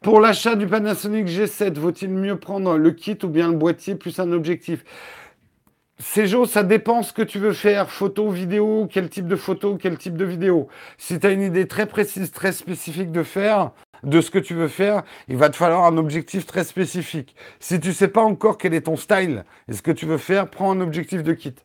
Pour 0.01 0.19
l'achat 0.19 0.55
du 0.55 0.67
Panasonic 0.67 1.27
G7, 1.27 1.77
vaut-il 1.77 2.09
mieux 2.09 2.37
prendre 2.37 2.77
le 2.77 2.91
kit 2.91 3.17
ou 3.23 3.27
bien 3.27 3.49
le 3.49 3.57
boîtier 3.57 3.95
plus 3.95 4.19
un 4.19 4.31
objectif? 4.31 4.83
Céjo, 5.99 6.45
ça 6.45 6.63
dépend 6.63 7.03
ce 7.03 7.13
que 7.13 7.21
tu 7.21 7.39
veux 7.39 7.53
faire, 7.53 7.89
photo, 7.89 8.29
vidéo, 8.29 8.87
quel 8.91 9.09
type 9.09 9.27
de 9.27 9.35
photo, 9.35 9.77
quel 9.77 9.97
type 9.97 10.17
de 10.17 10.25
vidéo. 10.25 10.67
Si 10.97 11.19
tu 11.19 11.27
as 11.27 11.31
une 11.31 11.41
idée 11.41 11.67
très 11.67 11.85
précise, 11.85 12.31
très 12.31 12.51
spécifique 12.51 13.11
de 13.11 13.23
faire, 13.23 13.71
de 14.03 14.19
ce 14.19 14.31
que 14.31 14.39
tu 14.39 14.53
veux 14.53 14.67
faire, 14.67 15.03
il 15.27 15.37
va 15.37 15.49
te 15.49 15.55
falloir 15.55 15.85
un 15.85 15.97
objectif 15.97 16.45
très 16.45 16.63
spécifique. 16.63 17.35
Si 17.59 17.79
tu 17.79 17.93
sais 17.93 18.07
pas 18.07 18.21
encore 18.21 18.57
quel 18.57 18.73
est 18.73 18.81
ton 18.81 18.97
style 18.97 19.45
et 19.69 19.73
ce 19.73 19.81
que 19.81 19.91
tu 19.91 20.05
veux 20.05 20.17
faire, 20.17 20.49
prends 20.49 20.71
un 20.71 20.81
objectif 20.81 21.23
de 21.23 21.33
kit. 21.33 21.55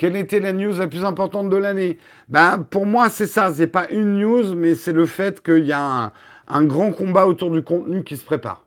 Quelle 0.00 0.16
était 0.16 0.40
la 0.40 0.54
news 0.54 0.78
la 0.78 0.86
plus 0.86 1.04
importante 1.04 1.50
de 1.50 1.58
l'année? 1.58 1.98
Ben, 2.30 2.66
Pour 2.70 2.86
moi, 2.86 3.10
c'est 3.10 3.26
ça. 3.26 3.52
Ce 3.52 3.58
n'est 3.58 3.66
pas 3.66 3.86
une 3.90 4.18
news, 4.18 4.54
mais 4.54 4.74
c'est 4.74 4.94
le 4.94 5.04
fait 5.04 5.42
qu'il 5.42 5.66
y 5.66 5.74
a 5.74 6.14
un, 6.48 6.64
grand 6.64 6.90
combat 6.90 7.26
autour 7.26 7.50
du 7.50 7.62
contenu 7.62 8.02
qui 8.02 8.16
se 8.16 8.24
prépare. 8.24 8.64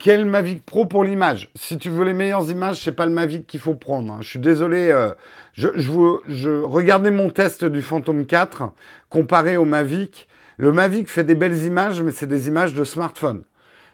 Quel 0.00 0.24
Mavic 0.24 0.66
Pro 0.66 0.84
pour 0.84 1.04
l'image? 1.04 1.48
Si 1.54 1.78
tu 1.78 1.90
veux 1.90 2.04
les 2.04 2.12
meilleures 2.12 2.50
images, 2.50 2.82
c'est 2.82 2.90
pas 2.90 3.06
le 3.06 3.12
Mavic 3.12 3.46
qu'il 3.46 3.60
faut 3.60 3.76
prendre. 3.76 4.14
Hein. 4.14 4.18
Je 4.20 4.30
suis 4.30 4.40
désolé. 4.40 4.90
Euh, 4.90 5.12
je, 5.52 6.64
regardais 6.64 7.12
mon 7.12 7.30
test 7.30 7.64
du 7.64 7.82
Phantom 7.82 8.26
4 8.26 8.72
comparé 9.10 9.56
au 9.56 9.64
Mavic. 9.64 10.26
Le 10.56 10.72
Mavic 10.72 11.08
fait 11.08 11.22
des 11.22 11.36
belles 11.36 11.64
images, 11.64 12.02
mais 12.02 12.10
c'est 12.10 12.26
des 12.26 12.48
images 12.48 12.74
de 12.74 12.82
smartphone. 12.82 13.44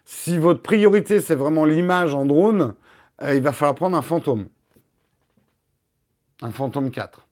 Si 0.07 0.39
votre 0.39 0.63
priorité, 0.63 1.21
c'est 1.21 1.35
vraiment 1.35 1.67
l'image 1.67 2.15
en 2.15 2.25
drone, 2.25 2.73
euh, 3.21 3.35
il 3.35 3.43
va 3.43 3.53
falloir 3.53 3.75
prendre 3.75 3.99
un 3.99 4.03
Phantom. 4.03 4.47
Un 6.43 6.51
fantôme 6.51 6.91
4. 6.91 7.27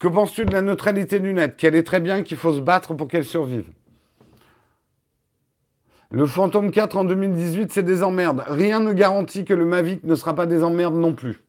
Que 0.00 0.08
penses-tu 0.08 0.44
de 0.44 0.52
la 0.52 0.60
neutralité 0.60 1.20
du 1.20 1.32
net? 1.32 1.56
Qu'elle 1.56 1.74
est 1.74 1.84
très 1.84 2.00
bien, 2.00 2.22
qu'il 2.22 2.36
faut 2.36 2.52
se 2.52 2.60
battre 2.60 2.94
pour 2.94 3.08
qu'elle 3.08 3.24
survive. 3.24 3.70
Le 6.10 6.26
fantôme 6.26 6.70
4 6.70 6.96
en 6.96 7.04
2018, 7.04 7.72
c'est 7.72 7.82
des 7.82 8.02
emmerdes. 8.02 8.44
Rien 8.46 8.80
ne 8.80 8.92
garantit 8.92 9.44
que 9.44 9.54
le 9.54 9.64
Mavic 9.64 10.04
ne 10.04 10.14
sera 10.14 10.34
pas 10.34 10.46
des 10.46 10.62
emmerdes 10.62 10.94
non 10.94 11.14
plus. 11.14 11.42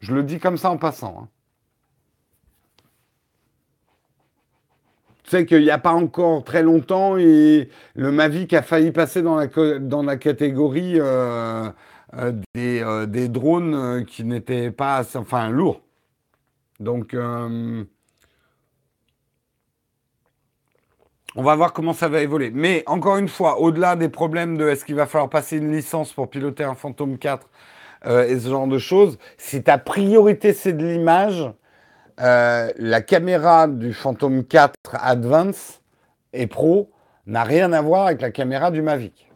Je 0.00 0.14
le 0.14 0.22
dis 0.22 0.38
comme 0.38 0.56
ça 0.56 0.70
en 0.70 0.78
passant. 0.78 1.22
Hein. 1.22 1.28
Tu 5.26 5.32
sais 5.32 5.44
qu'il 5.44 5.62
n'y 5.62 5.70
a 5.70 5.78
pas 5.78 5.92
encore 5.92 6.44
très 6.44 6.62
longtemps, 6.62 7.16
et 7.16 7.68
le 7.96 8.12
Mavic 8.12 8.52
a 8.52 8.62
failli 8.62 8.92
passer 8.92 9.22
dans 9.22 9.34
la, 9.34 10.16
catégorie 10.16 11.00
euh, 11.00 11.68
euh, 12.16 12.32
des, 12.54 12.80
euh, 12.80 13.06
des, 13.06 13.28
drones 13.28 14.04
qui 14.04 14.22
n'étaient 14.22 14.70
pas, 14.70 15.02
enfin, 15.16 15.50
lourds. 15.50 15.80
Donc, 16.78 17.16
on 21.34 21.42
va 21.42 21.56
voir 21.56 21.72
comment 21.72 21.92
ça 21.92 22.08
va 22.08 22.22
évoluer. 22.22 22.52
Mais 22.54 22.84
encore 22.86 23.16
une 23.16 23.28
fois, 23.28 23.58
au-delà 23.60 23.96
des 23.96 24.08
problèmes 24.08 24.56
de 24.56 24.68
est-ce 24.68 24.84
qu'il 24.84 24.94
va 24.94 25.06
falloir 25.06 25.28
passer 25.28 25.56
une 25.56 25.72
licence 25.72 26.12
pour 26.12 26.30
piloter 26.30 26.62
un 26.62 26.76
Phantom 26.76 27.18
4 27.18 27.48
et 28.28 28.38
ce 28.38 28.48
genre 28.48 28.68
de 28.68 28.78
choses, 28.78 29.18
si 29.38 29.64
ta 29.64 29.78
priorité 29.78 30.52
c'est 30.52 30.74
de 30.74 30.86
l'image, 30.86 31.50
euh, 32.20 32.70
la 32.76 33.02
caméra 33.02 33.68
du 33.68 33.92
Phantom 33.92 34.44
4 34.44 34.74
Advance 34.92 35.80
et 36.32 36.46
Pro 36.46 36.90
n'a 37.26 37.44
rien 37.44 37.72
à 37.72 37.82
voir 37.82 38.06
avec 38.06 38.20
la 38.20 38.30
caméra 38.30 38.70
du 38.70 38.82
Mavic. 38.82 39.30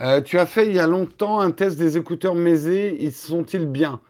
Euh, 0.00 0.20
tu 0.20 0.38
as 0.38 0.46
fait 0.46 0.66
il 0.66 0.74
y 0.74 0.78
a 0.78 0.86
longtemps 0.86 1.40
un 1.40 1.50
test 1.50 1.76
des 1.76 1.96
écouteurs 1.96 2.36
Mézé, 2.36 2.96
ils 3.00 3.12
sont-ils 3.12 3.66
bien? 3.66 4.00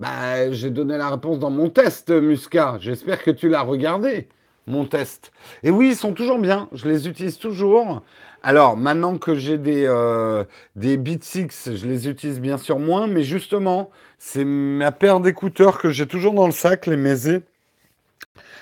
Bah, 0.00 0.50
J'ai 0.52 0.70
donné 0.70 0.96
la 0.98 1.10
réponse 1.10 1.38
dans 1.38 1.50
mon 1.50 1.70
test, 1.70 2.10
Musca. 2.10 2.78
J'espère 2.80 3.22
que 3.22 3.30
tu 3.30 3.48
l'as 3.48 3.62
regardé, 3.62 4.28
mon 4.66 4.84
test. 4.84 5.30
Et 5.62 5.70
oui, 5.70 5.90
ils 5.90 5.96
sont 5.96 6.12
toujours 6.12 6.38
bien, 6.38 6.68
je 6.72 6.88
les 6.88 7.08
utilise 7.08 7.38
toujours. 7.38 8.02
Alors, 8.48 8.78
maintenant 8.78 9.18
que 9.18 9.34
j'ai 9.34 9.58
des, 9.58 9.84
euh, 9.86 10.42
des 10.74 10.98
6, 11.20 11.76
je 11.76 11.86
les 11.86 12.08
utilise 12.08 12.40
bien 12.40 12.56
sûr 12.56 12.78
moins, 12.78 13.06
mais 13.06 13.22
justement, 13.22 13.90
c'est 14.16 14.42
ma 14.46 14.90
paire 14.90 15.20
d'écouteurs 15.20 15.76
que 15.76 15.90
j'ai 15.90 16.06
toujours 16.06 16.32
dans 16.32 16.46
le 16.46 16.52
sac, 16.52 16.86
les 16.86 16.96
Mézé, 16.96 17.42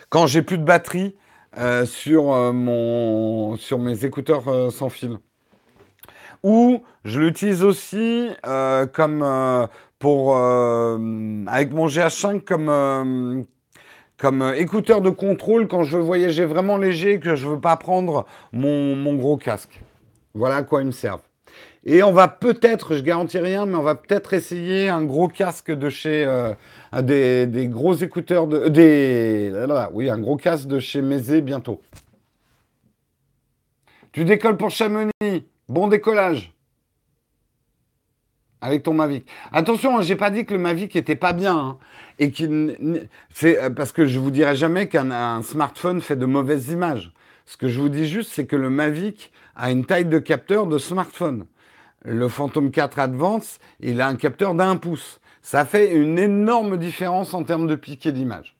quand 0.09 0.27
j'ai 0.27 0.43
plus 0.43 0.59
de 0.59 0.65
batterie 0.65 1.15
euh, 1.57 1.87
sur, 1.87 2.33
euh, 2.33 3.57
sur 3.59 3.79
mes 3.79 4.05
écouteurs 4.05 4.73
sans 4.73 4.89
fil. 4.89 5.19
Ou 6.43 6.83
je 7.05 7.21
l'utilise 7.21 7.63
aussi 7.63 8.31
comme 8.93 9.69
pour 10.01 10.37
avec 10.37 11.73
mon 11.73 11.87
GH5 11.87 12.41
comme 12.41 13.47
comme 14.19 14.43
euh, 14.43 14.55
écouteur 14.55 15.01
de 15.01 15.11
contrôle 15.11 15.69
quand 15.69 15.83
je 15.83 15.97
veux 15.97 16.03
voyager 16.03 16.45
vraiment 16.45 16.77
léger 16.77 17.13
et 17.13 17.21
que 17.21 17.37
je 17.37 17.47
ne 17.47 17.53
veux 17.53 17.61
pas 17.61 17.77
prendre 17.77 18.27
mon, 18.53 19.15
gros 19.15 19.37
casque. 19.37 19.81
Voilà 20.35 20.57
à 20.57 20.63
quoi 20.63 20.83
ils 20.83 20.87
me 20.87 20.93
servent. 20.93 21.23
Et 21.85 22.03
on 22.03 22.13
va 22.13 22.27
peut-être, 22.27 22.97
je 22.97 23.03
garantis 23.03 23.39
rien, 23.39 23.65
mais 23.65 23.77
on 23.77 23.83
va 23.83 23.95
peut-être 23.95 24.35
essayer 24.35 24.89
un 24.89 25.05
gros 25.05 25.29
casque 25.29 25.71
de 25.71 25.89
chez 25.89 26.25
euh, 26.25 26.53
des, 27.01 27.69
gros 27.69 27.95
écouteurs 27.95 28.49
de 28.49 28.69
des 28.69 29.53
oui 29.93 30.11
un 30.11 30.19
gros 30.19 30.37
casque 30.37 30.67
de 30.67 30.81
chez 30.81 31.01
Mézé 31.01 31.43
bientôt. 31.43 31.81
Tu 34.11 34.25
décolles 34.25 34.57
pour 34.57 34.71
Chamonix, 34.71 35.47
bon 35.69 35.87
décollage 35.87 36.56
avec 38.67 38.83
ton 38.83 38.95
Mavic. 38.95 39.27
Attention, 39.53 39.99
hein, 39.99 40.03
j'ai 40.03 40.17
pas 40.17 40.31
dit 40.31 40.45
que 40.45 40.53
le 40.53 40.59
Mavic 40.61 40.97
était 40.97 41.15
pas 41.15 41.33
bien. 41.33 41.57
Hein 41.57 41.79
et 42.19 42.33
c'est 43.33 43.63
euh, 43.63 43.71
parce 43.71 43.93
que 43.93 44.07
je 44.07 44.19
vous 44.19 44.31
dirai 44.31 44.57
jamais 44.57 44.89
qu'un 44.89 45.43
smartphone 45.43 46.01
fait 46.01 46.17
de 46.17 46.27
mauvaises 46.27 46.69
images. 46.71 47.13
Ce 47.45 47.57
que 47.57 47.69
je 47.69 47.81
vous 47.81 47.89
dis 47.89 48.09
juste, 48.09 48.33
c'est 48.33 48.47
que 48.47 48.57
le 48.57 48.71
Mavic 48.71 49.31
a 49.55 49.71
une 49.71 49.85
taille 49.85 50.07
de 50.07 50.19
capteur 50.19 50.67
de 50.67 50.79
smartphone. 50.79 51.47
Le 52.05 52.29
Phantom 52.29 52.71
4 52.71 52.99
Advance, 52.99 53.59
il 53.81 54.01
a 54.01 54.09
un 54.09 54.17
capteur 54.17 54.55
d'un 54.55 54.77
pouce. 54.77 55.21
Ça 55.43 55.65
fait 55.65 55.93
une 55.93 56.19
énorme 56.19 56.77
différence 56.77 57.35
en 57.35 57.45
termes 57.45 57.69
de 57.69 57.77
piqué 57.77 58.11
d'image. 58.11 58.57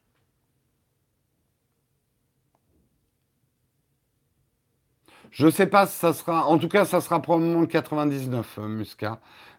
Je 5.37 5.47
ne 5.47 5.51
sais 5.51 5.67
pas 5.67 5.87
si 5.87 5.99
ça 5.99 6.15
sera. 6.15 6.47
En 6.47 6.59
tout 6.59 6.69
cas, 6.69 6.87
ça 6.87 7.03
sera 7.03 7.21
probablement 7.21 7.61
le 7.61 7.67
99, 7.67 8.59
euh. 8.59 8.85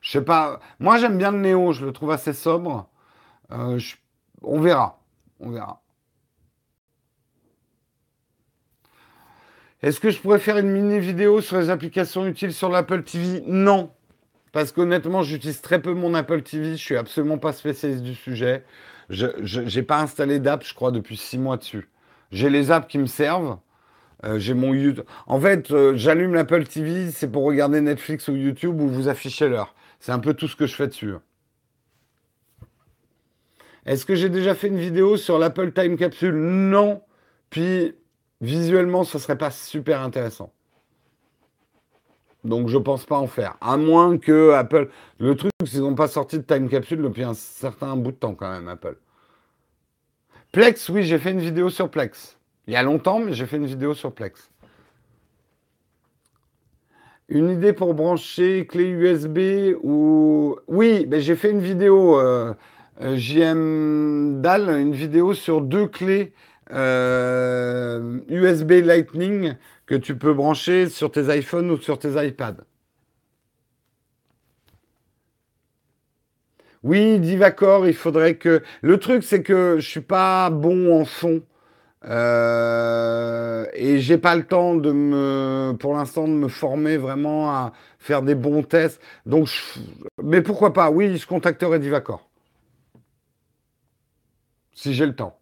Je 0.01 0.11
sais 0.11 0.23
pas. 0.23 0.59
Moi, 0.79 0.97
j'aime 0.97 1.17
bien 1.17 1.31
le 1.31 1.39
Néo. 1.39 1.71
Je 1.71 1.85
le 1.85 1.91
trouve 1.91 2.11
assez 2.11 2.33
sobre. 2.33 2.89
Euh, 3.51 3.79
on 4.43 4.59
verra. 4.59 4.99
On 5.39 5.49
verra. 5.49 5.81
Est-ce 9.83 9.99
que 9.99 10.09
je 10.09 10.19
pourrais 10.19 10.39
faire 10.39 10.57
une 10.57 10.71
mini 10.71 10.99
vidéo 10.99 11.39
sur 11.39 11.57
les 11.57 11.69
applications 11.69 12.25
utiles 12.25 12.53
sur 12.53 12.69
l'Apple 12.69 13.03
TV 13.03 13.43
Non. 13.45 13.91
Parce 14.51 14.71
qu'honnêtement, 14.71 15.21
j'utilise 15.21 15.61
très 15.61 15.81
peu 15.81 15.93
mon 15.93 16.15
Apple 16.15 16.41
TV. 16.41 16.71
Je 16.71 16.83
suis 16.83 16.97
absolument 16.97 17.37
pas 17.37 17.53
spécialiste 17.53 18.01
du 18.01 18.15
sujet. 18.15 18.63
Je 19.09 19.77
n'ai 19.77 19.83
pas 19.83 20.01
installé 20.01 20.39
d'app, 20.39 20.63
je 20.65 20.73
crois, 20.73 20.91
depuis 20.91 21.15
six 21.15 21.37
mois 21.37 21.57
dessus. 21.57 21.89
J'ai 22.31 22.49
les 22.49 22.71
apps 22.71 22.87
qui 22.87 22.97
me 22.97 23.05
servent. 23.05 23.59
Euh, 24.25 24.39
j'ai 24.39 24.55
mon 24.55 24.73
YouTube. 24.73 25.05
En 25.27 25.39
fait, 25.39 25.69
euh, 25.71 25.95
j'allume 25.95 26.33
l'Apple 26.33 26.63
TV, 26.63 27.11
c'est 27.11 27.31
pour 27.31 27.43
regarder 27.43 27.81
Netflix 27.81 28.27
ou 28.27 28.35
YouTube 28.35 28.81
où 28.81 28.87
vous 28.87 29.09
affichez 29.09 29.47
l'heure. 29.47 29.75
C'est 29.99 30.11
un 30.11 30.19
peu 30.19 30.33
tout 30.33 30.47
ce 30.47 30.55
que 30.55 30.67
je 30.67 30.75
fais 30.75 30.87
dessus. 30.87 31.13
Est-ce 33.85 34.05
que 34.05 34.15
j'ai 34.15 34.29
déjà 34.29 34.53
fait 34.53 34.67
une 34.67 34.79
vidéo 34.79 35.15
sur 35.17 35.39
l'Apple 35.39 35.71
Time 35.71 35.97
Capsule? 35.97 36.35
Non. 36.35 37.01
Puis, 37.49 37.95
visuellement, 38.41 39.03
ce 39.03 39.17
serait 39.17 39.37
pas 39.37 39.51
super 39.51 40.01
intéressant. 40.01 40.51
Donc, 42.43 42.67
je 42.67 42.77
pense 42.77 43.05
pas 43.05 43.17
en 43.17 43.27
faire. 43.27 43.55
À 43.61 43.77
moins 43.77 44.17
que 44.17 44.51
Apple. 44.51 44.89
Le 45.19 45.35
truc, 45.35 45.51
c'est 45.61 45.71
qu'ils 45.71 45.81
n'ont 45.81 45.95
pas 45.95 46.07
sorti 46.07 46.37
de 46.37 46.43
Time 46.43 46.69
Capsule 46.69 47.01
depuis 47.01 47.23
un 47.23 47.33
certain 47.33 47.95
bout 47.95 48.11
de 48.11 48.17
temps, 48.17 48.35
quand 48.35 48.51
même, 48.51 48.67
Apple. 48.67 48.97
Plex, 50.51 50.89
oui, 50.89 51.03
j'ai 51.03 51.17
fait 51.17 51.31
une 51.31 51.39
vidéo 51.39 51.69
sur 51.69 51.89
Plex. 51.89 52.37
Il 52.67 52.73
y 52.73 52.75
a 52.75 52.83
longtemps, 52.83 53.19
mais 53.19 53.33
j'ai 53.33 53.45
fait 53.45 53.57
une 53.57 53.65
vidéo 53.65 53.93
sur 53.93 54.13
Plex. 54.13 54.49
Une 57.29 57.49
idée 57.49 57.73
pour 57.73 57.93
brancher 57.93 58.65
clé 58.67 58.85
USB 58.85 59.75
ou... 59.83 60.57
Oui, 60.67 61.05
mais 61.09 61.19
j'ai 61.19 61.35
fait 61.35 61.51
une 61.51 61.59
vidéo, 61.59 62.19
euh, 62.19 62.53
euh 63.01 63.17
JM 63.17 64.41
DAL, 64.41 64.69
une 64.69 64.93
vidéo 64.93 65.33
sur 65.33 65.61
deux 65.61 65.87
clés 65.87 66.33
USB 66.69 66.73
euh, 68.71 68.81
Lightning 68.85 69.55
que 69.85 69.95
tu 69.95 70.17
peux 70.17 70.33
brancher 70.33 70.87
sur 70.89 71.11
tes 71.11 71.35
iPhones 71.37 71.71
ou 71.71 71.77
sur 71.77 71.99
tes 71.99 72.11
iPads. 72.25 72.63
Oui, 76.83 77.19
Divacor, 77.19 77.87
il 77.87 77.93
faudrait 77.93 78.35
que... 78.35 78.63
Le 78.81 78.97
truc, 78.99 79.23
c'est 79.23 79.43
que 79.43 79.77
je 79.79 79.89
suis 79.89 80.01
pas 80.01 80.49
bon 80.49 81.01
en 81.01 81.05
son. 81.05 81.41
Euh, 82.07 83.65
et 83.73 83.99
j'ai 83.99 84.17
pas 84.17 84.35
le 84.35 84.45
temps 84.45 84.75
de 84.75 84.91
me, 84.91 85.73
pour 85.79 85.93
l'instant, 85.95 86.27
de 86.27 86.34
me 86.34 86.47
former 86.47 86.97
vraiment 86.97 87.49
à 87.51 87.73
faire 87.99 88.21
des 88.21 88.35
bons 88.35 88.63
tests. 88.63 89.01
Donc, 89.25 89.49
mais 90.23 90.41
pourquoi 90.41 90.73
pas? 90.73 90.89
Oui, 90.89 91.17
je 91.17 91.27
contacterai 91.27 91.79
Divacor. 91.79 92.29
Si 94.73 94.93
j'ai 94.93 95.05
le 95.05 95.15
temps. 95.15 95.38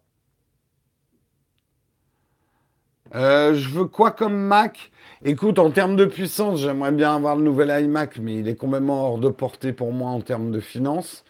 Euh, 3.14 3.54
je 3.54 3.68
veux 3.68 3.84
quoi 3.84 4.10
comme 4.10 4.36
Mac? 4.36 4.90
Écoute, 5.24 5.58
en 5.58 5.70
termes 5.70 5.96
de 5.96 6.04
puissance, 6.04 6.60
j'aimerais 6.60 6.92
bien 6.92 7.14
avoir 7.14 7.36
le 7.36 7.42
nouvel 7.42 7.84
iMac, 7.84 8.18
mais 8.18 8.36
il 8.36 8.48
est 8.48 8.56
complètement 8.56 9.08
hors 9.08 9.18
de 9.18 9.28
portée 9.28 9.72
pour 9.72 9.92
moi 9.92 10.10
en 10.10 10.20
termes 10.20 10.50
de 10.50 10.60
finances. 10.60 11.24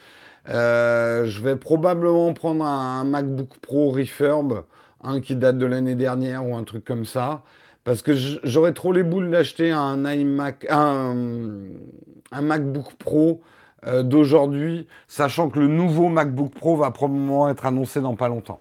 Euh, 0.49 1.27
je 1.27 1.43
vais 1.43 1.57
probablement 1.57 2.33
prendre 2.33 2.65
un 2.65 3.05
MacBook 3.05 3.59
Pro 3.61 3.91
Refurb 3.91 4.65
un 5.07 5.21
qui 5.21 5.37
date 5.37 5.59
de 5.59 5.67
l'année 5.67 5.95
dernière 5.95 6.47
ou 6.47 6.57
un 6.57 6.65
truc 6.65 6.85
comme 6.85 7.05
ça. 7.05 7.43
Parce 7.85 8.03
que 8.03 8.15
j'aurais 8.43 8.73
trop 8.73 8.93
les 8.93 9.05
boules 9.05 9.31
d'acheter 9.31 9.71
un 9.71 10.05
iMac, 10.13 10.67
un, 10.69 11.15
MacBook 12.43 12.95
Pro 12.95 13.43
euh, 13.87 14.03
d'aujourd'hui, 14.03 14.89
sachant 15.07 15.51
que 15.51 15.61
le 15.61 15.69
nouveau 15.69 16.09
MacBook 16.09 16.53
Pro 16.53 16.77
va 16.77 16.91
probablement 16.91 17.49
être 17.49 17.65
annoncé 17.65 18.01
dans 18.01 18.17
pas 18.17 18.29
longtemps. 18.29 18.61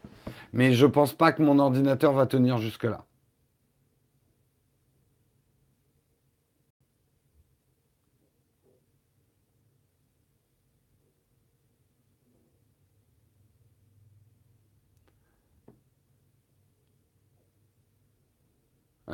Mais 0.53 0.73
je 0.73 0.85
pense 0.85 1.13
pas 1.13 1.31
que 1.31 1.41
mon 1.41 1.57
ordinateur 1.57 2.13
va 2.13 2.27
tenir 2.27 2.59
jusque-là. 2.59 3.03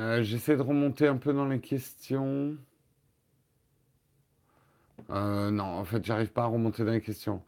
Euh, 0.02 0.24
j'essaie 0.24 0.58
de 0.58 0.64
remonter 0.64 1.08
un 1.08 1.18
peu 1.18 1.32
dans 1.32 1.46
les 1.46 1.60
questions. 1.60 2.56
Euh, 5.12 5.52
non, 5.52 5.64
en 5.64 5.84
fait, 5.86 6.04
j'arrive 6.04 6.30
pas 6.30 6.44
à 6.44 6.46
remonter 6.48 6.84
dans 6.84 6.92
les 6.92 7.02
questions. 7.02 7.44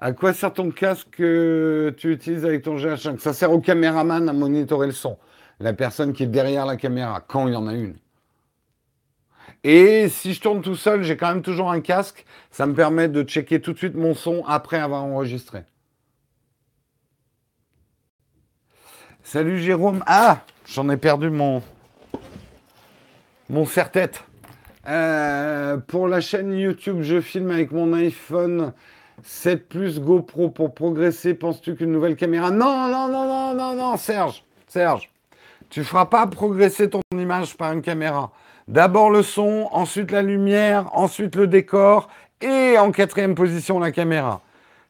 À 0.00 0.12
quoi 0.12 0.32
sert 0.32 0.52
ton 0.52 0.70
casque 0.70 1.08
que 1.10 1.92
tu 1.96 2.12
utilises 2.12 2.44
avec 2.44 2.62
ton 2.62 2.76
GH5 2.76 3.18
Ça 3.18 3.32
sert 3.32 3.50
au 3.50 3.60
caméraman 3.60 4.28
à 4.28 4.32
monitorer 4.32 4.86
le 4.86 4.92
son. 4.92 5.18
La 5.58 5.72
personne 5.72 6.12
qui 6.12 6.22
est 6.22 6.28
derrière 6.28 6.64
la 6.64 6.76
caméra, 6.76 7.20
quand 7.26 7.48
il 7.48 7.54
y 7.54 7.56
en 7.56 7.66
a 7.66 7.74
une. 7.74 7.96
Et 9.64 10.08
si 10.08 10.32
je 10.32 10.40
tourne 10.40 10.62
tout 10.62 10.76
seul, 10.76 11.02
j'ai 11.02 11.16
quand 11.16 11.28
même 11.28 11.42
toujours 11.42 11.72
un 11.72 11.80
casque. 11.80 12.24
Ça 12.52 12.66
me 12.66 12.74
permet 12.74 13.08
de 13.08 13.24
checker 13.24 13.60
tout 13.60 13.72
de 13.72 13.78
suite 13.78 13.96
mon 13.96 14.14
son 14.14 14.44
après 14.46 14.78
avoir 14.78 15.02
enregistré. 15.02 15.64
Salut 19.24 19.58
Jérôme. 19.58 20.04
Ah, 20.06 20.42
j'en 20.66 20.88
ai 20.88 20.96
perdu 20.96 21.30
mon, 21.30 21.62
mon 23.48 23.64
serre-tête. 23.64 24.24
Euh, 24.88 25.78
pour 25.78 26.08
la 26.08 26.20
chaîne 26.20 26.52
YouTube, 26.52 26.98
je 27.00 27.20
filme 27.20 27.50
avec 27.50 27.72
mon 27.72 27.92
iPhone 27.92 28.72
7 29.24 29.68
Plus 29.68 30.00
GoPro 30.00 30.48
pour 30.50 30.74
progresser. 30.74 31.34
Penses-tu 31.34 31.74
qu'une 31.74 31.92
nouvelle 31.92 32.16
caméra? 32.16 32.50
Non, 32.50 32.88
non, 32.88 33.08
non, 33.08 33.26
non, 33.26 33.54
non, 33.54 33.74
non, 33.74 33.96
Serge, 33.96 34.44
Serge. 34.68 35.10
Tu 35.70 35.82
feras 35.82 36.06
pas 36.06 36.26
progresser 36.28 36.88
ton 36.88 37.00
image 37.12 37.56
par 37.56 37.72
une 37.72 37.82
caméra. 37.82 38.30
D'abord 38.68 39.10
le 39.10 39.22
son, 39.22 39.68
ensuite 39.72 40.12
la 40.12 40.22
lumière, 40.22 40.88
ensuite 40.92 41.34
le 41.34 41.46
décor 41.46 42.08
et 42.40 42.76
en 42.78 42.92
quatrième 42.92 43.34
position 43.34 43.78
la 43.80 43.90
caméra, 43.90 44.42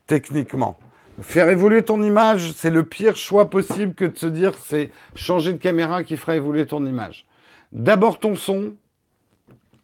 techniquement. 0.06 0.78
Faire 1.22 1.48
évoluer 1.48 1.82
ton 1.82 2.02
image, 2.02 2.52
c'est 2.52 2.70
le 2.70 2.82
pire 2.82 3.16
choix 3.16 3.48
possible 3.48 3.94
que 3.94 4.04
de 4.04 4.18
se 4.18 4.26
dire 4.26 4.52
c'est 4.66 4.90
changer 5.14 5.54
de 5.54 5.58
caméra 5.58 6.04
qui 6.04 6.18
fera 6.18 6.36
évoluer 6.36 6.66
ton 6.66 6.84
image 6.84 7.26
d'abord 7.72 8.18
ton 8.18 8.36
son, 8.36 8.74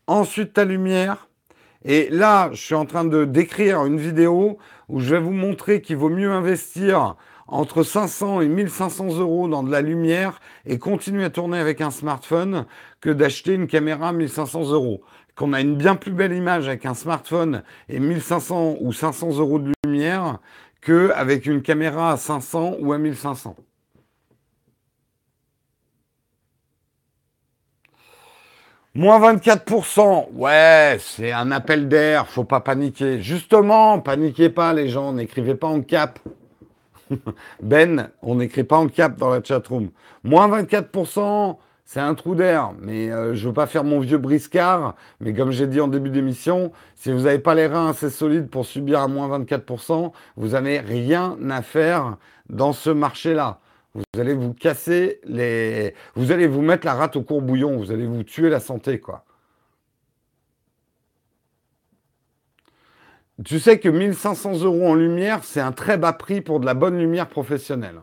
ensuite 0.06 0.52
ta 0.54 0.64
lumière. 0.64 1.28
Et 1.84 2.09
là, 2.10 2.50
je 2.52 2.60
suis 2.60 2.74
en 2.74 2.86
train 2.86 3.04
de 3.04 3.24
décrire 3.24 3.84
une 3.84 3.98
vidéo 3.98 4.59
où 4.88 5.00
je 5.00 5.14
vais 5.14 5.20
vous 5.20 5.32
montrer 5.32 5.80
qu'il 5.80 5.96
vaut 5.96 6.09
mieux 6.09 6.30
investir 6.30 7.16
entre 7.48 7.82
500 7.82 8.40
et 8.40 8.48
1500 8.48 9.18
euros 9.18 9.48
dans 9.48 9.62
de 9.62 9.70
la 9.70 9.82
lumière 9.82 10.40
et 10.64 10.78
continuer 10.78 11.24
à 11.24 11.30
tourner 11.30 11.59
avec 11.59 11.80
un 11.80 11.90
smartphone 11.90 12.66
que 13.00 13.10
d'acheter 13.10 13.54
une 13.54 13.66
caméra 13.66 14.09
à 14.09 14.12
1500 14.12 14.70
euros. 14.70 15.02
Qu'on 15.34 15.52
a 15.52 15.60
une 15.60 15.76
bien 15.76 15.96
plus 15.96 16.12
belle 16.12 16.32
image 16.32 16.68
avec 16.68 16.86
un 16.86 16.94
smartphone 16.94 17.62
et 17.88 17.98
1500 17.98 18.76
ou 18.80 18.92
500 18.92 19.38
euros 19.38 19.59
de 19.59 19.72
lumière 19.84 20.38
qu'avec 20.82 21.46
une 21.46 21.62
caméra 21.62 22.12
à 22.12 22.16
500 22.16 22.76
ou 22.80 22.92
à 22.92 22.98
1500. 22.98 23.56
Moins 28.94 29.32
24%, 29.32 30.32
ouais, 30.35 30.98
c'est 31.01 31.32
un 31.32 31.51
appel 31.51 31.89
d'air, 31.89 32.28
faut 32.28 32.44
pas 32.44 32.60
paniquer. 32.60 33.23
Justement, 33.23 33.98
paniquez 34.01 34.51
pas 34.51 34.74
les 34.74 34.90
gens, 34.90 35.14
n'écrivez 35.14 35.55
pas 35.55 35.69
en 35.69 35.81
cap. 35.81 36.19
ben, 37.62 38.10
on 38.20 38.35
n'écrit 38.35 38.64
pas 38.64 38.77
en 38.77 38.89
cap 38.89 39.16
dans 39.16 39.31
la 39.31 39.43
chatroom. 39.43 39.89
Moins 40.24 40.47
24%, 40.47 41.56
c'est 41.86 42.01
un 42.01 42.14
trou 42.14 42.35
d'air, 42.35 42.73
mais 42.82 43.10
euh, 43.10 43.35
je 43.35 43.48
veux 43.48 43.55
pas 43.55 43.66
faire 43.66 43.82
mon 43.82 43.98
vieux 43.98 44.19
briscard, 44.19 44.94
mais 45.20 45.32
comme 45.32 45.52
j'ai 45.52 45.66
dit 45.66 45.81
en 45.81 45.89
début 45.89 46.10
d'émission, 46.10 46.70
si 46.94 47.12
vous 47.12 47.20
n'avez 47.20 47.39
pas 47.39 47.55
les 47.55 47.69
reins 47.69 47.89
assez 47.89 48.10
solides 48.10 48.51
pour 48.51 48.66
subir 48.66 49.01
à 49.01 49.09
moins 49.09 49.39
24%, 49.39 50.12
vous 50.36 50.48
n'avez 50.48 50.81
rien 50.81 51.39
à 51.48 51.62
faire 51.62 52.19
dans 52.51 52.74
ce 52.74 52.90
marché-là. 52.90 53.61
Vous 53.94 54.05
allez 54.19 54.32
vous 54.32 54.55
casser 54.55 55.20
les. 55.24 55.94
Vous 56.14 56.32
allez 56.32 56.47
vous 56.47 56.62
mettre 56.62 56.86
la 56.86 56.94
rate 56.94 57.16
au 57.16 57.23
courbouillon. 57.23 57.77
Vous 57.77 57.93
allez 57.93 58.06
vous 58.06 58.23
tuer 58.23 58.48
la 58.48 58.60
santé, 58.60 59.01
quoi. 59.01 59.24
Tu 63.44 63.59
sais 63.59 63.78
que 63.78 63.89
1500 63.89 64.62
euros 64.62 64.89
en 64.89 64.94
lumière, 64.94 65.43
c'est 65.43 65.60
un 65.60 65.73
très 65.73 65.98
bas 65.98 66.12
prix 66.12 66.40
pour 66.40 66.60
de 66.60 66.66
la 66.66 66.74
bonne 66.74 66.98
lumière 66.98 67.28
professionnelle. 67.28 68.01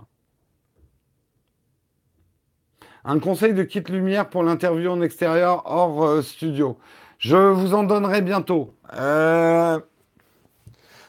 Un 3.06 3.20
conseil 3.20 3.53
de 3.53 3.64
kit 3.64 3.82
lumière 3.88 4.30
pour 4.30 4.44
l'interview 4.44 4.91
en 4.91 5.02
extérieur 5.02 5.64
hors 5.66 6.03
euh, 6.03 6.22
studio. 6.22 6.78
Je 7.18 7.38
vous 7.38 7.74
en 7.74 7.84
donnerai 7.84 8.22
bientôt. 8.22 8.76
Euh, 8.94 9.80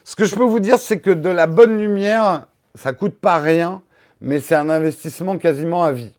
ce 0.03 0.15
que 0.15 0.25
je 0.25 0.35
peux 0.35 0.43
vous 0.43 0.59
dire, 0.59 0.79
c'est 0.79 0.99
que 0.99 1.11
de 1.11 1.29
la 1.29 1.47
bonne 1.47 1.77
lumière, 1.77 2.47
ça 2.75 2.93
coûte 2.93 3.19
pas 3.19 3.39
rien 3.39 3.81
mais 4.21 4.39
c'est 4.39 4.55
un 4.55 4.69
investissement 4.69 5.37
quasiment 5.37 5.83
à 5.83 5.91
vie. 5.91 6.13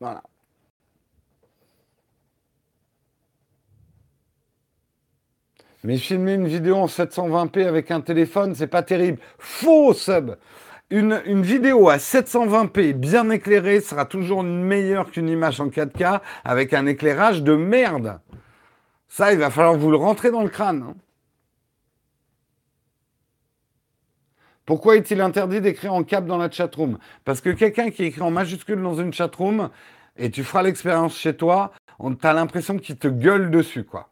Voilà. 0.00 0.22
Mais 5.84 5.98
filmer 5.98 6.34
une 6.34 6.48
vidéo 6.48 6.76
en 6.76 6.86
720p 6.86 7.66
avec 7.66 7.90
un 7.90 8.00
téléphone, 8.00 8.54
c'est 8.54 8.66
pas 8.66 8.82
terrible. 8.82 9.18
Faux 9.38 9.92
sub 9.92 10.36
une, 10.90 11.42
vidéo 11.42 11.88
à 11.88 11.96
720p 11.96 12.92
bien 12.92 13.30
éclairée 13.30 13.80
sera 13.80 14.04
toujours 14.04 14.42
meilleure 14.42 15.10
qu'une 15.10 15.28
image 15.28 15.60
en 15.60 15.68
4K 15.68 16.20
avec 16.44 16.72
un 16.72 16.86
éclairage 16.86 17.42
de 17.42 17.56
merde. 17.56 18.20
Ça, 19.08 19.32
il 19.32 19.38
va 19.38 19.50
falloir 19.50 19.74
vous 19.74 19.90
le 19.90 19.96
rentrer 19.96 20.30
dans 20.30 20.42
le 20.42 20.48
crâne. 20.48 20.84
Hein. 20.88 20.94
Pourquoi 24.66 24.96
est-il 24.96 25.20
interdit 25.20 25.60
d'écrire 25.60 25.92
en 25.92 26.04
cap 26.04 26.24
dans 26.26 26.38
la 26.38 26.50
chatroom? 26.50 26.98
Parce 27.24 27.40
que 27.40 27.50
quelqu'un 27.50 27.90
qui 27.90 28.04
écrit 28.04 28.22
en 28.22 28.30
majuscule 28.30 28.82
dans 28.82 28.94
une 28.94 29.12
chatroom, 29.12 29.70
et 30.16 30.30
tu 30.30 30.44
feras 30.44 30.62
l'expérience 30.62 31.16
chez 31.16 31.36
toi, 31.36 31.72
on 31.98 32.14
as 32.22 32.32
l'impression 32.32 32.78
qu'il 32.78 32.96
te 32.96 33.08
gueule 33.08 33.50
dessus, 33.50 33.84
quoi. 33.84 34.10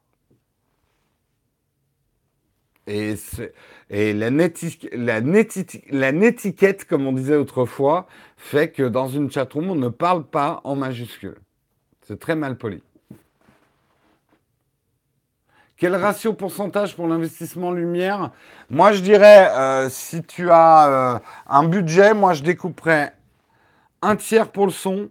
Et, 2.87 3.15
la, 3.91 4.31
la 4.31 6.13
netiquette, 6.13 6.85
comme 6.85 7.07
on 7.07 7.13
disait 7.13 7.37
autrefois, 7.37 8.09
fait 8.37 8.73
que 8.73 8.83
dans 8.83 9.09
une 9.09 9.31
chatroom, 9.31 9.71
on 9.71 9.75
ne 9.77 9.89
parle 9.89 10.27
pas 10.27 10.61
en 10.65 10.75
majuscule. 10.75 11.39
C'est 12.03 12.19
très 12.19 12.35
mal 12.37 12.59
poli. 12.59 12.83
Quel 15.83 15.97
ratio 15.97 16.33
pourcentage 16.33 16.95
pour 16.95 17.09
l'investissement 17.09 17.73
lumière? 17.73 18.31
Moi, 18.71 18.93
je 18.93 19.01
dirais, 19.01 19.51
euh, 19.51 19.89
si 19.91 20.23
tu 20.23 20.49
as 20.49 20.87
euh, 20.87 21.19
un 21.49 21.65
budget, 21.65 22.15
moi, 22.15 22.35
je 22.35 22.45
découperais 22.45 23.17
un 24.01 24.15
tiers 24.15 24.53
pour 24.53 24.67
le 24.67 24.71
son, 24.71 25.11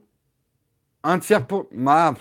un 1.04 1.20
tiers 1.20 1.46
pour... 1.46 1.68
Ma... 1.74 2.14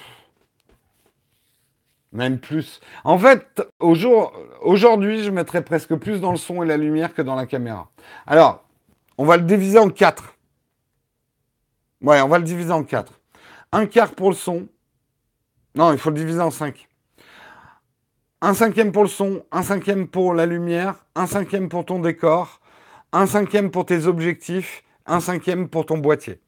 Même 2.10 2.40
plus. 2.40 2.80
En 3.04 3.20
fait, 3.20 3.62
aujourd'hui, 3.78 5.22
je 5.22 5.30
mettrais 5.30 5.62
presque 5.62 5.94
plus 5.94 6.20
dans 6.20 6.32
le 6.32 6.36
son 6.36 6.64
et 6.64 6.66
la 6.66 6.76
lumière 6.76 7.14
que 7.14 7.22
dans 7.22 7.36
la 7.36 7.46
caméra. 7.46 7.88
Alors, 8.26 8.64
on 9.16 9.26
va 9.26 9.36
le 9.36 9.44
diviser 9.44 9.78
en 9.78 9.90
quatre. 9.90 10.34
Ouais, 12.02 12.20
on 12.20 12.26
va 12.26 12.38
le 12.38 12.44
diviser 12.44 12.72
en 12.72 12.82
quatre. 12.82 13.12
Un 13.70 13.86
quart 13.86 14.10
pour 14.10 14.30
le 14.30 14.34
son. 14.34 14.66
Non, 15.76 15.92
il 15.92 16.00
faut 16.00 16.10
le 16.10 16.16
diviser 16.16 16.40
en 16.40 16.50
cinq. 16.50 16.88
Un 18.42 18.54
cinquième 18.54 18.90
pour 18.90 19.02
le 19.02 19.08
son, 19.08 19.44
un 19.52 19.62
cinquième 19.62 20.08
pour 20.08 20.32
la 20.32 20.46
lumière, 20.46 21.04
un 21.14 21.26
cinquième 21.26 21.68
pour 21.68 21.84
ton 21.84 21.98
décor, 21.98 22.60
un 23.12 23.26
cinquième 23.26 23.70
pour 23.70 23.84
tes 23.84 24.06
objectifs, 24.06 24.82
un 25.04 25.20
cinquième 25.20 25.68
pour 25.68 25.84
ton 25.84 25.98
boîtier. 25.98 26.40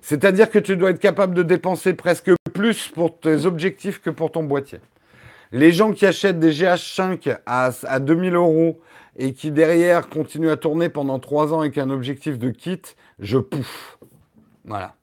C'est-à-dire 0.00 0.48
que 0.48 0.60
tu 0.60 0.76
dois 0.76 0.90
être 0.90 1.00
capable 1.00 1.34
de 1.34 1.42
dépenser 1.42 1.94
presque 1.94 2.30
plus 2.52 2.88
pour 2.88 3.18
tes 3.18 3.46
objectifs 3.46 4.00
que 4.00 4.10
pour 4.10 4.30
ton 4.30 4.44
boîtier. 4.44 4.78
Les 5.50 5.72
gens 5.72 5.92
qui 5.92 6.06
achètent 6.06 6.38
des 6.38 6.52
GH5 6.52 7.38
à, 7.44 7.70
à 7.82 7.98
2000 7.98 8.36
euros 8.36 8.80
et 9.16 9.32
qui 9.32 9.50
derrière 9.50 10.08
continuent 10.08 10.50
à 10.50 10.56
tourner 10.56 10.88
pendant 10.88 11.18
3 11.18 11.52
ans 11.52 11.60
avec 11.60 11.78
un 11.78 11.90
objectif 11.90 12.38
de 12.38 12.50
kit, 12.50 12.82
je 13.18 13.38
pouffe. 13.38 13.98
Voilà. 14.64 14.94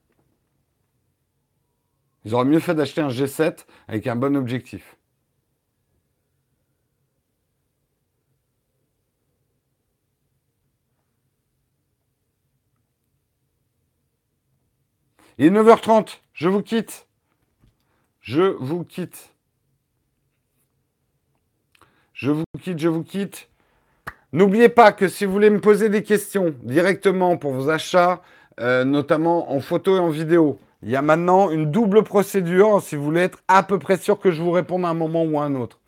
Ils 2.24 2.34
auraient 2.34 2.44
mieux 2.44 2.60
fait 2.60 2.74
d'acheter 2.74 3.00
un 3.00 3.08
G7 3.08 3.66
avec 3.88 4.06
un 4.06 4.16
bon 4.16 4.36
objectif. 4.36 4.96
Il 15.38 15.46
est 15.46 15.50
9h30, 15.50 16.18
je 16.34 16.48
vous 16.48 16.62
quitte. 16.62 17.06
Je 18.20 18.42
vous 18.42 18.84
quitte. 18.84 19.34
Je 22.12 22.30
vous 22.30 22.44
quitte, 22.60 22.78
je 22.78 22.88
vous 22.88 23.02
quitte. 23.02 23.48
N'oubliez 24.32 24.68
pas 24.68 24.92
que 24.92 25.08
si 25.08 25.24
vous 25.24 25.32
voulez 25.32 25.50
me 25.50 25.60
poser 25.60 25.88
des 25.88 26.04
questions 26.04 26.54
directement 26.62 27.36
pour 27.36 27.52
vos 27.52 27.68
achats, 27.68 28.22
euh, 28.60 28.84
notamment 28.84 29.52
en 29.52 29.60
photo 29.60 29.96
et 29.96 29.98
en 29.98 30.10
vidéo, 30.10 30.60
il 30.82 30.90
y 30.90 30.96
a 30.96 31.02
maintenant 31.02 31.50
une 31.50 31.70
double 31.70 32.02
procédure 32.02 32.82
si 32.82 32.96
vous 32.96 33.04
voulez 33.04 33.22
être 33.22 33.38
à 33.48 33.62
peu 33.62 33.78
près 33.78 33.96
sûr 33.96 34.18
que 34.18 34.30
je 34.30 34.42
vous 34.42 34.50
réponde 34.50 34.84
à 34.84 34.88
un 34.88 34.94
moment 34.94 35.24
ou 35.24 35.38
à 35.38 35.44
un 35.44 35.54
autre. 35.54 35.78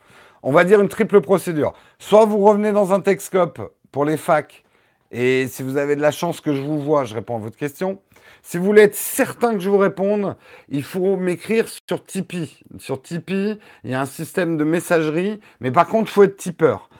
On 0.42 0.52
va 0.52 0.64
dire 0.64 0.80
une 0.80 0.88
triple 0.88 1.20
procédure. 1.20 1.72
Soit 1.98 2.26
vous 2.26 2.38
revenez 2.38 2.70
dans 2.70 2.92
un 2.92 3.00
Texcope 3.00 3.60
pour 3.90 4.04
les 4.04 4.16
facs 4.16 4.64
et 5.10 5.46
si 5.48 5.62
vous 5.62 5.76
avez 5.76 5.96
de 5.96 6.00
la 6.00 6.10
chance 6.10 6.40
que 6.40 6.54
je 6.54 6.60
vous 6.60 6.80
vois, 6.80 7.04
je 7.04 7.14
réponds 7.14 7.36
à 7.36 7.38
votre 7.38 7.56
question. 7.56 8.00
Si 8.42 8.58
vous 8.58 8.64
voulez 8.64 8.82
être 8.82 8.94
certain 8.94 9.54
que 9.54 9.60
je 9.60 9.70
vous 9.70 9.78
réponde, 9.78 10.36
il 10.68 10.82
faut 10.82 11.16
m'écrire 11.16 11.66
sur 11.68 12.04
Tipeee. 12.04 12.60
Sur 12.78 13.00
Tipeee, 13.00 13.58
il 13.84 13.90
y 13.90 13.94
a 13.94 14.00
un 14.00 14.06
système 14.06 14.56
de 14.56 14.64
messagerie, 14.64 15.40
mais 15.60 15.70
par 15.70 15.86
contre, 15.86 16.10
il 16.10 16.12
faut 16.12 16.24
être 16.24 16.36
tipeur. 16.36 16.90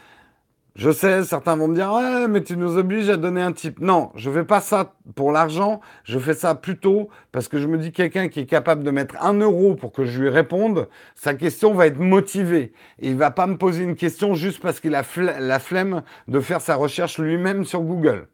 Je 0.76 0.90
sais, 0.90 1.22
certains 1.22 1.54
vont 1.54 1.68
me 1.68 1.74
dire 1.76 2.28
mais 2.28 2.42
tu 2.42 2.56
nous 2.56 2.78
obliges 2.78 3.08
à 3.08 3.16
donner 3.16 3.40
un 3.40 3.52
type. 3.52 3.78
Non, 3.78 4.10
je 4.16 4.28
ne 4.28 4.34
fais 4.34 4.44
pas 4.44 4.60
ça 4.60 4.94
pour 5.14 5.30
l'argent. 5.30 5.80
Je 6.02 6.18
fais 6.18 6.34
ça 6.34 6.56
plutôt 6.56 7.10
parce 7.30 7.46
que 7.46 7.60
je 7.60 7.68
me 7.68 7.78
dis 7.78 7.92
quelqu'un 7.92 8.26
qui 8.26 8.40
est 8.40 8.46
capable 8.46 8.82
de 8.82 8.90
mettre 8.90 9.14
un 9.20 9.34
euro 9.34 9.76
pour 9.76 9.92
que 9.92 10.04
je 10.04 10.20
lui 10.20 10.28
réponde, 10.28 10.88
sa 11.14 11.34
question 11.34 11.74
va 11.74 11.86
être 11.86 12.00
motivée. 12.00 12.72
Il 12.98 13.14
va 13.14 13.30
pas 13.30 13.46
me 13.46 13.56
poser 13.56 13.84
une 13.84 13.94
question 13.94 14.34
juste 14.34 14.60
parce 14.60 14.80
qu'il 14.80 14.96
a 14.96 15.04
la 15.38 15.58
flemme 15.60 16.02
de 16.26 16.40
faire 16.40 16.60
sa 16.60 16.74
recherche 16.74 17.18
lui-même 17.18 17.64
sur 17.64 17.80
Google. 17.82 18.26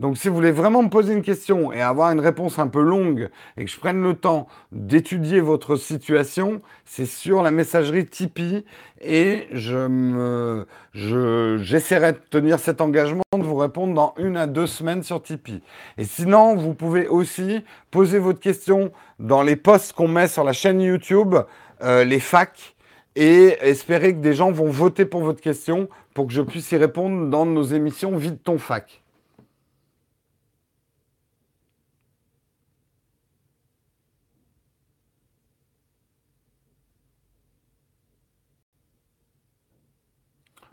Donc 0.00 0.16
si 0.16 0.28
vous 0.28 0.34
voulez 0.34 0.50
vraiment 0.50 0.82
me 0.82 0.88
poser 0.88 1.12
une 1.12 1.20
question 1.20 1.74
et 1.74 1.82
avoir 1.82 2.10
une 2.10 2.20
réponse 2.20 2.58
un 2.58 2.68
peu 2.68 2.80
longue 2.80 3.28
et 3.58 3.66
que 3.66 3.70
je 3.70 3.78
prenne 3.78 4.02
le 4.02 4.14
temps 4.14 4.48
d'étudier 4.72 5.40
votre 5.40 5.76
situation, 5.76 6.62
c'est 6.86 7.04
sur 7.04 7.42
la 7.42 7.50
messagerie 7.50 8.06
Tipeee 8.06 8.64
et 9.02 9.46
je 9.52 10.64
j'essaierai 10.94 12.12
de 12.12 12.20
tenir 12.30 12.58
cet 12.58 12.80
engagement 12.80 13.22
de 13.36 13.42
vous 13.42 13.56
répondre 13.56 13.92
dans 13.92 14.14
une 14.16 14.38
à 14.38 14.46
deux 14.46 14.66
semaines 14.66 15.02
sur 15.02 15.22
Tipeee. 15.22 15.62
Et 15.98 16.04
sinon, 16.04 16.56
vous 16.56 16.72
pouvez 16.72 17.06
aussi 17.06 17.62
poser 17.90 18.18
votre 18.18 18.40
question 18.40 18.92
dans 19.18 19.42
les 19.42 19.56
posts 19.56 19.92
qu'on 19.92 20.08
met 20.08 20.28
sur 20.28 20.44
la 20.44 20.54
chaîne 20.54 20.80
YouTube, 20.80 21.36
euh, 21.82 22.04
les 22.04 22.20
facs, 22.20 22.74
et 23.16 23.58
espérer 23.60 24.14
que 24.14 24.20
des 24.20 24.32
gens 24.32 24.50
vont 24.50 24.70
voter 24.70 25.04
pour 25.04 25.20
votre 25.20 25.42
question 25.42 25.88
pour 26.14 26.26
que 26.26 26.32
je 26.32 26.40
puisse 26.40 26.72
y 26.72 26.76
répondre 26.76 27.28
dans 27.28 27.44
nos 27.44 27.64
émissions 27.64 28.16
Vide 28.16 28.42
ton 28.42 28.56
fac. 28.56 29.02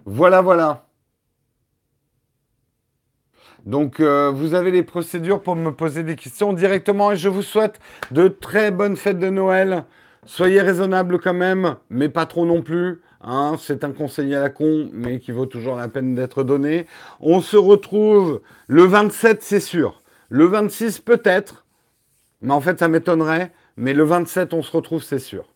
Voilà, 0.10 0.42
voilà. 0.42 0.86
Donc, 3.66 4.00
euh, 4.00 4.32
vous 4.34 4.54
avez 4.54 4.72
les 4.72 4.84
procédures 4.84 5.44
pour 5.44 5.58
me 5.58 5.72
poser 5.72 6.04
des 6.04 6.16
questions 6.16 6.54
directement 6.54 7.12
et 7.12 7.18
je 7.18 7.28
vous 7.28 7.42
souhaite 7.42 7.82
de 8.12 8.30
très 8.30 8.72
bonnes 8.72 8.96
fêtes 8.96 9.20
de 9.20 9.30
Noël. 9.30 9.84
Soyez 10.26 10.62
raisonnables 10.62 11.20
quand 11.20 11.34
même, 11.34 11.76
mais 11.90 12.08
pas 12.08 12.26
trop 12.26 12.46
non 12.46 12.62
plus. 12.62 13.02
Hein. 13.20 13.58
C'est 13.60 13.84
un 13.84 13.92
conseil 13.92 14.34
à 14.34 14.40
la 14.40 14.50
con, 14.50 14.90
mais 14.94 15.20
qui 15.20 15.34
vaut 15.34 15.46
toujours 15.46 15.76
la 15.76 15.90
peine 15.90 16.16
d'être 16.16 16.44
donné. 16.44 16.88
On 17.20 17.42
se 17.42 17.58
retrouve 17.58 18.40
le 18.68 18.84
27, 18.84 19.44
c'est 19.44 19.60
sûr. 19.60 20.02
Le 20.30 20.46
26, 20.46 21.00
peut-être. 21.00 21.66
Mais 22.42 22.54
en 22.54 22.62
fait, 22.62 22.80
ça 22.80 22.88
m'étonnerait. 22.88 23.52
Mais 23.76 23.94
le 23.94 24.06
27, 24.06 24.54
on 24.54 24.62
se 24.62 24.72
retrouve, 24.72 25.04
c'est 25.04 25.20
sûr. 25.20 25.50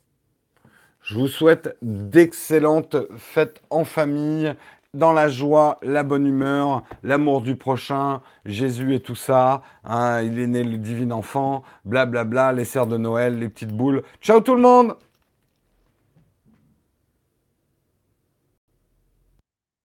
Je 1.12 1.18
vous 1.18 1.28
souhaite 1.28 1.76
d'excellentes 1.82 2.96
fêtes 3.18 3.62
en 3.70 3.84
famille, 3.84 4.56
dans 4.94 5.12
la 5.12 5.28
joie, 5.28 5.78
la 5.82 6.04
bonne 6.04 6.26
humeur, 6.26 6.84
l'amour 7.04 7.42
du 7.42 7.58
prochain, 7.58 8.22
Jésus 8.46 8.96
et 8.96 9.02
tout 9.02 9.16
ça. 9.16 9.62
Hein, 9.84 10.22
il 10.22 10.40
est 10.40 10.48
né 10.48 10.64
le 10.64 10.78
divin 10.78 11.12
enfant, 11.12 11.64
blablabla, 11.84 12.54
les 12.54 12.64
serres 12.64 12.88
de 12.88 12.96
Noël, 12.96 13.38
les 13.40 13.50
petites 13.50 13.76
boules. 13.76 14.04
Ciao 14.22 14.40
tout 14.40 14.56
le 14.56 14.62
monde 14.62 14.96